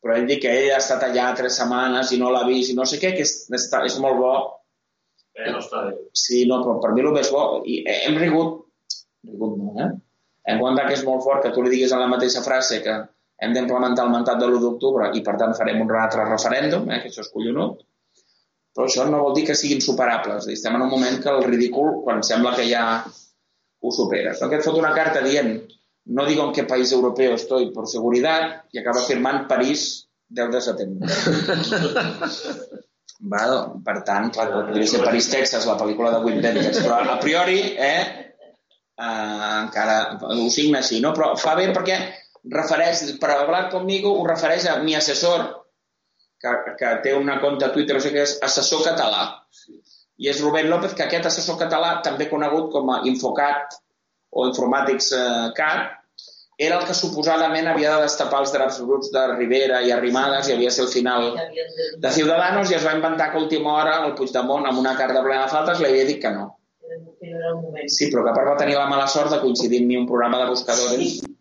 però 0.04 0.18
ell 0.18 0.28
diu 0.28 0.38
que 0.42 0.52
ell 0.52 0.74
ha 0.74 0.82
estat 0.82 1.06
allà 1.06 1.30
tres 1.38 1.56
setmanes 1.58 2.12
i 2.14 2.20
no 2.20 2.30
l'ha 2.30 2.44
vist 2.46 2.70
i 2.70 2.76
no 2.78 2.86
sé 2.86 3.00
què, 3.02 3.14
que 3.16 3.24
és, 3.26 3.34
està, 3.58 3.82
és 3.88 3.96
molt 4.02 4.20
bo. 4.20 4.34
Eh, 5.34 5.48
no 5.50 5.62
està 5.62 5.86
bé. 5.88 5.96
Sí, 6.14 6.44
no, 6.50 6.60
però 6.62 6.76
per 6.82 6.92
mi 6.94 7.02
el 7.02 7.10
més 7.16 7.30
bo, 7.34 7.44
i 7.66 7.80
hem 7.90 8.20
rigut, 8.20 8.60
rigut 9.30 9.56
no, 9.58 9.72
eh? 9.82 9.90
En 10.52 10.60
compte 10.60 10.84
que 10.84 10.94
és 10.98 11.02
molt 11.06 11.24
fort 11.24 11.42
que 11.42 11.54
tu 11.54 11.62
li 11.64 11.72
diguis 11.72 11.92
en 11.96 12.02
la 12.04 12.10
mateixa 12.10 12.44
frase 12.44 12.82
que 12.84 12.98
hem 13.42 13.54
d'implementar 13.56 14.04
el 14.04 14.12
mandat 14.12 14.38
de 14.38 14.46
l'1 14.46 14.60
d'octubre 14.62 15.08
i 15.16 15.22
per 15.26 15.34
tant 15.40 15.56
farem 15.58 15.80
un 15.82 15.90
altre 15.98 16.28
referèndum, 16.28 16.86
eh, 16.92 17.00
que 17.02 17.10
això 17.10 17.24
és 17.24 17.32
collonut, 17.32 17.80
però 18.74 18.88
això 18.88 19.06
no 19.06 19.22
vol 19.22 19.36
dir 19.36 19.46
que 19.48 19.54
siguin 19.58 19.82
superables. 19.84 20.48
Estem 20.50 20.74
en 20.74 20.82
un 20.86 20.90
moment 20.90 21.20
que 21.22 21.30
el 21.30 21.44
ridícul, 21.46 22.00
quan 22.04 22.24
sembla 22.26 22.56
que 22.56 22.66
ja 22.66 22.84
ho 23.04 23.92
superes. 23.94 24.40
No? 24.42 24.50
Que 24.50 24.58
et 24.58 24.66
fot 24.66 24.78
una 24.80 24.94
carta 24.96 25.22
dient 25.22 25.56
no 26.04 26.26
digo 26.26 26.44
en 26.44 26.52
qué 26.52 26.64
país 26.64 26.92
europeo 26.92 27.34
estoy 27.34 27.70
por 27.70 27.88
seguridad 27.88 28.64
i 28.72 28.78
acaba 28.78 29.00
firmant 29.00 29.46
París 29.48 30.08
10 30.28 30.50
de 30.50 30.60
setembre. 30.60 31.08
Val? 33.20 33.54
Per 33.84 33.94
tant, 34.04 34.28
clar, 34.34 34.50
podria 34.52 34.88
ser 34.90 35.00
París, 35.04 35.30
Texas, 35.32 35.64
la 35.68 35.78
pel·lícula 35.80 36.10
de 36.12 36.20
Wim 36.24 36.42
Wenders, 36.42 36.82
però 36.82 36.98
a 37.14 37.18
priori, 37.22 37.60
eh, 37.78 38.34
eh, 38.98 39.52
encara 39.62 40.18
ho 40.20 40.48
signa 40.52 40.82
així, 40.82 41.00
no? 41.00 41.14
Però 41.16 41.32
fa 41.40 41.54
bé 41.56 41.70
perquè 41.72 41.96
refereix, 42.52 43.14
per 43.22 43.30
hablar 43.32 43.70
conmigo, 43.72 44.12
ho 44.12 44.26
refereix 44.28 44.66
a 44.68 44.76
mi 44.82 44.96
assessor, 44.98 45.46
que, 46.44 46.76
que 46.78 46.92
té 47.06 47.16
una 47.16 47.40
compte 47.42 47.66
a 47.66 47.72
Twitter, 47.72 47.96
no 47.96 48.04
sé 48.04 48.12
què 48.14 48.22
és, 48.26 48.36
assessor 48.44 48.84
català. 48.86 49.24
I 50.20 50.30
és 50.30 50.40
Rubén 50.44 50.70
López, 50.70 50.94
que 50.94 51.06
aquest 51.06 51.26
assessor 51.30 51.58
català, 51.60 51.96
també 52.06 52.28
conegut 52.30 52.70
com 52.74 52.92
a 52.94 53.00
Infocat 53.10 53.78
o 54.34 54.46
Informàtics 54.50 55.12
eh, 55.16 55.52
Cat, 55.56 56.00
era 56.56 56.76
el 56.78 56.84
que 56.86 56.94
suposadament 56.94 57.66
havia 57.66 57.96
de 57.96 58.04
destapar 58.04 58.40
els 58.44 58.52
draps 58.54 58.76
bruts 58.86 59.10
de 59.14 59.22
Rivera 59.32 59.80
i 59.82 59.90
Arrimadas 59.90 60.48
i 60.48 60.54
havia 60.54 60.70
de 60.70 60.74
ser 60.76 60.84
el 60.84 60.92
final 60.92 61.32
de 61.98 62.12
Ciudadanos 62.14 62.70
i 62.70 62.76
es 62.76 62.86
va 62.86 62.94
inventar 62.94 63.32
que 63.32 63.40
a 63.40 63.42
última 63.42 63.72
hora 63.74 63.96
el 64.06 64.14
Puigdemont 64.14 64.68
amb 64.70 64.78
una 64.78 64.94
carta 65.00 65.24
plena 65.24 65.48
de 65.48 65.50
faltes 65.50 65.82
li 65.82 65.90
havia 65.90 66.06
dit 66.06 66.22
que 66.22 66.30
no. 66.30 66.52
Sí, 67.90 68.06
però 68.12 68.22
que 68.22 68.30
a 68.30 68.36
part 68.36 68.52
va 68.52 68.58
tenir 68.60 68.78
la 68.78 68.86
mala 68.86 69.08
sort 69.10 69.34
de 69.34 69.40
coincidir 69.42 69.82
amb 69.82 69.90
mi 69.90 69.98
un 69.98 70.06
programa 70.06 70.44
de 70.44 70.50
buscadores. 70.52 71.16
Ah, 71.24 71.33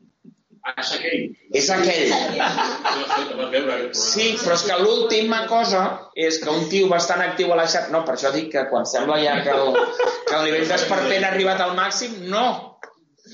és 0.64 0.92
aquell. 0.96 1.24
És 1.60 1.70
aquell. 1.76 2.12
Sí, 4.00 4.28
però 4.40 4.56
és 4.56 4.66
que 4.68 4.78
l'última 4.80 5.44
cosa 5.52 5.84
és 6.16 6.40
que 6.44 6.52
un 6.52 6.68
tio 6.72 6.88
bastant 6.92 7.24
actiu 7.26 7.52
a 7.52 7.60
la 7.60 7.68
xarxa... 7.68 7.92
No, 7.94 8.04
per 8.08 8.16
això 8.16 8.32
dic 8.36 8.52
que 8.54 8.66
quan 8.72 8.88
sembla 8.90 9.20
ja 9.24 9.36
que 9.44 9.56
el, 9.56 9.74
que 10.30 10.38
el 10.38 10.46
nivell 10.48 10.68
d'esperpent 10.70 11.26
ha 11.26 11.32
arribat 11.34 11.64
al 11.66 11.76
màxim, 11.80 12.16
no. 12.32 12.46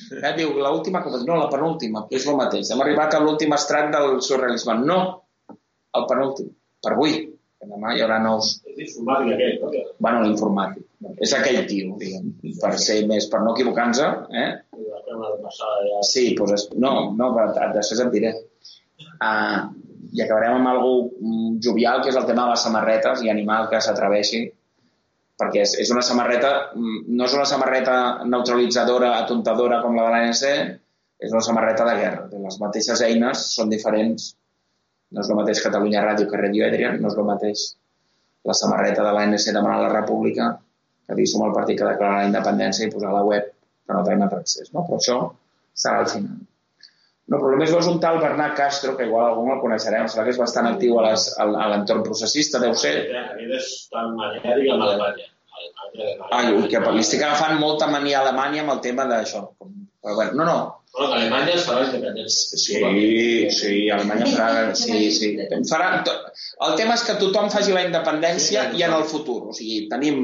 Ja 0.09 0.31
et 0.31 0.39
diu, 0.39 0.55
l'última 0.57 1.03
cosa, 1.05 1.21
no, 1.25 1.37
la 1.37 1.49
penúltima, 1.53 2.05
és 2.13 2.25
el 2.29 2.37
mateix. 2.39 2.69
Hem 2.73 2.81
arribat 2.85 3.13
a 3.13 3.21
l'últim 3.23 3.53
estrat 3.57 3.91
del 3.93 4.19
surrealisme. 4.25 4.79
No, 4.85 4.99
el 5.97 6.07
penúltim, 6.09 6.49
per 6.81 6.95
avui. 6.95 7.19
Que 7.59 7.67
demà 7.67 7.91
hi 7.91 8.01
haurà 8.01 8.21
nous... 8.23 8.53
És 8.71 8.93
informàtic 8.95 9.33
aquest, 9.35 9.63
no? 9.65 9.85
Bueno, 9.99 10.21
l'informàtic. 10.23 10.85
És 11.25 11.33
aquell 11.35 11.59
tio, 11.67 11.97
diguem, 11.99 12.29
per 12.61 12.71
ser 12.79 13.01
més, 13.09 13.27
per 13.31 13.41
no 13.43 13.51
equivocar-nos, 13.51 13.99
eh? 14.31 14.47
Sí, 16.05 16.23
doncs, 16.37 16.53
es- 16.57 16.69
no, 16.77 16.93
no, 17.17 17.29
però 17.35 17.69
després 17.75 18.01
et 18.05 18.11
diré. 18.13 18.33
Uh, 19.19 19.69
I 20.15 20.23
acabarem 20.23 20.55
amb 20.57 20.67
algú 20.71 20.93
mm, 21.21 21.59
jovial, 21.63 22.01
que 22.01 22.09
és 22.09 22.17
el 22.17 22.25
tema 22.25 22.45
de 22.47 22.53
les 22.55 22.63
samarretes 22.65 23.21
i 23.25 23.29
animal 23.29 23.67
que 23.69 23.81
s'atreveixi, 23.83 24.41
perquè 25.39 25.61
és, 25.63 25.75
és 25.83 25.91
una 25.93 26.01
samarreta, 26.05 26.51
mm, 26.75 27.03
no 27.15 27.25
és 27.27 27.35
una 27.37 27.45
samarreta 27.45 27.97
neutralitzadora, 28.25 29.11
atontadora 29.23 29.81
com 29.83 29.95
la 29.95 30.07
de 30.07 30.15
l'ANC, 30.15 30.43
és 31.19 31.31
una 31.35 31.43
samarreta 31.45 31.85
de 31.85 31.95
guerra. 31.99 32.25
Les 32.45 32.57
mateixes 32.63 33.01
eines 33.05 33.43
són 33.55 33.69
diferents. 33.69 34.31
No 35.11 35.21
és 35.21 35.29
el 35.29 35.35
mateix 35.39 35.61
Catalunya 35.65 36.01
Ràdio 36.05 36.29
que 36.29 36.37
Radio 36.41 36.65
Adrian, 36.67 36.99
no 37.01 37.09
és 37.11 37.17
el 37.17 37.25
mateix 37.27 37.63
la 38.49 38.53
samarreta 38.55 39.03
de 39.03 39.11
l'ANC 39.13 39.49
demanant 39.53 39.81
la 39.83 39.93
república, 39.93 40.51
que 41.07 41.15
dir 41.17 41.25
som 41.27 41.43
el 41.45 41.53
partit 41.53 41.77
que 41.79 41.87
declara 41.87 42.21
la 42.23 42.27
independència 42.29 42.87
i 42.87 42.91
posar 42.93 43.09
a 43.11 43.17
la 43.19 43.23
web 43.25 43.47
que 43.89 43.97
no 43.97 44.03
tenim 44.05 44.21
altre 44.27 44.43
accés. 44.45 44.69
No? 44.75 44.85
Però 44.85 45.01
això 45.01 45.17
serà 45.73 46.03
al 46.05 46.09
final. 46.13 46.37
No, 47.29 47.37
però 47.37 47.51
només 47.53 47.69
veus 47.73 47.85
un 47.89 47.99
tal 48.01 48.17
Bernat 48.21 48.55
Castro, 48.57 48.95
que 48.97 49.05
igual 49.09 49.27
algú 49.31 49.43
el 49.53 49.59
coneixerem, 49.61 50.07
serà 50.09 50.23
que 50.25 50.31
és 50.33 50.39
bastant 50.41 50.65
actiu 50.69 50.95
a 51.01 51.03
les- 51.11 51.27
al- 51.41 51.57
a 51.61 51.67
l'entorn 51.73 52.01
processista, 52.05 52.61
deu 52.61 52.73
ser. 52.73 52.95
És 53.57 53.87
tan 53.91 54.15
maniàtic 54.17 54.71
amb 54.73 54.81
Alemanya. 54.87 55.27
Ai, 56.31 56.53
ui, 56.55 56.67
que 56.71 56.79
li 56.93 57.01
estic 57.03 57.21
agafant 57.25 57.59
molta 57.59 57.87
mania 57.91 58.19
a 58.19 58.23
Alemanya 58.27 58.61
amb 58.63 58.73
el 58.77 58.81
tema 58.85 59.05
d'això. 59.09 59.47
Com- 59.57 59.75
Però 60.01 60.15
bueno, 60.15 60.31
no, 60.39 60.45
no. 60.45 60.59
Bueno, 60.97 61.13
Alemanya 61.17 61.53
es 61.53 61.65
farà 61.67 61.81
independència. 61.85 62.57
Sí, 62.57 63.49
sí, 63.51 63.89
Alemanya 63.91 64.25
farà... 64.31 64.61
Sí, 64.79 65.11
sí. 65.11 65.33
Farà, 65.69 65.89
el 66.67 66.75
tema 66.79 66.95
és 66.95 67.03
que 67.03 67.17
tothom 67.19 67.49
faci 67.51 67.75
la 67.75 67.83
independència 67.85 68.69
i 68.79 68.81
en 68.87 68.93
el 68.95 69.03
futur. 69.03 69.49
O 69.51 69.53
sigui, 69.53 69.83
tenim 69.91 70.21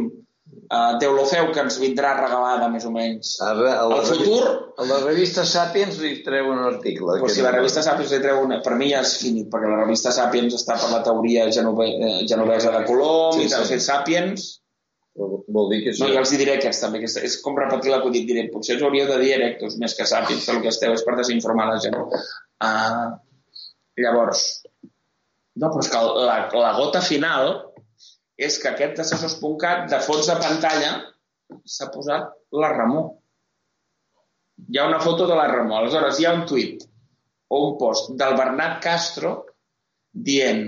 uh, 0.71 0.97
Deulofeu, 1.01 1.51
que 1.53 1.61
ens 1.63 1.77
vindrà 1.81 2.13
regalada 2.17 2.67
més 2.73 2.85
o 2.87 2.91
menys. 2.93 3.35
A 3.45 3.53
la, 3.57 3.75
El 3.85 4.05
futur, 4.07 4.41
a 4.77 4.87
la 4.89 4.99
revista 5.03 5.45
Sapiens 5.47 5.97
li 6.01 6.17
treu 6.25 6.51
un 6.53 6.61
article. 6.65 7.19
Pues 7.21 7.37
si 7.37 7.45
la 7.45 7.53
revista 7.55 7.83
Sapiens 7.85 8.11
li 8.15 8.21
treu 8.23 8.43
una... 8.43 8.59
Per 8.65 8.75
mi 8.79 8.91
ja 8.91 9.01
és 9.05 9.15
finit, 9.21 9.49
perquè 9.51 9.71
la 9.71 9.81
revista 9.83 10.13
Sapiens 10.15 10.57
està 10.57 10.77
per 10.81 10.91
la 10.93 11.01
teoria 11.05 11.47
genove... 11.53 11.89
eh, 11.95 12.21
genovesa 12.29 12.73
de 12.75 12.83
Colom 12.87 13.39
Sí, 13.39 13.47
i 13.47 13.51
tal. 13.53 13.65
sí. 13.69 13.79
Sapiens... 13.79 14.53
Però 15.15 15.37
Vol 15.55 15.69
dir 15.71 15.77
que 15.85 15.93
sí. 15.95 16.01
No, 16.03 16.09
jo 16.11 16.19
els 16.19 16.31
hi 16.35 16.37
diré 16.41 16.57
aquests 16.57 16.81
també, 16.83 16.99
que 16.99 17.07
és, 17.07 17.13
és 17.23 17.35
com 17.39 17.55
repetir 17.55 17.93
l'acudit. 17.93 18.25
Diré, 18.27 18.49
potser 18.51 18.75
us 18.75 18.81
hauríeu 18.83 19.05
de 19.07 19.19
dir 19.21 19.29
erectos 19.37 19.77
més 19.79 19.93
que 19.95 20.07
Sapiens, 20.09 20.47
el 20.51 20.59
que 20.63 20.73
esteu 20.73 20.91
és 20.91 21.05
per 21.07 21.15
desinformar 21.15 21.69
la 21.69 21.77
gent. 21.79 21.95
Uh, 21.95 23.13
llavors... 24.01 24.41
No, 25.55 25.69
però 25.69 25.79
és 25.85 25.87
que 25.93 26.01
la, 26.03 26.35
la 26.51 26.73
gota 26.75 26.99
final 26.99 27.53
és 28.35 28.57
que 28.59 28.71
aquest 28.71 28.99
assessors.cat 29.03 29.85
de 29.91 29.99
fons 30.03 30.27
de 30.29 30.35
pantalla 30.41 30.91
s'ha 31.63 31.87
posat 31.93 32.33
la 32.61 32.71
Ramó. 32.73 33.05
Hi 34.71 34.79
ha 34.79 34.87
una 34.87 35.01
foto 35.03 35.27
de 35.27 35.37
la 35.37 35.47
Ramó. 35.51 35.79
Aleshores, 35.79 36.19
hi 36.19 36.27
ha 36.27 36.33
un 36.35 36.45
tuit 36.49 36.83
o 37.47 37.61
un 37.69 37.77
post 37.79 38.11
del 38.19 38.35
Bernat 38.39 38.81
Castro 38.83 39.35
dient 40.11 40.67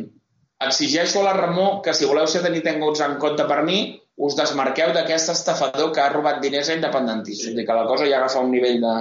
exigeixo 0.63 1.21
a 1.21 1.27
la 1.29 1.37
Ramó 1.37 1.81
que 1.85 1.93
si 1.93 2.07
voleu 2.09 2.27
ser 2.27 2.43
tenir 2.45 2.63
tinguts 2.65 3.03
en 3.05 3.17
compte 3.21 3.45
per 3.49 3.61
mi, 3.67 3.79
us 4.17 4.35
desmarqueu 4.37 4.93
d'aquest 4.95 5.29
estafador 5.33 5.91
que 5.93 6.01
ha 6.01 6.11
robat 6.13 6.41
diners 6.41 6.71
a 6.71 6.77
independentistes. 6.77 7.53
Sí. 7.53 7.65
que 7.65 7.73
la 7.73 7.85
cosa 7.85 8.07
ja 8.09 8.17
agafa 8.17 8.41
un 8.41 8.51
nivell 8.51 8.81
de 8.81 8.95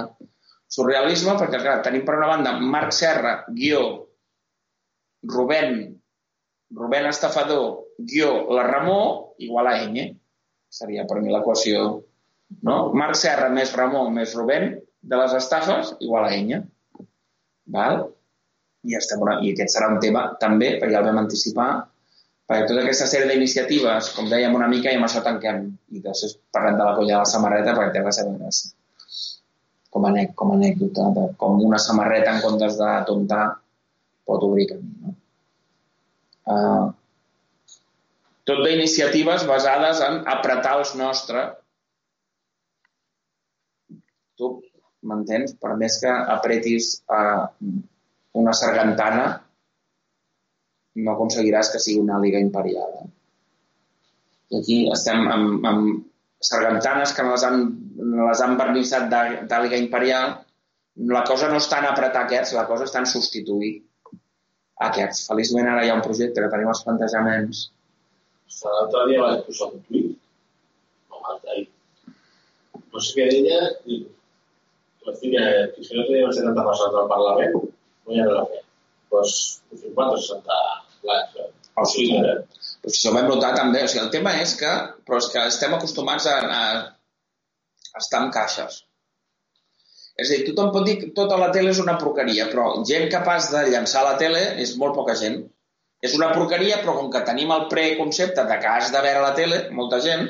surrealisme, 0.67 1.33
perquè 1.39 1.61
clar, 1.63 1.81
tenim 1.81 2.03
per 2.05 2.17
una 2.19 2.29
banda 2.29 2.53
Marc 2.59 2.93
Serra, 2.93 3.33
guió, 3.47 3.81
Rubén, 5.23 5.97
Rubén 6.75 7.07
Estafador, 7.07 7.86
guió, 7.97 8.53
la 8.53 8.63
Ramó, 8.63 9.33
igual 9.37 9.67
a 9.67 9.77
Eny. 9.83 10.11
Seria 10.69 11.05
per 11.07 11.21
mi 11.21 11.33
l'equació. 11.33 11.87
No? 12.63 12.77
Marc 12.93 13.17
Serra 13.19 13.49
més 13.51 13.73
Ramó 13.75 14.07
més 14.13 14.35
Rubén 14.37 14.75
de 15.01 15.19
les 15.19 15.33
estafes, 15.37 15.95
igual 16.03 16.27
a 16.27 16.33
Enya. 16.35 16.61
Val? 17.73 18.05
I, 18.87 18.95
estem 18.95 19.21
una... 19.23 19.39
I 19.43 19.53
aquest 19.53 19.75
serà 19.75 19.91
un 19.91 20.01
tema 20.03 20.27
també, 20.41 20.75
perquè 20.77 20.95
ja 20.95 21.03
el 21.03 21.09
vam 21.09 21.21
anticipar, 21.23 21.69
perquè 22.47 22.67
tota 22.69 22.83
aquesta 22.85 23.07
sèrie 23.09 23.27
d'iniciatives, 23.31 24.11
com 24.15 24.29
dèiem 24.31 24.55
una 24.55 24.69
mica, 24.71 24.91
i 24.91 24.99
amb 24.99 25.07
això 25.09 25.23
tanquem. 25.25 25.65
I 25.91 26.03
després 26.03 26.37
parlem 26.55 26.77
de 26.79 26.85
la 26.85 26.95
colla 26.95 27.15
de 27.17 27.21
la 27.23 27.31
samarreta 27.33 27.75
perquè 27.75 27.97
té 27.97 28.05
la 28.05 28.15
seva 28.15 28.35
gràcia. 28.37 28.73
Com 29.91 30.05
a, 30.07 30.13
com 30.37 30.53
a 30.53 30.59
anècdota, 30.59 31.09
de 31.15 31.25
com 31.41 31.59
una 31.65 31.79
samarreta 31.81 32.35
en 32.35 32.43
comptes 32.43 32.77
de 32.79 32.91
tontar 33.07 33.45
pot 34.27 34.43
obrir 34.43 34.67
camí. 34.69 34.91
No? 35.01 35.15
Uh, 36.47 36.85
tot 38.47 38.63
d'iniciatives 38.63 39.43
basades 39.49 39.99
en 40.05 40.21
apretar 40.31 40.77
els 40.79 40.93
nostres. 40.99 41.51
Tu 44.39 44.49
m'entens? 45.09 45.57
Per 45.59 45.73
més 45.81 45.99
que 45.99 46.13
apretis 46.37 46.93
uh, 47.11 47.43
una 48.39 48.55
sargantana, 48.55 49.27
no 50.97 51.13
aconseguiràs 51.13 51.73
que 51.73 51.81
sigui 51.83 52.01
una 52.05 52.21
liga 52.23 52.39
imperial. 52.41 52.95
Eh? 53.03 53.09
I 54.55 54.61
aquí 54.61 54.77
estem 54.95 55.27
amb, 55.27 55.67
amb 55.67 56.05
sargantanes 56.47 57.13
que 57.13 57.25
les 57.27 57.43
han, 57.43 57.63
les 57.99 58.41
han 58.45 58.55
vernissat 58.57 59.09
de, 59.11 59.23
de 59.49 59.63
liga 59.65 59.81
imperial. 59.83 60.37
La 61.11 61.25
cosa 61.27 61.51
no 61.51 61.59
està 61.59 61.81
en 61.83 61.91
apretar 61.91 62.23
aquests, 62.25 62.55
la 62.55 62.65
cosa 62.69 62.87
està 62.87 63.03
en 63.03 63.09
substituir 63.11 63.73
aquests. 64.87 65.27
Feliçment 65.27 65.67
ara 65.67 65.83
hi 65.83 65.91
ha 65.91 65.97
un 65.97 66.05
projecte 66.05 66.41
que 66.41 66.53
tenim 66.53 66.71
els 66.71 66.85
plantejaments 66.85 67.67
l'altre 68.73 69.05
dia 69.09 69.23
vaig 69.23 69.43
posar 69.47 69.71
un 69.71 69.81
tuit, 69.87 70.13
no, 71.09 71.23
l'altre 71.25 71.55
ahir. 71.55 71.67
No 72.93 73.03
sé 73.03 73.17
què 73.17 73.27
deia, 73.31 73.59
i 73.85 73.99
vaig 75.05 75.19
dir 75.21 75.33
que, 75.35 75.45
que 75.75 75.85
si 75.85 75.97
no 75.97 76.07
teníem 76.07 76.33
70 76.33 76.65
persones 76.69 76.97
al 77.01 77.11
Parlament, 77.11 77.59
no 77.59 78.15
hi 78.15 78.23
havia 78.23 78.39
la 78.39 78.47
fe. 78.51 78.63
Doncs 79.13 79.37
50 79.83 80.07
o 80.07 80.21
60 80.25 80.59
likes. 81.11 81.53
O 81.77 81.85
sigui, 81.85 82.17
Sí, 82.17 82.25
eh? 82.25 82.37
Però 82.81 82.93
si 82.95 83.07
ho 83.09 83.13
vam 83.13 83.27
notar 83.29 83.53
també. 83.55 83.83
O 83.85 83.89
sigui, 83.91 84.03
el 84.05 84.13
tema 84.13 84.33
és 84.41 84.55
que, 84.59 84.73
però 85.05 85.19
és 85.21 85.29
que 85.33 85.45
estem 85.51 85.75
acostumats 85.77 86.27
a, 86.31 86.37
a 86.59 87.99
estar 88.01 88.23
en 88.23 88.31
caixes. 88.33 88.81
És 90.17 90.31
a 90.31 90.33
dir, 90.33 90.47
tothom 90.47 90.71
pot 90.73 90.87
dir 90.87 90.95
que 91.01 91.11
tota 91.17 91.37
la 91.37 91.51
tele 91.53 91.69
és 91.73 91.81
una 91.83 91.97
porqueria, 92.01 92.47
però 92.49 92.69
gent 92.89 93.05
capaç 93.13 93.51
de 93.53 93.67
llançar 93.69 94.01
la 94.07 94.15
tele 94.21 94.41
és 94.63 94.73
molt 94.81 94.97
poca 94.97 95.13
gent. 95.19 95.43
És 96.05 96.13
una 96.13 96.29
porqueria, 96.33 96.77
però 96.83 96.93
com 96.99 97.09
que 97.13 97.23
tenim 97.25 97.51
el 97.55 97.65
preconcepte 97.71 98.43
de 98.45 98.57
que 98.61 98.69
has 98.69 98.91
de 98.93 99.01
veure 99.01 99.23
la 99.23 99.33
tele, 99.37 99.61
molta 99.73 99.99
gent, 100.03 100.27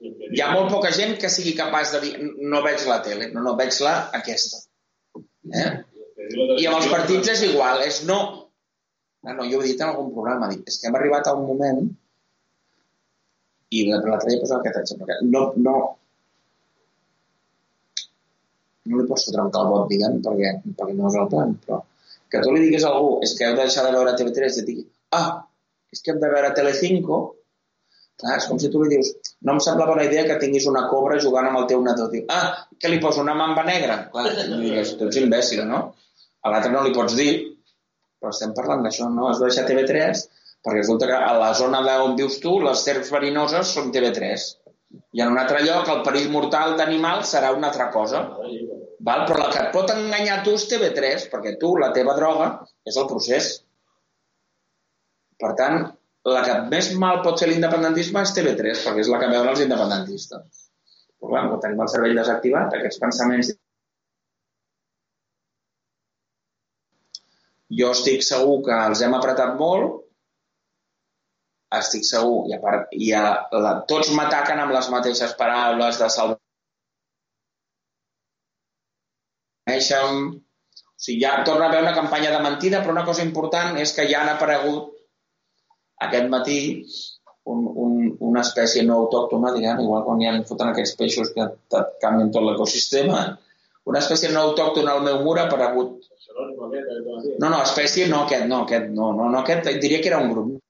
hi 0.00 0.42
ha 0.42 0.50
molt 0.52 0.70
poca 0.72 0.92
gent 0.94 1.16
que 1.20 1.30
sigui 1.32 1.56
capaç 1.58 1.94
de 1.94 2.02
dir 2.04 2.12
no 2.52 2.62
veig 2.66 2.84
la 2.88 3.00
tele, 3.06 3.30
no, 3.34 3.42
no, 3.46 3.56
veig 3.58 3.80
la 3.84 3.96
aquesta. 4.20 4.62
Eh? 5.62 5.70
I 6.62 6.68
amb 6.70 6.78
els 6.78 6.90
partits 6.92 7.32
és 7.34 7.42
igual, 7.48 7.82
és 7.86 8.04
no. 8.06 8.20
Ah, 9.26 9.34
no, 9.34 9.44
jo 9.50 9.58
he 9.60 9.72
dit 9.72 9.82
en 9.82 9.90
algun 9.90 10.14
programa, 10.14 10.48
dic, 10.52 10.62
és 10.70 10.78
que 10.80 10.88
hem 10.88 10.96
arribat 10.96 11.26
a 11.28 11.34
un 11.36 11.44
moment 11.48 11.82
i 13.70 13.82
l'altre 13.86 14.30
dia 14.30 14.40
posava 14.40 14.62
aquest 14.62 14.78
exemple, 14.80 15.18
no, 15.34 15.42
no, 15.66 15.74
no 18.86 19.02
li 19.02 19.06
pots 19.10 19.26
fotre 19.28 19.44
un 19.44 19.52
calbot, 19.54 19.90
diguem, 19.90 20.16
perquè, 20.24 20.54
perquè 20.78 20.96
no 20.96 21.10
és 21.10 21.18
el 21.20 21.28
plan, 21.34 21.52
però 21.66 21.82
que 22.30 22.40
tu 22.44 22.54
li 22.54 22.62
diguis 22.64 22.86
a 22.86 22.94
algú, 22.94 23.18
és 23.26 23.34
que 23.36 23.46
heu 23.46 23.56
de 23.58 23.66
deixar 23.66 23.84
de 23.86 23.92
veure 23.96 24.14
TV3 24.18 24.56
i 24.56 24.62
et 24.62 24.68
digui, 24.70 24.86
ah, 25.18 25.42
és 25.92 26.02
que 26.02 26.14
hem 26.14 26.20
de 26.22 26.30
veure 26.32 26.52
Telecinco, 26.56 27.20
clar, 28.20 28.36
és 28.38 28.48
com 28.50 28.60
si 28.62 28.70
tu 28.72 28.82
li 28.82 28.92
dius, 28.94 29.12
no 29.46 29.56
em 29.56 29.62
sembla 29.64 29.88
bona 29.90 30.06
idea 30.06 30.26
que 30.28 30.38
tinguis 30.42 30.68
una 30.70 30.86
cobra 30.92 31.18
jugant 31.24 31.48
amb 31.50 31.62
el 31.62 31.68
teu 31.72 31.82
nadó. 31.84 32.06
Diu, 32.12 32.26
ah, 32.30 32.66
què 32.78 32.92
li 32.92 33.00
poso, 33.02 33.24
una 33.24 33.34
mamba 33.38 33.64
negra? 33.66 34.02
Clar, 34.12 34.28
i 34.34 34.50
digues, 34.52 34.94
tu 34.98 35.08
ets 35.08 35.22
imbècil, 35.22 35.64
no? 35.68 35.82
A 36.44 36.52
l'altre 36.52 36.72
no 36.72 36.84
li 36.86 36.94
pots 36.96 37.16
dir, 37.18 37.32
però 38.20 38.32
estem 38.34 38.54
parlant 38.56 38.84
d'això, 38.86 39.08
no? 39.10 39.28
Has 39.30 39.40
de 39.40 39.48
deixar 39.48 39.66
TV3 39.68 40.28
perquè 40.60 40.76
resulta 40.76 41.06
que 41.08 41.16
a 41.16 41.32
la 41.40 41.52
zona 41.56 41.80
on 42.04 42.16
vius 42.18 42.36
tu 42.40 42.58
les 42.60 42.82
serps 42.84 43.10
verinoses 43.14 43.70
són 43.74 43.88
TV3 43.94 44.42
i 44.90 45.22
en 45.22 45.32
un 45.32 45.38
altre 45.38 45.62
lloc 45.66 45.88
el 45.92 46.02
perill 46.06 46.30
mortal 46.34 46.76
d'animal 46.78 47.24
serà 47.30 47.52
una 47.56 47.70
altra 47.70 47.88
cosa. 47.94 48.24
Val? 49.08 49.24
Però 49.28 49.38
la 49.40 49.48
que 49.52 49.62
et 49.62 49.70
pot 49.74 49.90
enganyar 49.94 50.40
tu 50.46 50.54
és 50.58 50.66
TV3, 50.70 51.28
perquè 51.32 51.56
tu, 51.62 51.72
la 51.80 51.90
teva 51.96 52.16
droga, 52.18 52.50
és 52.86 52.98
el 53.00 53.08
procés. 53.10 53.50
Per 55.40 55.54
tant, 55.60 55.86
la 56.28 56.42
que 56.44 56.56
més 56.72 56.90
mal 57.04 57.22
pot 57.24 57.40
fer 57.40 57.48
l'independentisme 57.48 58.24
és 58.26 58.34
TV3, 58.36 58.82
perquè 58.84 59.06
és 59.06 59.12
la 59.12 59.22
que 59.22 59.30
veuen 59.32 59.48
els 59.54 59.62
independentistes. 59.64 60.66
Però 61.20 61.32
clar, 61.32 61.46
quan 61.48 61.64
tenim 61.64 61.82
el 61.86 61.92
cervell 61.94 62.22
desactivat, 62.22 62.76
aquests 62.76 63.02
pensaments... 63.06 63.54
Jo 67.78 67.92
estic 67.94 68.24
segur 68.26 68.56
que 68.66 68.76
els 68.90 69.00
hem 69.06 69.12
apretat 69.14 69.52
molt, 69.58 70.00
estic 71.78 72.04
segur, 72.08 72.48
i 72.50 72.54
a 72.56 72.60
part, 72.62 72.90
i 72.92 73.12
a, 73.14 73.24
la, 73.64 73.74
tots 73.90 74.10
m'ataquen 74.16 74.58
amb 74.58 74.74
les 74.74 74.88
mateixes 74.90 75.34
paraules 75.38 76.00
de 76.02 76.08
salvar 76.10 76.38
coneixen, 79.70 80.40
O 81.00 81.02
sigui, 81.02 81.22
ja 81.24 81.44
torna 81.44 81.64
a 81.64 81.68
haver 81.70 81.80
una 81.82 81.94
campanya 81.96 82.30
de 82.30 82.40
mentida, 82.44 82.80
però 82.82 82.92
una 82.92 83.04
cosa 83.06 83.22
important 83.24 83.78
és 83.80 83.94
que 83.96 84.04
ja 84.08 84.18
han 84.20 84.28
aparegut 84.34 84.90
aquest 86.06 86.26
matí 86.28 86.58
un, 87.52 87.62
un, 87.84 87.94
una 88.30 88.42
espècie 88.44 88.82
no 88.84 88.98
autòctona, 89.04 89.54
diguem, 89.54 89.80
igual 89.80 90.04
quan 90.04 90.20
hi 90.20 90.28
ha 90.28 90.34
foten 90.50 90.72
aquests 90.72 90.98
peixos 91.00 91.32
que 91.34 91.46
et 91.46 91.96
canvien 92.02 92.30
tot 92.34 92.44
l'ecosistema, 92.44 93.22
una 93.88 94.02
espècie 94.04 94.28
no 94.34 94.44
autòctona 94.50 94.92
al 94.92 95.04
meu 95.06 95.22
mur 95.24 95.38
ha 95.38 95.46
aparegut. 95.48 96.04
No, 97.40 97.48
no, 97.48 97.62
espècie 97.62 98.08
no 98.12 98.24
aquest, 98.26 98.44
no 98.52 98.64
aquest, 98.66 98.92
no, 98.96 99.12
no, 99.16 99.30
no 99.32 99.40
aquest, 99.40 99.72
diria 99.80 100.00
que 100.02 100.12
era 100.12 100.20
un 100.20 100.30
grup. 100.34 100.50
El 100.52 100.60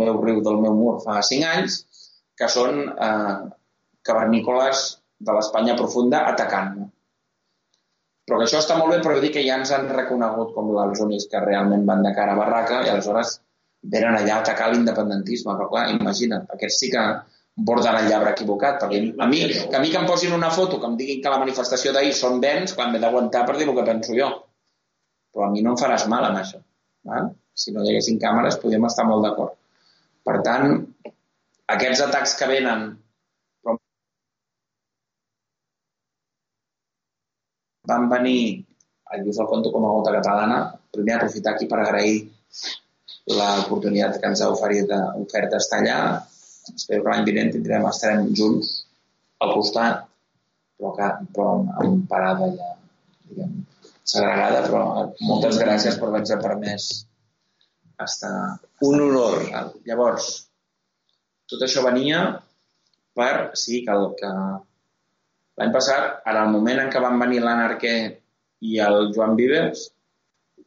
meu 0.00 0.18
riu 0.22 0.42
del 0.44 0.60
meu 0.62 0.74
mur 0.76 0.96
fa 1.04 1.20
cinc 1.24 1.46
anys, 1.48 1.80
que 2.36 2.48
són 2.52 2.82
eh, 2.88 3.36
cavernícoles 4.06 4.84
de 5.26 5.34
l'Espanya 5.36 5.76
profunda 5.78 6.26
atacant-me. 6.32 6.90
Però 8.26 8.40
que 8.40 8.46
això 8.48 8.58
està 8.58 8.76
molt 8.78 8.92
bé, 8.92 8.98
però 9.04 9.20
dir 9.22 9.30
que 9.34 9.44
ja 9.46 9.56
ens 9.60 9.70
han 9.74 9.86
reconegut 9.92 10.52
com 10.54 10.72
els 10.82 11.00
únics 11.04 11.28
que 11.30 11.42
realment 11.44 11.86
van 11.88 12.02
de 12.02 12.12
cara 12.14 12.34
a 12.34 12.40
barraca 12.40 12.82
i 12.82 12.90
aleshores 12.90 13.36
venen 13.94 14.18
allà 14.18 14.38
a 14.38 14.42
atacar 14.42 14.72
l'independentisme. 14.72 15.54
Però 15.54 15.68
clar, 15.70 15.84
imagina't, 15.94 16.48
aquests 16.56 16.80
sí 16.82 16.90
que 16.94 17.04
borden 17.68 18.00
el 18.00 18.08
llabre 18.10 18.32
equivocat, 18.34 18.80
perquè 18.82 18.98
a 19.22 19.28
mi, 19.30 19.44
que 19.70 19.78
a 19.78 19.80
mi 19.80 19.92
que 19.92 20.00
em 20.00 20.08
posin 20.10 20.34
una 20.36 20.50
foto, 20.50 20.80
que 20.80 20.90
em 20.90 20.96
diguin 20.98 21.22
que 21.22 21.32
la 21.32 21.38
manifestació 21.40 21.94
d'ahir 21.94 22.12
són 22.18 22.42
vents, 22.42 22.74
quan 22.76 22.90
m'he 22.92 23.00
d'aguantar 23.00 23.46
per 23.46 23.56
dir 23.56 23.68
el 23.68 23.76
que 23.78 23.86
penso 23.86 24.18
jo. 24.18 24.32
Però 25.32 25.46
a 25.46 25.52
mi 25.54 25.62
no 25.62 25.76
em 25.76 25.80
faràs 25.80 26.08
mal 26.10 26.26
amb 26.26 26.42
això. 26.42 26.60
Val? 27.06 27.30
Si 27.56 27.72
no 27.72 27.84
hi 27.84 27.94
haguessin 27.94 28.18
càmeres, 28.20 28.58
podríem 28.60 28.84
estar 28.90 29.06
molt 29.08 29.24
d'acord. 29.24 29.54
Per 30.26 30.36
tant, 30.46 30.72
aquests 31.74 32.02
atacs 32.06 32.32
que 32.38 32.48
venen 32.50 32.86
però 33.62 33.76
van 37.90 38.08
venir 38.10 38.40
a 39.06 39.20
Lluís 39.20 39.38
el 39.42 39.50
Conto 39.50 39.70
com 39.74 39.86
a 39.86 39.92
gota 39.98 40.14
catalana, 40.16 40.58
primer 40.94 41.16
aprofitar 41.16 41.54
aquí 41.54 41.68
per 41.70 41.78
agrair 41.82 42.16
l'oportunitat 43.36 44.18
que 44.22 44.30
ens 44.32 44.42
ha 44.42 44.50
oferit, 44.54 44.90
ofert 45.22 45.54
d'estar 45.54 45.80
allà. 45.82 46.00
Espero 46.74 47.04
que 47.04 47.12
l'any 47.12 47.26
vinent 47.28 47.52
tindrem, 47.54 47.86
estarem 47.86 48.32
junts 48.38 48.72
al 49.46 49.54
costat, 49.54 50.06
però, 50.78 50.92
que, 50.98 51.10
però 51.34 51.52
amb 51.82 52.06
parada 52.10 52.50
ja, 52.58 52.72
diguem, 53.30 53.58
segregada, 54.02 54.64
però 54.66 54.82
moltes 55.28 55.60
gràcies 55.62 55.98
per 56.00 56.10
haver-nos 56.10 56.42
permès 56.42 56.88
estar... 58.04 58.58
Un 58.84 59.00
honor. 59.00 59.46
Llavors, 59.88 60.28
tot 61.48 61.62
això 61.64 61.84
venia 61.86 62.22
per, 63.16 63.56
sí, 63.56 63.82
que, 63.86 63.94
el, 63.94 64.10
que 64.18 64.30
l'any 65.60 65.74
passat, 65.74 66.22
en 66.28 66.40
el 66.42 66.52
moment 66.52 66.82
en 66.82 66.90
què 66.92 67.02
van 67.02 67.20
venir 67.22 67.42
l'Anarquer 67.44 67.98
i 68.66 68.80
el 68.84 69.12
Joan 69.16 69.36
Vives, 69.38 69.86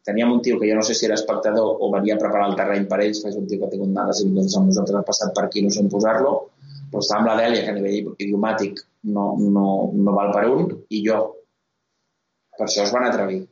teníem 0.05 0.31
un 0.31 0.41
tio 0.41 0.57
que 0.59 0.69
jo 0.69 0.77
no 0.77 0.85
sé 0.85 0.95
si 0.95 1.05
era 1.05 1.17
espectador 1.19 1.77
o 1.83 1.91
venia 1.93 2.15
a 2.15 2.21
preparar 2.21 2.47
el 2.49 2.57
terreny 2.57 2.87
per 2.89 3.01
ells, 3.03 3.21
que 3.21 3.29
és 3.29 3.37
un 3.37 3.45
tio 3.49 3.59
que 3.59 3.67
ha 3.67 3.73
tingut 3.73 3.91
males 3.93 4.23
doncs 4.25 4.55
amb 4.57 4.71
nosaltres 4.71 5.01
ha 5.01 5.05
passat 5.05 5.35
per 5.35 5.45
aquí, 5.45 5.61
no 5.61 5.73
sé 5.73 5.83
on 5.83 5.91
posar-lo, 5.93 6.33
però 6.89 7.03
estava 7.03 7.21
amb 7.21 7.29
la 7.29 7.37
Dèlia, 7.43 7.65
que 7.65 7.73
a 7.73 7.77
nivell 7.77 8.13
idiomàtic 8.17 8.81
no, 9.15 9.25
no, 9.37 9.67
no 9.93 10.15
val 10.15 10.33
per 10.33 10.47
un, 10.49 10.71
i 10.89 11.03
jo. 11.05 11.19
Per 12.57 12.65
això 12.65 12.85
es 12.87 12.93
van 12.95 13.05
atrevir. 13.07 13.43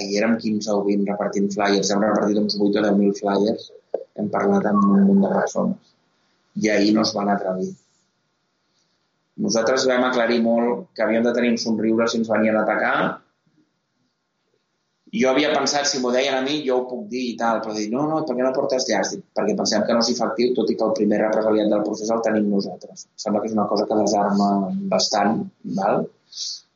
Ahir 0.00 0.18
érem 0.22 0.36
15 0.40 0.72
o 0.74 0.82
20 0.88 1.12
repartint 1.12 1.48
flyers, 1.54 1.92
hem 1.92 2.02
repartit 2.06 2.42
uns 2.42 2.58
8 2.58 2.82
o 2.82 2.84
10.000 2.88 3.20
flyers, 3.20 3.70
hem 4.18 4.28
parlat 4.32 4.66
amb 4.72 4.84
un 4.88 5.06
munt 5.08 5.24
de 5.26 5.32
persones. 5.36 5.94
I 6.60 6.74
ahir 6.74 6.92
no 6.96 7.06
es 7.06 7.14
van 7.16 7.32
atrevir. 7.32 7.70
Nosaltres 9.40 9.86
vam 9.88 10.04
aclarir 10.08 10.40
molt 10.44 10.88
que 10.96 11.04
havíem 11.04 11.24
de 11.24 11.34
tenir 11.36 11.54
un 11.54 11.60
somriure 11.62 12.08
si 12.08 12.20
ens 12.20 12.32
venien 12.32 12.58
a 12.58 12.64
atacar 12.66 12.96
jo 15.18 15.30
havia 15.30 15.50
pensat, 15.50 15.88
si 15.90 15.98
m'ho 15.98 16.12
deien 16.14 16.36
a 16.36 16.42
mi, 16.44 16.60
jo 16.66 16.76
ho 16.78 16.84
puc 16.86 17.06
dir 17.10 17.22
i 17.32 17.36
tal, 17.38 17.58
però 17.64 17.74
dir, 17.74 17.88
no, 17.90 18.04
no, 18.06 18.20
per 18.26 18.36
què 18.38 18.44
no 18.46 18.52
portes 18.54 18.86
llars? 18.86 19.14
Dic, 19.16 19.24
perquè 19.34 19.56
pensem 19.58 19.82
que 19.86 19.96
no 19.96 20.04
és 20.04 20.10
efectiu, 20.12 20.52
tot 20.58 20.70
i 20.70 20.76
que 20.78 20.86
el 20.86 20.94
primer 20.98 21.18
represaliat 21.24 21.72
del 21.72 21.82
procés 21.86 22.12
el 22.14 22.22
tenim 22.26 22.46
nosaltres. 22.52 23.08
Sembla 23.18 23.42
que 23.42 23.50
és 23.50 23.56
una 23.56 23.66
cosa 23.72 23.88
que 23.90 23.98
desarma 23.98 24.50
bastant, 24.92 25.40
val? 25.80 26.04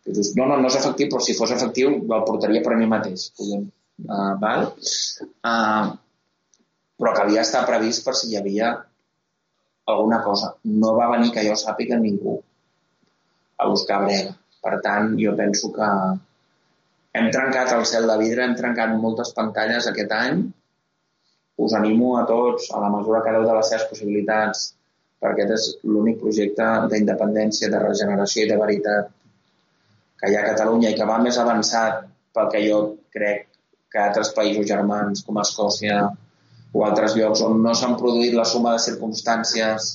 I 0.04 0.12
dius, 0.12 0.32
no, 0.36 0.46
no, 0.50 0.58
no 0.60 0.70
és 0.70 0.78
efectiu, 0.80 1.08
però 1.12 1.22
si 1.24 1.36
fos 1.38 1.52
efectiu 1.54 1.94
el 1.96 2.24
portaria 2.28 2.62
per 2.64 2.74
a 2.74 2.80
mi 2.80 2.88
mateix. 2.90 3.30
Podem, 3.38 3.68
uh, 4.04 4.32
val? 4.42 4.66
Uh, 5.40 5.94
però 7.00 7.14
que 7.14 7.24
havia 7.24 7.44
estar 7.46 7.64
previst 7.68 8.04
per 8.04 8.14
si 8.18 8.30
hi 8.30 8.36
havia 8.40 8.74
alguna 9.92 10.20
cosa. 10.26 10.52
No 10.82 10.92
va 10.98 11.08
venir 11.14 11.32
que 11.32 11.46
jo 11.46 11.56
sàpiga 11.56 11.96
ningú 12.00 12.36
a 13.56 13.70
buscar 13.70 14.02
brega. 14.04 14.36
Per 14.64 14.76
tant, 14.84 15.16
jo 15.20 15.32
penso 15.40 15.72
que, 15.72 15.88
hem 17.14 17.30
trencat 17.30 17.72
el 17.72 17.84
cel 17.86 18.08
de 18.10 18.14
vidre, 18.18 18.44
hem 18.44 18.54
trencat 18.58 18.94
moltes 19.00 19.32
pantalles 19.36 19.86
aquest 19.86 20.14
any. 20.16 20.40
Us 21.64 21.74
animo 21.78 22.16
a 22.18 22.24
tots, 22.26 22.72
a 22.74 22.80
la 22.82 22.88
mesura 22.90 23.20
que 23.22 23.34
deu 23.36 23.44
de 23.46 23.52
les 23.54 23.68
seves 23.70 23.84
possibilitats, 23.90 24.64
perquè 25.22 25.44
aquest 25.46 25.54
és 25.56 25.68
l'únic 25.86 26.18
projecte 26.24 26.66
d'independència, 26.90 27.70
de 27.70 27.82
regeneració 27.84 28.44
i 28.44 28.50
de 28.50 28.58
veritat 28.58 29.13
que 30.20 30.30
hi 30.30 30.36
ha 30.36 30.42
a 30.44 30.50
Catalunya 30.52 30.92
i 30.92 30.98
que 30.98 31.08
va 31.08 31.20
més 31.22 31.38
avançat 31.40 32.04
pel 32.34 32.50
que 32.52 32.62
jo 32.66 32.78
crec 33.14 33.48
que 33.92 34.02
altres 34.02 34.32
països 34.36 34.66
germans 34.70 35.24
com 35.26 35.40
Escòcia 35.42 35.98
o 36.74 36.84
altres 36.84 37.14
llocs 37.18 37.42
on 37.46 37.60
no 37.62 37.74
s'han 37.78 37.98
produït 38.00 38.34
la 38.34 38.46
suma 38.52 38.74
de 38.74 38.84
circumstàncies 38.86 39.90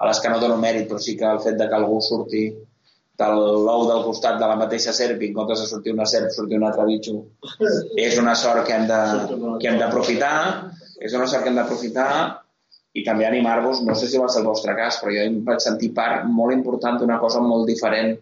a 0.00 0.08
les 0.08 0.20
que 0.22 0.30
no 0.32 0.40
dono 0.40 0.56
mèrit, 0.56 0.86
però 0.88 1.00
sí 1.02 1.16
que 1.18 1.26
el 1.28 1.40
fet 1.44 1.58
de 1.60 1.66
que 1.68 1.76
algú 1.76 1.98
surti 2.00 2.44
de 3.20 3.26
l'ou 3.36 3.82
del 3.88 4.04
costat 4.06 4.38
de 4.40 4.46
la 4.48 4.56
mateixa 4.56 4.94
serp 4.96 5.20
i 5.20 5.28
en 5.28 5.34
comptes 5.36 5.60
de 5.60 5.66
sortir 5.68 5.92
una 5.92 6.06
serp 6.08 6.30
sortir 6.32 6.56
un 6.56 6.64
altre 6.68 6.86
bitxo 6.88 7.18
és 8.06 8.16
una 8.22 8.36
sort 8.42 8.64
que 8.68 8.76
hem 8.76 8.86
de, 8.88 9.00
que 9.60 9.68
hem 9.68 9.76
d'aprofitar 9.82 10.36
és 11.00 11.16
una 11.18 11.26
sort 11.26 11.44
que 11.44 11.52
hem 11.52 11.58
d'aprofitar 11.60 12.08
i 12.94 13.04
també 13.06 13.26
animar-vos, 13.26 13.84
no 13.86 13.94
sé 13.94 14.08
si 14.10 14.18
va 14.18 14.28
ser 14.28 14.40
el 14.42 14.48
vostre 14.48 14.74
cas, 14.78 14.98
però 15.00 15.12
jo 15.14 15.22
em 15.22 15.36
vaig 15.46 15.62
sentir 15.62 15.92
part 15.94 16.24
molt 16.26 16.54
important 16.56 16.98
d'una 16.98 17.20
cosa 17.22 17.42
molt 17.44 17.68
diferent. 17.68 18.16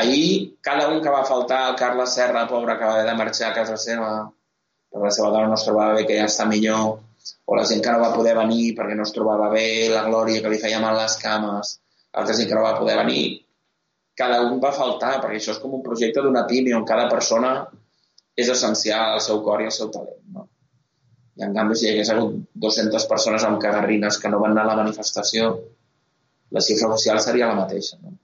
Ahir, 0.00 0.56
cada 0.64 0.88
un 0.88 1.02
que 1.04 1.12
va 1.12 1.24
faltar, 1.28 1.62
el 1.70 1.76
Carles 1.76 2.14
Serra, 2.16 2.46
pobre, 2.48 2.78
que 2.78 2.88
va 2.88 2.94
haver 2.96 3.08
de 3.10 3.16
marxar 3.18 3.50
a 3.50 3.56
casa 3.58 3.76
seva, 3.76 4.10
perquè 4.88 5.04
la 5.04 5.14
seva 5.16 5.32
dona 5.34 5.50
no 5.50 5.58
es 5.58 5.64
trobava 5.66 5.98
bé, 5.98 6.06
que 6.08 6.16
ja 6.16 6.28
està 6.30 6.46
millor, 6.48 6.98
o 7.44 7.56
la 7.58 7.64
gent 7.68 7.82
que 7.84 7.92
no 7.92 8.00
va 8.00 8.14
poder 8.14 8.32
venir 8.38 8.72
perquè 8.78 8.96
no 8.96 9.04
es 9.06 9.12
trobava 9.14 9.50
bé, 9.52 9.66
la 9.92 10.06
Glòria 10.08 10.40
que 10.42 10.52
li 10.52 10.60
feia 10.62 10.80
mal 10.82 10.96
les 10.96 11.16
cames, 11.20 11.76
altra 12.12 12.36
gent 12.38 12.48
que 12.48 12.56
no 12.56 12.64
va 12.64 12.78
poder 12.78 12.96
venir, 13.02 13.24
cada 14.16 14.40
un 14.46 14.58
va 14.64 14.72
faltar, 14.76 15.18
perquè 15.20 15.38
això 15.40 15.54
és 15.54 15.60
com 15.60 15.76
un 15.76 15.84
projecte 15.84 16.24
d'una 16.24 16.46
pime 16.48 16.74
on 16.76 16.88
cada 16.88 17.08
persona 17.12 17.52
és 18.36 18.48
essencial 18.48 19.16
al 19.16 19.22
seu 19.24 19.40
cor 19.44 19.62
i 19.62 19.68
al 19.68 19.76
seu 19.76 19.92
talent. 19.92 20.20
No? 20.32 20.48
I 21.36 21.46
en 21.46 21.54
canvi, 21.56 21.76
si 21.76 21.86
hi 21.86 21.92
hagués 21.92 22.10
hagut 22.12 22.40
200 22.66 23.06
persones 23.12 23.44
amb 23.48 23.60
cagarrines 23.60 24.18
que 24.20 24.32
no 24.32 24.40
van 24.42 24.52
anar 24.52 24.66
a 24.66 24.72
la 24.72 24.80
manifestació, 24.82 25.52
la 26.52 26.64
xifra 26.64 26.90
oficial 26.92 27.20
seria 27.24 27.48
la 27.48 27.60
mateixa. 27.60 27.96
No? 28.02 28.16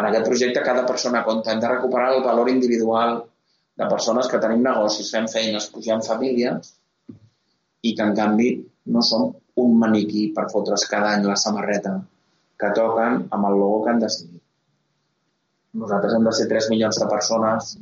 En 0.00 0.08
aquest 0.08 0.26
projecte 0.28 0.64
cada 0.64 0.86
persona 0.88 1.22
compta. 1.26 1.52
Hem 1.52 1.60
de 1.60 1.70
recuperar 1.72 2.12
el 2.14 2.24
valor 2.24 2.50
individual 2.50 3.18
de 3.78 3.88
persones 3.88 4.28
que 4.28 4.40
tenim 4.40 4.64
negocis, 4.64 5.10
fem 5.12 5.28
feines, 5.32 5.68
pugem 5.72 6.02
famílies 6.06 6.74
i 7.82 7.94
que 7.96 8.06
en 8.06 8.16
canvi 8.16 8.50
no 8.94 9.02
som 9.04 9.30
un 9.62 9.76
maniquí 9.78 10.28
per 10.36 10.48
fotre's 10.52 10.86
cada 10.88 11.12
any 11.16 11.26
la 11.28 11.36
samarreta 11.36 11.96
que 12.60 12.70
toquen 12.78 13.26
amb 13.36 13.48
el 13.48 13.58
logo 13.60 13.82
que 13.84 13.92
han 13.92 14.02
decidit. 14.02 14.40
Nosaltres 15.82 16.14
hem 16.16 16.26
de 16.28 16.34
ser 16.38 16.48
3 16.50 16.68
milions 16.72 16.98
de 17.00 17.08
persones 17.10 17.76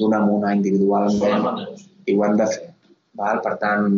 d'una 0.00 0.20
en 0.22 0.34
una 0.38 0.54
individualment 0.56 1.46
i 2.06 2.16
ho 2.16 2.26
hem 2.26 2.36
de 2.40 2.48
fer. 2.54 2.66
Val? 3.20 3.40
Per 3.44 3.56
tant... 3.62 3.88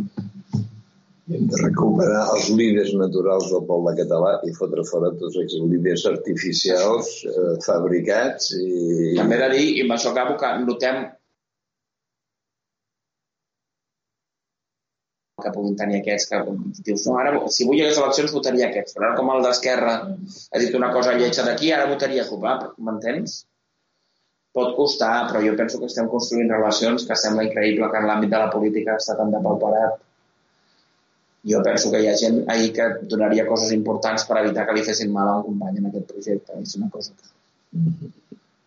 Hem 1.31 1.45
de 1.47 1.59
recuperar 1.61 2.23
els 2.35 2.49
líders 2.59 2.91
naturals 2.99 3.47
del 3.53 3.63
poble 3.69 3.93
català 3.99 4.33
i 4.49 4.53
fotre 4.57 4.83
fora 4.89 5.13
tots 5.21 5.39
els 5.39 5.55
líders 5.71 6.03
artificials 6.11 7.13
eh, 7.31 7.53
fabricats 7.67 8.51
i... 8.59 9.15
També 9.21 9.39
he 9.39 9.43
de 9.45 9.51
dir, 9.53 9.67
i 9.79 9.85
acabo, 9.93 10.35
que 10.41 10.51
notem 10.65 11.05
que 15.43 15.55
puguin 15.55 15.79
tenir 15.79 16.01
aquests 16.01 16.29
que 16.31 16.43
dius, 16.89 17.07
no, 17.07 17.17
ara, 17.23 17.33
si 17.55 17.65
avui 17.65 17.79
hi 17.79 17.87
hagués 17.87 18.03
eleccions 18.03 18.35
votaria 18.35 18.69
aquests, 18.69 18.95
però 18.99 19.09
ara 19.09 19.19
com 19.19 19.33
el 19.33 19.47
d'Esquerra 19.47 19.97
ha 20.03 20.61
dit 20.63 20.77
una 20.79 20.93
cosa 20.95 21.17
lletja 21.19 21.47
d'aquí, 21.47 21.73
ara 21.75 21.89
votaria 21.91 22.29
Copà, 22.29 22.59
m'entens? 22.79 23.41
Pot 24.59 24.75
costar, 24.77 25.15
però 25.31 25.41
jo 25.47 25.55
penso 25.59 25.79
que 25.81 25.89
estem 25.89 26.11
construint 26.13 26.51
relacions 26.53 27.07
que 27.09 27.17
sembla 27.19 27.47
increïble 27.47 27.89
que 27.91 28.03
en 28.03 28.09
l'àmbit 28.11 28.35
de 28.35 28.43
la 28.43 28.51
política 28.55 28.99
està 29.01 29.17
tan 29.19 29.33
depauperat. 29.35 30.03
Jo 31.51 31.59
penso 31.67 31.91
que 31.91 32.01
hi 32.03 32.07
ha 32.09 32.15
gent 32.19 32.39
ahir 32.55 32.71
que 32.77 32.85
donaria 33.11 33.47
coses 33.49 33.73
importants 33.75 34.25
per 34.29 34.39
evitar 34.43 34.67
que 34.69 34.77
li 34.77 34.85
fessin 34.87 35.11
mal 35.15 35.31
a 35.31 35.37
un 35.41 35.49
company 35.49 35.81
en 35.81 35.89
aquest 35.89 36.07
projecte. 36.13 36.59
És 36.63 36.77
una 36.79 36.91
cosa 36.93 37.17
que, 37.19 37.33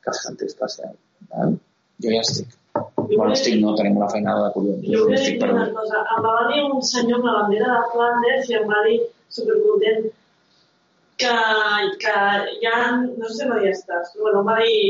que 0.03 0.15
fa 0.17 0.33
especial. 0.49 0.93
Val? 1.31 1.55
Jo 2.03 2.11
ja 2.17 2.25
estic. 2.25 2.57
Bueno, 2.75 3.31
estic, 3.37 3.55
no, 3.61 3.77
tenim 3.79 3.95
una 4.01 4.09
feinada 4.11 4.47
de 4.47 4.51
collons. 4.57 4.83
Jo 4.83 4.99
Jo 4.99 5.05
volia 5.05 5.23
dir 5.23 5.49
una 5.53 5.69
cosa. 5.79 6.03
Em 6.17 6.27
va 6.27 6.35
venir 6.41 6.67
un 6.67 6.83
senyor 6.91 7.21
amb 7.21 7.29
la 7.29 7.37
bandera 7.39 7.71
de 7.77 7.89
Flandes 7.93 8.51
i 8.51 8.59
em 8.59 8.69
va 8.73 8.83
dir, 8.89 8.99
supercontent, 9.37 10.11
que, 11.23 11.33
que 12.03 12.15
hi 12.59 12.71
ha, 12.71 12.79
no 13.05 13.31
sé 13.31 13.47
no 13.47 13.61
hi 13.61 13.71
estàs, 13.71 14.11
però 14.11 14.27
bueno, 14.27 14.43
em 14.43 14.51
va 14.51 14.57
dir, 14.65 14.85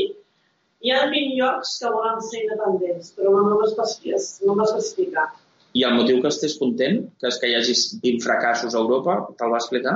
hi 0.81 0.93
ha 0.93 1.05
20 1.13 1.37
llocs 1.39 1.77
que 1.81 1.93
volen 1.93 2.21
ser 2.25 2.43
independents, 2.47 3.13
però 3.17 3.37
no 3.37 3.59
m'especifica. 3.61 5.29
No. 5.29 5.44
I 5.75 5.83
el 5.83 5.95
motiu 5.97 6.21
que 6.23 6.29
estés 6.31 6.53
content, 6.59 7.01
que 7.19 7.27
és 7.27 7.37
que 7.41 7.49
hi 7.51 7.55
hagi 7.57 7.73
20 8.03 8.23
fracassos 8.23 8.75
a 8.75 8.79
Europa, 8.79 9.17
te'l 9.39 9.51
va 9.51 9.59
explicar? 9.59 9.95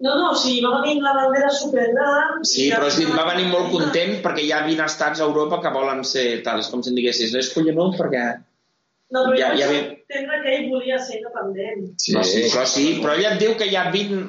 No, 0.00 0.12
no, 0.14 0.28
o 0.30 0.36
sigui, 0.38 0.60
va 0.64 0.78
venir 0.80 1.02
la 1.02 1.12
bandera 1.16 1.48
supergran... 1.52 2.44
Sí, 2.46 2.68
però 2.70 2.86
és 2.88 2.96
dir, 3.00 3.08
va 3.12 3.24
venir 3.32 3.48
molt 3.50 3.72
content 3.74 4.12
perquè 4.24 4.44
hi 4.46 4.52
ha 4.54 4.60
20 4.66 4.84
estats 4.86 5.20
a 5.20 5.26
Europa 5.26 5.58
que 5.64 5.72
volen 5.74 6.04
ser 6.06 6.26
tal, 6.46 6.62
és 6.62 6.68
com 6.72 6.84
si 6.86 6.92
em 6.92 7.00
diguessis, 7.00 7.34
és 7.34 7.50
collonut 7.54 7.96
perquè... 7.98 8.22
No, 9.10 9.24
però 9.26 9.36
Ja- 9.40 9.54
ja, 9.58 9.66
ve- 9.72 9.82
entendre 9.98 10.38
que 10.44 10.54
ell 10.54 10.68
volia 10.70 10.98
ser 11.02 11.18
independent. 11.18 11.88
Sí. 11.98 12.14
No, 12.14 12.22
sí, 12.28 12.44
això 12.46 12.64
sí, 12.68 12.86
però 13.02 13.16
ella 13.18 13.34
et 13.34 13.42
diu 13.42 13.56
que 13.58 13.66
hi 13.68 13.74
ha 13.80 13.88
20 13.90 14.22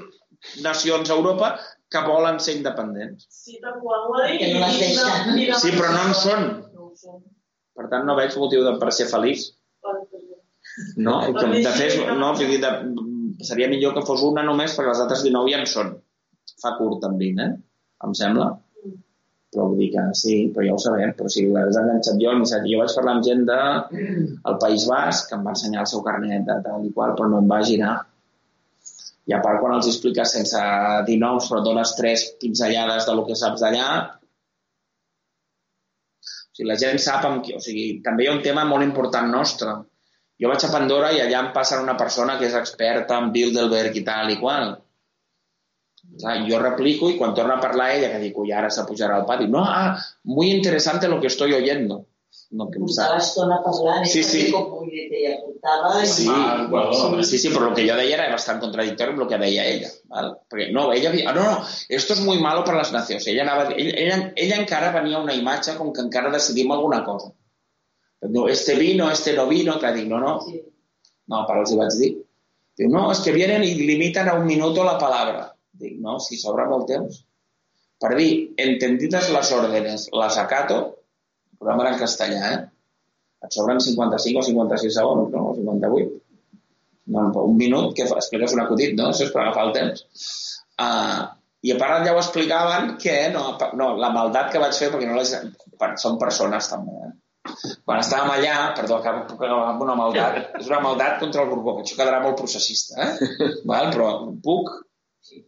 nacions 0.65 1.09
a 1.11 1.15
Europa 1.19 1.53
que 1.91 2.01
volen 2.07 2.39
ser 2.43 2.55
independents. 2.57 3.27
Sí, 3.29 3.59
tal 3.61 3.77
qual 3.83 4.07
ho 4.09 4.17
ha 4.19 4.25
dit. 4.27 4.39
Que 4.41 4.53
no 4.55 4.65
les 4.65 4.79
deixen. 4.79 5.55
Sí, 5.61 5.71
però 5.77 5.93
no 5.93 6.03
en 6.09 6.15
són. 6.17 6.45
No 6.73 6.89
ho 6.89 6.91
són. 6.97 7.21
Per 7.77 7.87
tant, 7.91 8.07
no 8.09 8.15
veig 8.17 8.35
motiu 8.41 8.63
de, 8.65 8.73
per 8.81 8.91
ser 8.95 9.07
feliç. 9.11 9.49
No? 10.97 11.19
Que, 11.25 11.47
de 11.63 11.73
fet, 11.75 11.97
no, 12.19 12.31
vull 12.37 12.51
dir, 12.53 12.59
de, 12.63 12.71
seria 13.45 13.69
millor 13.71 13.95
que 13.95 14.05
fos 14.07 14.23
una 14.27 14.43
només 14.45 14.75
perquè 14.75 14.93
les 14.93 15.03
altres 15.03 15.23
19 15.25 15.53
ja 15.53 15.61
en 15.61 15.69
són. 15.69 15.93
Fa 16.59 16.75
curt 16.79 17.05
amb 17.07 17.21
20, 17.21 17.45
eh? 17.45 17.53
Em 18.07 18.15
sembla. 18.17 18.49
Però 19.49 19.65
vull 19.71 19.79
dir 19.81 19.89
que 19.95 20.03
sí, 20.17 20.35
però 20.53 20.67
ja 20.67 20.75
ho 20.75 20.81
sabem. 20.81 21.15
Però 21.17 21.31
si 21.31 21.47
l'hagués 21.47 21.79
enganxat 21.81 22.19
jo, 22.21 22.33
el 22.33 22.43
missatge, 22.43 22.69
jo 22.69 22.81
vaig 22.83 22.93
parlar 22.99 23.15
amb 23.15 23.25
gent 23.25 23.47
de, 23.49 23.59
el 24.51 24.59
País 24.61 24.85
Basc, 24.89 25.29
que 25.29 25.37
em 25.39 25.47
va 25.47 25.55
ensenyar 25.55 25.85
el 25.85 25.89
seu 25.91 26.03
carnet 26.05 26.45
de 26.47 26.59
tal 26.65 26.85
i 26.85 26.93
qual, 26.93 27.15
però 27.17 27.31
no 27.31 27.41
em 27.41 27.49
va 27.49 27.63
girar. 27.65 27.95
I 29.29 29.35
a 29.37 29.41
part, 29.45 29.59
quan 29.61 29.75
els 29.75 29.89
expliques 29.89 30.31
sense 30.35 30.61
dir 31.07 31.17
noms, 31.21 31.49
però 31.49 31.63
dones 31.65 31.93
tres 31.97 32.25
pinzellades 32.41 33.05
de 33.09 33.17
lo 33.17 33.25
que 33.27 33.37
saps 33.37 33.65
d'allà, 33.65 33.89
o 36.49 36.55
sigui, 36.59 36.69
la 36.69 36.77
gent 36.81 37.01
sap 37.01 37.25
amb 37.27 37.43
qui... 37.45 37.55
O 37.55 37.61
sigui, 37.63 37.85
també 38.05 38.25
hi 38.25 38.29
ha 38.29 38.35
un 38.35 38.43
tema 38.45 38.65
molt 38.67 38.85
important 38.85 39.29
nostre. 39.31 39.75
Jo 40.39 40.47
vaig 40.51 40.63
a 40.65 40.71
Pandora 40.71 41.11
i 41.11 41.19
allà 41.21 41.39
em 41.45 41.49
passa 41.55 41.81
una 41.83 41.97
persona 41.99 42.37
que 42.39 42.45
és 42.47 42.53
experta 42.55 43.17
en 43.19 43.31
Bilderberg 43.33 43.95
i 43.99 44.03
tal 44.07 44.29
i 44.31 44.37
qual. 44.39 44.77
Clar, 46.19 46.37
jo 46.49 46.59
replico 46.59 47.09
y 47.09 47.17
quan 47.17 47.33
torna 47.35 47.55
a 47.57 47.61
parlar 47.61 47.91
ella, 47.95 48.11
que 48.11 48.19
dic, 48.19 48.37
ui, 48.39 48.51
ara 48.55 48.69
se 48.71 48.83
pujarà 48.87 49.17
al 49.19 49.25
pati, 49.27 49.47
no, 49.47 49.63
ah, 49.65 49.97
muy 50.23 50.49
interesante 50.51 51.07
lo 51.07 51.19
que 51.19 51.27
estoy 51.27 51.53
oyendo. 51.53 52.05
No, 52.51 52.69
que 52.69 52.79
estona 53.17 53.59
parlant, 53.61 54.05
Sí, 54.05 54.23
sí. 54.23 54.43
dir 54.45 54.53
que 54.53 55.19
i- 55.25 56.05
Sí, 56.05 56.27
Ah, 56.31 56.65
bueno, 56.69 57.23
sí, 57.23 57.37
sí, 57.37 57.49
però 57.49 57.67
el 57.69 57.73
que 57.75 57.87
jo 57.87 57.95
deia 57.97 58.15
era 58.15 58.29
bastant 58.31 58.59
contradictori 58.61 59.11
amb 59.11 59.21
el 59.21 59.27
que 59.27 59.37
deia 59.37 59.65
ella. 59.65 59.89
Val? 60.07 60.31
Perquè, 60.49 60.71
no, 60.71 60.91
ella 60.93 61.09
havia... 61.09 61.29
ah, 61.29 61.33
No, 61.33 61.43
no, 61.43 61.65
esto 61.89 62.13
es 62.13 62.21
muy 62.21 62.39
malo 62.39 62.63
para 62.63 62.77
las 62.77 62.91
nacions. 62.91 63.27
Ella, 63.27 63.43
anava, 63.43 63.69
ella, 63.75 63.93
ella, 63.97 64.33
ella 64.35 64.55
encara 64.57 64.91
venia 64.91 65.19
una 65.19 65.33
imatge 65.33 65.75
com 65.77 65.91
que 65.93 66.01
encara 66.01 66.31
decidim 66.31 66.71
alguna 66.71 67.03
cosa. 67.03 67.31
No, 68.33 68.47
este 68.47 68.75
vino, 68.75 69.09
este 69.11 69.33
no 69.35 69.47
vino, 69.47 69.77
que 69.79 69.91
dic, 69.95 70.07
no, 70.09 70.19
no, 70.19 70.39
Sí. 70.45 70.59
no, 71.27 71.45
però 71.47 71.61
els 71.63 71.71
hi 71.73 71.77
vaig 71.79 71.95
dir. 71.99 72.11
Diu, 72.79 72.89
no, 72.89 73.09
és 73.11 73.19
que 73.25 73.31
vienen 73.35 73.63
i 73.63 73.73
limitan 73.75 74.29
a 74.29 74.35
un 74.39 74.45
minuto 74.45 74.83
la 74.83 74.97
palabra. 74.97 75.47
Dic, 75.79 75.97
no, 75.99 76.17
si 76.19 76.37
sobra 76.37 76.67
molt 76.69 76.87
temps. 76.87 77.23
Per 77.99 78.13
dir, 78.15 78.53
entendidas 78.57 79.29
las 79.35 79.51
órdenes, 79.51 80.07
las 80.13 80.37
acato, 80.37 80.77
el 81.51 81.57
programa 81.57 81.83
era 81.87 81.93
en 81.95 81.99
castellà, 81.99 82.53
eh? 82.53 82.59
Et 83.43 83.51
sobren 83.55 83.79
55 83.79 84.39
o 84.39 84.43
56 84.43 84.93
segons, 84.95 85.29
no? 85.31 85.49
O 85.51 85.55
58. 85.55 86.09
No, 87.07 87.21
no, 87.33 87.43
un 87.49 87.57
minut 87.57 87.93
que 87.95 88.05
fa- 88.07 88.17
expliques 88.21 88.53
un 88.53 88.61
acudit, 88.61 88.93
no? 88.97 89.09
Això 89.09 89.25
és 89.27 89.31
per 89.33 89.41
agafar 89.43 89.65
el 89.67 89.73
temps. 89.73 90.05
Uh, 90.79 91.27
I 91.67 91.71
a 91.73 91.77
part 91.79 92.05
ja 92.05 92.13
ho 92.15 92.19
explicaven 92.21 92.93
que 93.01 93.15
no, 93.33 93.57
no, 93.75 93.89
la 93.99 94.11
maldat 94.15 94.51
que 94.53 94.59
vaig 94.63 94.75
fer, 94.79 94.91
perquè 94.93 95.07
no 95.09 95.17
les, 95.17 95.33
són 96.03 96.17
persones 96.21 96.69
també, 96.71 96.93
eh? 97.07 97.11
Quan 97.87 98.01
estàvem 98.01 98.33
allà, 98.33 98.55
perdó, 98.77 98.99
acabo 98.99 99.61
amb 99.63 99.81
una 99.85 99.95
maldat, 99.97 100.53
és 100.59 100.67
una 100.69 100.81
maldat 100.83 101.17
contra 101.21 101.45
el 101.45 101.49
Borbó, 101.49 101.77
que 101.77 101.87
això 101.87 101.97
quedarà 101.97 102.19
molt 102.23 102.37
processista, 102.41 102.99
eh? 103.05 103.49
Val? 103.71 103.89
Però 103.95 104.11
puc, 104.43 104.73
Sí, 105.29 105.41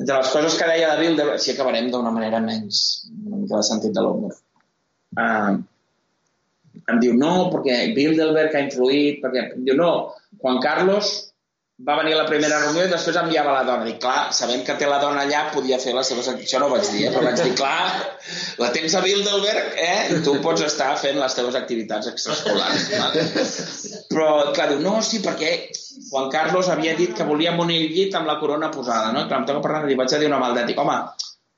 entre 0.00 0.16
les 0.18 0.30
coses 0.34 0.56
que 0.58 0.66
deia 0.68 0.90
de 0.92 0.98
Bilderberg, 1.00 1.40
si 1.42 1.52
acabarem 1.52 1.88
d'una 1.92 2.10
manera 2.14 2.40
menys, 2.42 2.80
una 3.22 3.38
mica 3.42 3.60
de 3.60 3.66
sentit 3.68 3.94
de 3.94 4.02
l'humor. 4.02 4.34
Uh, 5.16 5.62
em 6.92 6.98
diu, 7.02 7.14
no, 7.16 7.30
perquè 7.52 7.78
Bilderberg 7.96 8.56
ha 8.56 8.64
influït, 8.66 9.22
perquè... 9.22 9.44
Em 9.56 9.62
diu, 9.68 9.78
no, 9.78 9.92
Juan 10.42 10.58
Carlos 10.64 11.12
va 11.84 11.96
venir 11.98 12.14
a 12.14 12.22
la 12.22 12.28
primera 12.28 12.58
reunió 12.62 12.86
i 12.86 12.90
després 12.90 13.18
enviava 13.20 13.52
la 13.52 13.64
dona. 13.68 13.84
Dic, 13.84 13.98
clar, 14.00 14.32
sabent 14.32 14.62
que 14.64 14.76
té 14.80 14.86
la 14.88 14.96
dona 15.02 15.26
allà, 15.26 15.42
podia 15.52 15.76
fer 15.82 15.92
les 15.96 16.08
seves... 16.08 16.30
Això 16.32 16.60
no 16.60 16.70
ho 16.70 16.72
vaig 16.72 16.88
dir, 16.88 17.02
eh? 17.04 17.10
però 17.12 17.26
vaig 17.26 17.42
dir, 17.42 17.52
clar, 17.58 17.90
la 18.62 18.70
tens 18.72 18.96
a 18.96 19.02
Bilderberg, 19.04 19.76
eh? 19.84 19.98
I 20.16 20.22
tu 20.24 20.38
pots 20.44 20.64
estar 20.64 20.94
fent 21.02 21.20
les 21.20 21.36
teves 21.36 21.58
activitats 21.60 22.08
extraescolars. 22.12 22.88
Vale? 22.94 23.26
Però, 24.12 24.28
clar, 24.56 24.70
diu, 24.72 24.80
no, 24.80 24.96
sí, 25.04 25.20
perquè 25.24 25.52
Juan 26.08 26.30
Carlos 26.32 26.72
havia 26.72 26.96
dit 26.96 27.12
que 27.16 27.28
volia 27.28 27.52
al 27.52 27.68
llit 27.68 28.16
amb 28.16 28.30
la 28.30 28.38
corona 28.40 28.72
posada, 28.72 29.12
no? 29.12 29.26
I 29.26 29.28
clar, 29.28 29.42
em 29.42 29.48
toca 29.52 29.64
parlar, 29.68 29.84
li 29.84 30.00
vaig 30.00 30.16
dir 30.16 30.30
una 30.32 30.40
maldat. 30.40 30.70
Dic, 30.70 30.80
home, 30.80 30.96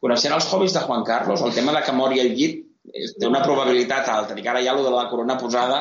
coneixent 0.03 0.35
els 0.35 0.51
hobbies 0.51 0.75
de 0.75 0.83
Juan 0.83 1.07
Carlos, 1.07 1.47
el 1.47 1.55
tema 1.55 1.77
de 1.77 1.87
que 1.87 1.95
mori 1.95 2.19
al 2.25 2.35
llit 2.35 2.65
té 3.21 3.27
una 3.29 3.43
probabilitat 3.45 4.09
alta. 4.13 4.35
Dic, 4.37 4.47
ara 4.51 4.63
ja 4.65 4.75
lo 4.77 4.85
de 4.87 4.93
la 4.95 5.07
corona 5.11 5.37
posada 5.41 5.81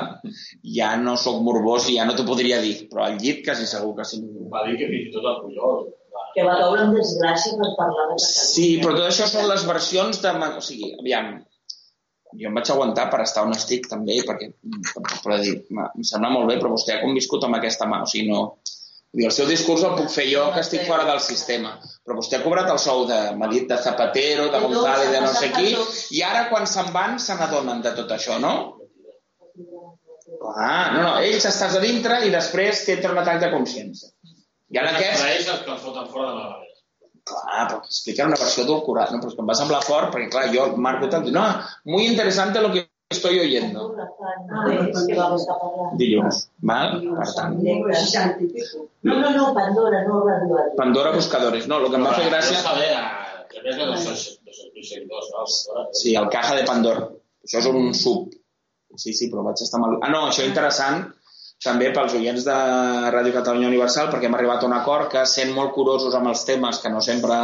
ja 0.77 0.95
no 1.01 1.15
sóc 1.17 1.41
morbós 1.45 1.89
i 1.91 1.97
ja 1.97 2.05
no 2.07 2.15
t'ho 2.17 2.25
podria 2.27 2.61
dir, 2.63 2.87
però 2.91 3.05
al 3.07 3.17
llit 3.21 3.43
quasi 3.45 3.67
segur 3.69 3.95
que 3.97 4.05
sí. 4.07 4.21
Va 4.53 4.65
dir 4.67 4.77
que 4.79 4.89
fins 4.91 5.09
i 5.09 5.13
tot 5.15 5.27
el 5.31 5.41
Pujol. 5.43 5.83
va. 6.13 6.23
Que 6.35 6.45
va 6.47 6.55
caure 6.61 6.85
en 6.87 6.95
desgràcia 6.95 7.57
per 7.59 7.69
parlar 7.77 8.07
de 8.11 8.17
Catalunya. 8.17 8.47
Sí, 8.53 8.69
però 8.83 8.95
tot 8.97 9.07
això 9.09 9.27
són 9.29 9.47
les 9.51 9.65
versions 9.67 10.21
de... 10.23 10.33
O 10.57 10.63
sigui, 10.63 10.93
aviam, 11.01 11.33
jo 12.37 12.49
em 12.49 12.57
vaig 12.59 12.69
aguantar 12.73 13.07
per 13.11 13.21
estar 13.23 13.45
on 13.47 13.53
estic 13.55 13.87
també, 13.89 14.17
perquè 14.27 14.49
per, 14.93 15.03
per 15.23 15.37
dir, 15.41 15.53
"Ma, 15.71 15.87
em 15.95 16.03
sembla 16.03 16.29
molt 16.33 16.49
bé, 16.51 16.57
però 16.59 16.73
vostè 16.73 16.97
ha 16.97 17.01
conviscut 17.03 17.43
amb 17.47 17.55
aquesta 17.59 17.87
mà, 17.89 18.01
o 18.03 18.09
sigui, 18.09 18.27
no... 18.31 18.57
Vull 19.13 19.21
dir, 19.21 19.27
el 19.29 19.35
seu 19.35 19.47
discurs 19.47 19.83
el 19.87 19.95
puc 19.97 20.09
fer 20.11 20.25
jo, 20.29 20.41
que 20.53 20.61
estic 20.65 20.83
fora 20.87 21.05
del 21.07 21.21
sistema, 21.23 21.77
però 22.03 22.17
vostè 22.17 22.37
ha 22.37 22.43
cobrat 22.43 22.67
el 22.73 22.79
sou 22.83 23.05
de, 23.07 23.19
m'ha 23.39 23.47
dit, 23.53 23.63
de 23.69 23.77
Zapatero, 23.83 24.49
de 24.51 24.59
González, 24.65 25.13
de 25.13 25.21
no 25.23 25.31
sé 25.33 25.51
qui, 25.55 25.71
i 26.17 26.23
ara 26.27 26.47
quan 26.51 26.67
se'n 26.67 26.91
van 26.95 27.15
se 27.23 27.37
n'adonen 27.39 27.79
de 27.85 27.93
tot 27.97 28.11
això, 28.17 28.35
no? 28.43 28.53
Clar, 30.27 30.93
no, 30.93 31.01
no, 31.01 31.13
ells 31.23 31.47
estàs 31.47 31.77
a 31.79 31.81
dintre 31.83 32.19
i 32.27 32.33
després 32.33 32.83
t'entra 32.85 33.13
un 33.15 33.21
atac 33.23 33.39
de 33.45 33.51
consciència. 33.53 34.11
I 34.75 34.81
ara 34.81 34.91
aquests, 34.97 35.23
Per 35.23 35.31
ells 35.33 35.49
que 35.63 35.71
els 35.73 35.85
foten 35.85 36.09
fora 36.11 36.33
de 36.33 36.41
la. 36.41 36.55
Clar, 37.27 37.63
però 37.69 37.79
explicar 37.83 38.27
una 38.29 38.39
versió 38.39 38.63
edulcorada, 38.63 39.15
no, 39.15 39.23
però 39.23 39.31
és 39.31 39.39
que 39.39 39.43
em 39.43 39.49
va 39.49 39.57
semblar 39.59 39.81
fort, 39.87 40.11
perquè 40.13 40.29
clar, 40.35 40.45
jo 40.53 40.67
marco 40.83 41.09
tant, 41.11 41.27
no, 41.35 41.47
muy 41.87 42.07
interesante 42.07 42.61
lo 42.63 42.71
que 42.75 42.86
estoy 43.09 43.39
oyendo. 43.39 43.95
Dilluns, 45.97 46.49
val? 46.59 46.99
Per 47.01 47.27
tant, 47.35 47.55
No, 49.03 49.19
no, 49.19 49.29
no, 49.31 49.53
Pandora, 49.53 50.03
no 50.07 50.23
Radio. 50.25 50.57
Pandora 50.75 51.11
Buscadores, 51.11 51.67
no, 51.67 51.77
el 51.79 51.89
que 51.91 51.95
em 51.99 52.05
va 52.05 52.13
fer 52.17 52.25
gràcia... 52.29 52.57
No 52.57 52.63
saber, 52.65 52.89
a- 52.95 53.45
que 53.47 53.61
més 53.63 53.77
de 53.79 53.85
200.000 53.87 54.83
seguidors, 54.89 55.29
no? 55.33 55.85
Sí, 55.95 56.15
el 56.19 56.27
Caja 56.33 56.55
de 56.57 56.65
Pandora. 56.67 57.07
Això 57.45 57.61
és 57.63 57.69
un 57.71 57.93
sub. 57.95 58.33
Sí, 58.97 59.13
sí, 59.13 59.29
però 59.31 59.45
vaig 59.45 59.61
estar 59.63 59.79
mal... 59.79 59.95
Ah, 60.01 60.09
no, 60.11 60.25
això 60.27 60.43
és 60.43 60.49
interessant 60.51 61.05
també 61.63 61.87
pels 61.95 62.13
oients 62.13 62.43
de 62.45 62.55
Ràdio 63.15 63.33
Catalunya 63.33 63.69
Universal, 63.71 64.11
perquè 64.11 64.27
hem 64.29 64.35
arribat 64.37 64.61
a 64.61 64.67
un 64.67 64.75
acord 64.75 65.07
que 65.09 65.23
sent 65.25 65.55
molt 65.55 65.71
curosos 65.73 66.13
amb 66.17 66.29
els 66.33 66.43
temes, 66.45 66.81
que 66.83 66.91
no 66.93 67.01
sempre... 67.01 67.39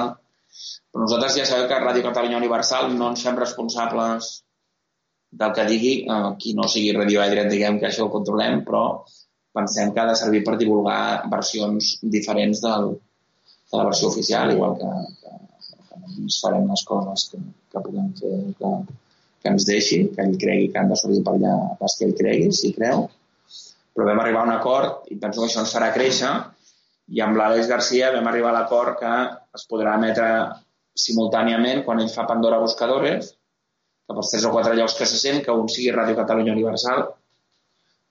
Però 0.94 1.02
nosaltres 1.08 1.40
ja 1.40 1.46
sabeu 1.50 1.66
que 1.72 1.80
Ràdio 1.82 2.04
Catalunya 2.06 2.38
Universal 2.38 2.92
no 2.94 3.08
ens 3.14 3.24
fem 3.26 3.40
responsables 3.40 4.44
del 5.40 5.54
que 5.58 5.66
digui 5.70 5.94
eh, 6.06 6.32
qui 6.40 6.54
no 6.58 6.68
sigui 6.70 6.94
Radio 6.98 7.22
Adrian, 7.24 7.50
diguem 7.52 7.80
que 7.82 7.90
això 7.90 8.06
ho 8.06 8.14
controlem, 8.14 8.62
però 8.68 8.84
pensem 9.54 9.94
que 9.94 10.02
ha 10.02 10.10
de 10.10 10.18
servir 10.18 10.44
per 10.46 10.58
divulgar 10.60 11.30
versions 11.32 11.96
diferents 12.16 12.62
del, 12.64 12.94
de 13.72 13.80
la 13.80 13.88
versió 13.90 14.10
oficial, 14.10 14.54
igual 14.54 14.78
que, 14.80 14.92
que, 15.22 15.34
que 15.90 16.30
farem 16.42 16.70
les 16.70 16.86
coses 16.90 17.28
que, 17.32 17.42
que 17.74 17.84
puguem 17.86 18.10
fer, 18.20 18.40
que, 18.60 18.72
que 19.44 19.54
ens 19.54 19.68
deixi, 19.70 20.00
que 20.16 20.26
ell 20.26 20.40
cregui 20.42 20.72
que 20.72 20.82
han 20.82 20.90
de 20.94 20.98
sortir 21.00 21.22
per 21.26 21.36
allà 21.38 21.54
les 21.82 21.98
que 22.00 22.10
ell 22.10 22.18
cregui, 22.20 22.50
si 22.56 22.74
creu. 22.78 23.08
Però 23.94 24.10
vam 24.10 24.24
arribar 24.24 24.42
a 24.42 24.50
un 24.50 24.56
acord 24.56 25.12
i 25.14 25.20
penso 25.22 25.42
que 25.42 25.50
això 25.52 25.62
ens 25.62 25.74
farà 25.76 25.92
créixer 25.94 26.34
i 27.14 27.22
amb 27.22 27.38
l'Àlex 27.38 27.70
Garcia 27.70 28.14
vam 28.14 28.30
arribar 28.30 28.54
a 28.54 28.58
l'acord 28.60 28.98
que 29.02 29.14
es 29.60 29.66
podrà 29.70 29.98
emetre 30.00 30.30
simultàniament 30.98 31.84
quan 31.86 32.02
ell 32.02 32.10
fa 32.14 32.26
Pandora 32.30 32.62
Buscadores, 32.62 33.34
que 34.08 34.16
pels 34.16 34.32
tres 34.34 34.46
o 34.48 34.52
quatre 34.54 34.76
llocs 34.78 34.96
que 35.00 35.08
se 35.10 35.20
sent, 35.20 35.42
que 35.46 35.56
un 35.56 35.70
sigui 35.72 35.94
Ràdio 35.96 36.18
Catalunya 36.20 36.56
Universal, 36.56 37.06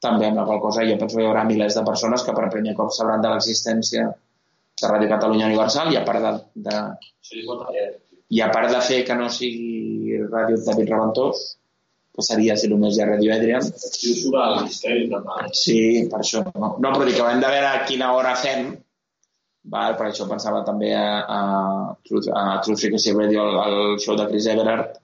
també 0.03 0.29
amb 0.29 0.41
la 0.41 0.47
qual 0.49 0.61
cosa 0.63 0.85
jo 0.89 0.99
penso 0.99 1.19
que 1.19 1.25
hi 1.25 1.31
haurà 1.31 1.45
milers 1.47 1.79
de 1.79 1.87
persones 1.87 2.25
que 2.27 2.35
per 2.37 2.51
primer 2.51 2.75
cop 2.79 2.91
sabran 2.95 3.23
de 3.23 3.31
l'existència 3.31 4.07
de 4.83 4.91
Ràdio 4.91 5.11
Catalunya 5.13 5.49
Universal 5.51 5.93
i 5.93 5.99
a 6.01 6.05
part 6.07 6.25
de, 6.25 6.33
de, 6.69 6.79
i 8.35 8.41
a 8.43 8.49
part 8.55 8.73
de 8.73 8.81
fer 8.83 9.03
que 9.09 9.19
no 9.19 9.29
sigui 9.31 10.23
Ràdio 10.25 10.59
David 10.65 10.91
Reventós, 10.91 11.43
passaria 12.17 12.57
a 12.57 12.61
ser 12.61 12.71
només 12.73 12.97
ja 12.97 13.07
Ràdio 13.09 13.35
Adrian. 13.35 13.69
Sí, 15.57 15.79
per 16.13 16.23
això. 16.25 16.43
No, 16.57 16.75
no 16.83 16.95
però 16.97 17.07
dic 17.09 17.19
que 17.19 17.29
hem 17.29 17.45
de 17.45 17.53
veure 17.55 17.71
a 17.71 17.85
quina 17.89 18.11
hora 18.17 18.35
fem, 18.41 18.73
Val? 19.73 19.95
Per 20.01 20.09
això 20.09 20.27
pensava 20.29 20.65
també 20.67 20.91
a, 20.99 21.07
a, 21.23 21.41
a 21.95 22.45
Truth 22.65 22.81
Frequency 22.81 23.15
Radio, 23.15 23.47
el, 23.47 23.61
el 23.63 24.01
show 24.03 24.19
de 24.19 24.27
Chris 24.33 24.49
Everard, 24.51 24.99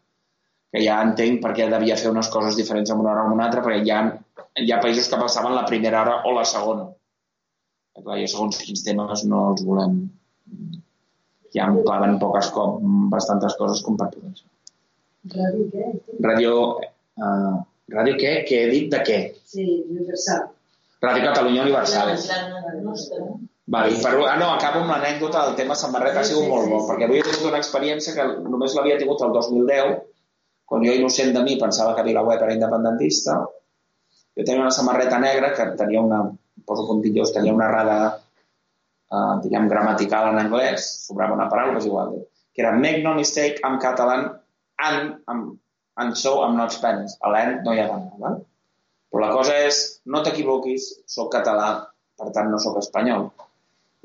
que 0.72 0.82
ja 0.84 0.98
entenc 1.04 1.40
per 1.44 1.54
què 1.56 1.68
devia 1.72 1.96
fer 2.00 2.10
unes 2.12 2.28
coses 2.32 2.56
diferents 2.58 2.92
en 2.92 3.00
una 3.02 3.12
hora 3.12 3.24
o 3.24 3.30
en 3.30 3.36
una 3.38 3.46
altra, 3.48 3.62
perquè 3.64 3.80
hi 3.84 3.92
ha, 3.94 4.02
hi 4.64 4.72
ha 4.72 4.80
països 4.84 5.08
que 5.08 5.20
passaven 5.20 5.56
la 5.56 5.64
primera 5.68 6.02
hora 6.02 6.18
o 6.28 6.34
la 6.36 6.44
segona. 6.48 6.88
I 7.98 8.04
clar, 8.04 8.18
jo 8.20 8.28
segons 8.34 8.60
quins 8.62 8.84
temes 8.86 9.24
no 9.30 9.46
els 9.52 9.64
volem. 9.66 9.96
Ja 11.54 11.70
em 11.70 11.80
claven 11.80 12.18
poques 12.20 12.52
cop, 12.52 12.76
bastantes 13.14 13.56
coses 13.58 13.80
com 13.86 13.96
per 13.98 14.10
poder 14.12 14.34
això. 14.34 14.46
Ràdio 15.34 15.66
què? 15.72 15.88
Ràdio... 16.28 16.54
Uh, 17.18 17.56
ràdio 17.90 18.14
què? 18.20 18.32
Què 18.46 18.62
he 18.62 18.70
dit 18.70 18.92
de 18.92 19.00
què? 19.06 19.18
Sí, 19.48 19.64
universal. 19.88 20.50
Ràdio 21.02 21.30
Catalunya 21.30 21.64
Universal. 21.64 22.12
La 22.12 22.74
nostra. 22.82 23.24
Vale, 23.68 23.92
i 23.92 23.98
per, 24.00 24.14
ah, 24.24 24.36
no, 24.40 24.52
acabo 24.54 24.80
amb 24.80 24.94
l'anècdota 24.94 25.42
del 25.46 25.56
tema 25.58 25.74
samarreta, 25.76 26.22
ha 26.22 26.28
sigut 26.28 26.46
Sí, 26.46 26.50
molt 26.52 26.64
sí, 26.64 26.70
bo, 26.72 26.78
sí. 26.80 26.86
perquè 26.88 27.08
avui 27.08 27.18
he 27.20 27.24
tingut 27.26 27.50
una 27.50 27.60
experiència 27.60 28.14
que 28.16 28.24
només 28.48 28.76
l'havia 28.76 28.96
tingut 29.00 29.24
el 29.26 29.34
2010, 29.34 29.98
quan 30.68 30.84
jo, 30.84 30.92
innocent 30.92 31.32
de 31.32 31.42
mi, 31.44 31.56
pensava 31.60 31.94
que 31.96 32.04
VilaWeb 32.04 32.42
era 32.44 32.54
independentista. 32.54 33.38
Jo 34.36 34.44
tenia 34.44 34.66
una 34.66 34.74
samarreta 34.74 35.18
negra 35.22 35.54
que 35.56 35.70
tenia 35.78 36.02
una, 36.04 36.20
poso 36.68 36.84
puntillós, 36.86 37.32
tenia 37.32 37.54
una 37.56 37.70
errada, 37.70 37.98
eh, 39.08 39.34
diguem, 39.44 39.70
gramatical 39.72 40.28
en 40.32 40.42
anglès, 40.44 40.90
sobrava 41.06 41.38
una 41.38 41.48
paraula, 41.48 41.80
és 41.80 41.88
igual, 41.88 42.12
que 42.52 42.62
era 42.64 42.74
make 42.76 43.02
no 43.02 43.14
mistake, 43.16 43.62
I'm 43.64 43.80
Catalan, 43.80 44.28
and, 44.78 45.16
I'm, 45.26 45.42
and 45.96 46.16
so 46.16 46.42
I'm 46.44 46.56
not 46.60 46.76
Spanish. 46.76 47.16
A 47.24 47.32
l'end 47.32 47.64
no 47.64 47.72
hi 47.72 47.80
ha 47.82 47.88
gana, 47.88 48.14
val? 48.20 48.40
Però 49.08 49.24
la 49.24 49.32
cosa 49.32 49.56
és, 49.64 49.82
no 50.04 50.20
t'equivoquis, 50.22 50.88
sóc 51.08 51.32
català, 51.32 51.68
per 52.18 52.28
tant 52.36 52.50
no 52.52 52.60
sóc 52.60 52.76
espanyol. 52.82 53.30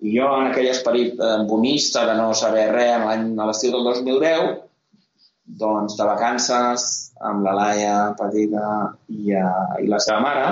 I 0.03 0.15
jo, 0.15 0.29
en 0.39 0.49
aquell 0.51 0.71
esperit 0.71 1.19
eh, 1.19 1.39
bonista 1.49 2.07
de 2.07 2.15
no 2.15 2.31
saber 2.37 2.69
res 2.71 3.03
l'any 3.03 3.33
a 3.35 3.47
l'estiu 3.49 3.75
del 3.75 3.89
2010, 3.89 4.53
doncs 5.43 5.97
de 5.99 6.05
vacances 6.07 6.85
amb 7.23 7.43
la 7.45 7.53
Laia 7.57 7.97
petita 8.19 8.67
i, 9.11 9.33
uh, 9.35 9.75
i 9.83 9.89
la 9.91 9.99
seva 10.03 10.21
mare, 10.23 10.47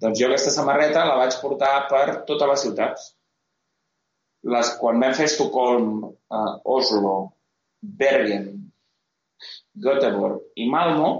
doncs 0.00 0.20
jo 0.20 0.28
aquesta 0.28 0.52
samarreta 0.54 1.06
la 1.08 1.18
vaig 1.20 1.36
portar 1.42 1.74
per 1.90 2.04
totes 2.28 2.48
les 2.52 2.64
ciutats. 2.66 3.10
Les, 4.48 4.70
quan 4.80 5.00
vam 5.02 5.12
fer 5.16 5.26
Estocolm, 5.28 5.90
uh, 6.08 6.54
Oslo, 6.64 7.16
Bergen, 7.80 8.46
Göteborg 9.76 10.60
i 10.60 10.68
Malmo, 10.68 11.10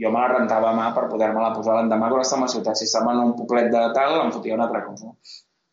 jo 0.00 0.10
me 0.12 0.20
la 0.22 0.32
rentava 0.32 0.70
a 0.70 0.76
mà 0.76 0.88
per 0.96 1.08
poder-me-la 1.10 1.52
posar 1.52 1.76
l'endemà 1.76 2.08
quan 2.08 2.24
estava 2.24 2.46
a 2.46 2.48
la 2.48 2.54
ciutat. 2.54 2.78
Si 2.78 2.86
estava 2.88 3.12
en 3.12 3.20
un 3.26 3.34
poblet 3.36 3.68
de 3.72 3.82
tal, 3.96 4.16
em 4.22 4.32
fotia 4.32 4.56
una 4.56 4.64
altra 4.68 4.86
cosa. 4.86 5.12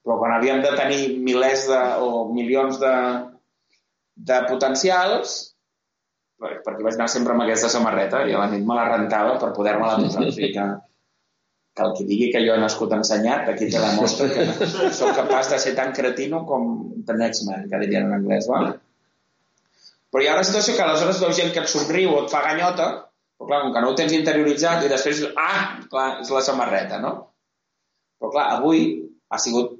Però 0.03 0.17
quan 0.19 0.33
havíem 0.35 0.59
de 0.63 0.73
tenir 0.75 1.03
milers 1.23 1.67
de, 1.71 1.79
o 2.03 2.25
milions 2.35 2.79
de, 2.81 2.95
de 4.31 4.41
potencials, 4.49 5.37
perquè 6.37 6.83
vaig 6.85 6.97
anar 6.97 7.07
sempre 7.09 7.33
amb 7.33 7.43
aquesta 7.45 7.69
samarreta 7.73 8.21
i 8.29 8.35
a 8.35 8.41
la 8.43 8.49
nit 8.51 8.65
me 8.65 8.75
la 8.77 8.85
rentava 8.91 9.37
per 9.41 9.53
poder-me-la 9.55 9.97
posar. 10.03 10.25
O 10.27 10.33
sigui 10.35 10.51
que, 10.53 10.65
que 11.77 11.85
el 11.85 11.95
que 11.97 12.05
digui 12.09 12.27
que 12.33 12.43
jo 12.45 12.53
he 12.53 12.61
nascut 12.61 12.93
ensenyat, 12.97 13.49
aquí 13.53 13.69
te 13.73 13.81
la 13.81 13.95
mostra 13.97 14.29
que 14.33 14.45
sóc 14.99 15.15
capaç 15.17 15.49
de 15.53 15.59
ser 15.63 15.73
tan 15.79 15.95
cretino 15.97 16.43
com 16.49 16.69
the 17.07 17.17
next 17.17 17.47
man, 17.49 17.65
que 17.71 17.81
dirien 17.85 18.09
en 18.09 18.19
anglès, 18.19 18.49
val? 18.51 18.75
Però 20.13 20.23
hi 20.23 20.29
ha 20.29 20.37
una 20.37 20.45
situació 20.47 20.77
que 20.77 20.85
aleshores 20.85 21.23
veus 21.23 21.35
gent 21.41 21.51
que 21.55 21.65
et 21.65 21.73
somriu 21.73 22.13
o 22.13 22.21
et 22.23 22.31
fa 22.31 22.45
ganyota, 22.45 22.87
però 23.37 23.49
clar, 23.49 23.63
com 23.65 23.73
que 23.73 23.83
no 23.83 23.91
ho 23.91 23.97
tens 23.97 24.13
interioritzat 24.17 24.85
i 24.85 24.93
després, 24.93 25.25
ah, 25.35 25.81
clar, 25.89 26.07
és 26.23 26.31
la 26.33 26.45
samarreta, 26.45 27.01
no? 27.03 27.17
Però 28.21 28.31
clar, 28.33 28.47
avui 28.61 28.87
ha 29.29 29.41
sigut 29.41 29.75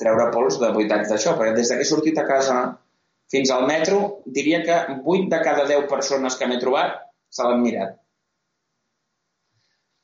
treure 0.00 0.28
pols 0.34 0.58
de 0.60 0.72
8 0.72 0.96
anys 0.96 1.12
d'això, 1.12 1.36
perquè 1.38 1.54
des 1.56 1.70
que 1.72 1.84
he 1.84 1.88
sortit 1.88 2.18
a 2.20 2.26
casa 2.28 2.58
fins 3.32 3.52
al 3.52 3.66
metro, 3.68 4.22
diria 4.26 4.62
que 4.64 4.76
8 5.04 5.28
de 5.28 5.40
cada 5.44 5.68
10 5.68 5.86
persones 5.90 6.36
que 6.36 6.48
m'he 6.48 6.60
trobat 6.62 6.98
se 7.28 7.44
l'han 7.44 7.62
mirat. 7.62 7.96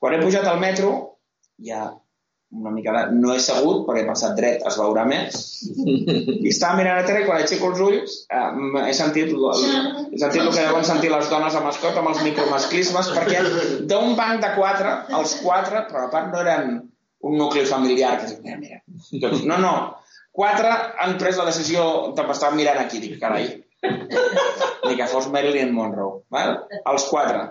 Quan 0.01 0.17
he 0.17 0.23
pujat 0.23 0.49
al 0.49 0.61
metro, 0.61 0.95
ja 1.65 1.87
una 2.55 2.71
mica 2.71 2.93
de... 2.93 3.17
no 3.19 3.33
he 3.35 3.41
segut 3.43 3.83
perquè 3.87 4.05
he 4.05 4.07
passat 4.07 4.37
dret, 4.39 4.63
es 4.69 4.77
veurà 4.79 5.05
més, 5.09 5.39
i 5.75 6.51
estava 6.51 6.79
mirant 6.79 7.01
a 7.01 7.07
terra 7.07 7.25
i 7.25 7.27
quan 7.27 7.43
aixeco 7.43 7.73
els 7.73 7.83
ulls 7.83 8.17
eh, 8.29 8.45
he 8.85 8.95
sentit, 8.95 9.33
el, 9.35 9.65
he 10.13 10.21
sentit 10.21 10.43
el 10.43 10.53
que 10.53 10.61
deuen 10.61 10.87
sentir 10.87 11.11
les 11.13 11.31
dones 11.33 11.59
amb 11.59 11.71
escot, 11.73 11.99
amb 11.99 12.13
els 12.13 12.23
micromasclismes, 12.27 13.11
perquè 13.17 13.43
d'un 13.91 14.15
banc 14.21 14.45
de 14.45 14.53
quatre, 14.59 14.95
els 15.19 15.35
quatre, 15.43 15.87
però 15.91 16.07
a 16.07 16.13
part 16.15 16.31
no 16.31 16.45
eren 16.45 16.77
un 17.25 17.39
nucli 17.41 17.65
familiar 17.67 18.19
que 18.21 18.31
dic, 18.31 18.45
mira, 18.45 18.61
mira, 18.61 18.83
tots, 19.23 19.43
no, 19.49 19.59
no, 19.59 19.75
quatre 20.35 20.71
han 21.05 21.19
pres 21.21 21.39
la 21.39 21.49
decisió 21.51 21.85
de 22.17 22.25
estar 22.35 22.55
mirant 22.59 22.81
aquí, 22.83 23.01
dic, 23.03 23.19
carai, 23.23 23.51
ni 24.87 24.97
que 24.99 25.11
fos 25.11 25.29
Marilyn 25.33 25.75
Monroe, 25.75 26.25
val? 26.35 26.57
els 26.93 27.07
quatre. 27.11 27.45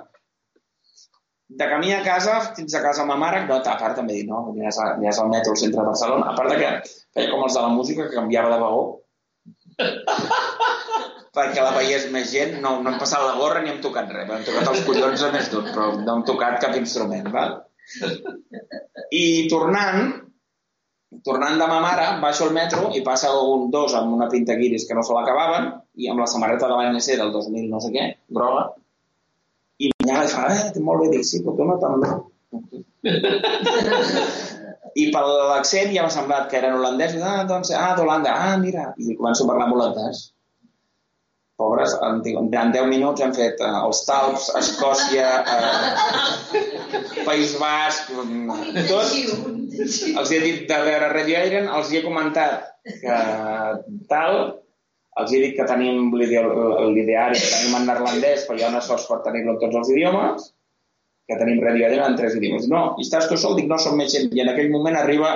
De 1.53 1.67
camí 1.69 1.93
a 1.93 2.01
casa, 2.01 2.39
fins 2.57 2.73
a 2.73 2.81
casa 2.81 3.03
amb 3.03 3.13
ma 3.13 3.19
mare, 3.21 3.43
no, 3.45 3.59
a 3.59 3.77
part 3.79 3.95
també 3.99 4.17
dic, 4.17 4.27
no, 4.29 4.41
aniràs, 4.51 4.79
a, 4.81 4.89
aniràs 4.97 5.19
al 5.21 5.31
metro 5.31 5.53
al 5.53 5.59
centre 5.61 5.79
de 5.79 5.89
Barcelona, 5.91 6.31
a 6.31 6.37
part 6.37 6.49
de 6.51 6.59
que 6.59 6.71
feia 7.13 7.31
com 7.31 7.45
els 7.45 7.55
de 7.57 7.63
la 7.63 7.73
música, 7.75 8.07
que 8.07 8.17
canviava 8.17 8.55
de 8.55 8.59
vagó, 8.63 8.83
perquè 11.37 11.61
la 11.61 11.75
veiés 11.77 12.09
més 12.13 12.31
gent, 12.33 12.57
no, 12.63 12.75
no 12.81 12.91
hem 12.91 12.99
passat 13.01 13.23
la 13.25 13.37
gorra 13.37 13.61
ni 13.61 13.71
hem 13.71 13.79
tocat 13.85 14.11
res, 14.13 14.27
hem 14.29 14.47
tocat 14.47 14.71
els 14.73 14.83
collons 14.87 15.23
a 15.23 15.31
més 15.35 15.49
tot, 15.53 15.69
però 15.71 15.91
no 16.01 16.17
hem 16.17 16.25
tocat 16.27 16.59
cap 16.63 16.75
instrument, 16.79 17.29
val? 17.33 17.59
I 19.23 19.25
tornant, 19.51 20.13
tornant 21.25 21.59
de 21.59 21.67
ma 21.69 21.79
mare, 21.83 22.05
baixo 22.21 22.47
al 22.47 22.53
metro 22.55 22.89
i 22.97 23.01
passa 23.05 23.31
un 23.39 23.69
dos 23.73 23.93
amb 23.99 24.15
una 24.15 24.29
pinta 24.31 24.55
guiris 24.59 24.87
que 24.87 24.95
no 24.97 25.03
se 25.05 25.13
l'acabaven 25.15 25.69
i 26.01 26.09
amb 26.11 26.23
la 26.23 26.29
samarreta 26.29 26.69
de 26.69 26.77
l'ANC 26.79 27.09
del 27.19 27.31
2000 27.35 27.69
no 27.69 27.81
sé 27.83 27.91
què, 27.93 28.07
groga, 28.37 28.63
i 29.83 29.89
m'anyava 29.91 30.25
i 30.25 30.31
fa, 30.33 30.43
eh, 30.53 30.81
molt 30.87 31.03
bé, 31.03 31.07
dic, 31.15 31.25
sí, 31.27 31.41
però 31.45 31.55
tu 31.57 31.63
no 31.67 31.77
també. 31.81 32.09
I 35.01 35.07
per 35.13 35.23
l'accent 35.25 35.89
ja 35.95 36.03
m'ha 36.05 36.13
semblat 36.13 36.49
que 36.51 36.59
eren 36.59 36.77
holandesos, 36.77 37.23
ah, 37.25 37.41
doncs, 37.49 37.73
ah, 37.73 37.93
d'Holanda, 37.97 38.35
ah, 38.47 38.55
mira, 38.61 38.91
i 38.97 39.17
començo 39.17 39.45
a 39.45 39.49
parlar 39.49 39.67
en 39.67 39.75
holandès. 39.77 40.21
Pobres, 41.57 41.93
en, 42.05 42.21
en 42.25 42.71
10 42.73 42.87
minuts 42.89 43.21
hem 43.21 43.33
fet 43.33 43.61
eh, 43.61 43.73
els 43.87 44.03
Talps, 44.07 44.49
Escòcia, 44.59 45.27
eh, 45.55 46.63
País 47.27 47.57
Basc, 47.61 48.13
mm, 48.13 49.62
els 49.81 50.31
he 50.31 50.39
dit 50.43 50.65
de 50.69 50.79
veure 50.85 51.09
Radio 51.13 51.39
Iron, 51.47 51.69
els 51.77 51.91
he 51.93 52.01
comentat 52.05 52.65
que 52.83 53.17
tal, 54.09 54.39
els 55.21 55.31
he 55.33 55.39
dit 55.43 55.55
que 55.57 55.65
tenim 55.69 56.11
l'ide- 56.17 56.43
l'ideari, 56.95 57.39
que 57.39 57.51
tenim 57.53 57.77
en 57.79 57.87
neerlandès, 57.89 58.45
però 58.47 58.59
hi 58.59 58.63
ha 58.65 58.71
una 58.73 58.81
sort 58.81 59.07
per 59.09 59.21
tenir-lo 59.27 59.55
en 59.55 59.59
tots 59.61 59.75
els 59.81 59.89
idiomes, 59.95 60.51
que 61.27 61.37
tenim 61.39 61.61
Radio 61.63 61.87
Iron 61.91 62.11
en 62.11 62.17
tres 62.19 62.35
idiomes. 62.35 62.67
No, 62.67 62.95
i 62.99 63.05
estàs 63.05 63.29
tu 63.29 63.37
sol? 63.37 63.55
Dic, 63.55 63.67
no, 63.71 63.77
som 63.79 63.95
més 63.97 64.11
gent. 64.11 64.29
I 64.35 64.41
en 64.43 64.49
aquell 64.51 64.71
moment 64.73 64.97
arriba 64.99 65.35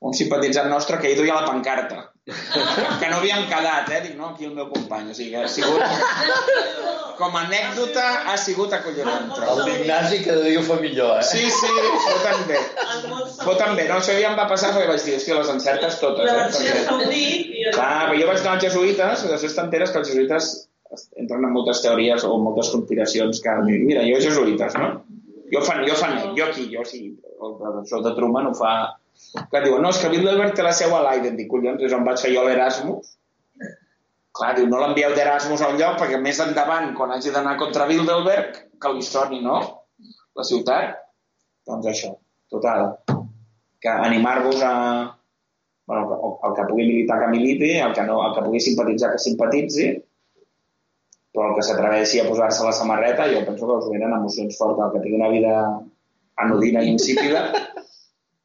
un 0.00 0.14
simpatitzant 0.14 0.70
nostre 0.70 1.00
que 1.02 1.10
hi 1.10 1.16
duia 1.18 1.40
la 1.40 1.46
pancarta. 1.48 2.04
que 2.28 3.08
no 3.08 3.16
havíem 3.16 3.46
quedat, 3.48 3.88
eh? 3.88 4.00
Dic, 4.04 4.16
no, 4.18 4.28
aquí 4.34 4.44
el 4.44 4.52
meu 4.54 4.68
company. 4.68 5.10
O 5.10 5.16
sigui, 5.16 5.30
que 5.32 5.42
ha 5.42 5.48
sigut... 5.48 5.80
Com 7.18 7.34
a 7.34 7.40
anècdota, 7.48 8.04
ha 8.30 8.36
sigut 8.38 8.74
acollonant. 8.76 9.24
El 9.32 9.32
trobo. 9.34 9.64
d'Ignasi 9.66 10.20
cada 10.22 10.44
dia 10.44 10.60
ho 10.60 10.66
fa 10.66 10.76
millor, 10.82 11.16
eh? 11.18 11.24
Sí, 11.26 11.48
sí, 11.50 11.70
foten 12.04 12.44
bé. 12.50 12.60
Foten 13.40 13.74
bé, 13.74 13.88
no? 13.88 13.96
Això 13.96 14.14
ja 14.20 14.30
em 14.30 14.38
va 14.38 14.46
passar 14.50 14.70
perquè 14.76 14.92
vaig 14.92 15.02
dir, 15.02 15.16
hòstia, 15.18 15.40
les 15.40 15.50
encertes 15.56 15.98
totes, 16.04 16.28
La 16.28 16.46
eh? 16.46 16.84
Perquè... 16.92 17.72
Clar, 17.74 17.90
però 18.04 18.20
jo 18.20 18.30
vaig 18.30 18.44
anar 18.44 18.54
als 18.54 18.68
jesuïtes, 18.68 19.24
i 19.24 19.32
després 19.32 19.58
t'enteres 19.58 19.94
que 19.94 20.02
els 20.04 20.12
jesuïtes 20.12 20.52
entren 21.18 21.48
en 21.48 21.52
moltes 21.56 21.82
teories 21.84 22.28
o 22.28 22.36
moltes 22.44 22.70
conspiracions 22.76 23.42
que... 23.42 23.56
Mira, 23.66 24.06
jo 24.06 24.22
jesuïtes, 24.28 24.78
no? 24.78 24.94
Jo 25.50 25.64
fan, 25.64 25.82
jo 25.88 25.96
fan, 25.98 26.20
jo 26.36 26.46
aquí, 26.46 26.68
jo 26.70 26.84
sí, 26.86 27.02
el 27.18 27.58
professor 27.58 28.04
de 28.06 28.14
Truman 28.20 28.52
ho 28.52 28.56
fa... 28.62 28.72
Que 29.36 29.60
diu, 29.64 29.76
no, 29.82 29.90
és 29.92 30.00
que 30.02 30.10
Bilderberg 30.12 30.54
té 30.56 30.64
la 30.64 30.74
seu 30.76 30.94
a 30.96 31.02
Leiden. 31.04 31.36
Dic, 31.38 31.48
collons, 31.50 31.82
és 31.84 31.94
on 31.96 32.06
vaig 32.06 32.20
fer 32.22 32.32
jo 32.34 32.44
l'Erasmus. 32.46 33.14
Clar, 34.38 34.52
diu, 34.56 34.68
no 34.70 34.80
l'envieu 34.80 35.12
d'Erasmus 35.16 35.64
a 35.66 35.72
lloc 35.74 35.98
perquè 36.00 36.18
més 36.22 36.40
endavant, 36.44 36.92
quan 36.96 37.12
hagi 37.14 37.32
d'anar 37.34 37.56
contra 37.60 37.88
Bilderberg, 37.90 38.58
que 38.80 38.92
li 38.94 39.04
soni, 39.04 39.42
no? 39.44 39.58
La 40.38 40.46
ciutat. 40.46 40.98
Doncs 41.68 41.88
això, 41.90 42.12
total. 42.52 42.92
Que 43.82 43.92
animar-vos 43.92 44.62
a... 44.64 44.74
Bueno, 45.88 46.18
el 46.44 46.54
que 46.54 46.66
pugui 46.68 46.84
militar 46.84 47.16
que 47.22 47.30
militi, 47.32 47.72
el 47.80 47.94
que, 47.96 48.04
no, 48.04 48.20
el 48.26 48.34
que 48.36 48.44
pugui 48.44 48.60
simpatitzar 48.60 49.08
que 49.14 49.20
simpatitzi, 49.24 49.86
però 51.32 51.48
el 51.48 51.54
que 51.56 51.64
s'atreveixi 51.64 52.20
a 52.20 52.26
posar-se 52.28 52.66
la 52.66 52.74
samarreta, 52.76 53.28
jo 53.32 53.40
penso 53.46 53.66
que 53.68 53.78
us 53.80 53.88
venen 53.92 54.12
emocions 54.16 54.58
fortes, 54.60 54.84
el 54.84 54.92
que 54.92 55.02
tingui 55.04 55.20
una 55.20 55.30
vida 55.32 55.54
anodina 56.44 56.82
i 56.84 56.92
insípida, 56.92 57.46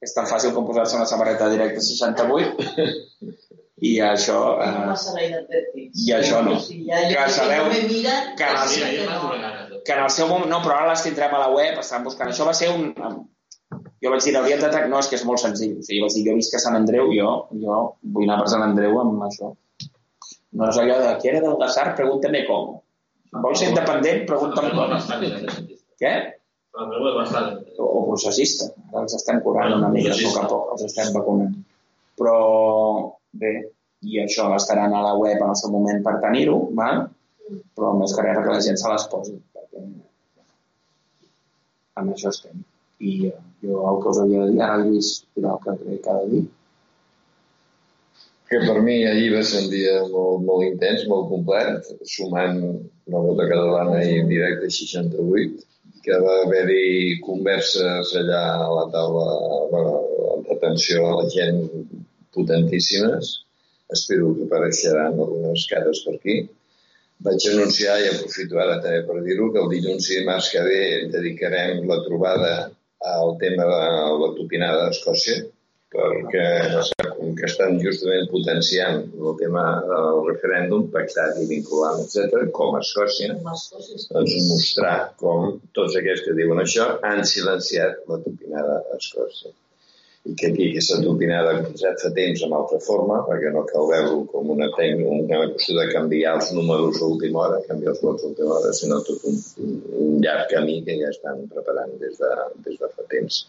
és 0.03 0.13
tan 0.15 0.27
fàcil 0.29 0.53
com 0.55 0.65
posar-se 0.67 0.97
una 0.99 1.07
samarreta 1.09 1.49
directa 1.51 1.81
68, 1.83 2.67
i 3.83 3.93
això... 4.05 4.37
Eh. 4.63 4.71
I 6.05 6.13
això 6.15 6.39
no. 6.45 6.55
Ja, 6.87 6.99
Que 7.09 7.27
sabeu 7.33 7.69
que 8.39 8.47
en 8.47 8.59
el 8.61 8.69
jo 8.73 9.81
que 9.83 9.91
en 9.97 10.03
el 10.05 10.11
seu 10.15 10.29
moment, 10.29 10.47
no, 10.51 10.61
però 10.63 10.77
ara 10.79 10.91
les 10.93 11.01
tindrem 11.03 11.33
a 11.35 11.39
la 11.41 11.49
web, 11.51 11.79
estan 11.81 12.05
buscant. 12.05 12.29
Això 12.31 12.45
va 12.47 12.53
ser 12.55 12.69
un... 12.71 12.93
jo 14.03 14.11
vaig 14.13 14.23
dir, 14.23 14.35
de... 14.61 14.69
tra- 14.69 14.85
No, 14.87 14.99
és 15.03 15.09
que 15.11 15.17
és 15.19 15.25
molt 15.27 15.41
senzill. 15.41 15.73
O 15.81 15.83
sigui, 15.83 15.99
vaig 16.05 16.15
dir, 16.15 16.23
jo 16.29 16.37
visc 16.37 16.55
a 16.55 16.61
Sant 16.63 16.77
Andreu, 16.79 17.11
jo, 17.17 17.33
jo 17.59 17.81
vull 18.15 18.29
anar 18.29 18.39
per 18.45 18.53
Sant 18.53 18.63
Andreu 18.63 18.95
amb 19.01 19.25
això. 19.27 19.51
No 20.53 20.69
és 20.69 20.77
allò 20.79 20.99
de, 21.01 21.11
qui 21.19 21.31
era 21.33 21.41
del 21.43 21.57
Gassar? 21.59 21.89
Pregúntame 21.97 22.45
com. 22.47 22.77
Vols 23.43 23.59
ser 23.59 23.71
independent? 23.73 24.23
Pregunta'm 24.29 24.69
com. 24.77 24.95
Què? 25.99 26.13
O, 26.73 27.85
o 27.85 27.99
processista. 28.07 28.71
Ara 28.91 29.05
els 29.05 29.17
estem 29.19 29.41
curant 29.45 29.75
una 29.77 29.91
mica, 29.93 30.13
a 30.15 30.21
poc 30.21 30.39
a 30.41 30.47
poc, 30.49 30.71
els 30.75 30.87
estem 30.89 31.11
vacunant. 31.15 31.57
Però, 32.19 32.37
bé, 33.41 33.53
i 34.03 34.21
això 34.23 34.47
estaran 34.55 34.93
a 34.93 35.03
la 35.05 35.13
web 35.19 35.37
en 35.37 35.51
el 35.53 35.59
seu 35.59 35.71
moment 35.73 36.01
per 36.05 36.19
tenir-ho, 36.23 36.57
val? 36.79 37.05
però 37.75 37.91
més 37.99 38.13
que 38.15 38.23
res 38.23 38.37
perquè 38.37 38.55
la 38.55 38.63
gent 38.65 38.79
se 38.79 38.89
les 38.91 39.05
posi, 39.11 39.35
perquè 39.55 39.83
amb 42.01 42.13
això 42.15 42.31
estem. 42.33 42.63
I 43.03 43.13
eh, 43.29 43.39
jo 43.65 43.81
el 43.89 44.01
que 44.01 44.11
us 44.13 44.19
havia 44.23 44.43
de 44.45 44.51
dir, 44.53 44.61
ara 44.65 44.77
el 44.79 44.85
Lluís 44.87 45.13
dirà 45.35 45.55
el 45.55 45.63
que 45.65 45.77
crec 45.81 46.03
que 46.03 46.13
ha 46.13 46.19
de 46.21 46.29
dir. 46.33 46.43
que 48.53 48.59
per 48.67 48.81
mi 48.85 48.99
ahir 49.09 49.29
va 49.33 49.39
ser 49.49 49.63
un 49.63 49.69
dia 49.71 49.93
molt, 50.13 50.43
molt 50.45 50.65
intens, 50.67 51.07
molt 51.09 51.29
complet, 51.31 51.87
sumant 52.05 52.59
la 53.09 53.21
vota 53.25 53.47
catalana 53.49 54.03
i 54.05 54.19
en 54.21 54.27
directe 54.29 54.69
68, 54.69 55.63
que 56.03 56.17
va 56.23 56.33
haver-hi 56.43 57.19
converses 57.23 58.11
allà 58.19 58.41
a 58.65 58.71
la 58.77 58.83
taula 58.95 59.27
bueno, 59.71 59.93
d'atenció 60.47 61.05
a 61.07 61.15
la 61.21 61.29
gent 61.31 61.61
potentíssimes. 62.35 63.31
Espero 63.93 64.33
que 64.35 64.47
apareixeran 64.47 65.15
algunes 65.15 65.65
cares 65.71 66.03
per 66.05 66.17
aquí. 66.17 66.37
Vaig 67.23 67.45
anunciar, 67.53 67.99
i 68.01 68.09
aprofito 68.11 68.59
ara 68.59 68.79
també 68.83 69.03
per 69.07 69.21
dir-ho, 69.23 69.51
que 69.53 69.61
el 69.63 69.69
dilluns 69.71 70.09
i 70.09 70.19
dimarts 70.19 70.49
que 70.51 70.63
ve 70.67 70.81
dedicarem 71.13 71.85
la 71.87 72.01
trobada 72.07 72.53
al 73.13 73.37
tema 73.39 73.67
de 73.69 73.83
la 74.23 74.31
topinada 74.39 74.89
d'Escòcia, 74.89 75.43
perquè 75.93 76.47
que 77.37 77.47
estan 77.47 77.79
justament 77.83 78.29
potenciant 78.31 79.01
el 79.13 79.35
tema 79.39 79.63
del 79.87 80.19
referèndum 80.27 80.85
pactat 80.93 81.39
i 81.41 81.47
vinculant, 81.49 82.03
etc, 82.03 82.45
com 82.59 82.77
a 82.77 82.83
Escòcia, 82.83 83.35
doncs 83.39 84.37
mostrar 84.51 84.95
com 85.23 85.57
tots 85.79 85.97
aquells 85.99 86.23
que 86.25 86.37
diuen 86.37 86.63
això 86.63 86.87
han 87.09 87.23
silenciat 87.33 88.05
la 88.11 88.21
topinada 88.27 88.79
a 88.83 89.01
Escòcia. 89.01 89.53
I 90.23 90.33
que 90.39 90.49
aquí 90.53 90.65
aquesta 90.69 91.01
topinada 91.03 91.51
ha 91.51 91.57
començat 91.59 91.99
fa 91.99 92.09
temps 92.15 92.43
amb 92.45 92.55
altra 92.55 92.77
forma, 92.85 93.17
perquè 93.27 93.49
no 93.51 93.65
cal 93.67 93.89
veure 93.89 94.21
com 94.31 94.53
una, 94.53 94.69
tècnica, 94.77 95.17
una 95.25 95.39
qüestió 95.51 95.75
de 95.81 95.89
canviar 95.91 96.37
els 96.37 96.53
números 96.55 97.01
a 97.01 97.09
última 97.15 97.41
hora, 97.43 97.59
canviar 97.67 97.91
els 97.91 98.03
vots 98.05 98.23
a 98.23 98.29
última 98.29 98.55
hora, 98.55 98.71
sinó 98.77 99.01
tot 99.09 99.25
un, 99.27 99.41
un 100.05 100.15
llarg 100.23 100.47
camí 100.53 100.77
que 100.87 100.95
ja 101.01 101.11
estan 101.11 101.43
preparant 101.51 101.91
des 102.05 102.15
de, 102.21 102.31
des 102.69 102.79
de 102.79 102.91
fa 102.95 103.07
temps. 103.11 103.41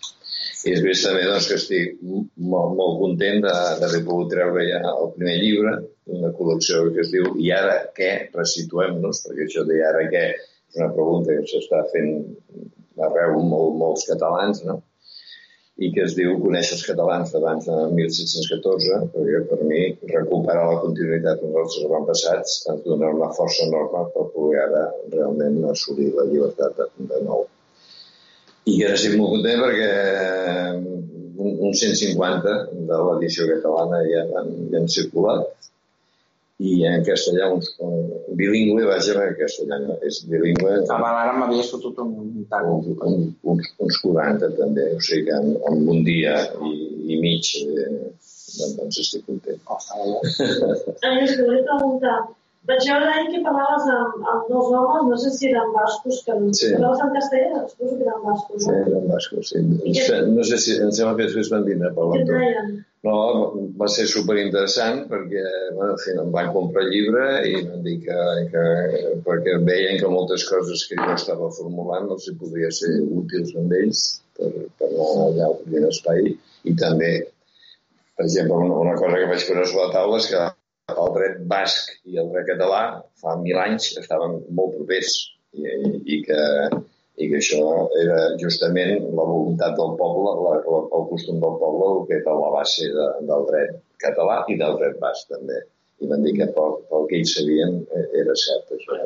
I 0.64 0.72
després 0.72 1.02
també 1.04 1.24
doncs, 1.28 1.46
que 1.50 1.58
estic 1.60 1.98
molt, 2.04 2.76
molt 2.78 2.96
content 3.02 3.42
d'haver 3.44 4.00
pogut 4.06 4.30
treure 4.32 4.64
ja 4.64 4.80
el 4.92 5.10
primer 5.16 5.36
llibre, 5.42 5.74
una 6.16 6.30
col·lecció 6.38 6.86
que 6.94 7.02
es 7.04 7.12
diu 7.12 7.34
I 7.40 7.50
ara 7.58 7.76
què? 7.98 8.10
Resituem-nos, 8.36 9.20
perquè 9.26 9.44
això 9.44 9.64
de 9.68 9.76
i 9.76 9.84
ara 9.84 10.06
què 10.12 10.24
és 10.32 10.80
una 10.80 10.90
pregunta 10.96 11.36
que 11.36 11.46
s'està 11.50 11.84
fent 11.92 12.16
arreu 13.08 13.38
molt, 13.52 13.76
molts 13.82 14.08
catalans, 14.08 14.64
no? 14.68 14.80
i 15.84 15.90
que 15.94 16.04
es 16.04 16.12
diu 16.14 16.36
Conèixer 16.42 16.76
els 16.76 16.84
catalans 16.86 17.32
d'abans 17.34 17.64
de 17.66 17.76
1714, 17.98 18.98
perquè 19.14 19.40
per 19.50 19.58
mi 19.70 19.80
recuperar 20.12 20.68
la 20.70 20.82
continuïtat 20.84 21.40
dels 21.42 21.56
nostres 21.56 21.88
avantpassats 21.88 22.60
ens 22.72 22.84
donarà 22.86 23.16
una 23.18 23.32
força 23.38 23.66
enorme 23.66 24.04
per 24.14 24.28
poder 24.36 24.60
ara 24.68 24.84
realment 25.16 25.58
assolir 25.72 26.12
la 26.14 26.28
llibertat 26.30 26.78
de, 26.78 26.88
de 27.10 27.20
nou. 27.26 27.42
I 28.64 28.78
que 28.78 28.86
ara 28.88 28.96
estic 28.96 29.18
molt 29.20 29.34
content 29.36 29.60
perquè 29.60 29.90
un, 31.44 31.50
un 31.68 31.74
150 31.76 32.54
de 32.88 33.00
l'edició 33.08 33.48
catalana 33.50 34.00
ja 34.08 34.24
han, 34.40 34.50
ja 34.72 34.80
han 34.80 34.88
circulat 34.94 35.50
i 36.64 36.84
en 36.86 37.02
castellà 37.04 37.48
uns, 37.50 37.72
un 37.82 38.36
bilingüe, 38.38 38.84
vaja, 38.86 39.16
perquè 39.16 39.42
castellà 39.42 39.80
no 39.82 39.96
és 40.06 40.20
bilingüe, 40.30 40.76
Abans 40.86 41.20
ara 41.24 41.32
m'havia 41.38 41.64
fotut 41.66 41.98
un 42.04 42.44
taco. 42.50 42.76
un, 42.78 42.94
un, 43.08 43.24
uns, 43.54 43.72
uns 43.82 43.98
40 44.04 44.52
també, 44.60 44.86
o 44.94 45.00
sigui 45.02 45.26
que 45.28 45.40
en, 45.40 45.50
en 45.70 45.82
un 45.96 46.04
dia 46.06 46.36
i, 46.70 46.72
i 47.10 47.18
mig 47.24 47.50
eh, 47.58 48.14
doncs 48.78 49.02
estic 49.02 49.26
content. 49.26 49.60
A 49.66 49.80
més, 51.18 51.34
que 51.34 51.42
volia 51.42 51.66
preguntar, 51.66 52.16
veure 52.68 53.08
ahir 53.12 53.28
que 53.34 53.40
parlaves 53.44 53.84
amb, 53.92 54.24
amb 54.32 54.48
dos 54.48 54.70
homes, 54.72 55.04
no 55.10 55.16
sé 55.20 55.30
si 55.36 55.50
eren 55.50 55.72
bascos, 55.74 56.22
que 56.24 56.32
Sí. 56.56 56.70
parlaves 56.72 57.02
en 57.04 57.12
castellà, 57.18 57.60
suposo 57.68 57.98
que 57.98 58.04
eren 58.08 58.22
bascos, 58.24 58.64
Sí, 58.64 58.70
no? 58.70 58.98
en 59.00 59.08
basco, 59.08 59.42
sí. 59.42 59.62
No 60.38 60.44
sé 60.48 60.58
si, 60.58 60.76
em 60.80 60.90
sembla 60.90 61.16
que 61.18 61.26
després 61.28 61.50
van 61.52 61.64
dinar 61.68 61.92
per 61.94 62.08
l'entorn. 62.10 62.74
No, 63.04 63.16
va 63.76 63.86
ser 63.92 64.06
superinteressant 64.08 65.02
perquè 65.10 65.42
bueno, 65.76 65.90
en 65.92 65.98
fi, 66.00 66.14
em 66.22 66.30
van 66.32 66.46
comprar 66.54 66.86
llibre 66.88 67.26
i 67.50 67.58
van 67.66 67.82
dir 67.84 67.98
que, 68.06 68.16
que 68.48 68.62
perquè 69.26 69.58
veien 69.66 70.00
que 70.00 70.08
moltes 70.08 70.46
coses 70.48 70.86
que 70.88 70.96
jo 70.96 71.10
estava 71.12 71.50
formulant 71.52 72.08
els 72.16 72.30
hi 72.30 72.34
podria 72.40 72.70
ser 72.72 72.94
útils 73.04 73.52
amb 73.60 73.76
ells 73.76 74.06
per, 74.38 74.48
per 74.80 74.88
anar 74.88 75.28
allà 75.28 75.50
obrint 75.52 75.84
espai 75.90 76.32
i 76.64 76.74
també, 76.80 77.12
per 78.16 78.24
exemple, 78.24 78.56
una, 78.56 78.80
una 78.86 78.96
cosa 78.96 79.20
que 79.20 79.28
vaig 79.34 79.44
posar 79.50 79.66
sobre 79.68 79.84
la 79.84 79.92
taula 79.98 80.16
és 80.24 80.30
que 80.32 80.46
el 80.92 81.14
dret 81.16 81.36
basc 81.48 81.92
i 82.12 82.18
el 82.20 82.26
dret 82.32 82.50
català 82.50 82.80
fa 83.20 83.38
mil 83.40 83.56
anys 83.60 83.94
estaven 84.00 84.42
molt 84.58 84.74
propers 84.76 85.14
i, 85.56 85.64
i, 85.64 85.92
i 86.16 86.18
que 86.26 86.40
i 87.14 87.28
que 87.30 87.38
això 87.38 87.60
era 88.00 88.16
justament 88.40 89.04
la 89.14 89.24
voluntat 89.28 89.76
del 89.78 89.92
poble, 90.00 90.32
la, 90.44 90.56
la, 90.66 90.80
el 90.98 91.04
costum 91.12 91.38
del 91.38 91.54
poble, 91.60 91.90
el 91.92 92.00
que 92.08 92.16
era 92.18 92.34
la 92.40 92.48
base 92.56 92.88
de, 92.90 93.06
del 93.28 93.46
dret 93.50 93.76
català 94.02 94.40
i 94.50 94.56
del 94.58 94.74
dret 94.80 94.98
basc 95.02 95.30
també. 95.30 95.60
I 96.02 96.10
van 96.10 96.26
dir 96.26 96.32
que 96.40 96.48
pel, 96.56 96.74
pel 96.90 97.06
que 97.10 97.20
ells 97.20 97.36
sabien 97.36 97.76
eh, 97.86 98.02
era 98.18 98.34
cert. 98.34 98.72
Això. 98.74 98.98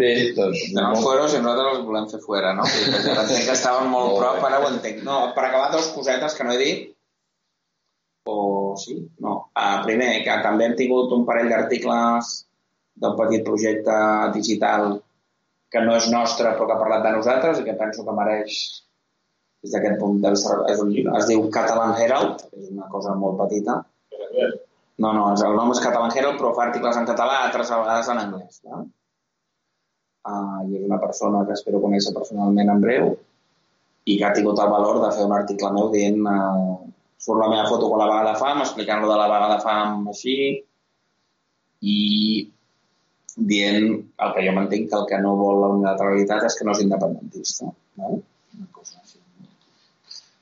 Bé, 0.00 0.10
doncs... 0.38 0.64
Tenen 0.70 0.86
els 0.86 1.04
fueros 1.04 1.36
i 1.36 1.42
nosaltres 1.44 1.76
els 1.76 1.84
volem 1.90 2.08
fer 2.14 2.22
fuera, 2.24 2.54
no? 2.56 2.64
Vull 2.64 2.96
dir, 2.96 3.42
que 3.44 3.58
estaven 3.58 3.92
molt 3.92 4.14
Molt 4.14 4.22
prop, 4.22 4.48
ara 4.48 4.62
ho 4.64 4.72
entenc. 4.72 5.04
No, 5.04 5.20
per 5.36 5.44
acabar, 5.50 5.68
dos 5.76 5.92
cosetes 5.92 6.38
que 6.38 6.48
no 6.48 6.56
he 6.56 6.62
dit. 6.64 6.88
O 8.28 8.76
sí? 8.76 8.98
No. 9.18 9.50
Uh, 9.56 9.78
primer, 9.86 10.10
que 10.26 10.40
també 10.44 10.68
hem 10.68 10.76
tingut 10.78 11.12
un 11.16 11.24
parell 11.28 11.48
d'articles 11.52 12.34
d'un 13.00 13.16
petit 13.16 13.46
projecte 13.46 13.96
digital 14.34 14.98
que 15.70 15.82
no 15.86 15.96
és 15.96 16.08
nostre 16.12 16.52
però 16.56 16.66
que 16.66 16.76
ha 16.76 16.82
parlat 16.82 17.04
de 17.06 17.14
nosaltres 17.16 17.60
i 17.60 17.66
que 17.66 17.78
penso 17.78 18.04
que 18.06 18.16
mereix 18.16 18.58
des 19.62 19.74
d'aquest 19.74 20.00
punt 20.00 20.20
de 20.24 20.32
vista 20.34 20.56
és 20.72 20.82
un 20.82 20.90
llibre, 20.92 21.14
es 21.20 21.28
diu 21.30 21.46
Catalan 21.54 21.94
Herald 21.96 22.44
és 22.58 22.68
una 22.72 22.88
cosa 22.92 23.14
molt 23.22 23.38
petita 23.40 23.78
no, 25.00 25.12
no, 25.16 25.30
el 25.32 25.56
nom 25.56 25.72
és 25.74 25.82
Catalan 25.84 26.12
Herald 26.16 26.40
però 26.40 26.52
fa 26.56 26.66
articles 26.68 26.98
en 26.98 27.08
català, 27.08 27.44
altres 27.46 27.72
vegades 27.72 28.10
en 28.12 28.22
anglès 28.24 28.60
no? 28.66 28.84
uh, 30.26 30.60
i 30.66 30.80
és 30.80 30.86
una 30.90 31.00
persona 31.02 31.44
que 31.46 31.56
espero 31.56 31.82
conèixer 31.84 32.16
personalment 32.16 32.74
en 32.74 32.84
breu 32.84 33.12
i 34.10 34.18
que 34.18 34.26
ha 34.26 34.34
tingut 34.36 34.58
el 34.58 34.72
valor 34.74 35.00
de 35.04 35.12
fer 35.16 35.28
un 35.28 35.36
article 35.38 35.72
meu 35.76 35.92
dient 35.94 36.24
uh, 36.26 36.89
surt 37.20 37.40
la 37.42 37.50
meva 37.52 37.68
foto 37.68 37.88
con 37.90 38.00
la 38.00 38.08
vaga 38.08 38.32
de 38.32 38.38
fam 38.40 38.62
explicant 38.64 39.02
lo 39.04 39.10
de 39.10 39.18
la 39.20 39.28
vaga 39.28 39.52
de 39.54 39.60
fam 39.64 40.08
així 40.12 40.36
i 41.80 41.98
dient 43.52 43.86
el 43.92 44.32
que 44.36 44.44
jo 44.46 44.54
m'entenc 44.56 44.88
que 44.90 44.98
el 44.98 45.06
que 45.10 45.20
no 45.24 45.36
vol 45.38 45.60
la 45.62 45.72
unilateralitat 45.74 46.46
és 46.48 46.56
que 46.58 46.66
no 46.66 46.74
és 46.76 46.82
independentista. 46.84 47.70
No? 48.00 48.12
Una 48.58 48.68
cosa 48.78 48.98
així. 49.02 49.20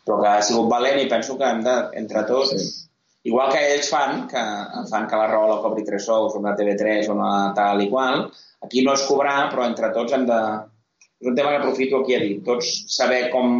Però 0.07 0.21
que 0.23 0.31
ha 0.31 0.45
sigut 0.49 0.71
valent 0.73 1.03
i 1.03 1.11
penso 1.11 1.37
que 1.41 1.51
hem 1.51 1.61
de, 1.67 1.75
entre 2.01 2.25
tots, 2.31 2.55
sí. 2.55 2.87
igual 3.29 3.53
que 3.53 3.61
ells 3.75 3.91
fan, 3.93 4.25
que 4.31 4.45
fan 4.91 5.07
que 5.11 5.21
la 5.21 5.29
raó 5.31 5.51
la 5.51 5.61
cobri 5.65 5.85
tres 5.85 6.07
sous, 6.09 6.39
una 6.39 6.55
TV3 6.57 7.11
o 7.11 7.19
una 7.19 7.53
tal 7.59 7.85
i 7.85 7.91
qual, 7.93 8.25
aquí 8.65 8.83
no 8.87 8.97
és 8.97 9.07
cobrar, 9.11 9.39
però 9.53 9.69
entre 9.69 9.93
tots 9.95 10.17
hem 10.17 10.27
de... 10.31 10.41
És 11.19 11.27
un 11.27 11.35
tema 11.35 11.51
que 11.51 11.59
aprofito 11.59 12.01
aquí 12.01 12.15
a 12.15 12.23
dir. 12.23 12.35
Tots 12.47 12.69
saber 12.95 13.25
com 13.33 13.57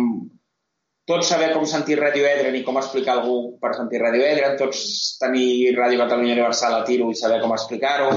tots 1.09 1.31
saber 1.33 1.53
com 1.55 1.65
sentir 1.65 1.97
Ràdio 1.97 2.27
Edren 2.29 2.57
i 2.59 2.65
com 2.67 2.77
explicar 2.77 3.15
algú 3.17 3.37
per 3.63 3.73
sentir 3.77 4.03
Ràdio 4.03 4.27
Edren, 4.29 4.59
tots 4.61 4.81
tenir 5.21 5.73
Ràdio 5.79 6.03
Catalunya 6.03 6.35
Universal 6.37 6.77
a 6.77 6.83
tiro 6.85 7.09
i 7.09 7.17
saber 7.17 7.39
com 7.41 7.55
explicar-ho, 7.57 8.11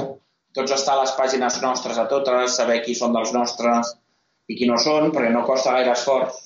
tots 0.57 0.76
estar 0.76 0.97
a 0.97 1.05
les 1.05 1.13
pàgines 1.15 1.61
nostres 1.63 2.01
a 2.01 2.09
totes, 2.11 2.57
saber 2.59 2.81
qui 2.84 2.97
són 2.99 3.15
dels 3.15 3.31
nostres 3.38 3.93
i 4.51 4.59
qui 4.59 4.68
no 4.68 4.76
són, 4.76 5.07
perquè 5.15 5.31
no 5.31 5.45
costa 5.47 5.77
gaire 5.77 5.95
esforç 5.95 6.43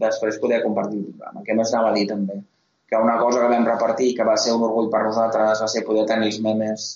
després 0.00 0.40
poder 0.40 0.62
compartir 0.64 1.02
el 1.02 1.12
programa. 1.12 1.44
Què 1.44 1.56
més 1.58 1.74
anava 1.74 1.92
a 1.92 1.98
dir 1.98 2.08
també? 2.08 2.40
Que 2.88 3.04
una 3.04 3.20
cosa 3.20 3.44
que 3.44 3.52
vam 3.52 3.68
repartir, 3.68 4.14
que 4.16 4.24
va 4.24 4.40
ser 4.40 4.56
un 4.56 4.64
orgull 4.64 4.88
per 4.90 5.04
nosaltres, 5.04 5.60
va 5.60 5.68
ser 5.68 5.84
poder 5.84 6.08
tenir 6.08 6.32
els 6.32 6.40
memes 6.46 6.90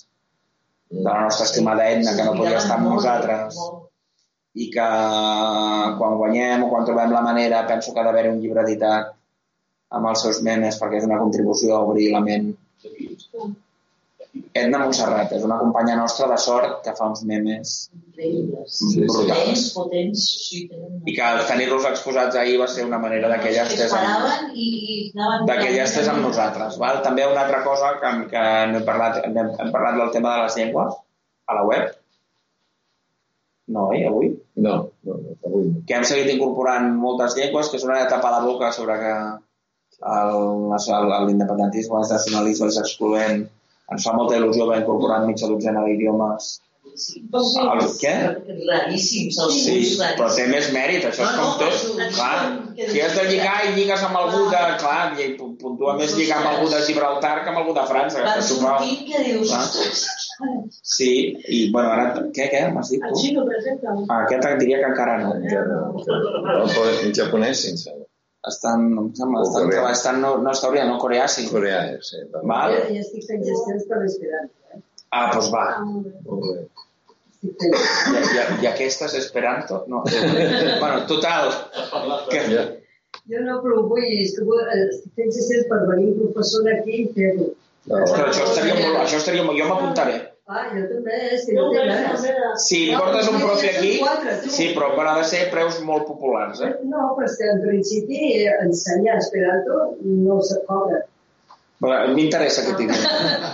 de 0.89 1.05
la 1.05 1.21
nostra 1.27 1.45
estimada 1.45 1.85
Edna, 1.91 2.17
que 2.17 2.25
no 2.25 2.33
podia 2.39 2.57
estar 2.63 2.79
amb 2.79 2.95
nosaltres 2.95 3.61
i 4.55 4.69
que 4.71 4.87
quan 5.99 6.17
guanyem 6.21 6.63
o 6.63 6.71
quan 6.71 6.87
trobem 6.87 7.11
la 7.11 7.23
manera 7.25 7.65
penso 7.67 7.93
que 7.93 7.99
ha 7.99 8.07
d'haver 8.07 8.29
un 8.31 8.39
llibre 8.39 8.63
editat 8.63 9.11
amb 9.95 10.11
els 10.11 10.23
seus 10.25 10.41
memes 10.47 10.79
perquè 10.79 11.01
és 11.01 11.07
una 11.09 11.19
contribució 11.19 11.75
a 11.75 11.83
obrir 11.89 12.11
la 12.13 12.23
ment 12.23 12.53
Edna 14.55 14.79
Montserrat, 14.81 15.31
és 15.35 15.43
una 15.47 15.57
companya 15.59 15.95
nostra 15.99 16.27
de 16.31 16.37
sort 16.39 16.81
que 16.83 16.93
fa 16.97 17.07
uns 17.11 17.21
memes 17.27 17.73
Increïbles. 18.15 18.77
Sí, 18.79 18.89
sí. 18.91 19.01
brutals. 19.03 19.33
Potents, 19.35 19.63
potents, 19.75 20.23
sí. 20.49 20.61
I 21.07 21.15
que 21.15 21.29
tenir-los 21.49 21.87
exposats 21.89 22.39
ahir 22.39 22.57
va 22.61 22.67
ser 22.71 22.85
una 22.87 22.99
manera 22.99 23.29
de 23.31 23.39
que 23.41 23.51
ella 23.51 23.65
Es 23.65 23.75
estés 23.75 23.95
amb, 23.95 25.49
de 25.49 25.57
que 25.59 25.69
ella 25.69 25.83
estés 25.83 26.07
amb 26.11 26.23
nosaltres. 26.23 26.79
Val? 26.79 27.01
També 27.03 27.27
una 27.27 27.43
altra 27.43 27.63
cosa 27.67 27.95
que, 28.01 28.13
que 28.31 28.45
no 28.71 28.79
he 28.79 28.87
parlat, 28.87 29.21
hem, 29.23 29.35
hem 29.35 29.75
parlat 29.75 29.99
del 29.99 30.11
tema 30.15 30.35
de 30.35 30.43
les 30.45 30.57
llengües 30.59 30.99
a 31.47 31.59
la 31.59 31.67
web. 31.71 31.95
No, 33.75 33.89
eh, 33.93 34.05
avui? 34.07 34.33
No, 34.55 34.75
no, 35.03 35.15
no, 35.19 35.33
avui 35.47 35.65
no. 35.69 35.81
Que 35.87 35.97
hem 35.97 36.05
seguit 36.07 36.29
incorporant 36.31 36.93
moltes 36.99 37.35
llengües, 37.37 37.69
que 37.71 37.79
és 37.79 37.85
una 37.87 37.99
de 38.01 38.09
tapar 38.11 38.31
la 38.35 38.43
boca 38.45 38.71
sobre 38.75 38.95
que 39.01 39.15
l'independentisme, 41.27 41.99
el 41.99 42.07
nacionalisme 42.11 42.69
és 42.71 42.79
excloent. 42.83 43.43
Ens 43.95 44.07
fa 44.07 44.15
molta 44.17 44.37
il·lusió 44.39 44.65
haver 44.65 44.81
incorporat 44.81 45.27
mitja 45.27 45.49
dotzena 45.51 45.83
d'idiomes. 45.85 46.55
El, 46.95 47.85
què? 47.99 48.13
Raríssims, 48.69 49.37
els 49.43 49.57
Sí, 49.59 49.75
punts 49.97 50.15
però 50.19 50.29
té 50.35 50.45
més 50.51 50.69
mèrit, 50.75 51.07
això 51.09 51.25
és 51.25 51.33
No, 51.35 51.41
com 51.41 51.49
no, 51.49 51.57
tot. 51.61 52.13
Clar, 52.15 52.35
si 52.91 53.01
has 53.03 53.17
de 53.17 53.25
lligar 53.29 53.55
i 53.67 53.73
lligues 53.75 54.05
amb 54.07 54.19
algú 54.21 54.45
de... 54.51 54.61
Clar, 54.81 55.01
puntua 55.61 55.95
més 55.99 56.15
lligar 56.15 56.39
amb 56.41 56.51
algú 56.53 56.69
de 56.71 56.81
Gibraltar 56.87 57.35
que 57.43 57.51
amb 57.51 57.61
algú 57.63 57.75
de 57.75 57.85
França, 57.89 58.21
que 58.21 58.29
Van 58.29 58.47
sortint 58.49 59.05
que 59.09 59.23
dius... 59.27 59.51
Clar. 59.51 60.55
Sí, 60.95 61.11
i 61.47 61.61
bueno, 61.71 61.91
ara... 61.91 62.07
Què, 62.35 62.49
què? 62.51 62.65
M'has 62.73 62.89
dit 62.91 63.03
El 63.03 63.13
tu? 63.13 63.21
xino, 63.21 63.45
per 63.47 63.59
exemple. 63.59 64.07
Ah, 64.09 64.23
aquest 64.25 64.49
et 64.49 64.59
diria 64.63 64.81
que 64.83 64.91
encara 64.91 65.19
no. 65.21 65.35
No, 65.35 66.65
però 66.71 66.89
en 67.03 67.15
japonès, 67.15 67.63
sense. 67.67 67.93
Estan, 68.45 68.91
em 68.99 69.07
sembla, 69.17 69.41
O 69.41 69.47
estan, 69.47 69.63
coreà. 69.65 69.91
estan 69.91 70.19
no, 70.21 70.35
no 70.37 70.51
està 70.53 70.69
no 70.85 70.97
coreà, 71.01 71.25
sí. 71.31 71.47
Coreà, 71.49 71.79
eh, 71.95 72.01
sí. 72.05 72.17
va. 72.33 72.43
Val? 72.51 72.75
Jo 72.91 72.99
estic 73.01 73.23
fent 73.25 73.41
gestions 73.47 73.87
per 73.89 73.97
l'esperanto. 74.03 74.53
Eh? 74.69 74.81
Ah, 75.09 75.31
doncs 75.33 75.49
va. 75.53 75.63
Ah, 75.71 75.85
molt 75.87 76.05
bé. 76.05 76.13
Molt 76.27 76.43
bé. 76.45 76.53
Estic 76.59 76.69
fent... 76.69 77.34
I, 77.45 78.23
i, 78.23 78.63
i 78.63 78.69
aquestes 78.71 79.15
Esperanto? 79.19 79.83
No. 79.91 80.03
bueno, 80.81 81.05
total. 81.11 81.53
Que. 82.31 82.45
Jo 83.31 83.41
no, 83.41 83.59
però 83.63 83.81
vull, 83.89 84.05
que 84.05 84.45
vull, 84.45 84.61
eh, 84.69 84.85
estic 84.91 85.13
fent 85.17 85.31
gestions 85.33 85.69
per 85.71 85.81
venir 85.89 86.11
un 86.13 86.17
professor 86.27 86.69
aquí 86.73 87.01
i 87.03 87.09
fer-ho. 87.15 87.51
No, 87.85 88.01
Ostres, 88.01 88.31
això 88.31 88.47
estaria 88.49 88.75
molt... 88.79 88.99
Això 89.03 89.19
estaria 89.21 89.45
molt... 89.45 89.61
Jo 89.61 89.69
m'apuntaré. 89.69 90.17
Ah, 90.45 90.67
jo 90.69 90.83
també, 90.91 91.15
és 91.33 91.45
que 91.47 91.55
Jo 91.57 91.63
no 91.65 91.71
té 91.73 91.85
també. 91.89 92.33
Si 92.61 92.79
portes 92.93 93.29
un 93.31 93.39
profi 93.41 93.69
aquí, 93.71 93.91
Quatre, 94.03 94.35
sí, 94.53 94.67
però 94.77 94.91
ha 95.01 95.15
de 95.17 95.25
ser 95.31 95.41
preus 95.53 95.79
molt 95.87 96.05
populars, 96.09 96.61
eh? 96.61 96.69
No, 96.85 97.07
però 97.17 97.25
és 97.25 97.37
que 97.39 97.49
en 97.49 97.63
principi 97.63 98.21
eh, 98.43 98.53
ensenyar 98.67 99.17
esperanto 99.23 99.79
no 100.05 100.37
se 100.45 100.61
cobra. 100.69 101.01
Però 101.83 101.95
M'interessa 102.15 102.61
aquest 102.63 102.79
idioma. 102.85 103.49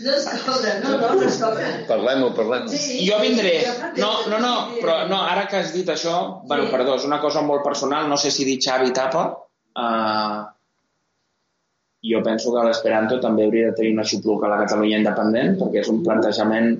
No 0.00 0.12
es 0.16 0.26
cobra, 0.46 0.74
no, 0.82 0.92
no, 1.02 1.08
no 1.20 1.26
es 1.28 1.36
cobra. 1.42 1.66
Parlem-ho, 1.88 2.30
parlem-ho. 2.36 2.68
Sí, 2.72 3.00
Jo 3.08 3.18
vindré. 3.20 3.56
No, 3.98 4.10
que 4.24 4.30
no, 4.32 4.38
no, 4.40 4.52
però 4.80 4.94
no, 5.10 5.18
ara 5.28 5.46
que 5.50 5.58
has 5.60 5.72
dit 5.74 5.88
això, 5.92 6.14
bueno, 6.48 6.64
Sí. 6.68 6.72
perdó, 6.72 6.94
és 6.96 7.04
una 7.04 7.20
cosa 7.20 7.42
molt 7.42 7.62
personal, 7.66 8.08
no 8.08 8.16
sé 8.16 8.30
si 8.32 8.44
dir 8.48 8.58
Xavi 8.64 8.92
tapa, 8.96 9.26
uh, 9.76 10.46
jo 12.08 12.22
penso 12.24 12.52
que 12.54 12.64
l'Esperanto 12.68 13.18
també 13.20 13.44
hauria 13.48 13.70
de 13.70 13.76
tenir 13.80 13.92
una 13.96 14.04
xupluca 14.06 14.46
a 14.46 14.52
la 14.54 14.60
Catalunya 14.64 15.00
independent, 15.02 15.56
perquè 15.60 15.82
és 15.82 15.88
un 15.92 16.00
plantejament 16.06 16.70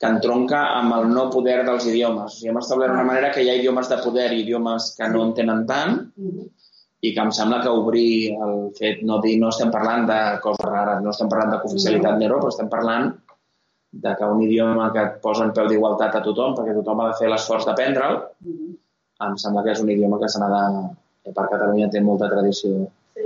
que 0.00 0.08
entronca 0.10 0.62
amb 0.76 0.92
el 0.98 1.06
no 1.12 1.28
poder 1.32 1.62
dels 1.64 1.86
idiomes. 1.88 2.32
O 2.32 2.36
sigui, 2.36 2.50
hem 2.50 2.58
establert 2.60 2.92
una 2.96 3.04
manera 3.06 3.30
que 3.32 3.44
hi 3.44 3.48
ha 3.52 3.54
idiomes 3.60 3.88
de 3.88 3.96
poder 4.02 4.30
i 4.32 4.42
idiomes 4.42 4.90
que 4.98 5.08
no 5.12 5.22
en 5.28 5.34
tenen 5.38 5.66
tant, 5.68 6.00
Mhm. 6.16 6.48
I 7.06 7.12
que 7.14 7.20
em 7.22 7.30
sembla 7.34 7.60
que 7.62 7.68
obrir 7.72 8.32
el 8.46 8.56
fet, 8.78 9.02
no, 9.06 9.20
dir, 9.22 9.36
no 9.40 9.48
estem 9.52 9.70
parlant 9.74 10.06
de 10.10 10.18
coses 10.44 10.66
rares, 10.66 11.02
no 11.04 11.10
estem 11.14 11.28
parlant 11.32 11.52
de 11.54 11.60
cooficialitat 11.62 12.18
ni 12.18 12.28
res, 12.28 12.40
però 12.42 12.48
estem 12.54 12.68
parlant 12.72 13.12
de 13.96 14.12
que 14.18 14.24
un 14.28 14.42
idioma 14.44 14.90
que 14.92 15.02
et 15.06 15.14
posa 15.22 15.44
en 15.46 15.52
peu 15.56 15.68
d'igualtat 15.70 16.14
a 16.18 16.22
tothom, 16.24 16.54
perquè 16.58 16.74
tothom 16.76 17.00
ha 17.00 17.08
de 17.12 17.18
fer 17.20 17.28
l'esforç 17.32 17.64
d'aprendre'l, 17.68 18.18
Mhm. 18.44 18.74
em 19.28 19.36
sembla 19.40 19.62
que 19.64 19.72
és 19.72 19.80
un 19.80 19.90
idioma 19.90 20.18
que 20.20 20.28
se 20.28 20.38
n'ha 20.42 20.48
de... 20.54 20.88
que 21.24 21.32
per 21.32 21.48
Catalunya 21.50 21.88
té 21.90 22.00
molta 22.00 22.28
tradició. 22.30 22.86
Sí, 23.16 23.22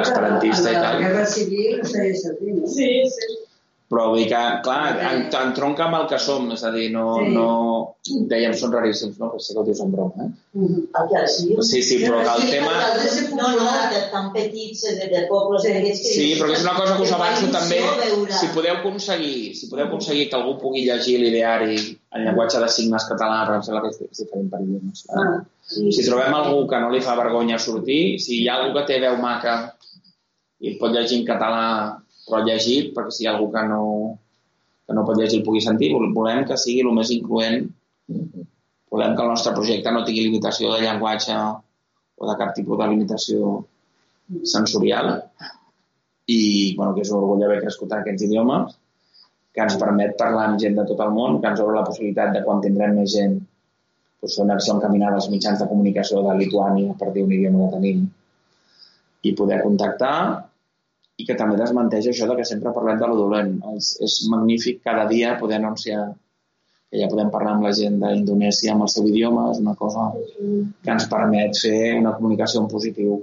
Esperantista 0.00 0.70
i 0.70 0.74
a 0.76 0.80
la 0.80 0.90
tal. 0.90 0.98
guerra 1.02 1.24
civil 1.26 1.80
feia 1.82 2.14
servir, 2.14 2.52
no? 2.60 2.66
sí, 2.68 2.90
sí. 3.10 3.38
Però 3.94 4.08
vull 4.10 4.18
dir 4.18 4.26
que, 4.32 4.38
clar, 4.66 4.96
en, 5.06 5.20
entronca 5.38 5.84
amb 5.86 5.94
el 6.00 6.06
que 6.10 6.18
som, 6.18 6.48
és 6.50 6.64
a 6.66 6.70
dir, 6.74 6.88
no... 6.90 7.04
Sí. 7.22 7.30
no 7.36 8.24
dèiem, 8.28 8.52
són 8.58 8.72
raríssims, 8.74 9.20
no? 9.20 9.28
Que 9.32 9.38
sé 9.40 9.54
que 9.54 9.60
ho 9.60 9.64
dius 9.64 9.78
en 9.84 9.92
broma, 9.92 10.24
eh? 10.26 10.30
Mhm. 10.58 10.80
El 11.00 11.06
que 11.12 11.20
sí. 11.30 11.46
Sí, 11.68 11.82
sí, 11.86 11.98
però 12.02 12.18
que 12.24 12.32
el 12.34 12.42
Sí, 12.42 12.50
tema... 12.50 12.72
No, 13.38 13.52
no, 13.60 13.68
de 13.92 14.00
tan 14.10 14.32
petits, 14.34 14.82
de, 14.98 15.06
de 15.12 15.22
pobles 15.30 15.62
Sí. 15.62 15.72
que... 15.72 15.94
Sí, 15.94 16.26
però 16.40 16.50
que 16.50 16.58
és 16.58 16.64
una 16.66 16.74
cosa 16.80 16.96
que 16.98 17.06
us 17.06 17.14
avanço 17.16 17.48
també. 17.54 17.80
Si 18.40 18.50
podeu 18.56 18.80
aconseguir, 18.80 19.54
si 19.56 19.70
podeu 19.70 19.86
aconseguir 19.86 20.28
que 20.28 20.36
algú 20.40 20.58
pugui 20.60 20.84
llegir 20.88 21.16
l'ideari 21.22 21.78
en 21.78 22.26
llenguatge 22.26 22.60
de 22.60 22.68
signes 22.68 23.06
català, 23.08 23.40
em 23.54 23.62
sembla 23.62 23.86
que 23.86 23.94
és 23.94 24.20
diferent 24.24 24.50
per 24.50 24.60
idiomes. 24.66 25.06
Ah, 25.14 25.38
sí. 25.62 25.86
Si 25.94 26.04
trobem 26.10 26.34
algú 26.34 26.66
que 26.68 26.82
no 26.82 26.90
li 26.92 27.00
fa 27.00 27.16
vergonya 27.16 27.58
sortir, 27.62 28.18
si 28.18 28.42
hi 28.42 28.48
ha 28.50 28.58
algú 28.58 28.74
que 28.76 28.86
té 28.90 29.00
veu 29.06 29.16
maca 29.22 29.56
i 30.60 30.76
pot 30.80 30.92
llegir 30.92 31.22
en 31.22 31.26
català, 31.28 31.64
però 32.28 32.42
llegit, 32.44 32.92
perquè 32.96 33.12
si 33.12 33.24
hi 33.24 33.28
ha 33.28 33.34
algú 33.34 33.50
que 33.52 33.62
no, 33.68 33.82
que 34.86 34.96
no 34.96 35.04
pot 35.06 35.18
llegir 35.20 35.40
el 35.40 35.46
pugui 35.46 35.60
sentir, 35.64 35.90
vol- 35.94 36.12
volem 36.16 36.44
que 36.48 36.56
sigui 36.60 36.84
el 36.84 36.92
més 36.96 37.10
incloent, 37.14 37.66
volem 38.94 39.16
que 39.16 39.22
el 39.24 39.30
nostre 39.32 39.52
projecte 39.56 39.92
no 39.92 40.04
tingui 40.06 40.26
limitació 40.28 40.72
de 40.72 40.80
llenguatge 40.84 41.34
o 41.34 42.28
de 42.30 42.36
cap 42.40 42.54
tipus 42.56 42.78
de 42.80 42.86
limitació 42.92 43.56
sensorial. 44.48 45.10
I 46.30 46.40
bueno, 46.78 46.94
que 46.94 47.02
és 47.04 47.10
un 47.12 47.18
orgull 47.20 47.42
haver 47.44 47.60
crescut 47.60 47.90
en 47.92 48.00
aquests 48.00 48.24
idiomes 48.24 48.76
que 49.54 49.62
ens 49.62 49.76
permet 49.78 50.16
parlar 50.18 50.46
amb 50.48 50.60
gent 50.62 50.78
de 50.78 50.84
tot 50.88 51.00
el 51.04 51.12
món, 51.14 51.36
que 51.42 51.50
ens 51.50 51.60
obre 51.62 51.76
la 51.76 51.84
possibilitat 51.86 52.32
de 52.34 52.40
quan 52.46 52.62
tindrem 52.64 52.96
més 52.96 53.12
gent 53.12 53.36
doncs, 53.36 54.34
fer 54.38 54.42
una 54.46 54.56
acció 54.56 54.74
encaminada 54.78 55.18
als 55.20 55.28
mitjans 55.30 55.60
de 55.60 55.68
comunicació 55.68 56.22
de 56.24 56.32
Lituània, 56.40 56.94
per 56.98 57.10
dir 57.12 57.22
un 57.26 57.34
idioma 57.36 57.66
que 57.68 57.76
tenim, 57.76 58.00
i 59.22 59.34
poder 59.36 59.60
contactar 59.62 60.16
i 61.18 61.26
que 61.26 61.36
també 61.38 61.56
desmenteix 61.58 62.08
això 62.10 62.26
de 62.30 62.36
que 62.38 62.46
sempre 62.48 62.72
parlem 62.74 62.98
de 63.00 63.08
lo 63.10 63.18
dolent. 63.18 63.56
És, 63.76 63.94
és 64.02 64.18
magnífic 64.32 64.82
cada 64.86 65.06
dia 65.10 65.36
poder 65.40 65.60
anunciar 65.60 66.08
que 66.90 67.00
ja 67.02 67.10
podem 67.10 67.30
parlar 67.34 67.56
amb 67.56 67.66
la 67.66 67.72
gent 67.74 68.00
d'Indonèsia 68.02 68.74
amb 68.74 68.86
el 68.86 68.90
seu 68.92 69.06
idioma, 69.10 69.48
és 69.52 69.60
una 69.62 69.74
cosa 69.78 70.10
que 70.14 70.92
ens 70.94 71.08
permet 71.10 71.58
fer 71.58 71.94
una 71.98 72.14
comunicació 72.18 72.62
en 72.62 72.68
positiu 72.70 73.16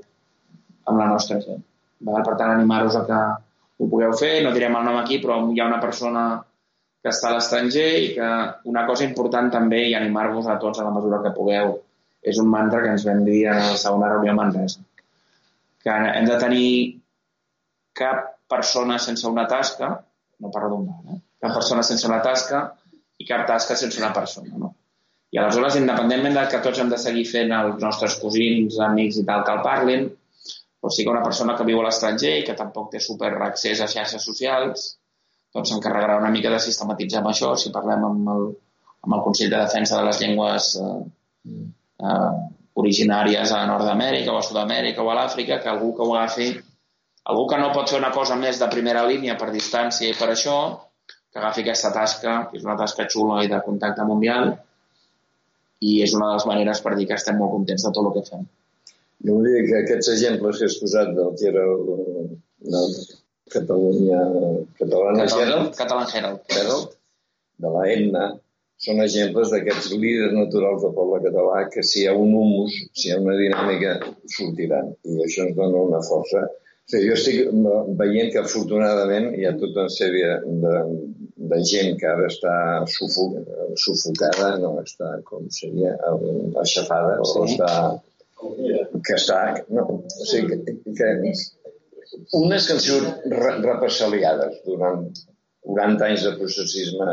amb 0.88 0.97
la 0.99 1.07
nostra 1.11 1.39
gent. 1.43 1.61
Val? 2.07 2.23
Per 2.26 2.35
tant, 2.35 2.55
animar-vos 2.55 2.97
a 2.99 3.03
que 3.07 3.19
ho 3.81 3.89
pugueu 3.89 4.15
fer, 4.18 4.34
no 4.43 4.53
direm 4.55 4.76
el 4.77 4.88
nom 4.88 4.97
aquí, 4.99 5.19
però 5.23 5.39
hi 5.51 5.61
ha 5.61 5.69
una 5.69 5.80
persona 5.84 6.26
que 7.01 7.09
està 7.09 7.31
a 7.31 7.38
l'estranger 7.38 7.88
i 7.97 8.09
que 8.15 8.31
una 8.69 8.84
cosa 8.89 9.05
important 9.07 9.49
també, 9.53 9.85
i 9.89 9.95
animar-vos 9.97 10.47
a 10.47 10.59
tots 10.61 10.80
a 10.80 10.85
la 10.85 10.93
mesura 10.93 11.22
que 11.23 11.34
pugueu, 11.38 11.77
és 12.22 12.38
un 12.41 12.49
mantra 12.51 12.84
que 12.84 12.91
ens 12.93 13.05
vam 13.07 13.23
dir 13.26 13.45
a 13.49 13.55
la 13.57 13.77
segona 13.81 14.11
reunió 14.11 14.35
a 14.35 14.38
Manresa, 14.38 14.84
que 15.81 15.95
hem 16.11 16.27
de 16.30 16.38
tenir 16.43 16.68
cap 17.97 18.27
persona 18.51 18.97
sense 18.99 19.27
una 19.27 19.47
tasca, 19.47 19.91
no 20.41 20.51
per 20.51 20.63
redundar, 20.65 21.15
eh? 21.15 21.19
cap 21.41 21.57
persona 21.57 21.84
sense 21.85 22.07
una 22.07 22.22
tasca 22.22 22.61
i 23.18 23.27
cap 23.27 23.45
tasca 23.49 23.76
sense 23.80 23.99
una 24.01 24.13
persona. 24.15 24.55
No? 24.57 24.73
I 25.31 25.39
aleshores, 25.39 25.77
independentment 25.80 26.35
de 26.35 26.47
que 26.51 26.59
tots 26.63 26.81
hem 26.81 26.89
de 26.91 26.99
seguir 26.99 27.27
fent 27.30 27.53
els 27.55 27.77
nostres 27.84 28.18
cosins, 28.19 28.80
amics 28.84 29.22
i 29.22 29.27
tal 29.27 29.45
que 29.47 29.53
el 29.55 29.61
parlin, 29.68 30.09
o 30.81 30.89
sigui 30.89 31.07
que 31.07 31.13
una 31.13 31.23
persona 31.23 31.55
que 31.57 31.68
viu 31.68 31.80
a 31.80 31.85
l'estranger 31.85 32.34
i 32.39 32.47
que 32.47 32.57
tampoc 32.57 32.89
té 32.91 32.99
super 33.03 33.31
accés 33.45 33.84
a 33.84 33.88
xarxes 33.91 34.26
socials, 34.27 34.88
doncs 35.53 35.72
s'encarregarà 35.72 36.18
una 36.19 36.31
mica 36.34 36.51
de 36.51 36.59
sistematitzar 36.63 37.22
amb 37.22 37.31
això, 37.31 37.53
si 37.55 37.72
parlem 37.76 38.03
amb 38.07 38.31
el, 38.34 38.47
amb 39.05 39.15
el 39.18 39.23
Consell 39.27 39.51
de 39.53 39.61
Defensa 39.61 39.99
de 39.99 40.07
les 40.07 40.19
Llengües 40.23 40.72
eh, 40.81 40.97
eh, 42.07 42.34
originàries 42.81 43.53
a 43.55 43.61
Nord-Amèrica 43.69 44.34
o 44.34 44.39
a 44.39 44.45
Sud-amèrica 44.47 45.03
o 45.03 45.11
a 45.11 45.18
l'Àfrica, 45.19 45.59
que 45.61 45.72
algú 45.72 45.93
que 45.95 46.07
ho 46.07 46.15
agafi, 46.15 46.49
algú 47.30 47.45
que 47.49 47.60
no 47.61 47.72
pot 47.76 47.91
fer 47.91 47.99
una 47.99 48.11
cosa 48.15 48.38
més 48.39 48.60
de 48.61 48.69
primera 48.72 49.03
línia 49.07 49.38
per 49.38 49.52
distància 49.53 50.10
i 50.10 50.18
per 50.18 50.31
això, 50.34 50.57
que 51.31 51.39
agafi 51.39 51.64
aquesta 51.64 51.93
tasca, 51.95 52.35
que 52.49 52.60
és 52.60 52.65
una 52.68 52.77
tasca 52.80 53.07
xula 53.11 53.41
i 53.45 53.52
de 53.52 53.61
contacte 53.65 54.06
mundial, 54.07 54.56
i 55.81 56.02
és 56.06 56.14
una 56.18 56.31
de 56.31 56.38
les 56.39 56.48
maneres 56.49 56.81
per 56.85 56.95
dir 56.98 57.07
que 57.10 57.18
estem 57.18 57.39
molt 57.41 57.53
contents 57.56 57.88
de 57.88 57.93
tot 57.95 58.07
el 58.07 58.14
que 58.18 58.27
fem. 58.30 58.45
Jo 59.26 59.38
volia 59.38 59.61
dir 59.61 59.68
que 59.69 59.81
aquests 59.84 60.11
exemples 60.15 60.60
que 60.60 60.69
has 60.69 60.77
posat 60.81 61.11
del 61.18 61.34
Gerald, 61.41 61.89
del 62.76 62.95
Catalunya, 63.53 64.22
Catalana 64.80 65.27
Gerald, 65.34 65.76
Catalan 65.77 66.07
Herald. 66.14 66.45
Gerald, 66.53 66.95
de 67.61 67.73
la 67.76 67.84
Etna, 67.95 68.23
són 68.81 69.02
exemples 69.03 69.52
d'aquests 69.53 69.91
líders 69.93 70.34
naturals 70.34 70.81
del 70.81 70.93
poble 70.98 71.19
català 71.26 71.68
que 71.73 71.84
si 71.85 72.02
hi 72.02 72.07
ha 72.10 72.15
un 72.18 72.34
humus, 72.38 72.77
si 72.98 73.10
hi 73.10 73.14
ha 73.14 73.19
una 73.22 73.35
dinàmica, 73.38 73.91
sortiran. 74.35 74.89
I 75.06 75.19
això 75.27 75.45
ens 75.45 75.57
dona 75.60 75.84
una 75.89 76.02
força. 76.07 76.48
Sigui, 76.90 77.08
jo 77.08 77.16
estic 77.16 77.49
veient 77.99 78.32
que 78.34 78.41
afortunadament 78.41 79.32
hi 79.38 79.45
ha 79.48 79.53
tota 79.60 79.86
una 79.86 79.94
sèrie 79.94 80.32
de, 80.64 80.76
de 81.52 81.60
gent 81.70 81.98
que 82.02 82.10
ara 82.10 82.28
està 82.28 82.56
sufo 82.95 83.30
sufocada, 83.80 84.56
no 84.64 84.74
està, 84.82 85.14
com 85.28 85.48
seria, 85.53 85.94
aixafada, 86.64 87.20
sí. 87.24 87.38
o 87.40 87.45
està 87.48 87.72
que 88.41 89.18
està... 89.18 89.41
No, 89.70 89.88
o 90.02 90.28
sigui, 90.28 90.58
que, 90.66 90.78
que, 90.98 91.10
unes 92.38 92.68
que 92.68 92.76
han 92.76 92.82
sigut 92.84 93.28
re 93.32 93.53
represaliades 93.64 94.58
durant 94.66 95.06
40 95.62 96.06
anys 96.08 96.24
de 96.26 96.32
processisme, 96.40 97.08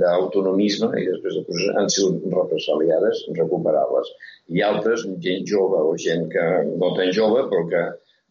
d'autonomisme, 0.00 0.88
i 0.96 1.08
després 1.10 1.36
de 1.36 1.42
procés, 1.48 1.74
han 1.76 1.90
sigut 1.92 2.22
represaliades, 2.32 3.24
recuperables. 3.36 4.12
I 4.56 4.64
altres, 4.64 5.04
gent 5.26 5.44
jove 5.50 5.82
o 5.90 5.92
gent 6.00 6.30
que 6.32 6.46
no 6.70 6.94
tan 6.96 7.12
jove, 7.16 7.44
però 7.52 7.66
que 7.68 7.82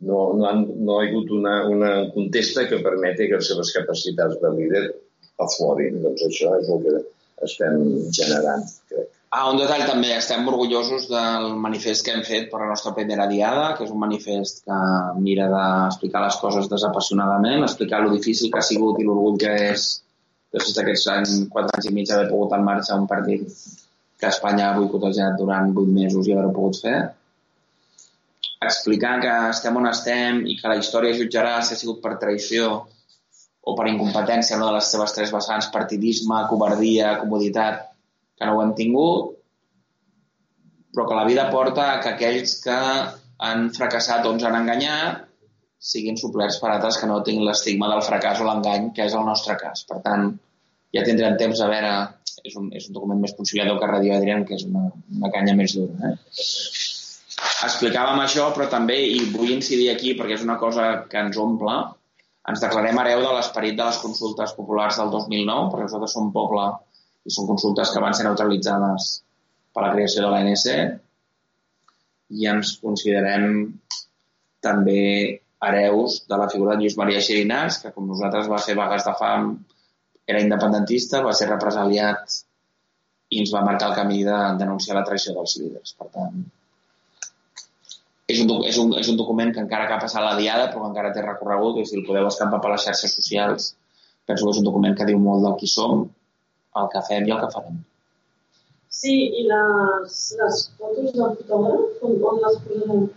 no, 0.07 0.33
no, 0.37 0.47
han, 0.47 0.65
no 0.85 0.97
ha 0.99 1.05
hagut 1.07 1.31
una, 1.35 1.55
una 1.67 1.91
contesta 2.15 2.67
que 2.69 2.81
permeti 2.85 3.27
que 3.29 3.39
les 3.39 3.51
seves 3.51 3.71
capacitats 3.75 4.39
de 4.41 4.51
líder 4.55 4.83
aflorin. 5.45 6.01
Doncs 6.03 6.27
això 6.27 6.55
és 6.59 6.69
el 6.73 6.83
que 6.85 6.99
estem 7.47 7.87
generant, 8.15 8.67
crec. 8.91 9.09
Ah, 9.29 9.43
un 9.51 9.59
detall 9.61 9.83
també, 9.85 10.09
estem 10.15 10.47
orgullosos 10.49 11.03
del 11.11 11.51
manifest 11.61 12.01
que 12.05 12.15
hem 12.15 12.23
fet 12.25 12.47
per 12.49 12.63
la 12.63 12.71
nostra 12.71 12.95
primera 12.97 13.27
diada, 13.29 13.75
que 13.77 13.83
és 13.85 13.91
un 13.93 13.99
manifest 14.01 14.63
que 14.65 14.77
mira 15.21 15.45
d'explicar 15.51 16.23
les 16.23 16.37
coses 16.41 16.69
desapassionadament, 16.71 17.61
explicar 17.61 17.99
lo 18.01 18.09
difícil 18.15 18.49
que 18.49 18.57
ha 18.57 18.65
sigut 18.65 18.97
i 18.97 19.05
l'orgull 19.05 19.37
que 19.43 19.51
és 19.67 19.85
després 20.55 20.79
d'aquests 20.79 21.11
anys, 21.13 21.35
quatre 21.53 21.77
anys 21.77 21.91
i 21.91 21.93
mig 21.93 22.09
haver 22.09 22.25
pogut 22.31 22.57
en 22.57 22.65
marxa 22.65 22.97
un 22.97 23.05
partit 23.11 23.45
que 24.19 24.31
Espanya 24.33 24.71
ha 24.71 24.77
boicotejat 24.79 25.37
durant 25.37 25.69
vuit 25.77 25.93
mesos 25.99 26.25
i 26.25 26.33
haver-ho 26.33 26.55
pogut 26.55 26.81
fer. 26.81 26.97
Explicar 28.67 29.17
que 29.23 29.33
estem 29.49 29.77
on 29.79 29.87
estem 29.87 30.41
i 30.51 30.57
que 30.59 30.71
la 30.71 30.79
història 30.79 31.15
jutjarà 31.15 31.59
si 31.63 31.75
ha 31.75 31.79
sigut 31.79 32.01
per 32.03 32.17
traïció 32.19 32.71
o 33.69 33.75
per 33.77 33.87
incompetència 33.91 34.55
en 34.55 34.63
una 34.63 34.71
de 34.71 34.77
les 34.79 34.89
seves 34.91 35.13
tres 35.15 35.31
vessants, 35.31 35.69
partidisme, 35.71 36.41
covardia, 36.49 37.13
comoditat, 37.21 37.85
que 38.35 38.47
no 38.47 38.57
ho 38.57 38.63
hem 38.63 38.73
tingut, 38.75 39.37
però 40.93 41.07
que 41.07 41.17
la 41.17 41.25
vida 41.29 41.47
porta 41.53 41.87
que 42.03 42.13
aquells 42.15 42.57
que 42.65 42.77
han 43.47 43.69
fracassat 43.75 44.25
o 44.25 44.35
ens 44.35 44.45
han 44.47 44.57
enganyat 44.59 45.25
siguin 45.91 46.17
suplerts 46.19 46.59
per 46.59 46.73
altres 46.73 46.99
que 46.99 47.07
no 47.07 47.21
tinguin 47.23 47.47
l'estigma 47.47 47.87
del 47.91 48.03
fracàs 48.03 48.41
o 48.43 48.47
l'engany, 48.47 48.91
que 48.95 49.05
és 49.07 49.15
el 49.15 49.27
nostre 49.27 49.55
cas. 49.61 49.85
Per 49.87 50.01
tant, 50.03 50.33
ja 50.95 51.05
tindrem 51.07 51.39
temps 51.39 51.61
a 51.63 51.69
veure... 51.71 51.97
És 52.39 52.53
un, 52.55 52.69
és 52.71 52.85
un 52.87 52.95
document 52.95 53.19
més 53.19 53.33
conciliador 53.35 53.81
que 53.81 53.87
Radio 53.89 54.13
Adrián, 54.15 54.45
que 54.47 54.55
és 54.55 54.61
una, 54.63 54.85
una 55.17 55.29
canya 55.33 55.57
més 55.59 55.73
dura. 55.75 56.07
Eh? 56.07 56.45
Explicàvem 57.65 58.21
això, 58.23 58.45
però 58.55 58.69
també, 58.71 58.95
i 59.17 59.23
vull 59.33 59.51
incidir 59.51 59.89
aquí 59.91 60.13
perquè 60.15 60.37
és 60.37 60.45
una 60.45 60.55
cosa 60.61 60.85
que 61.11 61.19
ens 61.19 61.39
omple, 61.43 61.73
ens 62.49 62.61
declarem 62.63 62.99
hereu 63.01 63.23
de 63.25 63.33
l'esperit 63.35 63.75
de 63.77 63.87
les 63.87 63.99
consultes 64.03 64.53
populars 64.57 64.99
del 65.01 65.11
2009, 65.15 65.71
perquè 65.71 65.87
nosaltres 65.87 66.15
som 66.15 66.29
poble 66.35 66.67
i 67.27 67.33
són 67.35 67.49
consultes 67.49 67.91
que 67.93 68.03
van 68.03 68.15
ser 68.15 68.25
neutralitzades 68.27 69.09
per 69.75 69.83
la 69.85 69.91
creació 69.95 70.23
de 70.23 70.31
l'ANC 70.31 70.65
i 72.39 72.47
ens 72.49 72.75
considerem 72.83 73.49
també 74.63 75.01
hereus 75.67 76.21
de 76.29 76.37
la 76.39 76.47
figura 76.51 76.75
de 76.75 76.83
Lluís 76.83 76.97
Maria 76.99 77.23
Xerinàs, 77.25 77.81
que 77.83 77.91
com 77.95 78.07
nosaltres 78.07 78.47
va 78.51 78.61
fer 78.63 78.77
vagues 78.79 79.03
de 79.07 79.15
fam, 79.19 79.49
era 80.29 80.43
independentista, 80.45 81.23
va 81.25 81.33
ser 81.35 81.49
represaliat 81.49 82.39
i 83.33 83.43
ens 83.43 83.51
va 83.53 83.65
marcar 83.65 83.89
el 83.91 83.97
camí 83.97 84.23
de 84.25 84.37
denunciar 84.61 84.97
la 84.97 85.05
traïció 85.09 85.35
dels 85.35 85.57
líders. 85.59 85.95
Per 85.99 86.07
tant, 86.13 86.39
és 88.29 88.39
un, 88.43 88.51
és, 88.69 88.77
un, 88.77 88.93
és 89.01 89.09
un 89.09 89.17
document 89.17 89.51
que 89.53 89.61
encara 89.63 89.87
que 89.89 89.95
ha 89.95 90.01
passat 90.03 90.25
la 90.25 90.37
diada, 90.37 90.69
però 90.69 90.83
que 90.83 90.91
encara 90.91 91.13
té 91.15 91.25
recorregut, 91.25 91.79
i 91.81 91.85
si 91.89 91.97
el 91.97 92.05
podeu 92.07 92.27
escampar 92.29 92.61
per 92.63 92.73
les 92.75 92.85
xarxes 92.85 93.15
socials, 93.17 93.71
penso 94.29 94.45
que 94.45 94.53
és 94.53 94.59
un 94.61 94.67
document 94.67 94.97
que 94.97 95.07
diu 95.09 95.21
molt 95.21 95.45
del 95.45 95.55
qui 95.61 95.69
som, 95.71 96.03
el 96.81 96.91
que 96.93 97.05
fem 97.07 97.25
i 97.25 97.33
el 97.33 97.41
que 97.41 97.49
farem. 97.55 97.79
Sí, 98.99 99.15
i 99.41 99.47
les, 99.49 100.19
les 100.41 100.61
fotos 100.77 101.15
del 101.15 101.33
fotògraf, 101.39 102.05
on, 102.05 102.15
on 102.31 102.39
les 102.45 102.61
posarem? 102.67 103.09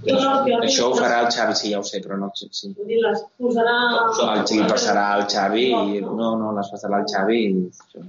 No, 0.00 0.16
no, 0.16 0.30
que 0.46 0.56
Això 0.64 0.86
ho 0.88 0.96
farà 0.96 1.18
el 1.26 1.28
Xavi, 1.34 1.54
sí, 1.58 1.70
ja 1.74 1.80
ho 1.80 1.84
sé, 1.84 1.98
però 2.04 2.16
no... 2.16 2.30
Sí. 2.36 2.70
Vull 2.76 2.88
dir, 2.88 3.02
les 3.04 3.24
posarà... 3.40 3.76
El 4.06 4.44
Xavi 4.48 4.62
passarà 4.70 5.06
al 5.16 5.26
Xavi 5.28 5.66
i... 5.68 6.00
No, 6.06 6.30
no, 6.40 6.54
les 6.56 6.70
passarà 6.72 7.02
al 7.02 7.08
Xavi 7.10 7.40
i... 7.50 8.02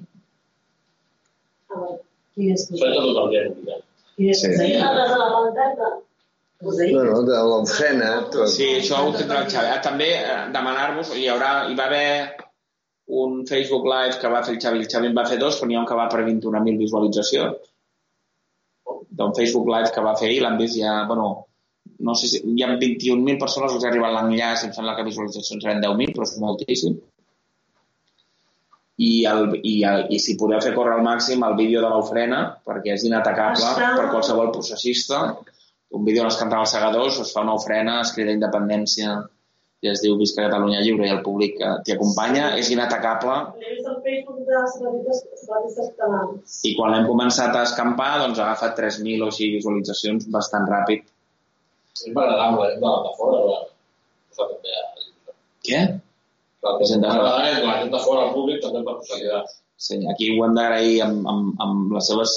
A 1.72 1.80
veure. 1.80 1.98
Quines 2.36 2.70
Això 2.72 2.88
és 2.88 3.00
tot 3.02 3.18
el 3.26 3.34
dia. 3.34 3.82
Sí. 4.38 4.52
Les 6.62 6.78
de 8.14 8.22
tot. 8.34 8.50
Sí, 8.54 8.68
això 8.78 9.02
ho 9.02 9.12
tindrà 9.18 9.42
el 9.44 9.50
Xavi. 9.50 9.70
Ah, 9.74 9.82
també 9.82 10.10
eh, 10.20 10.40
demanar-vos, 10.54 11.14
hi, 11.18 11.26
haurà, 11.34 11.52
hi 11.72 11.78
va 11.80 11.88
haver 11.90 12.08
un 13.22 13.42
Facebook 13.50 13.88
Live 13.90 14.20
que 14.22 14.30
va 14.32 14.44
fer 14.46 14.56
el 14.56 14.62
Xavi, 14.62 14.84
el 14.84 14.90
Xavi 14.92 15.10
en 15.10 15.18
va 15.18 15.28
fer 15.28 15.40
dos, 15.42 15.58
però 15.60 15.70
n'hi 15.70 15.80
ha 15.80 15.84
un 15.84 15.90
que 15.90 15.98
va 16.00 16.08
per 16.12 16.22
21.000 16.28 16.78
visualitzacions 16.80 17.72
d'un 19.12 19.34
Facebook 19.38 19.68
Live 19.68 19.92
que 19.96 20.04
va 20.06 20.16
fer 20.20 20.30
i 20.32 20.40
l'han 20.44 20.60
vist 20.60 20.78
ja, 20.80 20.94
bueno, 21.10 21.28
no 22.08 22.16
sé 22.18 22.30
si 22.32 22.42
hi 22.46 22.64
ha 22.64 22.70
21.000 22.74 23.40
persones 23.42 23.74
els 23.76 23.86
ha 23.86 23.90
arribat 23.92 24.14
l'enllaç, 24.16 24.66
em 24.68 24.76
sembla 24.76 24.96
que 24.98 25.08
visualitzacions 25.08 25.66
eren 25.68 25.84
10.000, 25.84 26.16
però 26.16 26.28
és 26.28 26.38
moltíssim. 26.42 26.98
I, 29.02 29.12
el, 29.26 29.48
i, 29.66 29.76
el, 29.88 30.04
i 30.14 30.20
si 30.22 30.36
podeu 30.38 30.60
fer 30.62 30.76
córrer 30.76 30.98
al 31.00 31.06
màxim 31.06 31.42
el 31.48 31.56
vídeo 31.58 31.82
de 31.82 31.90
l'ofrena, 31.90 32.42
perquè 32.68 32.94
és 32.94 33.06
inatacable 33.08 33.66
Està- 33.72 33.94
per 33.98 34.10
qualsevol 34.12 34.52
processista, 34.54 35.22
un 35.98 36.04
vídeo 36.06 36.22
on 36.24 36.30
es 36.30 36.38
canten 36.40 36.60
els 36.62 36.74
segadors, 36.76 37.18
es 37.24 37.32
fa 37.34 37.42
una 37.46 37.56
ofrena, 37.58 38.00
es 38.06 38.12
crida 38.16 38.36
independència 38.36 39.16
i 39.82 39.90
es 39.90 40.04
diu 40.04 40.14
Visca 40.20 40.44
Catalunya 40.46 40.84
Lliure 40.86 41.08
i 41.08 41.14
el 41.16 41.24
públic 41.26 41.56
que 41.58 41.72
t'hi 41.88 41.96
acompanya, 41.96 42.52
és 42.62 42.70
inatacable 42.70 43.34
L'he 43.58 43.72
vist 43.74 43.88
al 43.90 43.98
Facebook 44.06 44.44
de 44.46 44.60
separatistes 44.70 45.90
catalans. 45.98 46.60
i 46.70 46.76
quan 46.78 46.94
l'hem 46.94 47.08
començat 47.10 47.58
a 47.58 47.64
escampar 47.66 48.12
doncs 48.22 48.38
ha 48.38 48.52
agafat 48.52 48.78
3.000 48.78 49.26
o 49.26 49.32
així 49.34 49.50
visualitzacions 49.56 50.30
bastant 50.38 50.70
ràpid. 50.70 51.10
És 51.98 52.06
m'agradava 52.14 52.70
la 52.70 52.94
de 53.08 53.16
fora, 53.18 53.42
la... 53.50 53.60
Això 54.30 54.48
també... 54.54 54.78
eh? 54.78 55.10
Què? 55.66 55.82
Gent 56.62 57.02
de 57.02 57.10
la 57.10 57.78
gent 57.82 57.92
de 57.92 58.00
fora, 58.04 58.28
el 58.28 58.34
públic, 58.36 58.60
també 58.62 58.84
per 58.86 59.00
possibilitats. 59.00 59.62
Sí, 59.82 59.98
aquí 60.12 60.28
ho 60.32 60.44
hem 60.46 60.58
d'agrair 60.58 61.00
amb, 61.08 61.24
amb, 61.32 61.62
amb 61.66 61.96
les 61.96 62.10
seves 62.12 62.34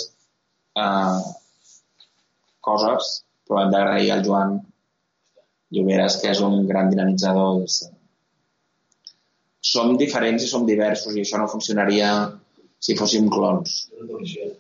uh, 0.81 1.19
coses, 2.65 3.11
però 3.45 3.61
hem 3.61 3.75
d'agrair 3.75 4.15
al 4.15 4.25
Joan 4.25 4.55
Lloberes, 5.75 6.17
que 6.23 6.33
és 6.33 6.41
un 6.47 6.65
gran 6.71 6.89
dinamitzador. 6.93 7.61
És... 7.67 7.83
Som 9.75 9.95
diferents 10.01 10.45
i 10.45 10.49
som 10.49 10.65
diversos 10.69 11.17
i 11.17 11.25
això 11.25 11.41
no 11.41 11.51
funcionaria 11.53 12.11
si 12.85 12.97
fóssim 12.97 13.29
no 13.29 13.37
coneixia. 13.37 14.51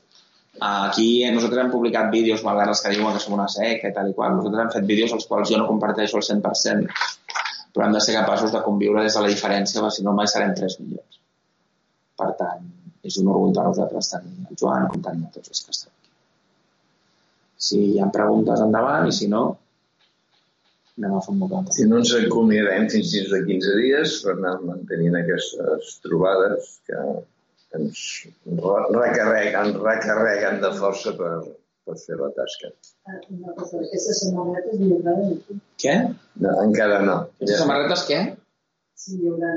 Aquí 0.64 1.08
nosaltres 1.34 1.64
hem 1.64 1.72
publicat 1.72 2.12
vídeos, 2.12 2.44
malgrat 2.46 2.70
els 2.72 2.84
que 2.84 2.92
diuen 2.94 3.16
que 3.16 3.24
som 3.24 3.34
una 3.36 3.48
seca 3.50 3.90
i 3.90 3.96
tal 3.96 4.12
i 4.12 4.14
qual. 4.16 4.36
Nosaltres 4.36 4.62
hem 4.64 4.72
fet 4.76 4.86
vídeos 4.92 5.16
als 5.16 5.26
quals 5.30 5.50
jo 5.50 5.58
no 5.60 5.66
comparteixo 5.68 6.20
al 6.20 6.26
100%, 6.28 6.86
però 7.74 7.88
hem 7.88 7.96
de 7.96 8.00
ser 8.04 8.14
capaços 8.16 8.52
de 8.54 8.62
conviure 8.62 9.02
des 9.02 9.16
de 9.16 9.24
la 9.24 9.30
diferència, 9.32 9.80
perquè 9.82 9.96
si 9.98 10.04
no 10.06 10.14
mai 10.14 10.28
serem 10.30 10.54
3 10.54 10.78
milions. 10.84 11.18
Per 12.20 12.30
tant, 12.38 12.68
és 13.10 13.18
un 13.20 13.28
orgull 13.32 13.52
per 13.56 13.64
nosaltres 13.66 14.12
tenir 14.12 14.46
el 14.48 14.60
Joan 14.60 14.86
com 14.92 15.02
tenir 15.02 15.28
tots 15.34 15.50
els 15.50 15.64
que 15.66 15.74
estan 15.74 15.90
aquí. 15.90 16.12
Si 17.66 17.80
hi 17.90 18.00
ha 18.00 18.08
preguntes, 18.14 18.62
endavant, 18.62 19.08
i 19.10 19.16
si 19.18 19.26
no, 19.32 19.42
anem 20.98 21.16
a 21.18 21.22
fer 21.26 21.34
un. 21.34 21.68
Si 21.74 21.86
no 21.90 21.98
ens 22.02 22.14
acomiadem 22.20 22.86
fins 22.92 23.10
dins 23.16 23.30
de 23.34 23.40
15 23.48 23.76
dies 23.82 24.16
per 24.24 24.36
anar 24.36 24.54
mantenint 24.70 25.18
aquestes 25.18 25.96
trobades 26.06 26.76
que 26.86 27.02
ens 27.80 28.04
re- 28.46 28.88
recarreguen, 28.94 29.74
recarreguen 29.82 30.60
de 30.62 30.70
força 30.78 31.16
per, 31.18 31.32
per 31.84 31.96
fer 32.00 32.16
la 32.20 32.30
tasca. 32.36 32.70
Ah, 33.08 33.18
Una 33.34 33.52
cosa, 33.58 33.80
aquestes 33.82 34.22
samarretes 34.24 34.80
n'hi 34.80 34.92
haurà 34.96 35.16
aquí. 35.24 35.58
Què? 35.84 35.96
No, 36.44 36.54
encara 36.64 37.02
no. 37.04 37.18
Aquestes 37.36 37.60
samarretes 37.62 38.06
què? 38.08 38.20
Sí, 39.04 39.18
n'hi 39.20 39.32
haurà. 39.32 39.52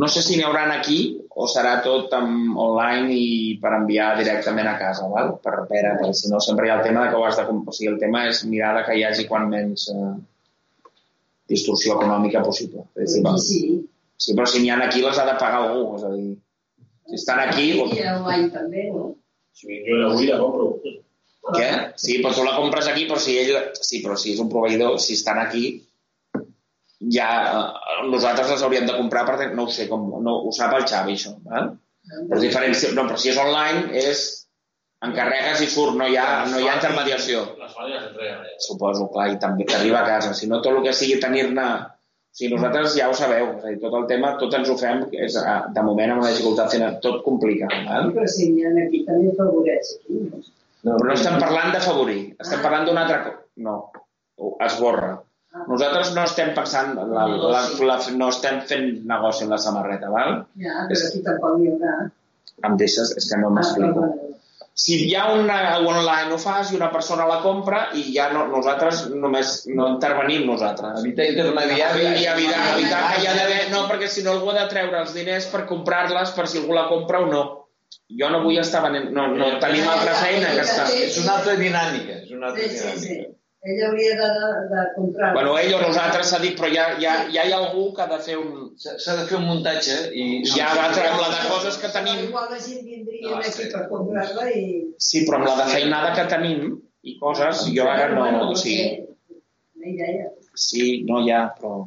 No 0.00 0.08
sé 0.08 0.22
si 0.24 0.38
n'hi 0.38 0.44
hauran 0.46 0.70
aquí 0.72 0.98
o 1.36 1.46
serà 1.50 1.74
tot 1.84 2.14
amb, 2.16 2.54
online 2.56 3.16
i 3.20 3.26
per 3.60 3.74
enviar 3.76 4.14
directament 4.16 4.70
a 4.70 4.78
casa, 4.80 5.08
val? 5.12 5.34
Per, 5.44 5.56
per, 5.68 5.82
perquè 5.84 6.12
si 6.16 6.30
no 6.32 6.40
sempre 6.40 6.66
hi 6.66 6.72
ha 6.72 6.78
el 6.80 6.86
tema 6.86 7.04
de 7.04 7.10
que 7.12 7.18
ho 7.20 7.26
has 7.28 7.36
de... 7.36 7.44
O 7.44 7.74
sigui, 7.76 7.90
el 7.92 8.00
tema 8.00 8.24
és 8.30 8.40
mirar 8.48 8.72
de 8.78 8.86
que 8.86 8.96
hi 8.96 9.04
hagi 9.04 9.26
quan 9.28 9.50
menys 9.52 9.90
eh, 9.92 10.14
distorsió 11.52 11.98
econòmica 11.98 12.42
possible. 12.46 12.86
Aquí 12.96 13.20
sí. 13.44 13.60
sí, 14.16 14.32
però 14.32 14.48
si 14.48 14.64
n'hi 14.64 14.72
ha 14.72 14.80
aquí 14.86 15.04
les 15.04 15.20
ha 15.20 15.28
de 15.28 15.36
pagar 15.42 15.66
algú, 15.66 15.98
és 15.98 16.08
a 16.08 16.14
dir, 16.16 16.32
si 17.10 17.20
estan 17.20 17.44
aquí... 17.44 17.68
I 17.76 18.08
online 18.16 18.48
també, 18.56 18.88
no? 18.94 19.10
Si 19.54 19.82
jo 19.84 20.00
avui, 20.08 20.30
la 20.32 20.40
compro. 20.40 20.70
Què? 21.52 21.70
Sí, 22.00 22.20
però 22.22 22.32
tu 22.32 22.44
la 22.46 22.54
compres 22.56 22.86
aquí, 22.88 23.04
però 23.08 23.18
si 23.20 23.34
ell... 23.36 23.56
Sí, 23.76 24.00
però 24.04 24.16
si 24.16 24.32
és 24.32 24.40
un 24.40 24.48
proveïdor, 24.52 24.96
si 25.02 25.12
estan 25.18 25.40
aquí, 25.42 25.66
ja 27.12 27.28
eh, 27.44 28.06
nosaltres 28.08 28.48
les 28.54 28.62
hauríem 28.64 28.86
de 28.88 28.94
comprar 28.96 29.26
perquè 29.28 29.50
no 29.52 29.66
ho 29.66 29.72
sé, 29.72 29.88
com, 29.90 30.06
no, 30.24 30.38
ho 30.46 30.52
sap 30.56 30.72
el 30.78 30.86
Xavi, 30.88 31.18
això. 31.18 31.34
Val? 31.44 31.74
Però, 32.30 32.40
diferent, 32.40 32.76
no, 32.96 33.04
però 33.08 33.20
si 33.20 33.30
és 33.32 33.40
online, 33.40 33.90
és 34.00 34.22
encarregues 35.04 35.60
i 35.64 35.68
surt, 35.68 35.96
no 36.00 36.06
hi 36.08 36.16
ha, 36.16 36.28
no 36.48 36.60
hi 36.60 36.68
ha 36.68 36.78
intermediació. 36.78 37.42
Les 37.60 37.74
fan 37.76 37.90
i 37.90 37.96
les 37.96 38.06
entreguen. 38.08 38.46
eh? 38.48 38.56
Suposo, 38.64 39.10
clar, 39.12 39.28
i 39.34 39.38
també 39.42 39.66
t'arriba 39.68 40.00
a 40.00 40.06
casa. 40.08 40.32
Si 40.36 40.48
no, 40.48 40.62
tot 40.64 40.78
el 40.78 40.86
que 40.86 40.96
sigui 40.96 41.20
tenir-ne... 41.20 41.66
O 42.34 42.36
sigui, 42.36 42.56
nosaltres 42.56 42.96
ja 42.98 43.06
ho 43.06 43.12
sabeu, 43.14 43.52
és 43.60 43.62
a 43.62 43.68
dir, 43.70 43.76
tot 43.84 43.92
el 43.94 44.08
tema, 44.10 44.32
tot 44.40 44.56
ens 44.58 44.66
ho 44.72 44.74
fem, 44.80 45.04
és, 45.14 45.36
eh, 45.38 45.58
de 45.76 45.82
moment, 45.86 46.16
amb 46.16 46.24
una 46.24 46.32
dificultat 46.32 46.72
final, 46.72 46.96
tot 47.04 47.20
complica. 47.22 47.68
Val? 47.86 48.08
Però 48.16 48.24
si 48.32 48.48
n'hi 48.50 48.64
ha 48.66 48.72
aquí 48.82 49.04
també 49.06 49.30
afavoreix 49.30 49.92
aquí. 50.00 50.24
No? 50.32 50.40
No, 50.84 50.96
Però 51.00 51.08
no 51.08 51.14
estem 51.16 51.38
parlant 51.40 51.70
d'afavorir, 51.72 52.18
estem 52.44 52.60
parlant 52.64 52.84
d'una 52.88 53.04
altra 53.06 53.22
cosa. 53.24 53.38
No, 53.64 53.76
esborra. 54.66 55.14
Nosaltres 55.70 56.10
no 56.16 56.24
estem 56.26 56.50
pensant, 56.56 56.96
la, 56.98 57.24
la, 57.30 57.60
la, 57.88 57.96
no 58.18 58.28
estem 58.34 58.60
fent 58.68 58.88
negoci 59.06 59.44
amb 59.46 59.54
la 59.54 59.60
samarreta, 59.62 60.10
val? 60.12 60.40
Ja, 60.60 60.84
però 60.90 61.08
aquí 61.08 61.22
tampoc 61.24 61.58
n'hi 61.60 61.70
haurà. 61.72 61.94
Em 62.68 62.76
deixes? 62.80 63.14
És 63.16 63.28
que 63.30 63.38
no 63.40 63.48
Ah, 63.52 63.54
m'explico. 63.60 64.08
Si 64.74 64.96
hi 65.06 65.12
ha 65.14 65.28
una 65.30 65.56
online 65.78 66.34
ho 66.34 66.38
fas 66.42 66.72
i 66.72 66.76
una 66.76 66.88
persona 66.90 67.28
la 67.30 67.36
compra 67.44 67.84
i 67.94 68.02
ja 68.10 68.26
no, 68.34 68.48
nosaltres 68.50 69.04
només 69.14 69.68
no 69.70 69.86
intervenim 69.92 70.48
nosaltres. 70.50 70.98
Evitar 71.04 71.28
I 71.28 71.36
intermediaris. 71.36 72.24
evitar, 72.26 72.64
evitar 72.74 73.02
que 73.12 73.20
hi 73.22 73.28
ha 73.30 73.34
d'haver... 73.38 73.60
No, 73.70 73.84
perquè 73.86 74.08
si 74.10 74.24
no 74.26 74.32
algú 74.34 74.50
ha 74.50 74.56
de 74.58 74.66
treure 74.74 74.98
els 75.04 75.14
diners 75.14 75.46
per 75.52 75.62
comprar-les 75.70 76.34
per 76.34 76.48
si 76.50 76.58
algú 76.58 76.74
la 76.74 76.88
compra 76.90 77.22
o 77.22 77.30
no. 77.30 77.44
Jo 78.20 78.28
no 78.32 78.42
vull 78.44 78.58
estar 78.62 78.82
venent... 78.84 79.10
No, 79.16 79.28
no 79.38 79.52
tenim 79.62 79.86
altra 79.90 80.14
feina 80.22 80.50
que 80.56 80.66
estar... 80.66 80.90
És 81.06 81.16
una 81.22 81.38
altra 81.38 81.54
dinàmica. 81.60 82.20
És 82.24 82.34
una 82.36 82.50
altra 82.50 82.68
Sí, 82.68 82.76
sí, 82.76 82.92
sí. 82.98 83.08
dinàmica. 83.14 83.30
Ella 83.64 83.86
hauria 83.88 84.14
de, 84.18 84.26
de 84.70 84.82
comprar. 84.94 85.30
Bueno, 85.32 85.54
ell 85.56 85.72
o 85.72 85.78
nosaltres 85.80 86.28
s'ha 86.28 86.38
dit, 86.42 86.52
però 86.58 86.68
ja, 86.68 86.82
ja, 87.00 87.14
ja 87.32 87.46
hi 87.48 87.52
ha 87.54 87.60
algú 87.62 87.86
que 87.96 88.02
ha 88.04 88.08
de 88.10 88.18
fer 88.26 88.36
un... 88.36 88.74
S'ha 88.76 89.14
de 89.16 89.24
fer 89.30 89.38
un 89.38 89.46
muntatge 89.48 89.94
i... 90.12 90.26
Ja 90.50 90.66
va 90.76 90.90
amb 90.90 91.22
la 91.22 91.30
de 91.32 91.40
coses 91.48 91.78
que 91.80 91.88
tenim... 91.94 92.26
Igual 92.26 92.50
la 92.52 92.60
gent 92.60 92.82
vindria 92.84 93.30
No, 93.30 93.38
aquí 93.38 93.54
sí. 93.56 93.70
per 93.72 93.86
comprar-la 93.88 94.50
i... 94.52 94.64
Sí, 95.00 95.24
però 95.24 95.40
amb 95.40 95.48
la 95.48 95.56
de 95.62 95.68
feinada 95.72 96.12
que 96.18 96.26
tenim 96.34 96.66
i 97.08 97.16
coses, 97.22 97.64
jo 97.78 97.88
ara 97.88 98.10
no... 98.12 98.20
Bueno, 98.26 98.50
O 98.52 98.60
sigui, 98.60 99.06
Una 99.80 99.92
idea. 99.94 100.28
sí, 100.66 100.84
no 101.08 101.24
hi 101.24 101.32
ha, 101.32 101.46
però... 101.56 101.86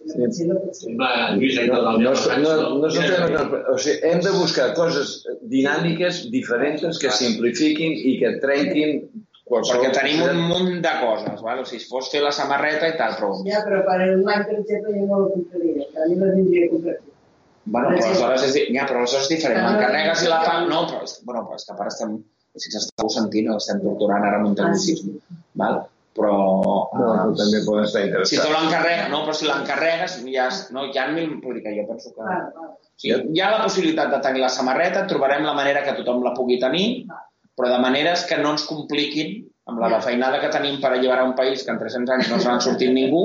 No, 0.00 0.32
si 0.32 0.46
no 0.46 0.54
No, 0.56 1.08
no, 1.98 2.52
no, 2.56 2.68
un 2.74 2.88
que, 2.90 3.58
o 3.72 3.76
sigui, 3.78 3.96
hem 4.08 4.20
de 4.24 4.30
buscar 4.32 4.70
coses 4.74 5.10
dinàmiques, 5.50 6.22
diferents, 6.32 6.98
que 7.02 7.10
simplifiquin 7.12 7.92
i 7.92 8.14
que 8.22 8.30
trenquin 8.44 8.94
qualsevol... 9.50 9.84
Perquè 9.84 9.92
tenim 9.98 10.22
un 10.24 10.40
munt 10.48 10.80
de 10.86 10.94
coses, 11.02 11.42
val? 11.44 11.60
o 11.60 11.68
sigui, 11.68 11.82
si 11.84 11.90
fos 11.90 12.08
fer 12.12 12.22
la 12.24 12.32
samarreta 12.32 12.88
i 12.88 12.96
tal, 12.96 13.16
però... 13.20 13.30
Ja, 13.46 13.60
però 13.66 13.82
per 13.86 13.98
online, 14.06 14.42
per 14.48 14.58
exemple, 14.62 14.96
jo 14.96 15.06
no 15.10 15.20
la 15.24 15.30
compraria. 15.36 15.86
A 15.92 16.08
mi 16.08 16.18
la 16.22 16.32
vindria 16.38 16.66
a 16.66 16.72
comprar. 16.74 16.98
Bueno, 17.70 17.88
però 17.92 18.06
aleshores 18.08 18.44
és, 18.48 18.58
ja, 18.72 18.84
però 18.88 19.02
aleshores 19.04 19.26
és 19.28 19.32
diferent. 19.36 19.60
Ah, 19.62 19.70
L'encarregues 19.74 20.24
i 20.24 20.30
la 20.32 20.40
pagues... 20.46 20.68
No, 20.72 20.82
però, 20.90 21.04
és, 21.06 21.16
bueno, 21.28 21.44
però 21.48 21.60
és 21.60 21.68
que 21.68 21.74
a 21.76 21.80
part 21.82 21.92
estem... 21.92 22.18
Si 22.58 22.66
ens 22.72 22.80
esteu 22.88 23.10
sentint, 23.14 23.52
estem 23.54 23.78
torturant 23.84 24.24
ara 24.26 24.40
amb 24.40 24.48
un 24.48 24.56
Ah, 24.58 24.72
sí. 24.74 24.96
tecnicisme. 24.96 25.40
Val? 25.60 25.76
Però... 26.18 26.34
No, 26.34 26.76
eh, 26.90 26.98
però 26.98 27.34
també 27.38 27.60
poden 27.66 27.86
estar 27.86 28.24
si 28.26 28.38
tu 28.40 28.50
l'encarregues... 28.50 29.08
No, 29.12 29.22
però 29.26 29.34
si 29.36 29.46
l'encarregues, 29.46 30.16
ja, 30.32 30.48
no, 30.74 30.88
ja 30.94 31.06
mil... 31.14 31.36
Vull 31.44 31.58
dir 31.58 31.64
que 31.66 31.74
jo 31.78 31.86
penso 31.90 32.12
que... 32.14 32.26
Val. 32.26 32.48
O 32.60 33.00
sigui, 33.00 33.20
hi 33.36 33.40
ha 33.40 33.50
la 33.54 33.62
possibilitat 33.62 34.10
de 34.12 34.20
tenir 34.24 34.42
la 34.42 34.50
samarreta, 34.52 35.06
trobarem 35.08 35.46
la 35.46 35.54
manera 35.56 35.84
que 35.86 35.94
tothom 35.96 36.24
la 36.26 36.34
pugui 36.36 36.58
tenir, 36.60 36.86
però 37.56 37.70
de 37.72 37.78
maneres 37.82 38.26
que 38.28 38.40
no 38.42 38.52
ens 38.56 38.66
compliquin 38.68 39.38
amb 39.70 39.80
la 39.80 39.92
Ja. 39.94 40.00
feinada 40.04 40.40
que 40.42 40.50
tenim 40.52 40.80
per 40.82 40.90
alliberar 40.92 41.24
un 41.28 41.36
país 41.38 41.62
que 41.64 41.70
en 41.70 41.78
300 41.78 42.16
anys 42.16 42.30
no 42.32 42.40
se 42.40 42.48
n'ha 42.50 42.60
sortit 42.60 42.90
ningú. 42.92 43.22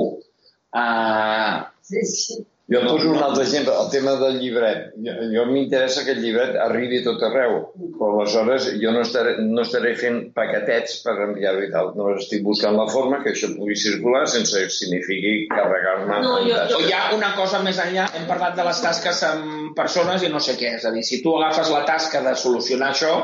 Uh, 0.76 1.64
Sí, 1.86 2.02
sí. 2.02 2.46
Jo 2.68 2.80
poso 2.82 3.10
un 3.12 3.20
altre 3.22 3.44
exemple, 3.44 3.70
el 3.78 3.90
tema 3.92 4.16
del 4.18 4.40
llibret. 4.42 4.88
Jo, 4.98 5.12
jo 5.30 5.42
m'interessa 5.46 6.02
que 6.02 6.10
el 6.16 6.18
llibret 6.24 6.56
arribi 6.58 6.98
a 6.98 7.04
tot 7.04 7.20
arreu, 7.22 7.60
però 7.94 8.08
aleshores 8.16 8.66
jo 8.82 8.90
no 8.90 9.04
estaré, 9.06 9.36
no 9.38 9.62
estaré 9.62 9.92
fent 10.00 10.32
paquetets 10.34 10.96
per 11.04 11.14
enviar-ho 11.28 11.62
i 11.62 11.70
tal. 11.70 11.92
No 11.94 12.08
estic 12.16 12.42
buscant 12.42 12.74
la 12.74 12.88
forma 12.90 13.20
que 13.22 13.30
això 13.36 13.52
pugui 13.54 13.76
circular 13.78 14.24
sense 14.26 14.58
que 14.64 14.74
signifiqui 14.74 15.46
carregar-me 15.52 16.18
No, 16.24 16.40
jo- 16.42 16.56
tasques. 16.58 16.74
o 16.74 16.88
hi 16.88 16.92
ha 16.92 17.14
una 17.14 17.30
cosa 17.38 17.62
més 17.62 17.78
enllà, 17.78 18.08
hem 18.18 18.26
parlat 18.26 18.56
de 18.58 18.64
les 18.66 18.82
tasques 18.82 19.22
amb 19.30 19.76
persones 19.78 20.26
i 20.26 20.28
no 20.34 20.40
sé 20.42 20.58
què, 20.58 20.74
és 20.80 20.84
a 20.84 20.90
dir, 20.90 21.04
si 21.06 21.22
tu 21.22 21.36
agafes 21.38 21.70
la 21.70 21.84
tasca 21.86 22.20
de 22.26 22.34
solucionar 22.34 22.90
això, 22.96 23.14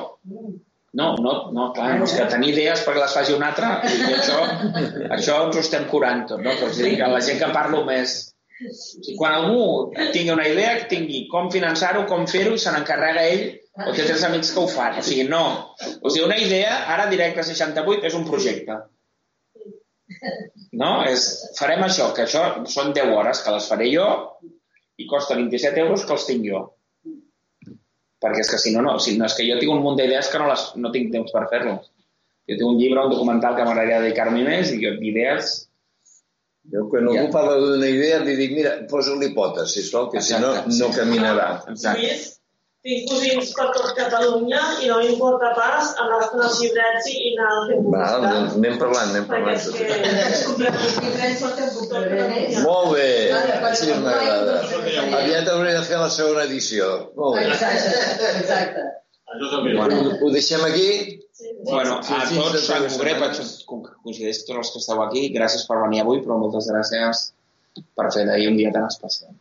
no, 0.94 1.16
no, 1.18 1.32
no, 1.50 1.72
clar, 1.74 1.96
no 1.98 2.04
és 2.04 2.14
que 2.14 2.26
tenir 2.30 2.50
idees 2.54 2.82
perquè 2.86 3.00
les 3.00 3.14
faci 3.16 3.32
un 3.34 3.42
altre, 3.42 3.66
i 3.90 4.12
això, 4.14 4.38
això 5.18 5.38
ens 5.48 5.56
ho 5.56 5.60
estem 5.66 5.86
curant 5.90 6.26
tot, 6.28 6.38
no? 6.44 6.50
Però 6.60 6.68
és 6.70 6.78
a 6.78 6.84
dir, 6.84 6.96
que 7.00 7.08
la 7.10 7.20
gent 7.20 7.40
que 7.42 7.50
parlo 7.52 7.82
més... 7.88 8.28
O 8.62 8.72
sigui, 8.76 9.16
quan 9.18 9.34
algú 9.38 9.64
tingui 10.14 10.32
una 10.34 10.46
idea, 10.48 10.76
que 10.78 10.88
tingui 10.92 11.24
com 11.32 11.50
finançar-ho, 11.50 12.04
com 12.10 12.26
fer-ho, 12.30 12.54
i 12.54 12.62
se 12.62 12.72
n'encarrega 12.74 13.24
ell, 13.32 13.44
o 13.80 13.92
té 13.96 14.04
tres 14.04 14.24
amics 14.28 14.52
que 14.54 14.62
ho 14.62 14.68
fan. 14.70 14.98
O 15.00 15.04
sigui, 15.06 15.26
no. 15.28 15.44
O 16.00 16.10
sigui, 16.10 16.26
una 16.26 16.38
idea, 16.38 16.82
ara 16.94 17.08
directe 17.10 17.44
68, 17.48 18.06
és 18.10 18.18
un 18.18 18.26
projecte. 18.28 18.78
No? 20.82 20.92
És, 21.08 21.26
farem 21.58 21.82
això, 21.86 22.10
que 22.16 22.26
això 22.26 22.44
són 22.70 22.92
10 22.96 23.14
hores 23.16 23.42
que 23.44 23.54
les 23.56 23.66
faré 23.72 23.88
jo 23.92 24.06
i 25.00 25.08
costa 25.08 25.38
27 25.38 25.82
euros 25.82 26.04
que 26.06 26.14
els 26.16 26.28
tinc 26.28 26.46
jo. 26.46 26.62
Perquè 28.22 28.44
és 28.44 28.52
que 28.52 28.60
si 28.62 28.70
no, 28.74 28.84
no, 28.84 28.98
si 29.02 29.16
no 29.18 29.26
és 29.26 29.34
que 29.34 29.48
jo 29.48 29.58
tinc 29.58 29.72
un 29.72 29.82
munt 29.82 29.98
d'idees 29.98 30.30
que 30.30 30.38
no, 30.38 30.46
les, 30.52 30.68
no 30.78 30.92
tinc 30.94 31.10
temps 31.14 31.32
per 31.34 31.48
fer-les. 31.50 31.90
Jo 32.50 32.58
tinc 32.58 32.68
un 32.68 32.78
llibre, 32.78 33.02
un 33.02 33.14
documental 33.14 33.56
que 33.56 33.66
m'agradaria 33.66 34.02
dedicar-m'hi 34.04 34.46
més 34.48 34.72
i 34.74 34.80
jo 34.84 34.96
idees... 35.10 35.60
Jo 36.70 36.84
quan 36.90 37.08
algú 37.08 37.16
Ja. 37.26 37.30
parla 37.32 37.56
d'una 37.58 37.88
idea 37.90 38.20
li 38.22 38.36
dic, 38.38 38.52
mira, 38.54 38.76
posa-li 38.88 39.32
potes, 39.34 39.72
sisplau, 39.74 40.10
que 40.12 40.20
si 40.22 40.34
no, 40.38 40.52
Exacte, 40.54 40.78
no 40.78 40.88
caminarà. 40.94 41.48
Exacte. 41.68 42.20
Tinc 42.82 43.08
cosins 43.08 43.52
per 43.54 43.66
tot 43.74 43.92
Catalunya 43.94 44.60
i 44.82 44.88
no 44.90 44.96
m'importa 44.98 45.52
pas 45.54 45.92
anar-te'n 46.02 46.40
als 46.42 46.56
llibrets 46.60 47.06
i 47.12 47.34
anar 47.38 47.50
fent 47.68 47.84
Va, 47.86 48.06
publicitat. 48.14 48.56
anem 48.56 48.78
parlant, 48.78 49.10
anem 49.10 49.26
Perquè 49.28 49.52
és 49.54 49.66
parlant. 49.68 49.76
que... 49.76 50.70
Els 50.70 50.96
llibrets 51.02 51.42
pot 51.42 51.60
en 51.62 51.70
compraré 51.76 52.24
més. 52.32 52.58
Molt 52.64 52.88
bé, 52.94 53.10
així 53.70 53.92
m'agrada. 54.02 54.56
tot. 54.72 55.14
Aviat 55.20 55.48
hauré 55.54 55.72
de 55.78 55.82
fer 55.90 55.98
la 55.98 56.10
segona 56.10 56.42
edició. 56.50 56.90
Molt 57.16 57.38
bé. 57.38 57.46
Exacte, 57.52 58.34
exacte. 58.40 58.82
Bueno. 59.38 60.18
Ho 60.20 60.30
deixem 60.30 60.64
aquí? 60.64 61.20
Bueno, 61.64 62.00
a 62.02 62.26
tots, 62.28 62.68
en 62.70 62.88
concret, 62.98 63.96
coincideix 64.04 64.42
tots 64.44 64.58
els 64.58 64.72
que 64.74 64.82
esteu 64.82 65.00
aquí, 65.02 65.28
gràcies 65.34 65.64
per 65.68 65.78
venir 65.80 66.02
avui, 66.02 66.20
però 66.24 66.36
moltes 66.38 66.68
gràcies 66.70 67.30
per 67.96 68.10
fer 68.12 68.26
d'ahir 68.28 68.50
un 68.50 68.58
dia 68.60 68.72
tan 68.74 68.86
especial. 68.90 69.32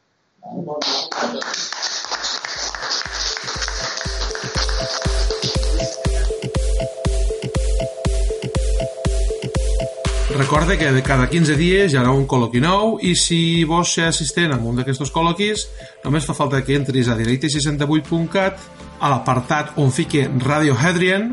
Recorde 10.38 10.78
que 10.80 10.92
de 10.92 11.04
cada 11.04 11.28
15 11.30 11.58
dies 11.60 11.92
hi 11.92 12.00
haurà 12.00 12.14
un 12.16 12.24
col·loqui 12.30 12.62
nou 12.64 12.96
i 13.04 13.12
si 13.20 13.66
vols 13.68 13.92
ser 13.98 14.08
assistent 14.08 14.56
a 14.56 14.58
un 14.58 14.80
d'aquests 14.80 15.12
col·loquis 15.14 15.68
només 16.06 16.26
fa 16.26 16.38
falta 16.38 16.64
que 16.66 16.80
entris 16.80 17.12
a 17.12 17.18
directe68.cat 17.20 18.90
a 19.02 19.10
l'apartat 19.10 19.74
on 19.82 19.90
fique 19.90 20.30
Radio 20.46 20.78
Hadrian 20.78 21.32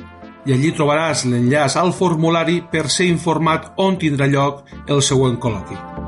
i 0.48 0.56
allí 0.56 0.72
trobaràs 0.72 1.26
l'enllaç 1.28 1.76
al 1.76 1.92
formulari 1.92 2.62
per 2.72 2.88
ser 2.88 3.10
informat 3.12 3.72
on 3.76 4.00
tindrà 4.00 4.30
lloc 4.32 4.64
el 4.88 5.04
següent 5.04 5.36
col·loqui. 5.42 6.07